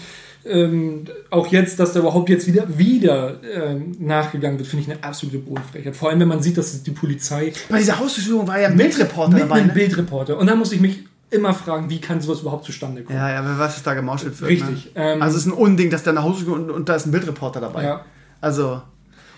ähm, 0.46 1.06
auch 1.30 1.48
jetzt, 1.48 1.80
dass 1.80 1.94
da 1.94 2.02
überhaupt 2.02 2.28
jetzt 2.30 2.48
wieder, 2.48 2.68
wieder 2.78 3.40
ähm, 3.54 3.96
nachgegangen 4.00 4.60
wird, 4.60 4.68
finde 4.68 4.84
ich 4.86 4.92
eine 4.92 5.02
absolute 5.04 5.38
Bodenfrechheit. 5.38 5.96
Vor 5.96 6.10
allem, 6.10 6.20
wenn 6.20 6.28
man 6.28 6.44
sieht, 6.44 6.58
dass 6.58 6.84
die 6.84 6.92
Polizei 6.92 7.54
Bei 7.70 7.80
dieser 7.80 7.98
Hausdurchsuchung 8.00 8.46
war 8.48 8.60
ja 8.60 8.68
ein 8.68 8.76
Bildreporter 8.78 9.32
mit 9.34 9.44
dabei. 9.44 9.56
einem 9.56 9.68
Ne? 9.68 9.74
Bildreporter. 9.74 10.38
Und 10.38 10.48
da 10.48 10.56
muss 10.56 10.74
ich 10.74 10.82
mich 10.82 11.00
immer 11.34 11.54
fragen, 11.54 11.90
wie 11.90 12.00
kann 12.00 12.22
sowas 12.22 12.42
überhaupt 12.42 12.66
zustande 12.66 13.04
kommen? 13.04 13.18
Ja, 13.18 13.30
ja, 13.30 13.44
wer 13.44 13.58
weiß, 13.60 13.76
was 13.76 13.84
da 13.84 13.94
gemauschelt 13.94 14.40
wird. 14.40 14.52
Richtig. 14.52 14.86
Ne? 14.96 15.14
Ähm, 15.14 15.22
also 15.22 15.38
es 15.38 15.46
ist 15.46 15.52
ein 15.52 15.58
Unding, 15.58 15.90
dass 15.90 16.04
da 16.04 16.12
eine 16.12 16.24
Hausdurchsuchung 16.24 16.64
und, 16.66 16.72
und 16.72 16.90
da 16.90 16.96
ist 16.96 17.06
ein 17.06 17.12
Bildreporter 17.12 17.60
dabei. 17.62 17.84
Ja. 17.84 18.02
Also. 18.42 18.82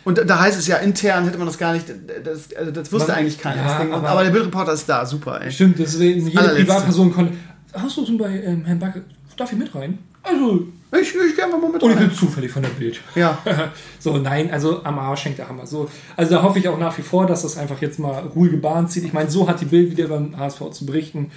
Und 0.04 0.22
da 0.30 0.40
heißt 0.40 0.60
es 0.60 0.68
ja, 0.68 0.78
intern 0.78 1.26
hätte 1.26 1.38
man 1.40 1.48
das 1.48 1.58
gar 1.58 1.74
nicht, 1.74 1.88
das, 2.24 2.54
also 2.56 2.70
das 2.72 2.92
wusste 2.94 3.10
Man- 3.10 3.18
eigentlich 3.20 3.40
keiner. 3.40 3.58
ja, 3.64 3.84
das 3.84 3.92
aber, 3.92 4.08
aber- 4.10 4.24
der 4.24 4.30
Bildreporter 4.32 4.74
ist 4.74 4.88
da, 4.88 5.04
super, 5.06 5.42
ey. 5.42 5.52
Stimmt, 5.52 5.80
deswegen 5.80 6.28
jede 6.28 6.40
Allerletzte. 6.40 6.66
Privatperson 6.66 7.12
konnte. 7.14 7.34
Hast 7.74 7.98
du 7.98 8.04
zum 8.04 8.18
Beispiel 8.18 8.44
ähm, 8.44 8.66
Herrn 8.66 8.80
Backe, 8.80 9.02
darf 9.36 9.52
ich 9.52 9.58
mit 9.58 9.74
rein? 9.74 9.98
Also, 10.22 10.68
Ich, 11.02 11.14
ich 11.14 11.44
einfach 11.44 11.60
mal 11.60 11.72
mit 11.72 11.82
und 11.82 11.92
ich 11.92 11.98
bin 11.98 12.12
zufällig 12.12 12.52
von 12.52 12.62
der 12.62 12.70
Bild. 12.70 13.02
Ja. 13.16 13.38
so, 14.00 14.18
nein, 14.18 14.52
also 14.52 14.84
am 14.84 15.00
Arsch 15.00 15.26
hängt 15.26 15.38
der 15.38 15.48
Hammer. 15.48 15.66
So, 15.66 15.90
also 16.16 16.36
da 16.36 16.44
hoffe 16.44 16.60
ich 16.60 16.68
auch 16.68 16.78
nach 16.78 16.98
wie 16.98 17.02
vor, 17.02 17.26
dass 17.26 17.44
das 17.44 17.58
einfach 17.58 17.82
jetzt 17.82 18.00
mal 18.00 18.24
ruhige 18.36 18.58
Bahn 18.58 18.88
zieht. 18.88 19.04
Ich 19.04 19.14
meine, 19.14 19.30
so 19.30 19.48
hat 19.48 19.62
die 19.62 19.66
Bild 19.66 19.92
wieder 19.92 20.08
beim 20.08 20.38
HSV 20.38 20.72
zu 20.72 20.86
berichten. 20.86 21.32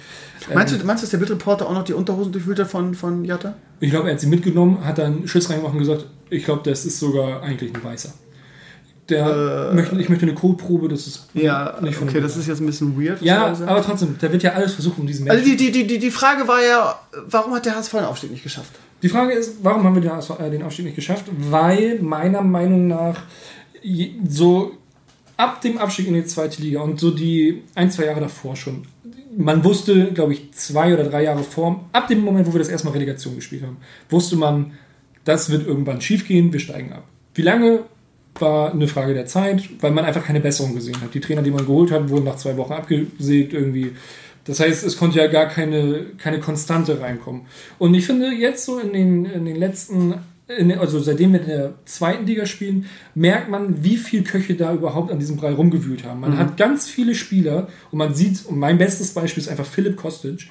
Meinst, 0.53 0.79
du, 0.79 0.85
meinst 0.85 1.03
du, 1.03 1.05
dass 1.05 1.11
der 1.11 1.17
Bildreporter 1.17 1.67
auch 1.67 1.73
noch 1.73 1.83
die 1.83 1.93
Unterhosen 1.93 2.31
durchwühlt 2.31 2.59
hat 2.59 2.69
von, 2.69 2.93
von 2.93 3.25
Jatta? 3.25 3.55
Ich 3.79 3.89
glaube, 3.91 4.09
er 4.09 4.13
hat 4.13 4.21
sie 4.21 4.27
mitgenommen, 4.27 4.83
hat 4.83 4.97
dann 4.97 5.27
Schiss 5.27 5.49
reingemacht 5.49 5.73
und 5.73 5.79
gesagt, 5.79 6.05
ich 6.29 6.45
glaube, 6.45 6.61
das 6.63 6.85
ist 6.85 6.99
sogar 6.99 7.41
eigentlich 7.41 7.73
ein 7.73 7.83
Weißer. 7.83 8.13
Der 9.09 9.71
möchte, 9.73 9.99
ich 9.99 10.09
möchte 10.09 10.25
eine 10.25 10.35
Codeprobe, 10.35 10.87
das 10.87 11.07
ist 11.07 11.27
Äh. 11.35 11.45
Ja, 11.45 11.77
nicht 11.81 11.95
von 11.95 12.07
okay, 12.07 12.21
das 12.21 12.37
ist 12.37 12.47
jetzt 12.47 12.59
ein 12.59 12.65
bisschen 12.65 12.99
weird. 13.01 13.21
Ja, 13.21 13.53
aber 13.65 13.81
trotzdem, 13.81 14.15
da 14.19 14.31
wird 14.31 14.43
ja 14.43 14.53
alles 14.53 14.73
versucht, 14.73 14.99
um 14.99 15.07
diesen 15.07 15.29
Also 15.29 15.43
Menschen. 15.43 15.57
die, 15.57 15.71
die, 15.71 15.87
die, 15.87 15.99
die 15.99 16.11
Frage 16.11 16.47
war 16.47 16.61
ja, 16.61 16.99
warum 17.27 17.53
hat 17.53 17.65
der 17.65 17.75
HSV 17.75 17.91
den 17.91 18.05
Aufstieg 18.05 18.31
nicht 18.31 18.43
geschafft? 18.43 18.71
Die 19.01 19.09
Frage 19.09 19.33
ist, 19.33 19.57
warum 19.63 19.83
haben 19.83 19.95
wir 19.95 20.01
den, 20.01 20.11
ASV 20.11 20.39
äh, 20.39 20.49
den 20.49 20.63
Aufstieg 20.63 20.85
nicht 20.85 20.95
geschafft? 20.95 21.25
Weil 21.37 21.99
meiner 22.01 22.41
Meinung 22.41 22.87
nach 22.87 23.23
so 24.27 24.73
ab 25.37 25.61
dem 25.61 25.77
Abstieg 25.77 26.07
in 26.07 26.15
die 26.15 26.25
zweite 26.25 26.61
Liga 26.61 26.81
und 26.81 26.99
so 26.99 27.11
die 27.11 27.63
ein, 27.75 27.89
zwei 27.89 28.05
Jahre 28.05 28.19
davor 28.19 28.57
schon, 28.57 28.83
man 29.37 29.63
wusste, 29.63 30.11
glaube 30.11 30.33
ich, 30.33 30.51
zwei 30.51 30.93
oder 30.93 31.05
drei 31.05 31.23
Jahre 31.23 31.43
vor, 31.43 31.85
ab 31.93 32.07
dem 32.09 32.21
Moment, 32.21 32.45
wo 32.47 32.53
wir 32.53 32.59
das 32.59 32.67
erstmal 32.67 32.93
Relegation 32.93 33.35
gespielt 33.35 33.63
haben, 33.63 33.77
wusste 34.09 34.35
man, 34.35 34.73
das 35.23 35.49
wird 35.49 35.65
irgendwann 35.65 36.01
schiefgehen, 36.01 36.51
wir 36.51 36.59
steigen 36.59 36.91
ab. 36.91 37.03
Wie 37.35 37.41
lange 37.43 37.83
war 38.41 38.71
eine 38.71 38.87
Frage 38.87 39.13
der 39.13 39.25
Zeit, 39.25 39.69
weil 39.81 39.91
man 39.91 40.05
einfach 40.05 40.25
keine 40.25 40.39
Besserung 40.39 40.75
gesehen 40.75 40.99
hat. 41.01 41.13
Die 41.13 41.19
Trainer, 41.19 41.41
die 41.41 41.51
man 41.51 41.65
geholt 41.65 41.91
hat, 41.91 42.09
wurden 42.09 42.25
nach 42.25 42.37
zwei 42.37 42.57
Wochen 42.57 42.73
abgesägt 42.73 43.53
irgendwie. 43.53 43.91
Das 44.45 44.59
heißt, 44.59 44.83
es 44.83 44.97
konnte 44.97 45.19
ja 45.19 45.27
gar 45.27 45.47
keine, 45.47 46.05
keine 46.17 46.39
Konstante 46.39 46.99
reinkommen. 46.99 47.43
Und 47.77 47.93
ich 47.93 48.05
finde, 48.05 48.31
jetzt 48.31 48.65
so 48.65 48.79
in 48.79 48.93
den, 48.93 49.25
in 49.25 49.45
den 49.45 49.55
letzten, 49.55 50.15
in, 50.47 50.71
also 50.71 50.99
seitdem 50.99 51.33
wir 51.33 51.41
in 51.41 51.47
der 51.47 51.73
zweiten 51.85 52.25
Liga 52.25 52.45
spielen, 52.45 52.85
merkt 53.13 53.49
man, 53.49 53.83
wie 53.83 53.97
viel 53.97 54.23
Köche 54.23 54.55
da 54.55 54.73
überhaupt 54.73 55.11
an 55.11 55.19
diesem 55.19 55.37
Brei 55.37 55.51
rumgewühlt 55.51 56.03
haben. 56.03 56.21
Man 56.21 56.37
hat 56.37 56.57
ganz 56.57 56.87
viele 56.87 57.13
Spieler 57.13 57.67
und 57.91 57.99
man 57.99 58.15
sieht, 58.15 58.45
und 58.45 58.57
mein 58.57 58.77
bestes 58.77 59.13
Beispiel 59.13 59.43
ist 59.43 59.49
einfach 59.49 59.65
Philipp 59.65 59.97
Kostic. 59.97 60.47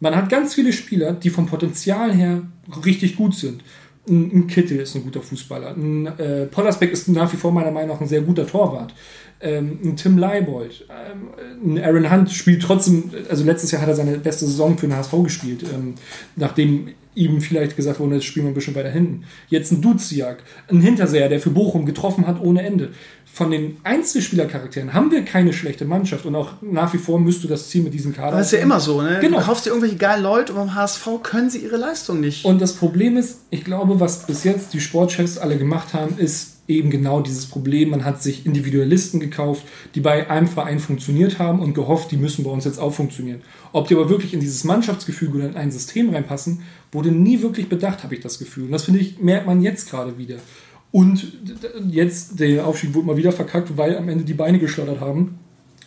Man 0.00 0.16
hat 0.16 0.28
ganz 0.28 0.54
viele 0.54 0.72
Spieler, 0.72 1.12
die 1.12 1.30
vom 1.30 1.46
Potenzial 1.46 2.12
her 2.12 2.42
richtig 2.84 3.16
gut 3.16 3.34
sind. 3.34 3.62
Ein, 4.08 4.46
Kittel 4.46 4.78
ist 4.78 4.94
ein 4.94 5.02
guter 5.02 5.20
Fußballer. 5.20 5.76
Ein 5.76 6.06
äh, 6.18 6.46
Pollersbeck 6.46 6.92
ist 6.92 7.08
nach 7.08 7.32
wie 7.32 7.36
vor 7.36 7.52
meiner 7.52 7.70
Meinung 7.70 7.96
nach 7.96 8.00
ein 8.00 8.08
sehr 8.08 8.20
guter 8.20 8.46
Torwart. 8.46 8.94
Ähm, 9.40 9.78
ein 9.84 9.96
Tim 9.96 10.16
Leibold. 10.16 10.86
Ähm, 10.88 11.76
ein 11.76 11.84
Aaron 11.84 12.10
Hunt 12.10 12.30
spielt 12.30 12.62
trotzdem, 12.62 13.10
also 13.28 13.44
letztes 13.44 13.70
Jahr 13.70 13.82
hat 13.82 13.88
er 13.88 13.94
seine 13.94 14.18
beste 14.18 14.46
Saison 14.46 14.78
für 14.78 14.86
den 14.86 14.96
HSV 14.96 15.12
gespielt, 15.24 15.64
ähm, 15.74 15.94
nachdem 16.36 16.88
ihm 17.16 17.40
vielleicht 17.40 17.76
gesagt 17.76 17.98
wurde, 17.98 18.16
jetzt 18.16 18.26
spielen 18.26 18.46
wir 18.46 18.52
ein 18.52 18.54
bisschen 18.54 18.74
weiter 18.74 18.90
hinten. 18.90 19.24
Jetzt 19.48 19.72
ein 19.72 19.80
Duziak, 19.80 20.42
ein 20.68 20.80
Hinterseher, 20.80 21.28
der 21.28 21.40
für 21.40 21.50
Bochum 21.50 21.86
getroffen 21.86 22.26
hat 22.26 22.40
ohne 22.40 22.62
Ende. 22.62 22.92
Von 23.36 23.50
den 23.50 23.76
Einzelspielercharakteren 23.84 24.94
haben 24.94 25.10
wir 25.10 25.22
keine 25.22 25.52
schlechte 25.52 25.84
Mannschaft 25.84 26.24
und 26.24 26.34
auch 26.34 26.52
nach 26.62 26.94
wie 26.94 26.96
vor 26.96 27.20
müsste 27.20 27.46
das 27.46 27.68
Ziel 27.68 27.82
mit 27.82 27.92
diesem 27.92 28.14
Kader. 28.14 28.38
Das 28.38 28.46
ist 28.46 28.52
ja 28.52 28.60
immer 28.60 28.80
so, 28.80 29.02
ne? 29.02 29.18
Genau. 29.20 29.40
Du 29.40 29.44
kaufst 29.44 29.66
dir 29.66 29.70
irgendwelche 29.72 29.96
geilen 29.96 30.22
Leute 30.22 30.54
und 30.54 30.58
beim 30.58 30.74
HSV 30.74 31.06
können 31.22 31.50
sie 31.50 31.58
ihre 31.58 31.76
Leistung 31.76 32.18
nicht. 32.18 32.46
Und 32.46 32.62
das 32.62 32.72
Problem 32.72 33.18
ist, 33.18 33.40
ich 33.50 33.62
glaube, 33.62 34.00
was 34.00 34.26
bis 34.26 34.42
jetzt 34.44 34.72
die 34.72 34.80
Sportchefs 34.80 35.36
alle 35.36 35.58
gemacht 35.58 35.92
haben, 35.92 36.16
ist 36.16 36.56
eben 36.66 36.88
genau 36.88 37.20
dieses 37.20 37.44
Problem. 37.44 37.90
Man 37.90 38.06
hat 38.06 38.22
sich 38.22 38.46
Individualisten 38.46 39.20
gekauft, 39.20 39.64
die 39.94 40.00
bei 40.00 40.30
einem 40.30 40.48
Verein 40.48 40.80
funktioniert 40.80 41.38
haben 41.38 41.60
und 41.60 41.74
gehofft, 41.74 42.12
die 42.12 42.16
müssen 42.16 42.42
bei 42.42 42.50
uns 42.50 42.64
jetzt 42.64 42.78
auch 42.78 42.94
funktionieren. 42.94 43.42
Ob 43.72 43.86
die 43.86 43.94
aber 43.96 44.08
wirklich 44.08 44.32
in 44.32 44.40
dieses 44.40 44.64
Mannschaftsgefüge 44.64 45.36
oder 45.36 45.48
in 45.48 45.56
ein 45.56 45.70
System 45.70 46.08
reinpassen, 46.08 46.62
wurde 46.90 47.10
nie 47.10 47.42
wirklich 47.42 47.68
bedacht, 47.68 48.02
habe 48.02 48.14
ich 48.14 48.20
das 48.22 48.38
Gefühl. 48.38 48.64
Und 48.64 48.72
das 48.72 48.84
finde 48.84 49.00
ich, 49.00 49.20
merkt 49.20 49.46
man 49.46 49.60
jetzt 49.60 49.90
gerade 49.90 50.16
wieder. 50.16 50.36
Und 50.96 51.26
jetzt, 51.90 52.40
der 52.40 52.66
Aufstieg 52.66 52.94
wurde 52.94 53.06
mal 53.08 53.16
wieder 53.18 53.30
verkackt, 53.30 53.76
weil 53.76 53.98
am 53.98 54.08
Ende 54.08 54.24
die 54.24 54.32
Beine 54.32 54.58
geschlottert 54.58 54.98
haben. 54.98 55.38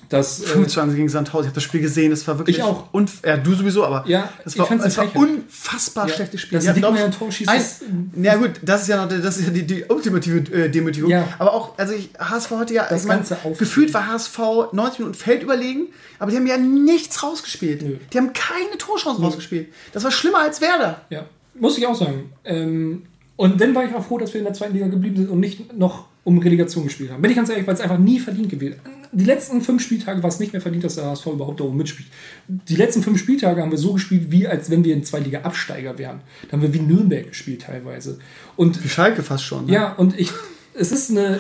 Das, 0.08 0.40
äh, 0.42 0.46
25 0.48 0.98
gegen 0.98 1.10
Sandhausen. 1.10 1.46
Ich 1.46 1.48
habe 1.48 1.56
das 1.56 1.64
Spiel 1.64 1.82
gesehen, 1.82 2.12
das 2.12 2.28
war 2.28 2.38
wirklich. 2.38 2.58
Ich 2.58 2.64
auch. 2.64 2.92
Unf 2.94 3.22
ja, 3.26 3.38
du 3.38 3.54
sowieso, 3.56 3.84
aber. 3.86 4.04
Ja, 4.08 4.30
das 4.44 4.56
war, 4.58 4.72
es 4.72 4.98
war 4.98 5.16
unfassbar 5.16 6.08
Ja, 6.08 6.14
schlechtes 6.14 6.42
Spiel. 6.42 6.60
hatten, 6.60 6.76
Diekmeyer 6.76 6.94
glaub 6.94 7.06
ein 7.06 7.12
Tor 7.12 7.32
schießt, 7.32 7.50
ein, 7.50 7.60
ist- 7.60 7.84
Ja, 8.22 8.36
gut, 8.36 8.52
das 8.62 8.84
ist 8.84 8.88
ja 8.88 9.04
noch 9.04 9.10
das 9.10 9.38
ist 9.38 9.46
ja 9.46 9.52
die, 9.52 9.66
die 9.66 9.86
ultimative 9.86 10.38
äh, 10.52 10.70
Demütigung. 10.70 11.10
Ja. 11.10 11.28
Aber 11.40 11.54
auch, 11.54 11.76
also 11.78 11.94
ich, 11.94 12.10
HSV 12.20 12.52
hatte 12.52 12.74
ja. 12.76 12.86
Das 12.88 13.02
ich 13.02 13.08
mein, 13.08 13.18
ganze 13.18 13.34
Aufspielen. 13.36 13.58
gefühlt 13.58 13.94
war 13.96 14.08
HSV 14.08 14.40
90 14.74 15.00
Minuten 15.00 15.18
Feld 15.18 15.42
überlegen, 15.42 15.88
aber 16.20 16.30
die 16.30 16.38
haben 16.38 16.46
ja 16.48 16.58
nichts 16.58 17.24
rausgespielt. 17.24 17.82
Nö. 17.82 17.96
Die 18.14 18.18
haben 18.20 18.34
keine 18.34 18.78
Torchancen 18.78 19.24
rausgespielt. 19.24 19.70
Das 19.94 20.04
war 20.04 20.12
schlimmer 20.12 20.40
als 20.42 20.62
Werder. 20.62 21.02
Ja, 21.10 21.26
muss 21.56 21.78
ich 21.80 21.86
auch 21.88 21.96
sagen. 21.96 22.32
Ähm, 22.46 23.04
und 23.40 23.60
dann 23.62 23.74
war 23.74 23.86
ich 23.86 23.94
auch 23.96 24.04
froh, 24.06 24.18
dass 24.18 24.34
wir 24.34 24.40
in 24.42 24.46
der 24.46 24.54
zweiten 24.54 24.74
Liga 24.74 24.88
geblieben 24.88 25.16
sind 25.16 25.30
und 25.30 25.40
nicht 25.40 25.78
noch 25.78 26.06
um 26.26 26.38
Relegation 26.40 26.84
gespielt 26.84 27.12
haben. 27.12 27.22
Bin 27.22 27.32
ich 27.32 27.38
ganz 27.38 27.50
ehrlich, 27.50 27.66
weil 27.66 27.74
es 27.74 27.82
einfach 27.82 27.98
nie 27.98 28.20
verdient 28.20 28.50
gewesen 28.50 28.76
Die 29.14 29.24
letzten 29.26 29.62
fünf 29.62 29.82
Spieltage 29.82 30.22
war 30.22 30.30
es 30.30 30.40
nicht 30.40 30.52
mehr 30.54 30.62
verdient, 30.62 30.84
dass 30.84 30.96
der 30.96 31.06
HSV 31.06 31.26
überhaupt 31.28 31.60
da 31.60 31.64
oben 31.64 31.78
mitspielt. 31.78 32.10
Die 32.48 32.76
letzten 32.76 33.02
fünf 33.02 33.18
Spieltage 33.20 33.62
haben 33.62 33.72
wir 33.72 33.78
so 33.78 33.94
gespielt, 33.94 34.30
wie 34.30 34.46
als 34.48 34.70
wenn 34.70 34.84
wir 34.84 34.94
in 34.94 35.04
zwei 35.04 35.20
Liga 35.22 35.40
Absteiger 35.42 35.98
wären. 35.98 36.20
Da 36.48 36.52
haben 36.54 36.62
wir 36.62 36.74
wie 36.74 36.80
Nürnberg 36.82 37.30
gespielt 37.30 37.62
teilweise. 37.62 38.20
Und 38.58 38.84
Die 38.84 38.90
Schalke 38.90 39.24
fast 39.24 39.44
schon. 39.46 39.66
Ne? 39.68 39.74
ja, 39.74 39.94
und 39.94 40.20
ich, 40.20 40.32
es 40.76 40.92
ist 40.92 41.10
eine, 41.10 41.40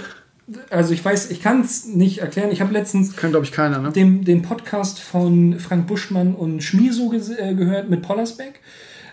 also 0.71 0.93
ich 0.93 1.03
weiß, 1.05 1.29
ich 1.29 1.41
kann 1.41 1.61
es 1.61 1.85
nicht 1.85 2.19
erklären. 2.19 2.49
Ich 2.51 2.61
habe 2.61 2.71
letztens 2.73 3.15
Kann, 3.17 3.31
glaube 3.31 3.45
ich, 3.45 3.51
keiner, 3.51 3.79
ne? 3.79 3.91
den, 3.91 4.23
den 4.23 4.41
Podcast 4.41 4.99
von 4.99 5.59
Frank 5.59 5.85
Buschmann 5.87 6.33
und 6.33 6.63
Schmieso 6.63 7.09
ges- 7.11 7.35
äh, 7.37 7.53
gehört 7.53 7.89
mit 7.89 8.01
Pollersbeck, 8.01 8.61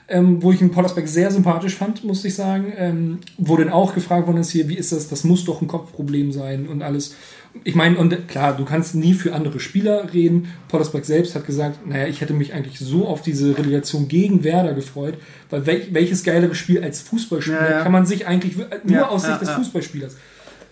ähm, 0.08 0.42
wo 0.42 0.52
ich 0.52 0.58
den 0.58 0.70
Pollersbeck 0.70 1.08
sehr 1.08 1.30
sympathisch 1.30 1.74
fand, 1.74 2.04
muss 2.04 2.24
ich 2.24 2.34
sagen. 2.34 2.72
Ähm, 2.76 3.18
wo 3.38 3.56
dann 3.56 3.70
auch 3.70 3.94
gefragt 3.94 4.26
worden 4.26 4.38
ist 4.38 4.50
hier, 4.50 4.68
wie 4.68 4.76
ist 4.76 4.92
das, 4.92 5.08
das 5.08 5.24
muss 5.24 5.44
doch 5.44 5.60
ein 5.60 5.68
Kopfproblem 5.68 6.32
sein 6.32 6.68
und 6.68 6.82
alles. 6.82 7.14
Ich 7.64 7.74
meine, 7.74 7.96
und 7.96 8.28
klar, 8.28 8.54
du 8.56 8.64
kannst 8.66 8.94
nie 8.94 9.14
für 9.14 9.34
andere 9.34 9.60
Spieler 9.60 10.12
reden. 10.12 10.48
Pollersbeck 10.68 11.06
selbst 11.06 11.34
hat 11.34 11.46
gesagt, 11.46 11.86
naja, 11.86 12.06
ich 12.06 12.20
hätte 12.20 12.34
mich 12.34 12.52
eigentlich 12.52 12.78
so 12.78 13.06
auf 13.06 13.22
diese 13.22 13.56
Relegation 13.56 14.08
gegen 14.08 14.44
Werder 14.44 14.74
gefreut, 14.74 15.14
weil 15.48 15.66
wel, 15.66 15.86
welches 15.90 16.22
geilere 16.22 16.54
Spiel 16.54 16.82
als 16.84 17.00
Fußballspieler 17.00 17.70
Ja, 17.70 17.70
ja. 17.78 17.82
kann 17.82 17.92
man 17.92 18.04
sich 18.04 18.26
eigentlich 18.26 18.56
nur 18.56 18.68
Ja, 18.86 19.08
aus 19.08 19.24
Sicht 19.24 19.40
des. 19.40 19.50
Fußballspielers. 19.50 20.16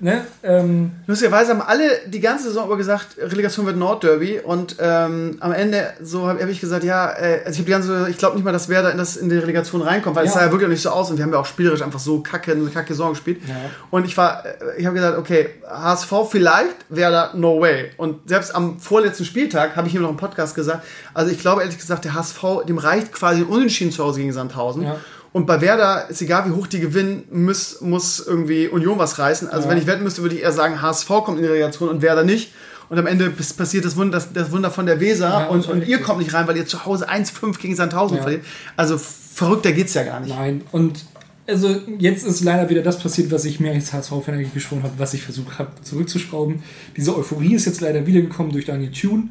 Ne? 0.05 0.21
Ähm, 0.43 0.91
Lustigerweise 1.07 1.53
haben 1.53 1.63
alle 1.63 1.89
die 2.05 2.21
ganze 2.21 2.45
Saison 2.45 2.67
über 2.67 2.77
gesagt, 2.77 3.17
Relegation 3.17 3.65
wird 3.65 3.79
Nordderby 3.79 4.39
und 4.39 4.77
ähm, 4.79 5.39
am 5.41 5.51
Ende 5.53 5.95
so 6.03 6.29
habe 6.29 6.43
hab 6.43 6.49
ich 6.51 6.61
gesagt, 6.61 6.85
ja, 6.85 7.11
äh, 7.11 7.41
also 7.47 7.53
ich 7.53 7.57
habe 7.61 7.65
die 7.65 7.71
ganze, 7.71 8.11
ich 8.11 8.19
glaube 8.19 8.35
nicht 8.37 8.45
mal, 8.45 8.53
dass 8.53 8.69
Werder 8.69 8.93
in, 8.93 8.99
das, 8.99 9.17
in 9.17 9.31
die 9.31 9.39
Relegation 9.39 9.81
reinkommt, 9.81 10.15
weil 10.15 10.27
es 10.27 10.35
Ja. 10.35 10.41
sah 10.41 10.45
ja 10.45 10.53
wirklich 10.53 10.67
auch 10.67 10.73
nicht 10.73 10.83
so 10.83 10.91
aus 10.91 11.11
und 11.11 11.17
wir 11.17 11.25
haben 11.25 11.33
ja 11.33 11.39
auch 11.39 11.47
spielerisch 11.47 11.81
einfach 11.81 12.01
so 12.01 12.21
kacke, 12.21 12.53
eine 12.53 12.69
kacke 12.69 12.93
Saison 12.93 13.13
gespielt. 13.15 13.41
Ja. 13.49 13.55
Und 13.91 14.05
ich 14.05 14.15
war, 14.19 14.45
äh, 14.45 14.51
ich 14.77 14.85
habe 14.85 14.95
gesagt, 14.95 15.17
okay, 15.17 15.49
HSV 15.67 16.13
vielleicht, 16.31 16.77
Werder 16.91 17.31
no 17.35 17.59
way. 17.63 17.93
Und 17.97 18.29
selbst 18.29 18.55
am 18.55 18.79
vorletzten 18.81 19.25
Spieltag 19.25 19.75
habe 19.75 19.89
ich 19.89 19.95
ihm 19.95 20.03
noch 20.03 20.11
im 20.11 20.19
Podcast 20.19 20.55
gesagt, 20.55 20.85
also 21.15 21.31
ich 21.33 21.39
glaube 21.39 21.63
ehrlich 21.63 21.79
gesagt, 21.79 22.05
der 22.05 22.13
HSV, 22.13 22.67
dem 22.69 22.77
reicht 22.77 23.11
quasi 23.11 23.41
ein 23.41 23.47
Unentschieden 23.47 23.91
zu 23.91 24.05
Hause 24.05 24.21
gegen 24.21 24.35
Sandhausen. 24.35 24.83
Ja. 24.83 24.97
Und 25.35 25.47
bei 25.47 25.61
Werder 25.61 26.09
ist 26.09 26.23
egal, 26.23 26.47
wie 26.49 26.53
hoch 26.55 26.69
die 26.69 26.79
gewinnen, 26.79 27.25
muss, 27.33 27.81
muss 27.81 28.25
irgendwie 28.25 28.69
Union 28.69 28.99
was 28.99 29.19
reißen. 29.19 29.49
Also 29.49 29.67
Ja. 29.67 29.73
wenn 29.73 29.79
ich 29.79 29.87
wetten 29.89 30.05
müsste, 30.05 30.23
würde 30.23 30.37
ich 30.37 30.43
eher 30.43 30.53
sagen, 30.53 30.81
HSV 30.81 31.09
kommt 31.09 31.39
in 31.39 31.43
die 31.43 31.49
Relegation 31.49 31.89
und 31.89 32.03
Werder 32.03 32.23
nicht. 32.23 32.53
Und 32.89 32.99
am 32.99 33.07
Ende 33.09 33.31
passiert 33.31 33.85
das 33.85 33.97
Wunder, 33.97 34.13
das, 34.19 34.33
das 34.33 34.53
Wunder 34.53 34.71
von 34.71 34.87
der 34.87 35.01
Weser 35.01 35.29
Ja, 35.29 35.47
und, 35.49 35.67
und 35.69 35.89
ihr 35.89 35.99
kommt 36.01 36.21
nicht 36.21 36.33
rein, 36.35 36.47
weil 36.47 36.57
ihr 36.57 36.67
zu 36.67 36.85
Hause 36.85 37.11
1-5 37.11 37.59
gegen 37.59 37.75
Sandhausen 37.75 38.19
Ja. 38.19 38.23
verliert. 38.23 38.45
Also 38.77 38.97
verrückter 38.97 39.73
geht's 39.73 39.93
ja 39.95 40.05
gar 40.05 40.21
nicht. 40.21 40.35
Nein, 40.35 40.63
und 40.71 41.05
also 41.49 41.77
jetzt 41.99 42.25
ist 42.25 42.43
leider 42.45 42.71
wieder 42.71 42.83
das 42.83 43.01
passiert, 43.01 43.33
was 43.33 43.45
ich 43.45 43.59
mir 43.59 43.73
als 43.73 43.93
HSV-Fan 43.93 44.35
eigentlich 44.35 44.55
geschworen 44.55 44.83
habe, 44.85 44.95
was 44.99 45.15
ich 45.15 45.23
versucht 45.23 45.59
habe 45.59 45.71
zurückzuschrauben. 45.83 46.63
Diese 46.97 47.17
Euphorie 47.17 47.55
ist 47.55 47.65
jetzt 47.65 47.81
leider 47.81 48.07
wiedergekommen 48.07 48.53
durch 48.53 48.67
Daniel 48.67 48.93
Thune, 48.93 49.25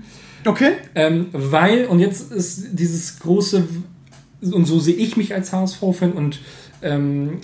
Okay? 0.45 0.74
ähm, 0.95 1.28
weil, 1.32 1.86
und 1.86 1.99
jetzt 1.99 2.32
ist 2.34 2.66
dieses 2.74 3.20
große, 3.20 3.64
und 4.52 4.66
so 4.66 4.80
sehe 4.80 4.96
ich 4.96 5.18
mich 5.18 5.34
als 5.34 5.54
HSV-Fan 5.54 6.14
und 6.14 6.39
ähm, 6.82 7.39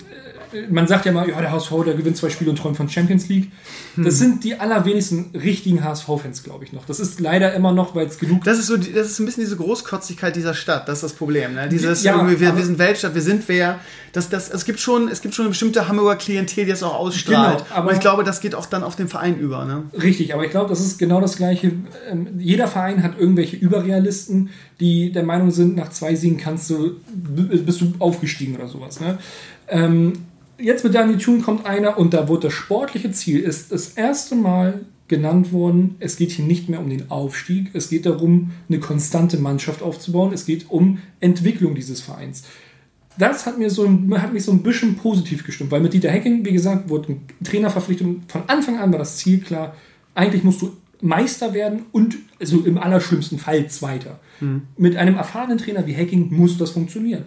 man 0.70 0.86
sagt 0.86 1.06
ja 1.06 1.12
mal, 1.12 1.28
ja, 1.28 1.40
der 1.40 1.52
HSV, 1.52 1.70
der 1.84 1.94
gewinnt 1.94 2.16
zwei 2.16 2.28
Spiele 2.30 2.50
und 2.50 2.56
träumt 2.56 2.76
von 2.76 2.88
Champions 2.88 3.28
League. 3.28 3.50
Das 3.96 4.18
sind 4.18 4.44
die 4.44 4.54
allerwenigsten 4.54 5.30
richtigen 5.34 5.82
HSV-Fans, 5.84 6.42
glaube 6.42 6.64
ich 6.64 6.72
noch. 6.72 6.84
Das 6.86 7.00
ist 7.00 7.20
leider 7.20 7.52
immer 7.54 7.72
noch, 7.72 7.94
weil 7.94 8.06
es 8.06 8.18
genug 8.18 8.44
Das 8.44 8.58
ist 8.58 8.66
so, 8.66 8.76
das 8.76 8.88
ist 9.08 9.18
ein 9.18 9.26
bisschen 9.26 9.44
diese 9.44 9.56
Großkotzigkeit 9.56 10.34
dieser 10.36 10.54
Stadt. 10.54 10.88
Das 10.88 10.98
ist 10.98 11.02
das 11.04 11.12
Problem. 11.12 11.54
Ne? 11.54 11.68
Dieses, 11.68 12.02
Ja, 12.04 12.26
wir, 12.28 12.40
wir 12.40 12.64
sind 12.64 12.78
Weltstadt, 12.78 13.14
wir 13.14 13.22
sind 13.22 13.44
wer. 13.48 13.80
Das, 14.12 14.28
das, 14.28 14.50
es 14.50 14.64
gibt 14.64 14.80
schon, 14.80 15.08
es 15.08 15.20
gibt 15.22 15.34
schon 15.34 15.44
eine 15.44 15.50
bestimmte 15.50 15.86
Hamburger 15.86 16.16
Klientel, 16.16 16.64
die 16.64 16.70
das 16.70 16.82
auch 16.82 16.94
ausstrahlt. 16.94 17.58
Genau, 17.58 17.70
aber- 17.78 17.88
Und 17.90 17.94
ich 17.94 18.00
glaube, 18.00 18.24
das 18.24 18.40
geht 18.40 18.54
auch 18.56 18.66
dann 18.66 18.82
auf 18.82 18.96
den 18.96 19.06
Verein 19.08 19.38
über. 19.38 19.64
Ne? 19.64 19.84
Richtig, 20.02 20.34
aber 20.34 20.44
ich 20.44 20.50
glaube, 20.50 20.68
das 20.68 20.80
ist 20.80 20.98
genau 20.98 21.20
das 21.20 21.36
Gleiche. 21.36 21.72
Ähm, 22.10 22.26
jeder 22.38 22.66
Verein 22.66 23.02
hat 23.02 23.18
irgendwelche 23.18 23.56
Überrealisten, 23.56 24.50
die 24.80 25.12
der 25.12 25.22
Meinung 25.22 25.50
sind, 25.50 25.76
nach 25.76 25.90
zwei 25.90 26.14
Siegen 26.16 26.38
kannst 26.38 26.70
du, 26.70 26.96
bist 27.14 27.80
du 27.82 27.92
aufgestiegen 27.98 28.56
oder 28.56 28.66
sowas. 28.66 28.98
Ne? 29.00 29.18
Ähm, 29.68 30.14
jetzt 30.62 30.84
mit 30.84 30.94
Daniel 30.94 31.18
Thun 31.18 31.42
kommt 31.42 31.66
einer 31.66 31.98
und 31.98 32.14
da 32.14 32.28
wurde 32.28 32.48
das 32.48 32.54
sportliche 32.54 33.10
Ziel, 33.12 33.40
ist 33.40 33.72
das 33.72 33.90
erste 33.90 34.34
Mal 34.34 34.80
genannt 35.08 35.52
worden, 35.52 35.96
es 35.98 36.16
geht 36.16 36.30
hier 36.30 36.44
nicht 36.44 36.68
mehr 36.68 36.80
um 36.80 36.88
den 36.88 37.10
Aufstieg, 37.10 37.70
es 37.74 37.90
geht 37.90 38.06
darum, 38.06 38.52
eine 38.68 38.78
konstante 38.78 39.38
Mannschaft 39.38 39.82
aufzubauen, 39.82 40.32
es 40.32 40.46
geht 40.46 40.70
um 40.70 40.98
Entwicklung 41.18 41.74
dieses 41.74 42.00
Vereins. 42.00 42.44
Das 43.18 43.44
hat, 43.44 43.58
mir 43.58 43.70
so, 43.70 43.88
hat 44.12 44.32
mich 44.32 44.44
so 44.44 44.52
ein 44.52 44.62
bisschen 44.62 44.94
positiv 44.94 45.44
gestimmt, 45.44 45.72
weil 45.72 45.80
mit 45.80 45.92
Dieter 45.92 46.10
Hecking, 46.10 46.44
wie 46.44 46.52
gesagt, 46.52 46.88
wurde 46.88 47.12
ein 47.12 47.20
Trainer 47.44 47.68
verpflichtet 47.70 48.06
und 48.06 48.30
von 48.30 48.42
Anfang 48.46 48.78
an 48.78 48.92
war 48.92 49.00
das 49.00 49.16
Ziel 49.16 49.40
klar, 49.40 49.74
eigentlich 50.14 50.44
musst 50.44 50.62
du 50.62 50.70
Meister 51.00 51.54
werden 51.54 51.86
und 51.92 52.16
also 52.38 52.60
im 52.60 52.78
allerschlimmsten 52.78 53.38
Fall 53.38 53.66
Zweiter. 53.68 54.20
Mit 54.76 54.96
einem 54.96 55.16
erfahrenen 55.16 55.58
Trainer 55.58 55.86
wie 55.86 55.96
Hacking 55.96 56.28
muss 56.30 56.56
das 56.56 56.70
funktionieren. 56.70 57.24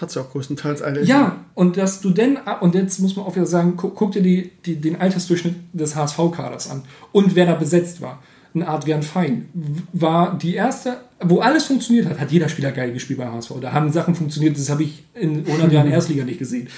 Hat 0.00 0.10
sie 0.10 0.20
auch 0.20 0.30
größtenteils 0.30 0.82
eigentlich. 0.82 1.08
Ja, 1.08 1.44
und 1.54 1.76
dass 1.76 2.00
du 2.00 2.10
denn, 2.10 2.38
und 2.60 2.74
jetzt 2.74 3.00
muss 3.00 3.16
man 3.16 3.24
auch 3.24 3.34
wieder 3.34 3.46
sagen, 3.46 3.74
guck, 3.76 3.94
guck 3.94 4.12
dir 4.12 4.22
die, 4.22 4.52
die, 4.64 4.76
den 4.76 5.00
Altersdurchschnitt 5.00 5.54
des 5.72 5.96
HSV-Kaders 5.96 6.70
an 6.70 6.82
und 7.12 7.34
wer 7.34 7.46
da 7.46 7.54
besetzt 7.54 8.00
war. 8.00 8.22
Ein 8.54 8.62
Adrian 8.62 9.02
Fein 9.02 9.48
war 9.92 10.36
die 10.38 10.54
erste, 10.54 10.98
wo 11.20 11.40
alles 11.40 11.64
funktioniert 11.64 12.08
hat, 12.08 12.18
hat 12.18 12.30
jeder 12.30 12.48
Spieler 12.48 12.72
geil 12.72 12.92
gespielt 12.92 13.18
bei 13.18 13.26
HSV. 13.26 13.52
Da 13.60 13.72
haben 13.72 13.92
Sachen 13.92 14.14
funktioniert, 14.14 14.56
das 14.56 14.70
habe 14.70 14.82
ich 14.82 15.04
in 15.14 15.46
100 15.46 15.72
Jahren 15.72 15.90
Erstliga 15.90 16.24
nicht 16.24 16.38
gesehen. 16.38 16.68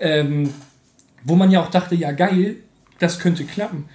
Ähm, 0.00 0.50
wo 1.22 1.34
man 1.34 1.50
ja 1.50 1.62
auch 1.62 1.70
dachte, 1.70 1.94
ja 1.94 2.12
geil, 2.12 2.56
das 2.98 3.18
könnte 3.18 3.44
klappen. 3.44 3.86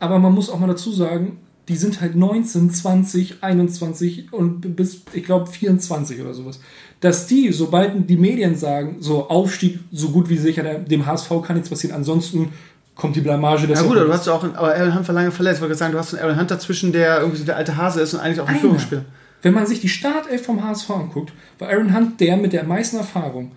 Aber 0.00 0.18
man 0.18 0.32
muss 0.32 0.48
auch 0.48 0.58
mal 0.58 0.66
dazu 0.66 0.92
sagen, 0.92 1.38
die 1.68 1.76
sind 1.76 2.00
halt 2.00 2.16
19, 2.16 2.70
20, 2.70 3.42
21 3.42 4.32
und 4.32 4.74
bis, 4.76 5.02
ich 5.12 5.24
glaube, 5.24 5.46
24 5.46 6.20
oder 6.20 6.32
sowas. 6.34 6.60
Dass 7.00 7.26
die, 7.26 7.52
sobald 7.52 8.08
die 8.08 8.16
Medien 8.16 8.56
sagen, 8.56 8.96
so 9.00 9.28
Aufstieg 9.28 9.78
so 9.92 10.08
gut 10.08 10.28
wie 10.28 10.36
sicher, 10.38 10.62
dem 10.62 11.06
HSV 11.06 11.28
kann 11.46 11.56
nichts 11.56 11.68
passieren, 11.68 11.94
ansonsten 11.94 12.50
kommt 12.96 13.14
die 13.14 13.20
Blamage 13.20 13.66
des 13.68 13.80
Ja 13.80 13.86
gut, 13.86 13.96
du 13.96 14.12
hast 14.12 14.26
ja 14.26 14.32
auch, 14.32 14.42
einen, 14.42 14.56
aber 14.56 14.74
Aaron 14.74 14.94
Hunt 14.96 15.06
war 15.06 15.14
lange 15.14 15.30
verletzt. 15.30 15.58
Ich 15.58 15.62
wollte 15.62 15.76
sagen, 15.76 15.92
du 15.92 15.98
hast 15.98 16.14
einen 16.14 16.24
Aaron 16.24 16.40
Hunt 16.40 16.50
dazwischen, 16.50 16.90
der 16.92 17.20
irgendwie 17.20 17.38
so 17.38 17.44
der 17.44 17.56
alte 17.56 17.76
Hase 17.76 18.00
ist 18.00 18.14
und 18.14 18.20
eigentlich 18.20 18.40
auch 18.40 18.46
ein 18.46 18.54
Einer. 18.54 18.60
Führungsspieler. 18.60 19.04
Wenn 19.42 19.54
man 19.54 19.66
sich 19.66 19.80
die 19.80 19.88
Startelf 19.88 20.44
vom 20.44 20.64
HSV 20.64 20.90
anguckt, 20.90 21.32
war 21.60 21.68
Aaron 21.68 21.94
Hunt 21.94 22.20
der 22.20 22.36
mit 22.36 22.52
der 22.52 22.64
meisten 22.64 22.96
Erfahrung. 22.96 23.52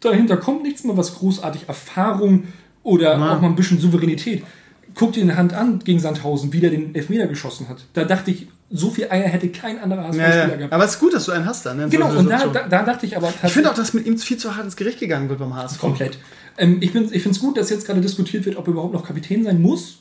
Dahinter 0.00 0.36
kommt 0.38 0.62
nichts 0.62 0.84
mehr, 0.84 0.96
was 0.96 1.14
großartig 1.16 1.68
Erfahrung 1.68 2.44
oder 2.82 3.18
Ja. 3.18 3.34
auch 3.36 3.40
mal 3.40 3.48
ein 3.48 3.56
bisschen 3.56 3.78
Souveränität. 3.78 4.42
Guck 4.96 5.12
dir 5.12 5.22
eine 5.22 5.36
Hand 5.36 5.52
an 5.52 5.78
gegen 5.80 6.00
Sandhausen, 6.00 6.52
wie 6.52 6.60
der 6.60 6.70
den 6.70 6.94
Elfmeter 6.94 7.26
geschossen 7.26 7.68
hat. 7.68 7.84
Da 7.92 8.04
dachte 8.04 8.30
ich, 8.30 8.48
so 8.70 8.90
viel 8.90 9.08
Eier 9.10 9.28
hätte 9.28 9.48
kein 9.50 9.78
anderer 9.78 10.02
Ja, 10.02 10.08
HSV-Spieler 10.08 10.48
ja. 10.48 10.56
gehabt. 10.56 10.72
Aber 10.72 10.84
es 10.84 10.92
ist 10.92 11.00
gut, 11.00 11.14
dass 11.14 11.26
du 11.26 11.32
einen 11.32 11.46
hast 11.46 11.66
dann. 11.66 11.76
Ne? 11.76 11.84
in 11.84 11.90
genau, 11.90 12.06
solchen 12.06 12.26
und 12.26 12.30
da, 12.30 12.46
da, 12.46 12.66
da 12.66 12.82
dachte 12.82 13.06
ich 13.06 13.16
aber 13.16 13.32
ich 13.42 13.52
finde 13.52 13.70
auch, 13.70 13.74
dass 13.74 13.92
mit 13.92 14.06
ihm 14.06 14.18
viel 14.18 14.38
zu 14.38 14.56
hart 14.56 14.64
ins 14.64 14.74
Gericht 14.74 14.98
gegangen 14.98 15.28
wird 15.28 15.38
beim 15.38 15.54
HSV. 15.54 15.78
Komplett. 15.78 16.18
Ähm, 16.58 16.78
ich 16.80 16.94
ich 16.94 17.22
finde 17.22 17.30
es 17.30 17.40
gut, 17.40 17.58
dass 17.58 17.70
jetzt 17.70 17.86
gerade 17.86 18.00
diskutiert 18.00 18.46
wird, 18.46 18.56
ob 18.56 18.66
er 18.66 18.72
überhaupt 18.72 18.94
noch 18.94 19.06
Kapitän 19.06 19.44
sein 19.44 19.60
muss, 19.60 19.98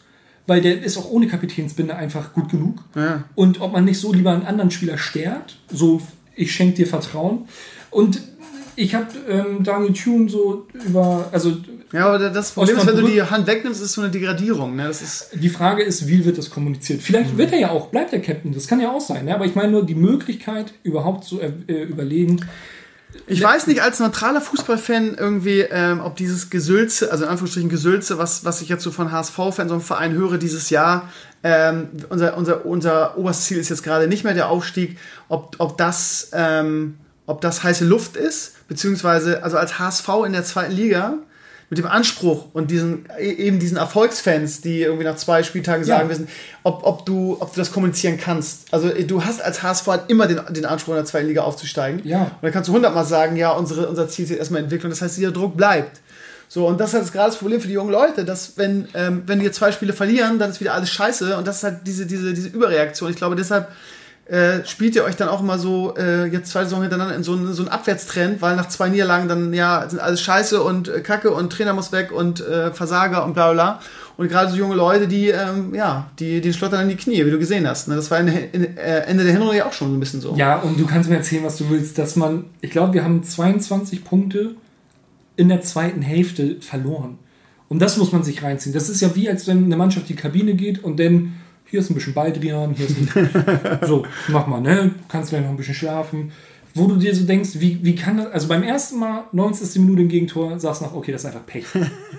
weil 0.47 0.61
der 0.61 0.81
ist 0.81 0.97
auch 0.97 1.11
ohne 1.11 1.27
Kapitänsbinde 1.27 1.95
einfach 1.95 2.33
gut 2.33 2.49
genug. 2.49 2.79
Ja. 2.95 3.25
Und 3.35 3.59
ob 3.61 3.73
man 3.73 3.83
nicht 3.83 3.99
so 3.99 4.13
lieber 4.13 4.31
einen 4.31 4.45
anderen 4.45 4.71
Spieler 4.71 4.97
stärkt, 4.97 5.57
so 5.69 6.01
ich 6.35 6.53
schenke 6.53 6.77
dir 6.77 6.87
Vertrauen. 6.87 7.47
Und 7.91 8.21
ich 8.75 8.95
habe 8.95 9.07
ähm, 9.29 9.63
Daniel 9.63 9.93
Thune 9.93 10.29
so 10.29 10.67
über, 10.87 11.27
also 11.31 11.57
Ja, 11.91 12.07
aber 12.07 12.29
das 12.29 12.51
Problem 12.51 12.77
ist, 12.77 12.87
wenn 12.87 12.95
du 12.95 13.07
die 13.07 13.21
Hand 13.21 13.47
wegnimmst, 13.47 13.81
ist 13.81 13.93
so 13.93 14.01
eine 14.01 14.11
Degradierung. 14.11 14.75
Ne? 14.75 14.87
Das 14.87 15.01
ist, 15.01 15.29
die 15.33 15.49
Frage 15.49 15.83
ist, 15.83 16.07
wie 16.07 16.25
wird 16.25 16.37
das 16.37 16.49
kommuniziert? 16.49 17.01
Vielleicht 17.01 17.37
wird 17.37 17.51
er 17.53 17.59
ja 17.59 17.69
auch, 17.71 17.87
bleibt 17.87 18.11
der 18.11 18.21
Captain, 18.21 18.53
das 18.53 18.67
kann 18.67 18.79
ja 18.79 18.91
auch 18.91 19.01
sein, 19.01 19.25
ne? 19.25 19.35
aber 19.35 19.45
ich 19.45 19.55
meine 19.55 19.71
nur 19.71 19.85
die 19.85 19.95
Möglichkeit, 19.95 20.73
überhaupt 20.83 21.23
zu 21.25 21.39
äh, 21.39 21.83
überlegen, 21.83 22.41
ich 23.27 23.41
weiß 23.41 23.67
nicht, 23.67 23.81
als 23.81 23.99
neutraler 23.99 24.41
Fußballfan 24.41 25.15
irgendwie, 25.17 25.61
ähm, 25.61 26.01
ob 26.01 26.15
dieses 26.15 26.49
Gesülze, 26.49 27.11
also 27.11 27.23
in 27.23 27.29
Anführungsstrichen 27.29 27.69
Gesülze, 27.69 28.17
was, 28.17 28.45
was 28.45 28.61
ich 28.61 28.69
jetzt 28.69 28.83
so 28.83 28.91
von 28.91 29.11
HSV-Fans 29.11 29.69
so 29.69 29.75
einem 29.75 29.81
Verein 29.81 30.13
höre 30.13 30.37
dieses 30.37 30.69
Jahr, 30.69 31.09
ähm, 31.43 31.89
unser, 32.09 32.37
unser, 32.37 32.65
unser 32.65 33.17
oberstes 33.17 33.45
Ziel 33.45 33.57
ist 33.57 33.69
jetzt 33.69 33.83
gerade 33.83 34.07
nicht 34.07 34.23
mehr 34.23 34.33
der 34.33 34.49
Aufstieg, 34.49 34.97
ob, 35.29 35.55
ob 35.59 35.77
das, 35.77 36.31
ähm, 36.33 36.97
ob 37.27 37.41
das 37.41 37.63
heiße 37.63 37.85
Luft 37.85 38.15
ist, 38.17 38.53
beziehungsweise, 38.67 39.43
also 39.43 39.57
als 39.57 39.79
HSV 39.79 40.07
in 40.25 40.33
der 40.33 40.43
zweiten 40.43 40.73
Liga, 40.73 41.17
mit 41.71 41.79
dem 41.79 41.87
Anspruch 41.87 42.45
und 42.53 42.69
diesen, 42.69 43.07
e- 43.19 43.23
eben 43.31 43.57
diesen 43.57 43.77
Erfolgsfans, 43.77 44.61
die 44.61 44.81
irgendwie 44.81 45.03
nach 45.03 45.15
zwei 45.15 45.41
Spieltagen 45.41 45.83
Ja. 45.83 45.97
sagen 45.97 46.09
wissen, 46.09 46.27
ob, 46.61 46.83
ob, 46.83 47.07
du, 47.07 47.37
ob 47.39 47.53
du 47.53 47.59
das 47.59 47.71
kommunizieren 47.71 48.19
kannst. 48.19 48.71
Also 48.71 48.89
äh, 48.89 49.03
du 49.03 49.25
hast 49.25 49.41
als 49.41 49.63
HSV 49.63 49.87
halt 49.87 50.01
immer 50.09 50.27
den, 50.27 50.39
den 50.51 50.65
Anspruch, 50.65 50.93
in 50.93 50.97
der 50.97 51.05
zweiten 51.05 51.27
Liga 51.27 51.41
aufzusteigen. 51.41 52.01
Ja. 52.03 52.21
Und 52.21 52.31
dann 52.43 52.51
kannst 52.51 52.69
du 52.69 52.73
hundertmal 52.73 53.05
sagen, 53.05 53.35
ja, 53.35 53.49
unsere, 53.51 53.87
unser 53.87 54.07
Ziel 54.07 54.25
ist 54.25 54.29
jetzt 54.29 54.39
erstmal 54.39 54.61
Entwicklung. 54.61 54.91
Das 54.91 55.01
heißt, 55.01 55.17
dieser 55.17 55.31
Druck 55.31 55.57
bleibt. 55.57 56.01
So, 56.47 56.67
und 56.67 56.79
das 56.79 56.93
ist 56.93 56.99
halt 57.01 57.11
gerade 57.13 57.31
das 57.31 57.39
Problem 57.39 57.59
für 57.59 57.67
die 57.67 57.73
jungen 57.73 57.91
Leute, 57.91 58.23
dass 58.25 58.55
wenn, 58.57 58.87
ähm, 58.93 59.23
wenn 59.25 59.39
die 59.39 59.49
zwei 59.51 59.71
Spiele 59.71 59.93
verlieren, 59.93 60.37
dann 60.37 60.51
ist 60.51 60.59
wieder 60.61 60.75
alles 60.75 60.91
scheiße 60.91 61.35
und 61.35 61.47
das 61.47 61.57
ist 61.57 61.63
halt 61.63 61.77
diese, 61.87 62.05
diese, 62.05 62.35
diese 62.35 62.49
Überreaktion. 62.49 63.09
Ich 63.09 63.15
glaube, 63.15 63.35
deshalb 63.35 63.69
äh, 64.25 64.65
spielt 64.65 64.95
ihr 64.95 65.03
euch 65.03 65.15
dann 65.15 65.29
auch 65.29 65.41
immer 65.41 65.59
so 65.59 65.95
äh, 65.97 66.25
jetzt 66.25 66.51
zwei 66.51 66.63
Saison 66.63 66.81
hintereinander 66.81 67.15
in 67.15 67.23
so 67.23 67.33
einen, 67.33 67.53
so 67.53 67.61
einen 67.61 67.69
Abwärtstrend, 67.69 68.41
weil 68.41 68.55
nach 68.55 68.67
zwei 68.69 68.89
Niederlagen 68.89 69.27
dann 69.27 69.53
ja 69.53 69.87
sind 69.87 69.99
alles 69.99 70.21
scheiße 70.21 70.63
und 70.63 70.87
äh, 70.87 71.01
Kacke 71.01 71.31
und 71.31 71.51
Trainer 71.51 71.73
muss 71.73 71.91
weg 71.91 72.11
und 72.11 72.39
äh, 72.39 72.71
Versager 72.73 73.23
und 73.23 73.33
bla 73.33 73.53
bla. 73.53 73.79
Und 74.17 74.29
gerade 74.29 74.49
so 74.49 74.57
junge 74.57 74.75
Leute, 74.75 75.07
die, 75.07 75.27
ähm, 75.27 75.75
ja, 75.75 76.09
die, 76.19 76.41
die 76.41 76.53
schlottern 76.53 76.83
in 76.83 76.89
die 76.89 76.95
Knie, 76.95 77.25
wie 77.25 77.31
du 77.31 77.37
gesehen 77.37 77.67
hast. 77.67 77.87
Ne? 77.87 77.95
Das 77.95 78.09
war 78.09 78.19
in, 78.19 78.29
in, 78.29 78.77
äh, 78.77 79.01
Ende 79.01 79.25
der 79.25 79.33
Hinrunde 79.33 79.57
ja 79.57 79.67
auch 79.67 79.73
schon 79.73 79.93
ein 79.93 79.99
bisschen 79.99 80.21
so. 80.21 80.35
Ja, 80.35 80.57
und 80.57 80.79
du 80.79 80.85
kannst 80.85 81.09
mir 81.09 81.17
erzählen, 81.17 81.43
was 81.43 81.57
du 81.57 81.69
willst, 81.69 81.97
dass 81.97 82.15
man, 82.15 82.45
ich 82.61 82.71
glaube, 82.71 82.93
wir 82.93 83.03
haben 83.03 83.23
22 83.23 84.05
Punkte 84.05 84.55
in 85.35 85.49
der 85.49 85.61
zweiten 85.61 86.01
Hälfte 86.01 86.57
verloren. 86.61 87.19
Und 87.67 87.79
das 87.79 87.97
muss 87.97 88.11
man 88.11 88.23
sich 88.23 88.41
reinziehen. 88.41 88.73
Das 88.73 88.89
ist 88.89 89.01
ja 89.01 89.15
wie, 89.15 89.29
als 89.29 89.47
wenn 89.47 89.65
eine 89.65 89.75
Mannschaft 89.75 90.07
die 90.07 90.15
Kabine 90.15 90.53
geht 90.53 90.83
und 90.83 90.99
dann, 90.99 91.33
hier 91.65 91.79
ist 91.79 91.89
ein 91.89 91.95
bisschen 91.95 92.13
Baldrian, 92.13 92.73
hier 92.73 92.87
ist 92.87 92.97
ein, 92.97 93.79
so, 93.87 94.05
mach 94.27 94.47
mal, 94.47 94.61
ne, 94.61 94.91
kannst 95.07 95.29
gleich 95.29 95.41
noch 95.41 95.49
ein 95.49 95.57
bisschen 95.57 95.75
schlafen. 95.75 96.31
Wo 96.77 96.87
du 96.87 96.97
dir 96.97 97.15
so 97.15 97.23
denkst, 97.23 97.51
wie, 97.55 97.79
wie 97.83 97.95
kann 97.95 98.17
das, 98.17 98.27
also 98.27 98.47
beim 98.49 98.61
ersten 98.61 98.99
Mal, 98.99 99.23
90. 99.31 99.79
Minute 99.81 100.01
im 100.01 100.09
Gegentor, 100.09 100.59
sagst 100.59 100.81
du 100.81 100.85
noch, 100.85 100.93
okay, 100.93 101.13
das 101.13 101.21
ist 101.21 101.27
einfach 101.27 101.45
Pech. 101.45 101.65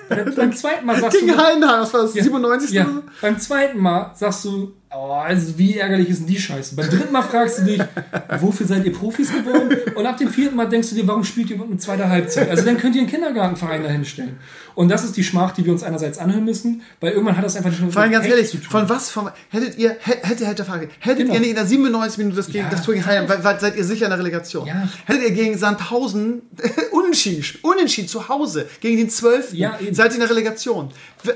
beim, 0.09 0.35
beim 0.37 0.53
zweiten 0.55 0.87
Mal 0.87 0.99
sagst 0.99 1.21
du, 1.21 1.27
Gegen 1.27 1.37
Heidenheim, 1.39 1.83
was 1.83 1.93
war 1.93 2.03
das, 2.03 2.15
ja, 2.15 2.23
97. 2.23 2.71
Ja. 2.71 2.89
Beim 3.21 3.39
zweiten 3.39 3.79
Mal 3.79 4.13
sagst 4.15 4.47
du, 4.47 4.73
oh, 4.97 5.13
also 5.13 5.59
wie 5.59 5.77
ärgerlich 5.79 6.09
ist 6.09 6.21
denn 6.21 6.27
die 6.27 6.39
Scheiße? 6.41 6.75
Beim 6.77 6.89
dritten 6.89 7.13
Mal 7.13 7.23
fragst 7.23 7.59
du 7.59 7.65
dich, 7.65 7.81
wofür 8.41 8.67
seid 8.67 8.85
ihr 8.85 8.93
Profis 8.93 9.31
geworden? 9.33 9.77
Und 9.95 10.07
ab 10.07 10.17
dem 10.17 10.31
vierten 10.31 10.57
Mal 10.57 10.67
denkst 10.69 10.91
du 10.91 10.95
dir, 10.95 11.07
warum 11.07 11.25
spielt 11.25 11.49
ihr 11.51 11.57
überhaupt 11.57 11.73
eine 11.73 11.81
zweite 11.81 12.09
Halbzeit? 12.09 12.49
Also 12.51 12.65
dann 12.65 12.79
könnt 12.79 12.95
ihr 12.97 13.03
einen 13.03 13.11
Kindergartenverein 13.11 13.83
dahinstellen. 13.83 14.39
Und 14.75 14.91
das 14.91 15.05
ist 15.05 15.17
die 15.17 15.25
Schmach, 15.25 15.53
die 15.53 15.65
wir 15.65 15.73
uns 15.73 15.83
einerseits 15.83 16.19
anhören 16.19 16.45
müssen, 16.45 16.83
weil 17.01 17.13
irgendwann 17.13 17.37
hat 17.37 17.45
das 17.45 17.57
einfach 17.57 17.71
nicht 17.71 17.81
mehr 17.81 17.91
Vor 17.91 18.03
allem 18.03 18.13
ganz 18.13 18.27
ehrlich, 18.27 18.59
von 18.69 18.89
was, 18.89 19.09
von, 19.11 19.31
hättet 19.51 19.79
ihr, 19.79 19.97
hä- 20.05 20.19
hätte, 20.23 20.47
hätte, 20.47 20.65
Frage, 20.67 20.89
hättet 20.99 21.19
Genau. 21.21 21.35
ihr 21.35 21.41
nicht 21.41 21.49
in 21.51 21.57
der 21.57 21.65
97 21.67 22.19
Minute 22.19 22.37
das, 22.37 22.47
gegen, 22.49 22.59
Ja. 22.65 22.71
das 22.71 22.83
Tor 22.83 22.93
gegen 22.95 23.07
Heidenheim, 23.07 23.43
weil, 23.43 23.59
seid 23.61 23.75
ihr 23.77 23.85
sicher 23.85 24.05
in 24.05 24.11
der 24.11 24.19
Relegation? 24.19 24.67
Ja. 24.67 24.87
Hättet 25.07 25.23
ihr 25.23 25.31
gegen 25.31 25.57
Sandhausen 25.57 26.43
unentschieden, 26.93 27.43
unentschieden 27.63 28.09
zu 28.09 28.29
Hause, 28.29 28.67
gegen 28.81 28.99
den 28.99 29.09
12. 29.09 29.55
Ja, 29.55 29.79
seid 29.93 30.11
ihr 30.11 30.15
in 30.17 30.21
der 30.21 30.31
Relegation? 30.31 30.91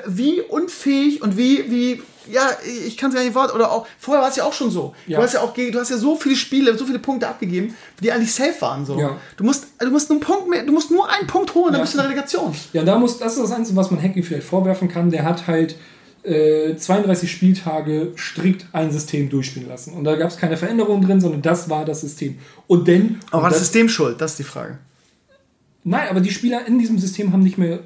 Wie 0.07 0.43
unfähig 0.43 1.23
und 1.23 1.39
wie, 1.39 1.65
wie, 1.71 2.03
ja, 2.31 2.51
ich 2.87 2.97
kann 2.97 3.11
es 3.11 3.17
gar 3.17 3.23
nicht 3.23 3.35
Wort, 3.35 3.55
oder 3.55 3.71
auch, 3.73 3.87
vorher 3.99 4.23
war 4.23 4.31
es 4.31 4.37
ja 4.37 4.45
auch 4.45 4.53
schon 4.53 4.71
so. 4.71 4.95
Ja. 5.07 5.19
Du 5.19 5.25
hast 5.25 5.35
ja 5.35 5.41
auch, 5.41 5.53
du 5.55 5.79
hast 5.79 5.91
ja 5.91 5.97
so 5.99 6.17
viele 6.17 6.37
Spiele, 6.37 6.77
so 6.77 6.87
viele 6.87 6.99
Punkte 6.99 7.29
abgegeben, 7.29 7.75
die 8.01 8.11
eigentlich 8.13 8.33
safe 8.33 8.61
waren, 8.61 8.85
so. 8.87 8.99
Ja. 8.99 9.17
Du 9.37 9.45
musst, 9.45 9.67
du 9.79 9.91
musst 9.91 10.09
nur 10.11 10.17
einen 10.19 10.27
Punkt 10.27 10.49
mehr, 10.49 10.63
du 10.65 10.73
musst 10.73 10.91
nur 10.91 11.09
einen 11.11 11.27
Punkt 11.27 11.55
holen, 11.55 11.73
dann 11.73 11.81
Ja. 11.81 11.83
bist 11.83 11.95
du 11.95 11.99
in 11.99 12.03
der 12.05 12.11
Relegation. 12.11 12.55
Ja, 12.73 12.83
da 12.85 12.99
muss, 12.99 13.19
das 13.19 13.35
ist 13.37 13.43
das 13.43 13.53
Einzige, 13.53 13.77
was 13.77 13.91
man 13.91 14.03
Hacking 14.03 14.23
vielleicht 14.23 14.47
vorwerfen 14.47 14.89
kann. 14.89 15.11
Der 15.11 15.25
hat 15.25 15.47
halt 15.47 15.77
äh, 16.23 16.77
32 16.77 17.31
Spieltage 17.33 18.13
strikt 18.17 18.67
ein 18.73 18.91
System 18.91 19.31
durchspielen 19.31 19.69
lassen. 19.69 19.95
Und 19.95 20.05
da 20.05 20.17
gab 20.17 20.29
es 20.31 20.37
keine 20.37 20.57
Veränderungen 20.59 21.03
drin, 21.07 21.19
sondern 21.21 21.41
das 21.41 21.71
war 21.71 21.85
das 21.87 22.03
System. 22.03 22.39
Und 22.67 22.87
denn. 22.89 23.21
Aber 23.31 23.45
war 23.45 23.49
das 23.51 23.59
das- 23.59 23.69
System 23.69 23.89
schuld? 23.89 24.21
Das 24.21 24.33
ist 24.33 24.39
die 24.39 24.45
Frage. 24.45 24.79
Nein, 25.83 26.09
aber 26.11 26.21
die 26.21 26.31
Spieler 26.31 26.67
in 26.67 26.79
diesem 26.79 26.99
System 26.99 27.33
haben 27.33 27.43
nicht 27.43 27.57
mehr 27.57 27.81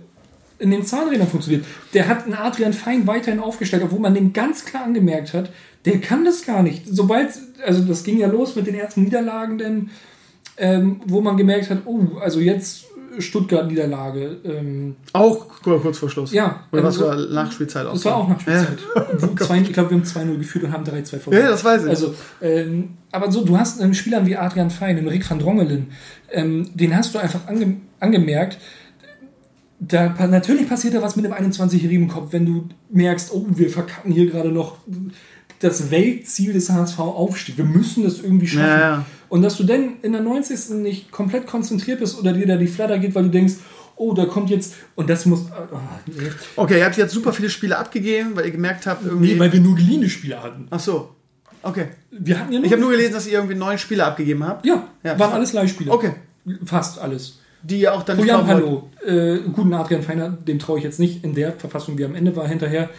in 0.58 0.70
den 0.70 0.84
Zahnrädern 0.84 1.26
funktioniert. 1.28 1.64
Der 1.94 2.08
hat 2.08 2.24
einen 2.24 2.34
Adrian 2.34 2.72
Fein 2.72 3.06
weiterhin 3.06 3.40
aufgestellt, 3.40 3.82
obwohl 3.84 4.00
man 4.00 4.14
dem 4.14 4.32
ganz 4.32 4.64
klar 4.64 4.84
angemerkt 4.84 5.34
hat, 5.34 5.50
der 5.84 6.00
kann 6.00 6.24
das 6.24 6.44
gar 6.44 6.62
nicht. 6.62 6.84
Sobald, 6.90 7.30
also 7.64 7.82
das 7.84 8.04
ging 8.04 8.18
ja 8.18 8.28
los 8.28 8.56
mit 8.56 8.66
den 8.66 8.74
ersten 8.74 9.02
Niederlagen, 9.02 9.58
denn, 9.58 9.90
ähm, 10.56 11.00
wo 11.06 11.20
man 11.20 11.36
gemerkt 11.36 11.70
hat, 11.70 11.82
oh, 11.84 12.18
also 12.20 12.40
jetzt 12.40 12.86
Stuttgart-Niederlage. 13.18 14.38
Ähm, 14.44 14.96
Auch 15.12 15.46
kurz 15.62 15.98
vor 15.98 16.10
Schluss. 16.10 16.32
Ja, 16.32 16.64
Oder 16.72 16.82
was 16.82 17.00
also- 17.00 17.06
war 17.08 17.16
Nachspielzeit 17.16 17.86
auch? 17.86 17.92
das 17.92 18.04
war 18.04 18.16
auch 18.16 18.28
nach 18.28 18.40
Spielzeit. 18.40 18.78
Wo 19.18 19.26
zwei, 19.44 19.58
ich 19.60 19.72
glaube, 19.72 19.90
wir 19.90 19.98
haben 19.98 20.04
2-0 20.04 20.38
geführt 20.38 20.64
und 20.64 20.72
haben 20.72 20.84
3-2 20.84 21.18
verloren. 21.18 21.44
Ja, 21.44 21.50
das 21.50 21.64
weiß 21.64 21.84
ich. 21.84 21.90
Also, 21.90 22.14
ähm, 22.40 22.90
aber 23.12 23.30
so, 23.30 23.44
du 23.44 23.58
hast 23.58 23.80
einen 23.80 23.94
Spielern 23.94 24.26
wie 24.26 24.36
Adrian 24.36 24.70
Fein, 24.70 24.96
einen 24.98 25.08
Rick 25.08 25.28
van 25.28 25.38
Drongelen, 25.38 25.88
ähm, 26.30 26.68
den 26.74 26.96
hast 26.96 27.14
du 27.14 27.18
einfach 27.18 27.46
ange 27.46 27.76
angemerkt. 28.00 28.58
Da, 29.80 30.14
natürlich 30.26 30.68
passiert 30.68 30.94
da 30.94 31.02
was 31.02 31.16
mit 31.16 31.24
dem 31.24 31.32
21-jährigen 31.32 32.08
Kopf, 32.08 32.32
wenn 32.32 32.46
du 32.46 32.68
merkst, 32.90 33.32
oh, 33.32 33.44
wir 33.48 33.68
verkacken 33.68 34.12
hier 34.12 34.26
gerade 34.30 34.50
noch 34.50 34.78
das 35.60 35.90
Weltziel 35.90 36.52
des 36.52 36.70
HSV 36.70 36.98
Aufstieg. 37.00 37.56
Wir 37.58 37.64
müssen 37.64 38.04
das 38.04 38.20
irgendwie 38.20 38.46
schaffen. 38.46 38.66
Ja, 38.66 38.78
ja. 38.80 39.06
Und 39.28 39.42
dass 39.42 39.56
du 39.56 39.64
dann 39.64 39.96
in 40.02 40.12
der 40.12 40.20
90. 40.20 40.76
nicht 40.76 41.10
komplett 41.10 41.46
konzentriert 41.46 42.00
bist 42.00 42.18
oder 42.18 42.32
dir 42.32 42.46
da 42.46 42.56
die 42.56 42.66
Flatter 42.66 42.98
geht, 42.98 43.14
weil 43.14 43.24
du 43.24 43.30
denkst, 43.30 43.54
oh, 43.96 44.12
da 44.14 44.26
kommt 44.26 44.50
jetzt, 44.50 44.74
und 44.94 45.10
das 45.10 45.26
muss, 45.26 45.40
oh, 45.50 45.76
nee. 46.06 46.30
Okay, 46.56 46.78
ihr 46.78 46.84
habt 46.84 46.96
jetzt 46.96 47.12
super 47.12 47.32
viele 47.32 47.50
Spiele 47.50 47.76
abgegeben, 47.76 48.36
weil 48.36 48.46
ihr 48.46 48.52
gemerkt 48.52 48.86
habt, 48.86 49.04
irgendwie. 49.04 49.34
Nee, 49.34 49.38
weil 49.38 49.52
wir 49.52 49.60
nur 49.60 49.74
geliehene 49.74 50.08
Spieler 50.08 50.42
hatten. 50.42 50.66
Ach 50.70 50.80
so. 50.80 51.10
Okay. 51.62 51.88
Wir 52.10 52.38
hatten 52.38 52.52
ja 52.52 52.58
nur. 52.58 52.66
Ich 52.66 52.72
habe 52.72 52.82
nur 52.82 52.90
gelesen, 52.90 53.14
dass 53.14 53.26
ihr 53.26 53.32
irgendwie 53.34 53.54
neun 53.54 53.78
Spiele 53.78 54.04
abgegeben 54.04 54.44
habt. 54.44 54.66
ja, 54.66 54.86
Ja. 55.02 55.18
waren 55.18 55.32
alles 55.32 55.52
Leihspieler. 55.52 55.92
Okay. 55.92 56.12
Fast 56.64 56.98
alles. 56.98 57.38
Die 57.64 57.80
ihr 57.80 57.94
auch 57.94 58.02
dann 58.02 58.18
kaufen 58.18 58.46
wollt. 58.46 58.46
Palo, 58.46 58.90
äh, 59.06 59.38
guten 59.52 59.72
Adrian 59.72 60.02
Feiner, 60.02 60.28
dem 60.30 60.58
traue 60.58 60.78
ich 60.78 60.84
jetzt 60.84 61.00
nicht 61.00 61.24
in 61.24 61.34
der 61.34 61.52
Verfassung, 61.52 61.96
wie 61.98 62.02
er 62.02 62.08
am 62.08 62.14
Ende 62.14 62.36
war, 62.36 62.46
hinterher. 62.46 62.90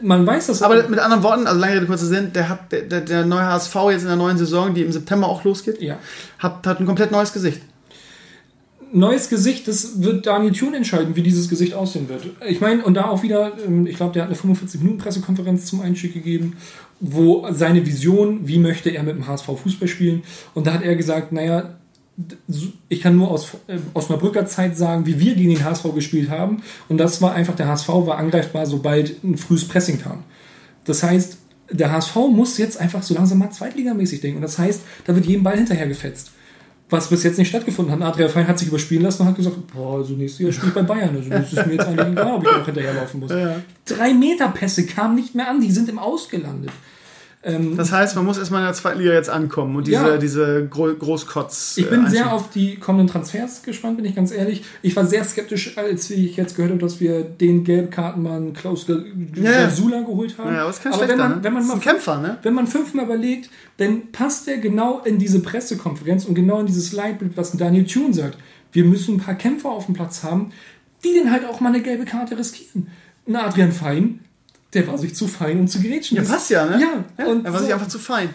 Man 0.00 0.26
weiß 0.26 0.46
das 0.46 0.62
Aber 0.62 0.88
mit 0.88 0.98
anderen 0.98 1.22
Worten, 1.22 1.46
also 1.46 1.60
lange 1.60 1.74
Rede, 1.76 1.86
kurzer 1.86 2.06
Sinn, 2.06 2.32
der 2.32 2.48
hat 2.48 2.72
der, 2.72 2.82
der, 2.82 3.00
der 3.02 3.26
neue 3.26 3.44
HSV 3.44 3.74
jetzt 3.90 4.02
in 4.02 4.08
der 4.08 4.16
neuen 4.16 4.38
Saison, 4.38 4.72
die 4.74 4.82
im 4.82 4.92
September 4.92 5.28
auch 5.28 5.44
losgeht, 5.44 5.80
Ja. 5.82 5.98
hat, 6.38 6.66
hat 6.66 6.80
ein 6.80 6.86
komplett 6.86 7.10
neues 7.10 7.32
Gesicht. 7.34 7.60
Neues 8.92 9.28
Gesicht, 9.28 9.66
das 9.66 10.02
wird 10.02 10.24
Daniel 10.24 10.52
Thune 10.52 10.76
entscheiden, 10.76 11.16
wie 11.16 11.22
dieses 11.22 11.48
Gesicht 11.48 11.74
aussehen 11.74 12.08
wird. 12.08 12.26
Ich 12.48 12.60
meine, 12.60 12.84
und 12.84 12.94
da 12.94 13.06
auch 13.06 13.22
wieder, 13.24 13.52
ähm, 13.66 13.86
ich 13.86 13.96
glaube, 13.96 14.12
der 14.12 14.22
hat 14.22 14.28
eine 14.28 14.38
45-Minuten-Pressekonferenz 14.38 15.66
zum 15.66 15.80
Einstieg 15.80 16.14
gegeben, 16.14 16.56
wo 17.00 17.46
seine 17.50 17.84
Vision, 17.84 18.46
wie 18.46 18.58
möchte 18.58 18.90
er 18.90 19.02
mit 19.02 19.16
dem 19.16 19.26
HSV 19.26 19.46
Fußball 19.46 19.88
spielen. 19.88 20.22
Und 20.54 20.66
da 20.66 20.74
hat 20.74 20.82
er 20.82 20.94
gesagt, 20.94 21.32
naja, 21.32 21.74
ich 22.88 23.00
kann 23.00 23.16
nur 23.16 23.30
aus 23.30 23.48
äh, 23.66 23.78
Osnabrücker 23.92 24.46
Zeit 24.46 24.76
sagen, 24.76 25.06
wie 25.06 25.18
wir 25.18 25.34
gegen 25.34 25.50
den 25.50 25.64
HSV 25.64 25.94
gespielt 25.94 26.30
haben. 26.30 26.62
Und 26.88 26.98
das 26.98 27.20
war 27.20 27.34
einfach, 27.34 27.56
der 27.56 27.68
HSV 27.68 27.88
war 27.88 28.18
angreifbar, 28.18 28.66
sobald 28.66 29.22
ein 29.24 29.36
frühes 29.36 29.66
Pressing 29.66 30.00
kam. 30.00 30.22
Das 30.84 31.02
heißt, 31.02 31.38
der 31.70 31.90
HSV 31.90 32.14
muss 32.30 32.58
jetzt 32.58 32.78
einfach 32.78 33.02
so 33.02 33.14
langsam 33.14 33.38
mal 33.38 33.50
zweitligamäßig 33.50 34.20
denken. 34.20 34.36
Und 34.36 34.42
das 34.42 34.58
heißt, 34.58 34.82
da 35.06 35.14
wird 35.14 35.26
jedem 35.26 35.42
Ball 35.42 35.56
hinterher 35.56 35.88
gefetzt. 35.88 36.30
Was 36.90 37.08
bis 37.08 37.24
jetzt 37.24 37.38
nicht 37.38 37.48
stattgefunden 37.48 37.94
hat. 37.94 38.02
Adrian 38.02 38.28
Fein 38.28 38.46
hat 38.46 38.58
sich 38.58 38.68
überspielen 38.68 39.02
lassen 39.02 39.22
und 39.22 39.28
hat 39.28 39.36
gesagt, 39.36 39.56
boah, 39.72 39.98
also 39.98 40.12
nächstes 40.14 40.40
Jahr 40.40 40.52
spiele 40.52 40.68
ich 40.68 40.74
bei 40.74 40.82
Bayern. 40.82 41.16
Also 41.16 41.30
das 41.30 41.52
ist 41.52 41.66
mir 41.66 41.72
jetzt 41.72 41.86
eigentlich 41.86 42.08
egal, 42.08 42.34
ob 42.34 42.44
ich 42.44 42.52
noch 42.52 42.66
hinterherlaufen 42.66 43.20
muss. 43.20 43.32
Drei 43.86 44.14
Meter 44.14 44.48
Pässe 44.48 44.84
kamen 44.86 45.16
nicht 45.16 45.34
mehr 45.34 45.48
an, 45.48 45.60
die 45.60 45.72
sind 45.72 45.88
im 45.88 45.98
Aus 45.98 46.28
gelandet. 47.44 47.78
Das 47.78 47.92
heißt, 47.92 48.16
man 48.16 48.24
muss 48.24 48.38
erstmal 48.38 48.60
in 48.60 48.66
der 48.66 48.74
zweiten 48.74 48.98
Liga 49.00 49.12
jetzt 49.12 49.30
ankommen 49.30 49.76
und 49.76 49.86
diese, 49.86 49.96
Ja. 49.96 50.16
diese 50.16 50.66
Gro 50.68 50.94
Großkotz. 50.94 51.74
Ich 51.76 51.88
bin 51.88 52.06
äh, 52.06 52.10
sehr 52.10 52.32
auf 52.32 52.50
die 52.50 52.76
kommenden 52.76 53.08
Transfers 53.08 53.62
gespannt, 53.62 53.96
bin 53.96 54.04
ich 54.06 54.14
ganz 54.14 54.32
ehrlich. 54.32 54.64
Ich 54.82 54.96
war 54.96 55.06
sehr 55.06 55.24
skeptisch, 55.24 55.76
als 55.78 56.10
ich 56.10 56.36
jetzt 56.36 56.56
gehört 56.56 56.72
habe, 56.72 56.80
dass 56.80 57.00
wir 57.00 57.22
den 57.22 57.64
Gelbkartenmann 57.64 58.52
Klaus 58.52 58.86
Ja. 59.34 59.70
Sula 59.70 60.00
geholt 60.00 60.36
haben. 60.38 60.54
Ja, 60.54 60.64
aber 60.64 60.74
Aber 60.94 61.08
wenn 61.08 61.18
man, 61.18 61.30
ne? 61.30 61.38
wenn 61.42 61.52
man 61.52 61.62
Ist 61.62 61.68
mal 61.68 61.74
ein 61.74 61.80
Kämpfer, 61.80 62.20
ne? 62.20 62.38
Wenn 62.42 62.54
man 62.54 62.66
fünfmal 62.66 63.04
überlegt, 63.04 63.50
dann 63.76 64.10
passt 64.12 64.48
er 64.48 64.58
genau 64.58 65.00
in 65.04 65.18
diese 65.18 65.40
Pressekonferenz 65.40 66.24
und 66.24 66.34
genau 66.34 66.60
in 66.60 66.66
dieses 66.66 66.92
Leitbild, 66.92 67.36
was 67.36 67.52
Daniel 67.52 67.84
Thune 67.84 68.14
sagt. 68.14 68.38
Wir 68.72 68.84
müssen 68.84 69.16
ein 69.16 69.20
paar 69.20 69.34
Kämpfer 69.36 69.68
auf 69.70 69.86
dem 69.86 69.94
Platz 69.94 70.22
haben, 70.24 70.50
die 71.04 71.20
dann 71.22 71.30
halt 71.30 71.44
auch 71.44 71.60
mal 71.60 71.68
eine 71.68 71.82
gelbe 71.82 72.04
Karte 72.04 72.36
riskieren. 72.38 72.88
Ein 73.28 73.36
Adrian 73.36 73.72
Fein, 73.72 74.20
der 74.74 74.86
war 74.86 74.98
sich 74.98 75.14
zu 75.14 75.26
fein, 75.28 75.60
um 75.60 75.68
zu 75.68 75.80
gerätschen. 75.80 76.16
Ja, 76.16 76.22
passt 76.24 76.50
ja, 76.50 76.66
ne? 76.66 76.80
Ja, 76.80 77.24
Und 77.26 77.38
und 77.38 77.44
er 77.46 77.52
war 77.52 77.60
so. 77.60 77.64
sich 77.66 77.74
einfach 77.74 77.88
zu 77.88 77.98
fein. 77.98 78.30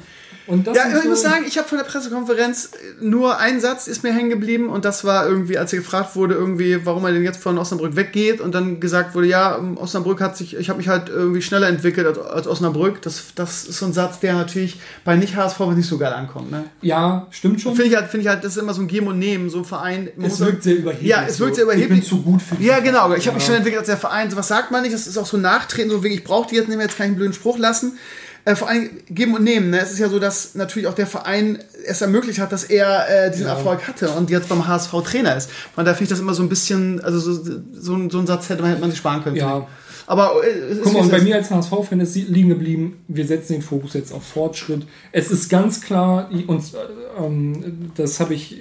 Ja, 0.73 0.97
ich 0.99 1.05
muss 1.05 1.21
so- 1.21 1.29
sagen, 1.29 1.45
ich 1.47 1.57
habe 1.57 1.67
von 1.67 1.77
der 1.77 1.85
Pressekonferenz 1.85 2.71
äh, 2.73 3.03
nur 3.05 3.37
ein 3.37 3.59
Satz 3.61 3.87
ist 3.87 4.03
mir 4.03 4.13
hängen 4.13 4.29
geblieben 4.29 4.69
und 4.69 4.83
das 4.85 5.03
war 5.03 5.27
irgendwie, 5.27 5.57
als 5.57 5.71
er 5.73 5.79
gefragt 5.79 6.15
wurde, 6.15 6.33
irgendwie, 6.35 6.85
warum 6.85 7.05
er 7.05 7.11
denn 7.13 7.23
jetzt 7.23 7.41
von 7.41 7.57
Osnabrück 7.57 7.95
weggeht 7.95 8.41
und 8.41 8.55
dann 8.55 8.79
gesagt 8.79 9.13
wurde, 9.15 9.27
ja, 9.27 9.57
ähm, 9.57 9.77
Osnabrück 9.77 10.21
hat 10.21 10.35
sich, 10.37 10.55
ich 10.55 10.69
habe 10.69 10.77
mich 10.77 10.87
halt 10.87 11.09
irgendwie 11.09 11.41
schneller 11.41 11.67
entwickelt 11.67 12.07
als, 12.07 12.17
als 12.19 12.47
Osnabrück. 12.47 13.01
Das, 13.01 13.25
das 13.35 13.65
ist 13.65 13.77
so 13.79 13.85
ein 13.85 13.93
Satz, 13.93 14.19
der 14.19 14.33
natürlich 14.33 14.79
bei 15.05 15.15
nicht 15.15 15.35
HSV 15.35 15.59
nicht 15.75 15.87
so 15.87 15.97
geil 15.97 16.13
ankommt. 16.13 16.51
Ne? 16.51 16.65
ja, 16.81 17.27
stimmt 17.31 17.61
schon. 17.61 17.75
Finde 17.75 17.91
ich 17.91 17.95
halt, 17.95 18.09
finde 18.09 18.23
ich 18.23 18.29
halt, 18.29 18.43
das 18.43 18.55
ist 18.55 18.61
immer 18.61 18.73
so 18.73 18.81
ein 18.81 18.87
Geben 18.87 19.07
und 19.07 19.19
Nehmen, 19.19 19.49
so 19.49 19.59
ein 19.59 19.65
Verein. 19.65 20.09
Es 20.17 20.23
muss- 20.23 20.39
wirkt 20.39 20.63
sehr 20.63 20.77
überheblich. 20.77 21.07
Ja, 21.09 21.23
es 21.27 21.39
wirkt 21.39 21.55
sehr 21.55 21.65
überheblich. 21.65 21.99
Ich 21.99 22.09
bin 22.09 22.17
zu 22.17 22.23
gut 22.23 22.41
für 22.41 22.55
Ja, 22.61 22.79
genau. 22.79 23.13
Ich 23.13 23.27
habe 23.27 23.35
mich 23.35 23.43
Ja. 23.43 23.47
schnell 23.47 23.57
entwickelt 23.57 23.79
als 23.79 23.87
der 23.87 23.97
Verein. 23.97 24.29
So 24.31 24.37
was 24.37 24.47
sagt 24.47 24.71
man 24.71 24.81
nicht. 24.81 24.93
Das 24.93 25.05
ist 25.07 25.17
auch 25.17 25.25
so 25.25 25.37
nachtreten, 25.37 25.91
so 25.91 26.03
wegen, 26.03 26.15
ich 26.15 26.23
brauche 26.23 26.49
die 26.49 26.55
jetzt 26.55 26.67
nicht 26.69 26.77
mehr, 26.77 26.85
jetzt 26.87 26.97
kann 26.97 27.05
ich 27.05 27.09
einen 27.09 27.17
blöden 27.17 27.33
Spruch 27.33 27.57
lassen. 27.57 27.97
Äh, 28.45 28.55
vor 28.55 28.69
allem 28.69 28.89
geben 29.09 29.35
und 29.35 29.43
nehmen. 29.43 29.69
Ne? 29.69 29.79
Es 29.81 29.91
ist 29.91 29.99
ja 29.99 30.09
so, 30.09 30.17
dass 30.19 30.55
natürlich 30.55 30.87
auch 30.87 30.93
der 30.93 31.07
Verein 31.07 31.59
es 31.85 32.01
ermöglicht 32.01 32.39
hat, 32.39 32.51
dass 32.51 32.63
er 32.63 33.07
äh, 33.27 33.31
diesen 33.31 33.45
Ja. 33.47 33.53
Erfolg 33.53 33.87
hatte 33.87 34.09
und 34.11 34.29
jetzt 34.29 34.47
beim 34.49 34.67
HSV 34.67 34.91
Trainer 35.03 35.35
ist. 35.35 35.49
Von 35.75 35.83
daher 35.85 35.95
finde 35.95 36.05
ich 36.05 36.09
das 36.11 36.19
immer 36.19 36.33
so 36.33 36.41
ein 36.43 36.49
bisschen, 36.49 37.01
also 37.01 37.19
so, 37.19 37.41
so, 37.73 37.93
ein- 37.95 38.09
so 38.09 38.19
ein 38.19 38.27
Satz 38.27 38.49
hätte 38.49 38.61
man, 38.61 38.71
hätte 38.71 38.81
man 38.81 38.89
sich 38.91 38.99
sparen 38.99 39.23
können. 39.23 39.35
Ja. 39.35 39.67
Aber 40.07 40.31
äh, 40.43 40.47
es 40.71 40.81
Guck 40.81 40.93
mal, 40.93 41.01
und 41.01 41.11
bei 41.11 41.21
mir 41.21 41.35
als 41.35 41.51
HSV-Fan 41.51 41.99
ist 41.99 42.15
liegen 42.15 42.49
geblieben, 42.49 43.03
wir 43.07 43.27
setzen 43.27 43.53
den 43.53 43.61
Fokus 43.61 43.93
jetzt 43.93 44.11
auf 44.11 44.23
Fortschritt. 44.23 44.87
Es 45.11 45.29
ist 45.29 45.49
ganz 45.49 45.81
klar, 45.81 46.29
und 46.47 46.61
äh, 46.73 47.23
ähm, 47.23 47.91
das 47.95 48.19
habe 48.19 48.33
ich 48.33 48.59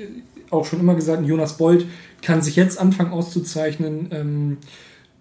auch 0.51 0.66
schon 0.66 0.81
immer 0.81 0.95
gesagt, 0.95 1.24
Jonas 1.26 1.57
Bold 1.57 1.87
kann 2.20 2.43
sich 2.43 2.57
jetzt 2.57 2.79
anfangen 2.79 3.12
auszuzeichnen, 3.12 4.09
ähm, 4.12 4.57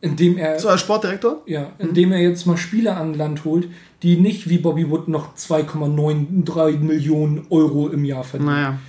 indem 0.02 0.38
er, 0.38 0.60
So 0.60 0.70
als 0.70 0.82
Sportdirektor? 0.82 1.42
ja, 1.48 1.72
indem 1.80 2.12
er 2.12 2.20
jetzt 2.20 2.46
mal 2.46 2.58
Spieler 2.58 2.98
an 2.98 3.14
Land 3.14 3.46
holt, 3.46 3.68
die 4.04 4.18
nicht 4.18 4.50
wie 4.50 4.58
Bobby 4.60 4.90
Wood 4.90 5.08
noch 5.08 5.36
2,93 5.36 6.78
Millionen 6.80 7.46
Euro 7.50 7.90
im 7.90 8.06
Jahr 8.06 8.24
verdienen. 8.24 8.52
Naja. 8.52 8.80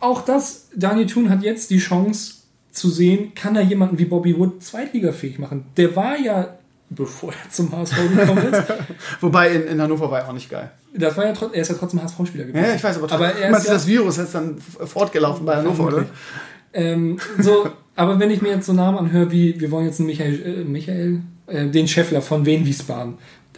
Auch 0.00 0.22
das, 0.24 0.68
Daniel 0.74 1.06
Thun 1.06 1.28
hat 1.28 1.42
jetzt 1.42 1.70
die 1.70 1.78
Chance 1.78 2.34
zu 2.70 2.88
sehen, 2.88 3.32
kann 3.34 3.56
er 3.56 3.62
jemanden 3.62 3.98
wie 3.98 4.06
Bobby 4.06 4.36
Wood 4.38 4.62
zweitligafähig 4.62 5.38
machen. 5.38 5.66
Der 5.76 5.94
war 5.96 6.18
ja, 6.18 6.54
bevor 6.88 7.32
er 7.32 7.50
zum 7.50 7.70
HSV 7.72 7.96
gekommen 8.16 8.46
ist, 8.52 8.62
Wobei 9.20 9.50
in, 9.54 9.62
in 9.66 9.82
Hannover 9.82 10.10
war 10.10 10.20
er 10.20 10.28
auch 10.28 10.32
nicht 10.32 10.48
geil. 10.48 10.70
das 10.94 11.16
war 11.16 11.26
ja 11.26 11.32
trotzdem, 11.32 11.56
er 11.56 11.62
ist 11.62 11.68
ja 11.68 11.74
trotzdem 11.74 12.02
HSV-Spieler 12.02 12.44
gewesen. 12.44 12.64
Ja, 12.64 12.74
ich 12.74 12.82
weiß, 12.82 12.96
aber, 12.96 13.12
aber 13.12 13.26
trotzdem- 13.28 13.42
er 13.52 13.58
ist 13.58 13.66
ja, 13.66 13.72
das 13.74 13.86
Virus 13.86 14.18
ist 14.18 14.34
dann 14.34 14.56
fortgelaufen 14.58 15.44
bei 15.44 15.56
Hannover, 15.56 15.86
oder? 15.88 16.06
Ähm, 16.72 17.18
so, 17.38 17.68
aber 17.96 18.18
wenn 18.20 18.30
ich 18.30 18.40
mir 18.40 18.50
jetzt 18.50 18.66
so 18.66 18.72
Namen 18.72 18.96
anhöre, 18.96 19.30
wie 19.32 19.60
wir 19.60 19.70
wollen 19.72 19.86
jetzt 19.86 19.98
einen 19.98 20.06
Michael, 20.06 20.60
äh, 20.60 20.64
Michael 20.64 21.20
äh, 21.48 21.66
den 21.66 21.88
Scheffler 21.88 22.22
von 22.22 22.46
Wien 22.46 22.64
Wiesbaden, 22.64 23.14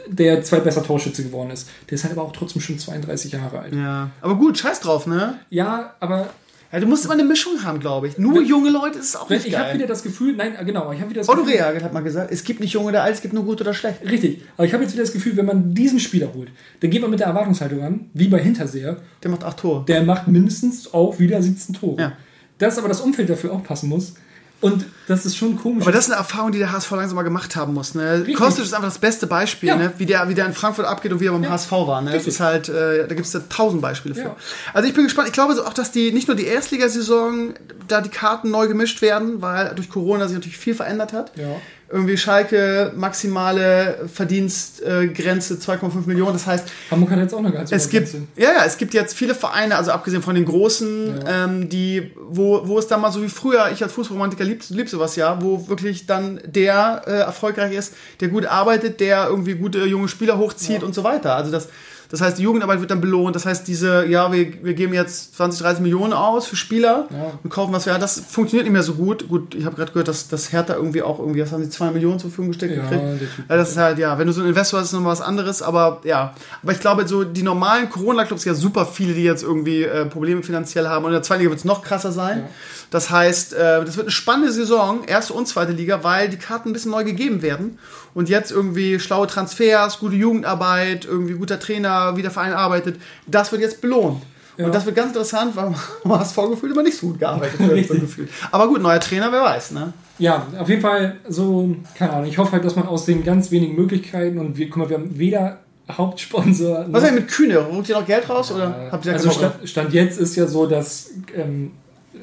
der 0.09 0.43
zweitbester 0.43 0.83
Torschütze 0.83 1.23
geworden 1.25 1.51
ist, 1.51 1.69
der 1.89 1.95
ist 1.97 2.05
halt 2.05 2.13
aber 2.13 2.23
auch 2.23 2.33
trotzdem 2.33 2.61
schon 2.63 2.79
32 2.79 3.33
Jahre 3.33 3.61
alt. 3.61 3.75
Ja. 3.75 4.11
Aber 4.21 4.37
gut, 4.37 4.59
scheiß 4.59 4.81
drauf, 4.81 5.07
ne? 5.07 5.39
Ja, 5.51 5.95
aber 6.01 6.31
Ja, 6.73 6.81
du 6.81 6.87
musst 6.87 7.05
immer 7.05 7.13
eine 7.13 7.25
Mischung 7.25 7.63
haben, 7.65 7.81
glaube 7.81 8.09
ich. 8.09 8.17
Nur 8.17 8.35
Wenn- 8.37 8.47
junge 8.47 8.71
Leute 8.71 8.99
ist 8.99 9.15
auch 9.15 9.29
nicht 9.29 9.47
ich 9.47 9.59
habe 9.59 9.75
wieder 9.75 9.87
das 9.87 10.03
Gefühl, 10.03 10.35
nein, 10.35 10.55
genau, 10.65 10.91
ich 10.91 11.01
habe 11.01 11.11
wieder 11.11 11.21
das 11.21 11.29
Otto 11.29 11.43
Gefühl, 11.45 11.59
Rehagel 11.59 11.83
hat 11.85 11.93
mal 11.93 12.03
gesagt, 12.03 12.33
es 12.33 12.45
gibt 12.45 12.61
nicht 12.61 12.73
jung 12.73 12.87
oder 12.87 13.03
alt, 13.03 13.15
es 13.15 13.21
gibt 13.21 13.35
nur 13.35 13.45
gut 13.45 13.61
oder 13.61 13.75
schlecht. 13.75 13.99
Richtig, 14.11 14.43
aber 14.57 14.67
ich 14.67 14.73
habe 14.73 14.83
jetzt 14.83 14.95
wieder 14.95 15.03
das 15.03 15.13
Gefühl, 15.13 15.37
wenn 15.37 15.45
man 15.45 15.75
diesen 15.75 16.01
Spieler 16.01 16.33
holt, 16.35 16.49
dann 16.81 16.89
geht 16.91 17.03
man 17.03 17.11
mit 17.11 17.21
der 17.21 17.27
Erwartungshaltung 17.27 17.83
an, 17.83 18.11
wie 18.15 18.29
bei 18.29 18.39
Hinterseher, 18.39 18.97
Der 19.23 19.31
macht 19.31 19.45
acht 19.45 19.59
Tore. 19.59 19.85
der 19.87 20.03
macht 20.03 20.29
mindestens 20.29 20.95
auch 20.95 21.19
wieder 21.19 21.43
17 21.43 21.75
Tore. 21.75 22.01
Ja. 22.01 22.13
Dass 22.57 22.79
aber 22.79 22.89
das 22.89 23.03
Umfeld 23.03 23.29
dafür 23.29 23.53
auch 23.53 23.63
passen 23.63 23.91
muss. 23.91 24.15
Und 24.63 24.87
das 25.09 25.27
ist 25.27 25.37
schon 25.37 25.59
komisch. 25.59 25.83
Aber 25.83 25.93
das 25.93 26.05
ist 26.07 26.11
eine 26.13 26.19
Erfahrung, 26.21 26.53
die 26.53 26.59
der 26.59 26.73
HSV 26.73 26.91
langsam 26.93 27.17
mal 27.17 27.23
gemacht 27.23 27.55
haben 27.57 27.75
muss. 27.75 27.95
Ne? 27.95 28.25
Kostic 28.35 28.65
ist 28.65 28.73
einfach 28.73 28.89
das 28.89 28.99
beste 28.99 29.27
Beispiel, 29.27 29.69
Ja. 29.69 29.77
ne? 29.77 29.93
wie, 29.99 30.07
der, 30.07 30.29
wie 30.29 30.35
der 30.35 30.47
in 30.47 30.55
Frankfurt 30.55 30.87
abgeht 30.87 31.13
und 31.13 31.21
wie 31.21 31.27
er 31.27 31.33
beim 31.33 31.47
HSV 31.51 31.71
war. 31.73 32.01
Ne? 32.01 32.07
Das 32.13 32.15
Richtig. 32.19 32.35
ist 32.35 32.41
halt, 32.41 32.69
äh, 32.69 33.07
da 33.09 33.15
gibt 33.15 33.27
es 33.27 33.33
ja 33.33 33.41
tausend 33.49 33.83
Beispiele 33.83 34.15
für. 34.15 34.21
Ja. 34.23 34.37
Also 34.73 34.89
ich 34.89 34.95
bin 34.95 35.05
gespannt. 35.05 35.27
Ich 35.29 35.35
glaube 35.35 35.55
so 35.55 35.65
auch, 35.67 35.75
dass 35.75 35.91
die 35.91 36.13
nicht 36.13 36.29
nur 36.29 36.37
die 36.37 36.47
Erstligasaison, 36.47 37.55
da 37.89 38.01
die 38.01 38.09
Karten 38.09 38.51
neu 38.51 38.69
gemischt 38.69 39.03
werden, 39.03 39.43
weil 39.43 39.75
durch 39.75 39.91
Corona 39.91 40.27
sich 40.29 40.35
natürlich 40.37 40.59
viel 40.59 40.75
verändert 40.75 41.13
hat. 41.13 41.33
Ja. 41.37 41.57
Irgendwie 41.93 42.17
Schalke 42.17 42.93
maximale 42.97 44.09
Verdienstgrenze 44.13 45.55
2,5 45.55 46.07
Millionen. 46.07 46.33
Das 46.33 46.47
heißt, 46.47 46.65
Hamburg 46.91 47.11
hat 47.11 47.19
jetzt 47.19 47.35
auch 47.35 47.39
eine 47.39 47.51
Gehaltsobergrenze. 47.51 47.99
es 48.01 48.15
gibt, 48.15 48.39
ja, 48.39 48.53
ja, 48.53 48.65
es 48.65 48.79
gibt 48.79 48.95
jetzt 48.95 49.15
viele 49.17 49.35
Vereine, 49.35 49.77
also 49.77 49.91
abgesehen 49.91 50.23
von 50.23 50.35
den 50.35 50.45
großen, 50.45 51.25
ähm, 51.27 51.69
die, 51.69 52.13
wo, 52.17 52.67
wo 52.67 52.79
es 52.79 52.87
dann 52.87 53.01
mal 53.01 53.13
so 53.13 53.23
wie 53.23 53.29
früher, 53.29 53.71
ich 53.73 53.83
als 53.83 53.93
Fußballromantiker 53.93 54.45
lieb, 54.45 54.63
lieb 54.71 54.89
sowas 54.89 55.17
ja, 55.17 55.43
wo 55.43 55.69
wirklich 55.69 56.07
dann 56.07 56.41
der 56.47 57.03
äh, 57.07 57.11
erfolgreich 57.11 57.75
ist, 57.75 57.95
der 58.21 58.29
gut 58.29 58.47
arbeitet, 58.47 59.01
der 59.01 59.27
irgendwie 59.29 59.55
gute 59.55 59.85
junge 59.85 60.09
Spieler 60.09 60.39
hochzieht 60.39 60.83
und 60.83 60.95
so 60.95 61.05
weiter. 61.05 61.37
Also 61.37 61.51
das, 61.51 61.69
das 62.13 62.21
heißt, 62.21 62.39
die 62.39 62.43
Jugendarbeit 62.43 62.79
wird 62.81 62.91
dann 62.93 63.01
belohnt. 63.01 63.35
Das 63.35 63.47
heißt, 63.47 63.67
diese, 63.67 64.07
ja, 64.07 64.31
wir, 64.31 64.63
wir 64.63 64.75
geben 64.75 64.95
jetzt 64.95 65.35
20, 65.37 65.61
30 65.63 65.83
Millionen 65.83 66.13
aus 66.13 66.47
für 66.47 66.57
Spieler 66.57 67.09
Ja. 67.11 67.33
und 67.43 67.51
kaufen 67.51 67.73
was. 67.73 67.87
Ja, 67.87 67.99
das 67.99 68.21
funktioniert 68.21 68.67
nicht 68.67 68.73
mehr 68.75 68.83
so 68.83 68.95
gut. 68.95 69.29
Gut, 69.29 69.55
ich 69.55 69.65
habe 69.65 69.75
gerade 69.77 69.91
gehört, 69.93 70.09
dass 70.09 70.29
das 70.29 70.53
Hertha 70.53 70.75
irgendwie 70.75 71.03
auch 71.03 71.19
irgendwie, 71.19 71.41
was 71.41 71.51
haben 71.53 71.65
sie, 71.65 71.71
2 71.71 71.91
Millionen 71.91 72.19
zur 72.21 72.29
Verfügung 72.31 72.51
gestellt 72.53 72.77
Ja, 72.77 72.83
gekriegt. 72.89 73.33
das 73.49 73.71
ist 73.71 73.77
halt, 73.79 73.99
ja, 73.99 74.19
wenn 74.19 74.27
du 74.27 74.33
so 74.33 74.43
ein 74.43 74.47
Investor 74.49 74.79
hast, 74.81 74.89
ist 74.89 74.93
noch 74.93 75.05
was 75.07 75.21
anderes, 75.23 75.63
aber 75.63 76.01
ja. 76.05 76.35
Aber 76.63 76.73
ich 76.73 76.81
glaube, 76.81 77.09
so 77.09 77.25
die 77.25 77.43
normalen 77.43 77.89
Corona-Clubs, 77.91 78.45
ja 78.45 78.55
super 78.55 78.85
viele, 78.85 79.15
die 79.15 79.25
jetzt 79.25 79.43
irgendwie 79.43 79.83
äh, 79.85 80.05
Probleme 80.05 80.43
finanziell 80.43 80.87
haben. 80.89 81.05
Und 81.07 81.13
in 81.13 81.15
der 81.15 81.23
zweiten 81.23 81.41
Liga 81.41 81.51
wird 81.51 81.61
es 81.61 81.65
noch 81.65 81.83
krasser 81.83 82.13
sein. 82.13 82.41
Ja. 82.41 82.49
Das 82.91 83.09
heißt, 83.11 83.55
äh, 83.55 83.85
das 83.87 83.97
wird 83.97 84.05
eine 84.09 84.11
spannende 84.11 84.53
Saison, 84.53 85.05
erste 85.05 85.33
und 85.33 85.49
zweite 85.49 85.73
Liga, 85.73 86.01
weil 86.05 86.29
die 86.29 86.37
Karten 86.37 86.69
ein 86.69 86.73
bisschen 86.75 86.91
neu 86.91 87.05
gegeben 87.05 87.41
werden. 87.41 87.79
Und 88.15 88.29
jetzt 88.29 88.51
irgendwie 88.51 88.99
schlaue 88.99 89.27
Transfers, 89.27 89.99
gute 89.99 90.17
Jugendarbeit, 90.17 91.05
irgendwie 91.05 91.35
guter 91.35 91.59
Trainer, 91.59 92.17
wie 92.17 92.23
der 92.23 92.31
Verein 92.31 92.53
arbeitet, 92.53 93.01
das 93.27 93.53
wird 93.53 93.63
jetzt 93.63 93.81
belohnt. 93.81 94.23
Ja. 94.57 94.67
Und 94.67 94.75
das 94.75 94.85
wird 94.85 94.97
ganz 94.97 95.09
interessant, 95.09 95.57
weil 95.57 95.75
man 96.05 96.21
HSV 96.21 96.37
gefühlt 96.51 96.73
immer 96.73 96.83
nicht 96.83 96.99
so 96.99 97.09
gut 97.09 97.19
gearbeitet 97.19 97.59
wird. 97.59 97.89
so 97.89 97.95
gefühlt. 97.95 98.29
Aber 98.51 98.69
gut, 98.69 98.83
neuer 98.83 99.01
Trainer, 99.01 99.33
wer 99.33 99.43
weiß, 99.43 99.73
ne? 99.73 99.93
Ja, 100.19 100.47
auf 100.59 100.69
jeden 100.69 100.83
Fall 100.83 101.17
so, 101.29 101.75
keine 101.97 102.13
Ahnung. 102.13 102.27
Ich 102.27 102.39
hoffe 102.39 102.53
halt, 102.53 102.65
dass 102.65 102.77
man 102.77 102.87
aus 102.87 103.07
den 103.07 103.25
ganz 103.25 103.51
wenigen 103.51 103.75
Möglichkeiten 103.75 104.39
und 104.39 104.57
wir, 104.57 104.69
guck 104.69 104.77
mal, 104.77 104.89
wir 104.91 104.99
haben 104.99 105.19
weder 105.19 105.61
Hauptsponsor. 105.91 106.87
Was 106.91 107.03
ist 107.03 107.09
denn 107.09 107.15
mit 107.17 107.29
Kühne? 107.29 107.59
Ruft 107.59 107.89
ihr 107.89 107.99
noch 107.99 108.07
Geld 108.07 108.29
raus 108.29 108.53
oder 108.53 108.89
habt 108.93 109.05
ihr 109.07 109.13
also? 109.13 109.31
Stand, 109.31 109.69
Stand 109.69 109.93
jetzt 109.93 110.19
ist 110.19 110.37
ja 110.37 110.47
so, 110.47 110.67
dass 110.67 111.11
ähm, 111.35 111.73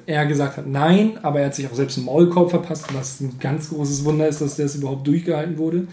er 0.10 0.26
gesagt 0.26 0.57
hat 0.57 0.66
nein, 0.66 1.20
aber 1.22 1.39
er 1.39 1.45
hat 1.45 1.55
sich 1.55 1.68
auch 1.68 1.76
selbst 1.76 1.97
einen 1.97 2.07
Maulkorb 2.07 2.49
verpasst, 2.49 2.88
was 2.95 3.22
ein 3.22 3.38
ganz 3.39 3.70
großes 3.70 4.03
Wunder 4.05 4.28
ist, 4.28 4.41
dass 4.41 4.55
das 4.55 4.76
überhaupt 4.76 5.05
durchgehalten 5.05 5.60
wurde. 5.60 5.86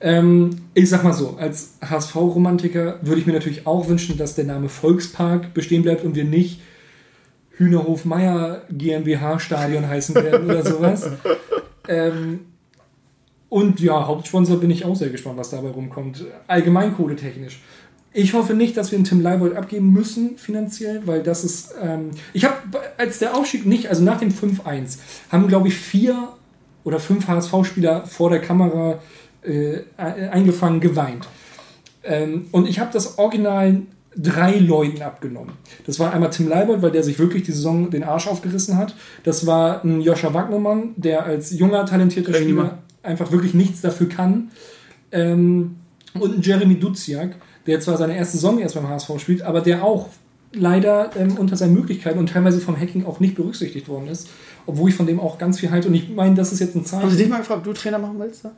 Ähm, 0.00 0.50
ich 0.74 0.90
sag 0.90 1.04
mal 1.04 1.12
so, 1.12 1.36
als 1.38 1.74
HSV-Romantiker 1.80 2.98
würde 3.02 3.20
ich 3.20 3.26
mir 3.26 3.34
natürlich 3.34 3.64
auch 3.64 3.88
wünschen, 3.88 4.18
dass 4.18 4.34
der 4.34 4.46
Name 4.46 4.68
Volkspark 4.68 5.54
bestehen 5.54 5.82
bleibt 5.82 6.04
und 6.04 6.16
wir 6.16 6.24
nicht 6.24 6.60
Hühnerhof 7.52 8.04
Meier 8.04 8.62
GmbH 8.68 9.38
Stadion 9.38 9.88
heißen 9.88 10.16
werden 10.16 10.50
oder 10.50 10.64
sowas. 10.64 11.08
Ähm, 11.86 12.40
und 13.48 13.78
ja, 13.78 14.08
Hauptsponsor 14.08 14.58
bin 14.58 14.72
ich 14.72 14.84
auch 14.84 14.96
sehr 14.96 15.10
gespannt, 15.10 15.38
was 15.38 15.50
dabei 15.50 15.68
rumkommt. 15.68 16.24
Allgemein 16.48 16.96
kohletechnisch. 16.96 17.60
Ich 18.18 18.32
hoffe 18.32 18.54
nicht, 18.54 18.78
dass 18.78 18.92
wir 18.92 18.96
einen 18.96 19.04
Tim 19.04 19.20
Leibold 19.20 19.54
abgeben 19.56 19.92
müssen 19.92 20.38
finanziell, 20.38 21.02
weil 21.04 21.22
das 21.22 21.44
ist. 21.44 21.74
Ähm, 21.82 22.12
ich 22.32 22.46
habe, 22.46 22.56
als 22.96 23.18
der 23.18 23.36
Aufstieg 23.36 23.66
nicht, 23.66 23.90
also 23.90 24.02
nach 24.02 24.18
dem 24.18 24.30
5-1, 24.30 24.98
haben, 25.30 25.48
glaube 25.48 25.68
ich, 25.68 25.74
vier 25.74 26.30
oder 26.82 26.98
fünf 26.98 27.28
HSV-Spieler 27.28 28.06
vor 28.06 28.30
der 28.30 28.40
Kamera 28.40 29.00
äh, 29.42 29.80
eingefangen, 29.98 30.80
geweint. 30.80 31.28
Ähm, 32.04 32.46
und 32.52 32.66
ich 32.66 32.78
habe 32.78 32.90
das 32.90 33.18
Original 33.18 33.82
drei 34.16 34.56
Leuten 34.60 35.02
abgenommen. 35.02 35.52
Das 35.84 35.98
war 35.98 36.14
einmal 36.14 36.30
Tim 36.30 36.48
Leibold, 36.48 36.80
weil 36.80 36.92
der 36.92 37.02
sich 37.02 37.18
wirklich 37.18 37.42
die 37.42 37.52
Saison 37.52 37.90
den 37.90 38.02
Arsch 38.02 38.28
aufgerissen 38.28 38.78
hat. 38.78 38.94
Das 39.24 39.46
war 39.46 39.84
ein 39.84 40.00
Joscha 40.00 40.32
Wagnermann, 40.32 40.94
der 40.96 41.26
als 41.26 41.50
junger, 41.50 41.84
talentierter 41.84 42.32
Spieler 42.32 42.78
einfach 43.02 43.30
wirklich 43.30 43.52
nichts 43.52 43.82
dafür 43.82 44.08
kann. 44.08 44.50
Ähm, 45.12 45.76
und 46.14 46.38
ein 46.38 46.40
Jeremy 46.40 46.76
Duziak, 46.76 47.36
der 47.66 47.80
zwar 47.80 47.96
seine 47.96 48.16
erste 48.16 48.36
Saison 48.36 48.58
erst 48.58 48.74
beim 48.74 48.88
HSV 48.88 49.10
spielt, 49.18 49.42
aber 49.42 49.60
der 49.60 49.82
auch 49.84 50.08
leider 50.52 51.10
ähm, 51.16 51.36
unter 51.38 51.56
seinen 51.56 51.74
Möglichkeiten 51.74 52.18
und 52.18 52.30
teilweise 52.30 52.60
vom 52.60 52.78
Hacking 52.80 53.04
auch 53.04 53.20
nicht 53.20 53.34
berücksichtigt 53.34 53.88
worden 53.88 54.08
ist. 54.08 54.28
Obwohl 54.66 54.88
ich 54.90 54.96
von 54.96 55.06
dem 55.06 55.20
auch 55.20 55.38
ganz 55.38 55.60
viel 55.60 55.70
halte. 55.70 55.88
Und 55.88 55.94
ich 55.94 56.08
meine, 56.08 56.34
das 56.34 56.52
ist 56.52 56.60
jetzt 56.60 56.74
ein 56.74 56.78
Haben 56.80 56.86
Zeichen. 56.86 57.10
sie 57.10 57.16
dich 57.18 57.28
mal 57.28 57.38
gefragt, 57.38 57.58
ob 57.58 57.64
du 57.64 57.72
Trainer 57.72 57.98
machen 57.98 58.18
willst? 58.18 58.44
Da? 58.44 58.52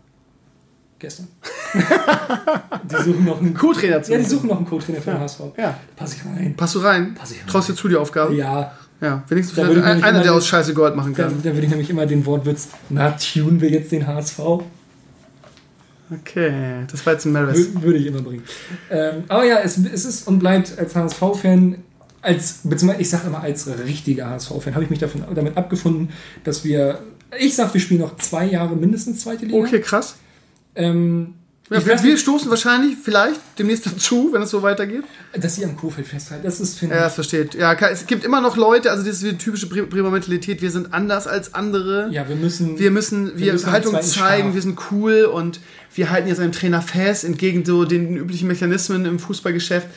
Gestern. 0.99 1.29
die 1.75 2.97
suchen 3.05 3.25
noch 3.25 3.41
einen 3.41 3.55
Co-Trainer 3.55 4.03
zu 4.03 4.13
Ja, 4.13 4.19
die 4.19 4.25
suchen 4.25 4.49
noch 4.49 4.57
einen 4.57 4.67
Co-Trainer 4.67 5.01
für 5.01 5.11
den 5.13 5.21
HSV. 5.21 5.41
Ja. 5.57 5.79
Pass 5.97 6.15
ich 6.15 6.25
rein. 6.25 6.55
Passt 6.57 6.75
du 6.75 6.79
rein? 6.81 7.15
Pass 7.15 7.31
ich 7.33 7.41
rein. 7.41 7.47
Traust 7.47 7.69
dir 7.69 7.75
zu 7.75 7.89
die 7.89 7.97
Aufgabe? 7.97 8.35
Ja, 8.35 8.73
Ja, 9.01 9.23
wenigstens 9.29 9.57
Da 9.57 9.67
vielleicht 9.67 9.85
ein, 9.85 10.03
einer, 10.03 10.23
der 10.23 10.35
aus 10.35 10.47
Scheiße 10.47 10.75
Gold 10.75 10.97
machen 10.97 11.15
da, 11.15 11.25
kann. 11.25 11.39
da 11.43 11.51
würde 11.53 11.63
ich 11.63 11.71
nämlich 11.71 11.91
immer 11.91 12.07
den 12.07 12.25
Wortwitz, 12.27 12.69
na, 12.91 13.13
tune 13.13 13.61
wir 13.61 13.71
jetzt 13.71 13.93
den 13.93 14.07
HSV, 14.07 14.41
Okay, 16.11 16.85
das 16.91 17.05
war 17.05 17.13
jetzt 17.15 17.27
ein. 17.27 17.37
Wür- 17.37 17.83
würde 17.83 17.99
ich 17.99 18.07
immer 18.07 18.23
bringen. 18.23 18.43
Ähm, 18.91 19.25
aber 19.29 19.45
ja, 19.45 19.59
es, 19.61 19.77
es 19.79 20.05
ist 20.05 20.27
und 20.29 20.39
bleibt 20.39 20.79
als 20.79 20.95
HSV-Fan, 20.95 21.79
als, 22.23 22.61
beziehungsweise 22.65 23.03
ich 23.03 23.11
sage 23.11 23.27
immer 23.27 23.41
als 23.43 23.67
richtiger 23.85 24.31
HSV-Fan, 24.31 24.75
habe 24.75 24.85
ich 24.85 24.91
mich 24.91 24.99
davon, 24.99 25.23
damit 25.35 25.57
abgefunden, 25.57 26.11
dass 26.45 26.65
wir, 26.65 27.01
ich 27.39 27.55
sage, 27.55 27.75
wir 27.75 27.81
spielen 27.81 28.01
noch 28.01 28.17
zwei 28.17 28.47
Jahre 28.47 28.75
mindestens 28.77 29.21
zweite 29.21 29.47
Liga. 29.47 29.59
Okay, 29.59 29.81
krass. 29.81 30.17
Ähm, 30.75 31.35
Ja, 31.71 31.85
wir, 31.85 32.03
wir 32.03 32.17
stoßen 32.17 32.49
wahrscheinlich 32.49 32.97
vielleicht 33.03 33.41
demnächst 33.59 33.85
dazu, 33.87 34.31
wenn 34.33 34.41
es 34.43 34.51
so 34.51 34.63
weitergeht. 34.63 35.05
dass 35.39 35.57
sie 35.57 35.65
am 35.65 35.77
Kofeld 35.77 36.07
festhalten, 36.07 36.45
das 36.45 36.61
ist, 36.61 36.79
finde 36.79 36.95
Ja, 36.95 37.01
ich, 37.03 37.05
das 37.07 37.15
versteht. 37.15 37.55
Ja, 37.55 37.75
es 37.75 38.07
gibt 38.07 38.25
immer 38.25 38.41
noch 38.41 38.57
Leute, 38.57 38.91
also 38.91 39.05
das 39.05 39.17
ist 39.17 39.23
die 39.23 39.37
typische 39.37 39.67
Bre- 39.67 39.85
Bremer 39.87 40.11
Mentalität, 40.11 40.63
wir 40.63 40.71
sind 40.71 40.95
anders 40.95 41.27
als 41.27 41.55
andere. 41.55 42.09
ja, 42.11 42.27
wir 42.29 42.37
müssen, 42.37 42.79
Wir 42.79 42.91
müssen, 42.91 43.39
wir, 43.39 43.53
müssen 43.53 43.71
Haltung 43.71 44.01
zeigen, 44.01 44.49
Schaf. 44.49 44.55
wir 44.55 44.63
sind 44.63 44.79
cool 44.91 45.25
und 45.25 45.61
wir 45.95 46.11
halten 46.11 46.29
jetzt 46.29 46.41
einem 46.41 46.53
Trainer 46.53 46.81
fest, 46.81 47.25
entgegen 47.25 47.65
so 47.65 47.85
den 47.85 48.17
üblichen 48.17 48.49
Mechanismen 48.49 49.05
im 49.05 49.19
Fußballgeschäft. 49.19 49.89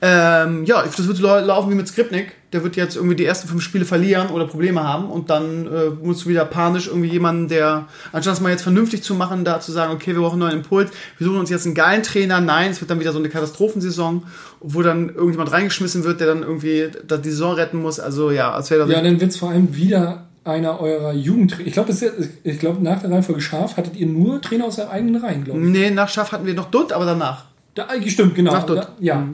Ähm, 0.00 0.64
ja, 0.64 0.82
das 0.84 1.06
wird 1.08 1.18
laufen 1.18 1.70
wie 1.70 1.74
mit 1.74 1.88
Skripnik. 1.88 2.32
Der 2.52 2.64
wird 2.64 2.76
jetzt 2.76 2.96
irgendwie 2.96 3.16
die 3.16 3.24
ersten 3.24 3.48
fünf 3.48 3.62
Spiele 3.62 3.84
verlieren 3.84 4.28
oder 4.28 4.46
Probleme 4.46 4.82
haben 4.82 5.10
und 5.10 5.28
dann 5.28 5.66
äh, 5.66 5.90
musst 6.02 6.24
du 6.24 6.30
wieder 6.30 6.44
panisch 6.44 6.86
irgendwie 6.86 7.08
jemanden, 7.08 7.48
der, 7.48 7.88
anstatt 8.12 8.32
das 8.32 8.40
mal 8.40 8.50
jetzt 8.50 8.62
vernünftig 8.62 9.02
zu 9.02 9.14
machen, 9.14 9.44
da 9.44 9.60
zu 9.60 9.70
sagen, 9.70 9.92
okay, 9.92 10.14
wir 10.14 10.22
brauchen 10.22 10.40
einen 10.40 10.50
neuen 10.50 10.62
Impuls, 10.62 10.90
wir 11.18 11.26
suchen 11.26 11.38
uns 11.38 11.50
jetzt 11.50 11.66
einen 11.66 11.74
geilen 11.74 12.02
Trainer, 12.02 12.40
nein, 12.40 12.70
es 12.70 12.80
wird 12.80 12.90
dann 12.90 13.00
wieder 13.00 13.12
so 13.12 13.18
eine 13.18 13.28
Katastrophensaison, 13.28 14.22
wo 14.60 14.82
dann 14.82 15.10
irgendjemand 15.10 15.52
reingeschmissen 15.52 16.04
wird, 16.04 16.20
der 16.20 16.28
dann 16.28 16.42
irgendwie 16.42 16.88
die 17.02 17.30
Saison 17.30 17.54
retten 17.54 17.82
muss, 17.82 18.00
also 18.00 18.30
ja, 18.30 18.52
als 18.52 18.70
wäre 18.70 18.80
das... 18.80 18.90
Ja, 18.90 19.02
dann 19.02 19.20
wird 19.20 19.30
es 19.30 19.36
vor 19.36 19.50
allem 19.50 19.76
wieder 19.76 20.24
einer 20.44 20.80
eurer 20.80 21.12
Jugendtrainer. 21.12 21.66
Ich 21.66 21.74
glaube, 21.74 21.92
ich 22.44 22.58
glaube, 22.58 22.82
nach 22.82 23.02
der 23.02 23.10
Reihenfolge 23.10 23.42
Schaf 23.42 23.76
hattet 23.76 23.96
ihr 23.96 24.06
nur 24.06 24.40
Trainer 24.40 24.64
aus 24.64 24.76
der 24.76 24.90
eigenen 24.90 25.22
Reihen, 25.22 25.44
glaube 25.44 25.60
ich. 25.60 25.66
Nee, 25.66 25.90
nach 25.90 26.08
Schaff 26.08 26.32
hatten 26.32 26.46
wir 26.46 26.54
noch 26.54 26.70
Dutt, 26.70 26.92
aber 26.92 27.04
danach. 27.04 27.44
Da, 27.74 27.86
stimmt, 28.06 28.34
genau. 28.34 28.52
Sag 28.52 28.66
Dutt. 28.66 28.78
Da, 28.78 28.88
ja. 28.98 29.28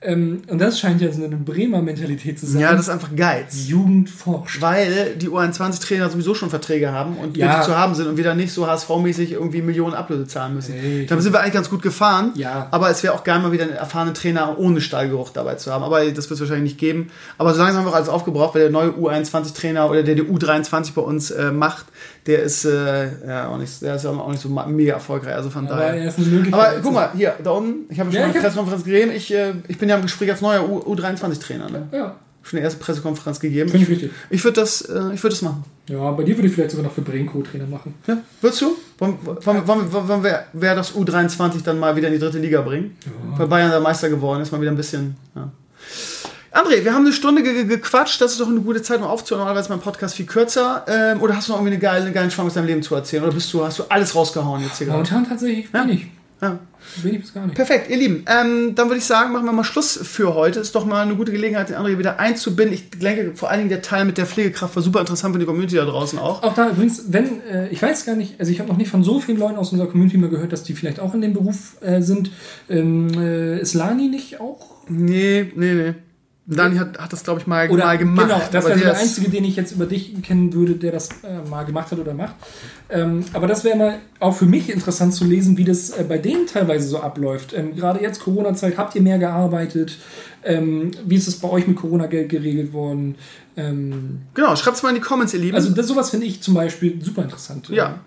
Ähm, 0.00 0.42
und 0.48 0.60
das 0.60 0.78
scheint 0.78 1.00
ja 1.00 1.10
so 1.10 1.24
eine 1.24 1.34
Bremer 1.36 1.82
Mentalität 1.82 2.38
zu 2.38 2.46
sein. 2.46 2.60
Ja, 2.60 2.70
das 2.72 2.82
ist 2.82 2.88
einfach 2.88 3.16
Geiz. 3.16 3.54
Die 3.56 3.66
Jugend 3.68 4.08
forscht. 4.08 4.60
Weil 4.62 5.16
die 5.16 5.28
U21-Trainer 5.28 6.08
sowieso 6.08 6.34
schon 6.34 6.50
Verträge 6.50 6.92
haben 6.92 7.16
und 7.16 7.36
Ja. 7.36 7.46
wirklich 7.46 7.64
zu 7.66 7.76
haben 7.76 7.94
sind 7.96 8.06
und 8.06 8.16
wir 8.16 8.22
dann 8.22 8.36
nicht 8.36 8.52
so 8.52 8.66
HSV-mäßig 8.68 9.32
irgendwie 9.32 9.60
Millionen 9.60 9.94
Ablöse 9.94 10.28
zahlen 10.28 10.54
müssen. 10.54 10.74
Damit 11.08 11.24
sind 11.24 11.32
wir 11.32 11.40
eigentlich 11.40 11.54
ganz 11.54 11.68
gut 11.68 11.82
gefahren. 11.82 12.30
Ja. 12.36 12.68
Aber 12.70 12.90
es 12.90 13.02
wäre 13.02 13.12
auch 13.14 13.24
geil, 13.24 13.40
mal 13.40 13.50
wieder 13.50 13.64
einen 13.64 13.72
erfahrenen 13.72 14.14
Trainer 14.14 14.56
ohne 14.58 14.80
Stallgeruch 14.80 15.30
dabei 15.30 15.56
zu 15.56 15.72
haben. 15.72 15.82
Aber 15.82 15.98
das 16.04 16.30
wird 16.30 16.30
es 16.30 16.40
wahrscheinlich 16.40 16.72
nicht 16.74 16.78
geben. 16.78 17.10
Aber 17.36 17.52
so 17.52 17.58
langsam 17.60 17.78
haben 17.78 17.86
wir 17.86 17.90
auch 17.90 17.96
alles 17.96 18.08
aufgebraucht, 18.08 18.54
weil 18.54 18.62
der 18.62 18.70
neue 18.70 18.90
U21-Trainer 18.90 19.90
oder 19.90 20.04
der 20.04 20.14
die 20.14 20.22
U23 20.22 20.94
bei 20.94 21.02
uns 21.02 21.32
äh, 21.32 21.50
macht, 21.50 21.86
der 22.28 22.42
ist, 22.44 22.64
äh, 22.64 23.08
ja, 23.26 23.48
auch 23.48 23.58
nicht, 23.58 23.82
der 23.82 23.96
ist 23.96 24.04
ja 24.04 24.10
auch 24.10 24.30
nicht 24.30 24.40
so 24.42 24.48
mega 24.50 24.92
erfolgreich. 24.92 25.34
Also 25.34 25.50
von 25.50 25.66
Aber 25.66 25.76
daher. 25.78 25.94
er 26.04 26.12
eine. 26.16 26.52
Aber 26.52 26.80
guck 26.80 26.92
mal, 26.92 27.10
hier, 27.16 27.34
da 27.42 27.50
unten, 27.50 27.92
ich 27.92 27.98
habe 27.98 28.12
schon 28.12 28.20
Ja, 28.20 28.26
mal 28.28 28.32
eine 28.34 28.40
Pressekonferenz 28.42 28.84
gegeben. 28.84 29.10
Ich, 29.12 29.34
äh, 29.34 29.54
ich 29.66 29.78
bin 29.78 29.88
ja 29.88 29.96
im 29.96 30.02
Gespräch 30.02 30.30
als 30.30 30.40
neuer 30.42 30.68
U- 30.68 30.94
U23-Trainer. 30.94 31.70
Ne? 31.70 31.88
Ja, 31.90 32.14
Schon 32.42 32.58
die 32.58 32.62
erste 32.64 32.78
Pressekonferenz 32.78 33.40
gegeben. 33.40 33.68
finde 33.68 33.84
ich 33.84 33.90
wichtig. 33.90 34.10
Ich 34.30 34.44
würde 34.44 34.60
das, 34.60 34.82
äh, 34.82 35.12
ich 35.12 35.22
würde 35.22 35.30
das 35.34 35.42
machen. 35.42 35.64
Ja, 35.88 36.10
bei 36.12 36.22
dir 36.22 36.36
würde 36.36 36.48
ich 36.48 36.54
vielleicht 36.54 36.70
sogar 36.70 36.84
noch 36.86 36.92
für 36.92 37.00
Bremen 37.02 37.26
Co-Trainer 37.26 37.66
machen. 37.66 37.94
Ja, 38.06 38.18
würdest 38.40 38.60
du? 38.62 38.76
Wollen, 38.98 39.18
wollen, 39.24 39.38
wollen, 39.66 39.66
wollen, 39.92 40.08
wollen 40.08 40.24
wir 40.24 40.44
wer 40.52 40.74
das 40.74 40.94
U23 40.94 41.62
dann 41.64 41.78
mal 41.78 41.96
wieder 41.96 42.08
in 42.08 42.14
die 42.14 42.20
dritte 42.20 42.38
Liga 42.38 42.60
bringen? 42.62 42.96
Weil 43.36 43.46
Bayern 43.48 43.70
der 43.70 43.80
Meister 43.80 44.08
geworden 44.10 44.42
ist, 44.42 44.52
mal 44.52 44.60
wieder 44.60 44.70
ein 44.70 44.76
bisschen. 44.76 45.16
Ja. 45.34 45.50
André, 46.50 46.82
wir 46.84 46.94
haben 46.94 47.04
eine 47.04 47.12
Stunde 47.12 47.42
ge 47.42 47.52
ge- 47.52 47.64
gequatscht, 47.64 48.20
das 48.20 48.32
ist 48.32 48.40
doch 48.40 48.48
eine 48.48 48.60
gute 48.60 48.80
Zeit, 48.82 48.98
um 48.98 49.04
aufzuhören. 49.04 49.40
Normalerweise 49.40 49.66
ist 49.66 49.70
mein 49.70 49.80
Podcast 49.80 50.14
viel 50.16 50.26
kürzer. 50.26 50.84
Ähm, 50.88 51.20
oder 51.20 51.36
hast 51.36 51.48
du 51.48 51.52
noch 51.52 51.58
irgendwie 51.58 51.74
eine 51.74 51.80
geile, 51.82 52.04
eine 52.04 52.12
geile 52.12 52.30
Schwank 52.30 52.48
aus 52.48 52.54
deinem 52.54 52.66
Leben 52.66 52.82
zu 52.82 52.94
erzählen? 52.94 53.22
Oder 53.24 53.32
bist 53.34 53.52
du, 53.52 53.64
hast 53.64 53.78
du 53.78 53.84
alles 53.88 54.14
rausgehauen 54.14 54.62
jetzt 54.62 54.78
hier 54.78 54.86
gerade? 54.86 54.98
Momentan 54.98 55.28
tatsächlich 55.28 55.72
wenig. 55.74 56.06
Ja. 56.40 56.58
Wenig 57.02 57.20
bis 57.20 57.34
gar 57.34 57.44
nicht. 57.44 57.54
Perfekt, 57.56 57.90
ihr 57.90 57.96
Lieben. 57.98 58.24
Ähm, 58.26 58.74
dann 58.74 58.88
würde 58.88 58.98
ich 58.98 59.04
sagen, 59.04 59.32
machen 59.32 59.44
wir 59.44 59.52
mal 59.52 59.64
Schluss 59.64 59.98
für 60.02 60.34
heute. 60.34 60.60
Ist 60.60 60.74
doch 60.74 60.86
mal 60.86 61.02
eine 61.02 61.16
gute 61.16 61.32
Gelegenheit, 61.32 61.68
den 61.68 61.76
André 61.76 61.98
wieder 61.98 62.18
einzubinden. 62.18 62.72
Ich 62.74 62.88
denke, 62.90 63.32
vor 63.34 63.50
allen 63.50 63.58
Dingen 63.58 63.68
der 63.70 63.82
Teil 63.82 64.04
mit 64.06 64.16
der 64.16 64.24
Pflegekraft 64.24 64.74
war 64.74 64.82
super 64.82 65.00
interessant 65.00 65.34
für 65.34 65.40
die 65.40 65.44
Community 65.44 65.76
da 65.76 65.84
draußen 65.84 66.18
auch. 66.18 66.42
Auch 66.42 66.54
da 66.54 66.70
übrigens, 66.70 67.12
wenn, 67.12 67.42
äh, 67.42 67.68
ich 67.68 67.82
weiß 67.82 68.06
gar 68.06 68.14
nicht, 68.14 68.38
also 68.40 68.50
ich 68.52 68.60
habe 68.60 68.70
noch 68.70 68.78
nicht 68.78 68.90
von 68.90 69.02
so 69.04 69.20
vielen 69.20 69.38
Leuten 69.38 69.56
aus 69.56 69.72
unserer 69.72 69.88
Community 69.88 70.16
mal 70.16 70.30
gehört, 70.30 70.52
dass 70.52 70.62
die 70.62 70.74
vielleicht 70.74 71.00
auch 71.00 71.12
in 71.12 71.20
dem 71.20 71.34
Beruf 71.34 71.76
äh, 71.82 72.00
sind. 72.00 72.30
Ähm, 72.70 73.08
äh, 73.20 73.60
ist 73.60 73.74
Lani 73.74 74.08
nicht 74.08 74.40
auch? 74.40 74.64
Nee, 74.88 75.52
nee, 75.56 75.74
nee. 75.74 75.94
Dani 76.50 76.76
hat, 76.76 76.98
hat 76.98 77.12
das, 77.12 77.24
glaube 77.24 77.40
ich, 77.40 77.46
mal, 77.46 77.68
mal 77.68 77.98
gemacht. 77.98 78.26
Genau, 78.26 78.40
das 78.50 78.64
wäre 78.64 78.78
der 78.78 78.92
der 78.92 78.98
einzige, 78.98 79.28
den 79.28 79.44
ich 79.44 79.54
jetzt 79.56 79.72
über 79.72 79.84
dich 79.84 80.22
kennen 80.22 80.54
würde, 80.54 80.74
der 80.76 80.92
das 80.92 81.10
äh, 81.22 81.46
mal 81.48 81.64
gemacht 81.64 81.92
hat 81.92 81.98
oder 81.98 82.14
macht. 82.14 82.34
Ähm, 82.88 83.22
aber 83.34 83.46
das 83.46 83.64
wäre 83.64 83.76
mal 83.76 83.98
auch 84.18 84.34
für 84.34 84.46
mich 84.46 84.70
interessant 84.70 85.12
zu 85.12 85.24
lesen, 85.26 85.58
wie 85.58 85.64
das 85.64 85.90
äh, 85.90 86.04
bei 86.08 86.16
denen 86.16 86.46
teilweise 86.46 86.88
so 86.88 87.00
abläuft. 87.00 87.52
Ähm, 87.52 87.76
Gerade 87.76 88.00
jetzt 88.00 88.20
Corona-Zeit, 88.20 88.78
habt 88.78 88.94
ihr 88.94 89.02
mehr 89.02 89.18
gearbeitet? 89.18 89.98
Ähm, 90.42 90.92
wie 91.04 91.16
ist 91.16 91.28
es 91.28 91.38
bei 91.38 91.50
euch 91.50 91.66
mit 91.66 91.76
Corona-Geld 91.76 92.30
geregelt 92.30 92.72
worden? 92.72 93.16
Ähm, 93.56 94.20
Genau, 94.32 94.56
schreibt 94.56 94.78
es 94.78 94.82
mal 94.82 94.88
in 94.90 94.94
die 94.94 95.00
Comments, 95.02 95.32
ihr 95.34 95.40
Lieben. 95.40 95.54
also 95.54 95.70
das, 95.70 95.86
sowas 95.86 96.08
finde 96.10 96.26
ich 96.26 96.40
zum 96.40 96.54
Beispiel 96.54 96.98
super 97.04 97.22
interessant. 97.24 97.68
Ja. 97.68 98.00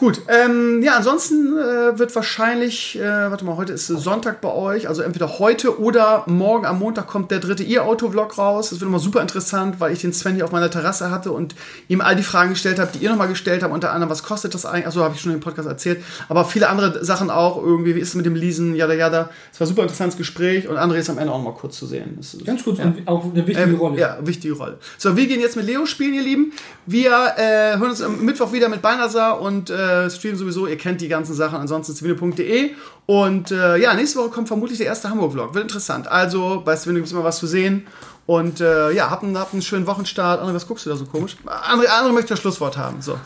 Gut, 0.00 0.22
ähm, 0.28 0.80
ja, 0.82 0.96
ansonsten 0.96 1.58
äh, 1.58 1.98
wird 1.98 2.16
wahrscheinlich, 2.16 2.98
äh, 2.98 3.02
warte 3.02 3.44
mal, 3.44 3.58
heute 3.58 3.74
ist 3.74 3.86
Sonntag 3.86 4.40
bei 4.40 4.50
euch, 4.50 4.88
also 4.88 5.02
entweder 5.02 5.38
heute 5.38 5.78
oder 5.78 6.24
morgen 6.26 6.64
am 6.64 6.78
Montag 6.78 7.06
kommt 7.06 7.30
der 7.30 7.38
dritte 7.38 7.64
Ihr-Auto-Vlog 7.64 8.38
raus. 8.38 8.70
Das 8.70 8.80
wird 8.80 8.88
immer 8.88 8.98
super 8.98 9.20
interessant, 9.20 9.78
weil 9.78 9.92
ich 9.92 10.00
den 10.00 10.14
Sven 10.14 10.36
hier 10.36 10.46
auf 10.46 10.52
meiner 10.52 10.70
Terrasse 10.70 11.10
hatte 11.10 11.32
und 11.32 11.54
ihm 11.88 12.00
all 12.00 12.16
die 12.16 12.22
Fragen 12.22 12.48
gestellt 12.48 12.78
habe, 12.78 12.90
die 12.94 13.04
ihr 13.04 13.10
nochmal 13.10 13.28
gestellt 13.28 13.62
habt, 13.62 13.74
unter 13.74 13.92
anderem, 13.92 14.08
was 14.08 14.22
kostet 14.22 14.54
das 14.54 14.64
eigentlich? 14.64 14.86
Achso, 14.86 15.02
habe 15.02 15.16
ich 15.16 15.20
schon 15.20 15.34
im 15.34 15.40
Podcast 15.40 15.68
erzählt, 15.68 16.02
aber 16.30 16.46
viele 16.46 16.70
andere 16.70 17.04
Sachen 17.04 17.28
auch, 17.28 17.62
irgendwie, 17.62 17.94
wie 17.94 18.00
ist 18.00 18.08
es 18.08 18.14
mit 18.14 18.24
dem 18.24 18.36
Leasen, 18.36 18.74
jada, 18.74 18.94
jada. 18.94 19.28
Es 19.52 19.60
war 19.60 19.66
ein 19.66 19.68
super 19.68 19.82
interessantes 19.82 20.16
Gespräch 20.16 20.66
und 20.66 20.78
André 20.78 20.94
ist 20.94 21.10
am 21.10 21.18
Ende 21.18 21.30
auch 21.30 21.36
noch 21.36 21.52
mal 21.52 21.54
kurz 21.54 21.76
zu 21.76 21.84
sehen. 21.84 22.16
Ist, 22.18 22.42
Ganz 22.46 22.64
kurz, 22.64 22.78
und 22.78 23.06
auch 23.06 23.22
eine 23.22 23.46
wichtige 23.46 23.68
ähm, 23.68 23.74
Rolle. 23.74 24.00
Ja, 24.00 24.16
wichtige 24.22 24.54
Rolle. 24.54 24.78
So, 24.96 25.14
wir 25.14 25.26
gehen 25.26 25.40
jetzt 25.40 25.56
mit 25.56 25.66
Leo 25.66 25.84
spielen, 25.84 26.14
ihr 26.14 26.22
Lieben. 26.22 26.54
Wir 26.86 27.10
äh, 27.36 27.76
hören 27.76 27.90
uns 27.90 28.00
am 28.00 28.24
Mittwoch 28.24 28.54
wieder 28.54 28.70
mit 28.70 28.80
Balnasar 28.80 29.42
und 29.42 29.68
äh, 29.68 29.89
streamen 30.10 30.38
sowieso. 30.38 30.66
Ihr 30.66 30.76
kennt 30.76 31.00
die 31.00 31.08
ganzen 31.08 31.34
Sachen. 31.34 31.58
Ansonsten 31.58 31.94
zwinne.de. 31.94 32.70
Und 33.06 33.50
äh, 33.50 33.76
ja, 33.78 33.94
nächste 33.94 34.18
Woche 34.18 34.30
kommt 34.30 34.48
vermutlich 34.48 34.78
der 34.78 34.86
erste 34.86 35.10
Hamburg-Vlog. 35.10 35.54
Wird 35.54 35.64
interessant. 35.64 36.08
Also, 36.08 36.62
bei 36.64 36.76
Zwinne 36.76 36.98
gibt 36.98 37.06
es 37.06 37.12
immer 37.12 37.24
was 37.24 37.38
zu 37.38 37.46
sehen. 37.46 37.86
Und 38.26 38.60
äh, 38.60 38.92
ja, 38.92 39.10
habt 39.10 39.24
einen, 39.24 39.36
habt 39.36 39.52
einen 39.52 39.62
schönen 39.62 39.86
Wochenstart. 39.86 40.40
André, 40.42 40.54
was 40.54 40.66
guckst 40.66 40.86
du 40.86 40.90
da 40.90 40.96
so 40.96 41.06
komisch? 41.06 41.36
André, 41.46 41.86
André 41.88 42.12
möchte 42.12 42.30
das 42.30 42.40
Schlusswort 42.40 42.76
haben. 42.76 43.02
So. 43.02 43.18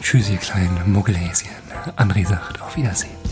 Tschüss, 0.00 0.30
ihr 0.30 0.38
kleinen 0.38 0.80
Muggelhäschen. 0.86 1.50
André 1.96 2.26
sagt 2.26 2.62
auf 2.62 2.76
Wiedersehen. 2.76 3.25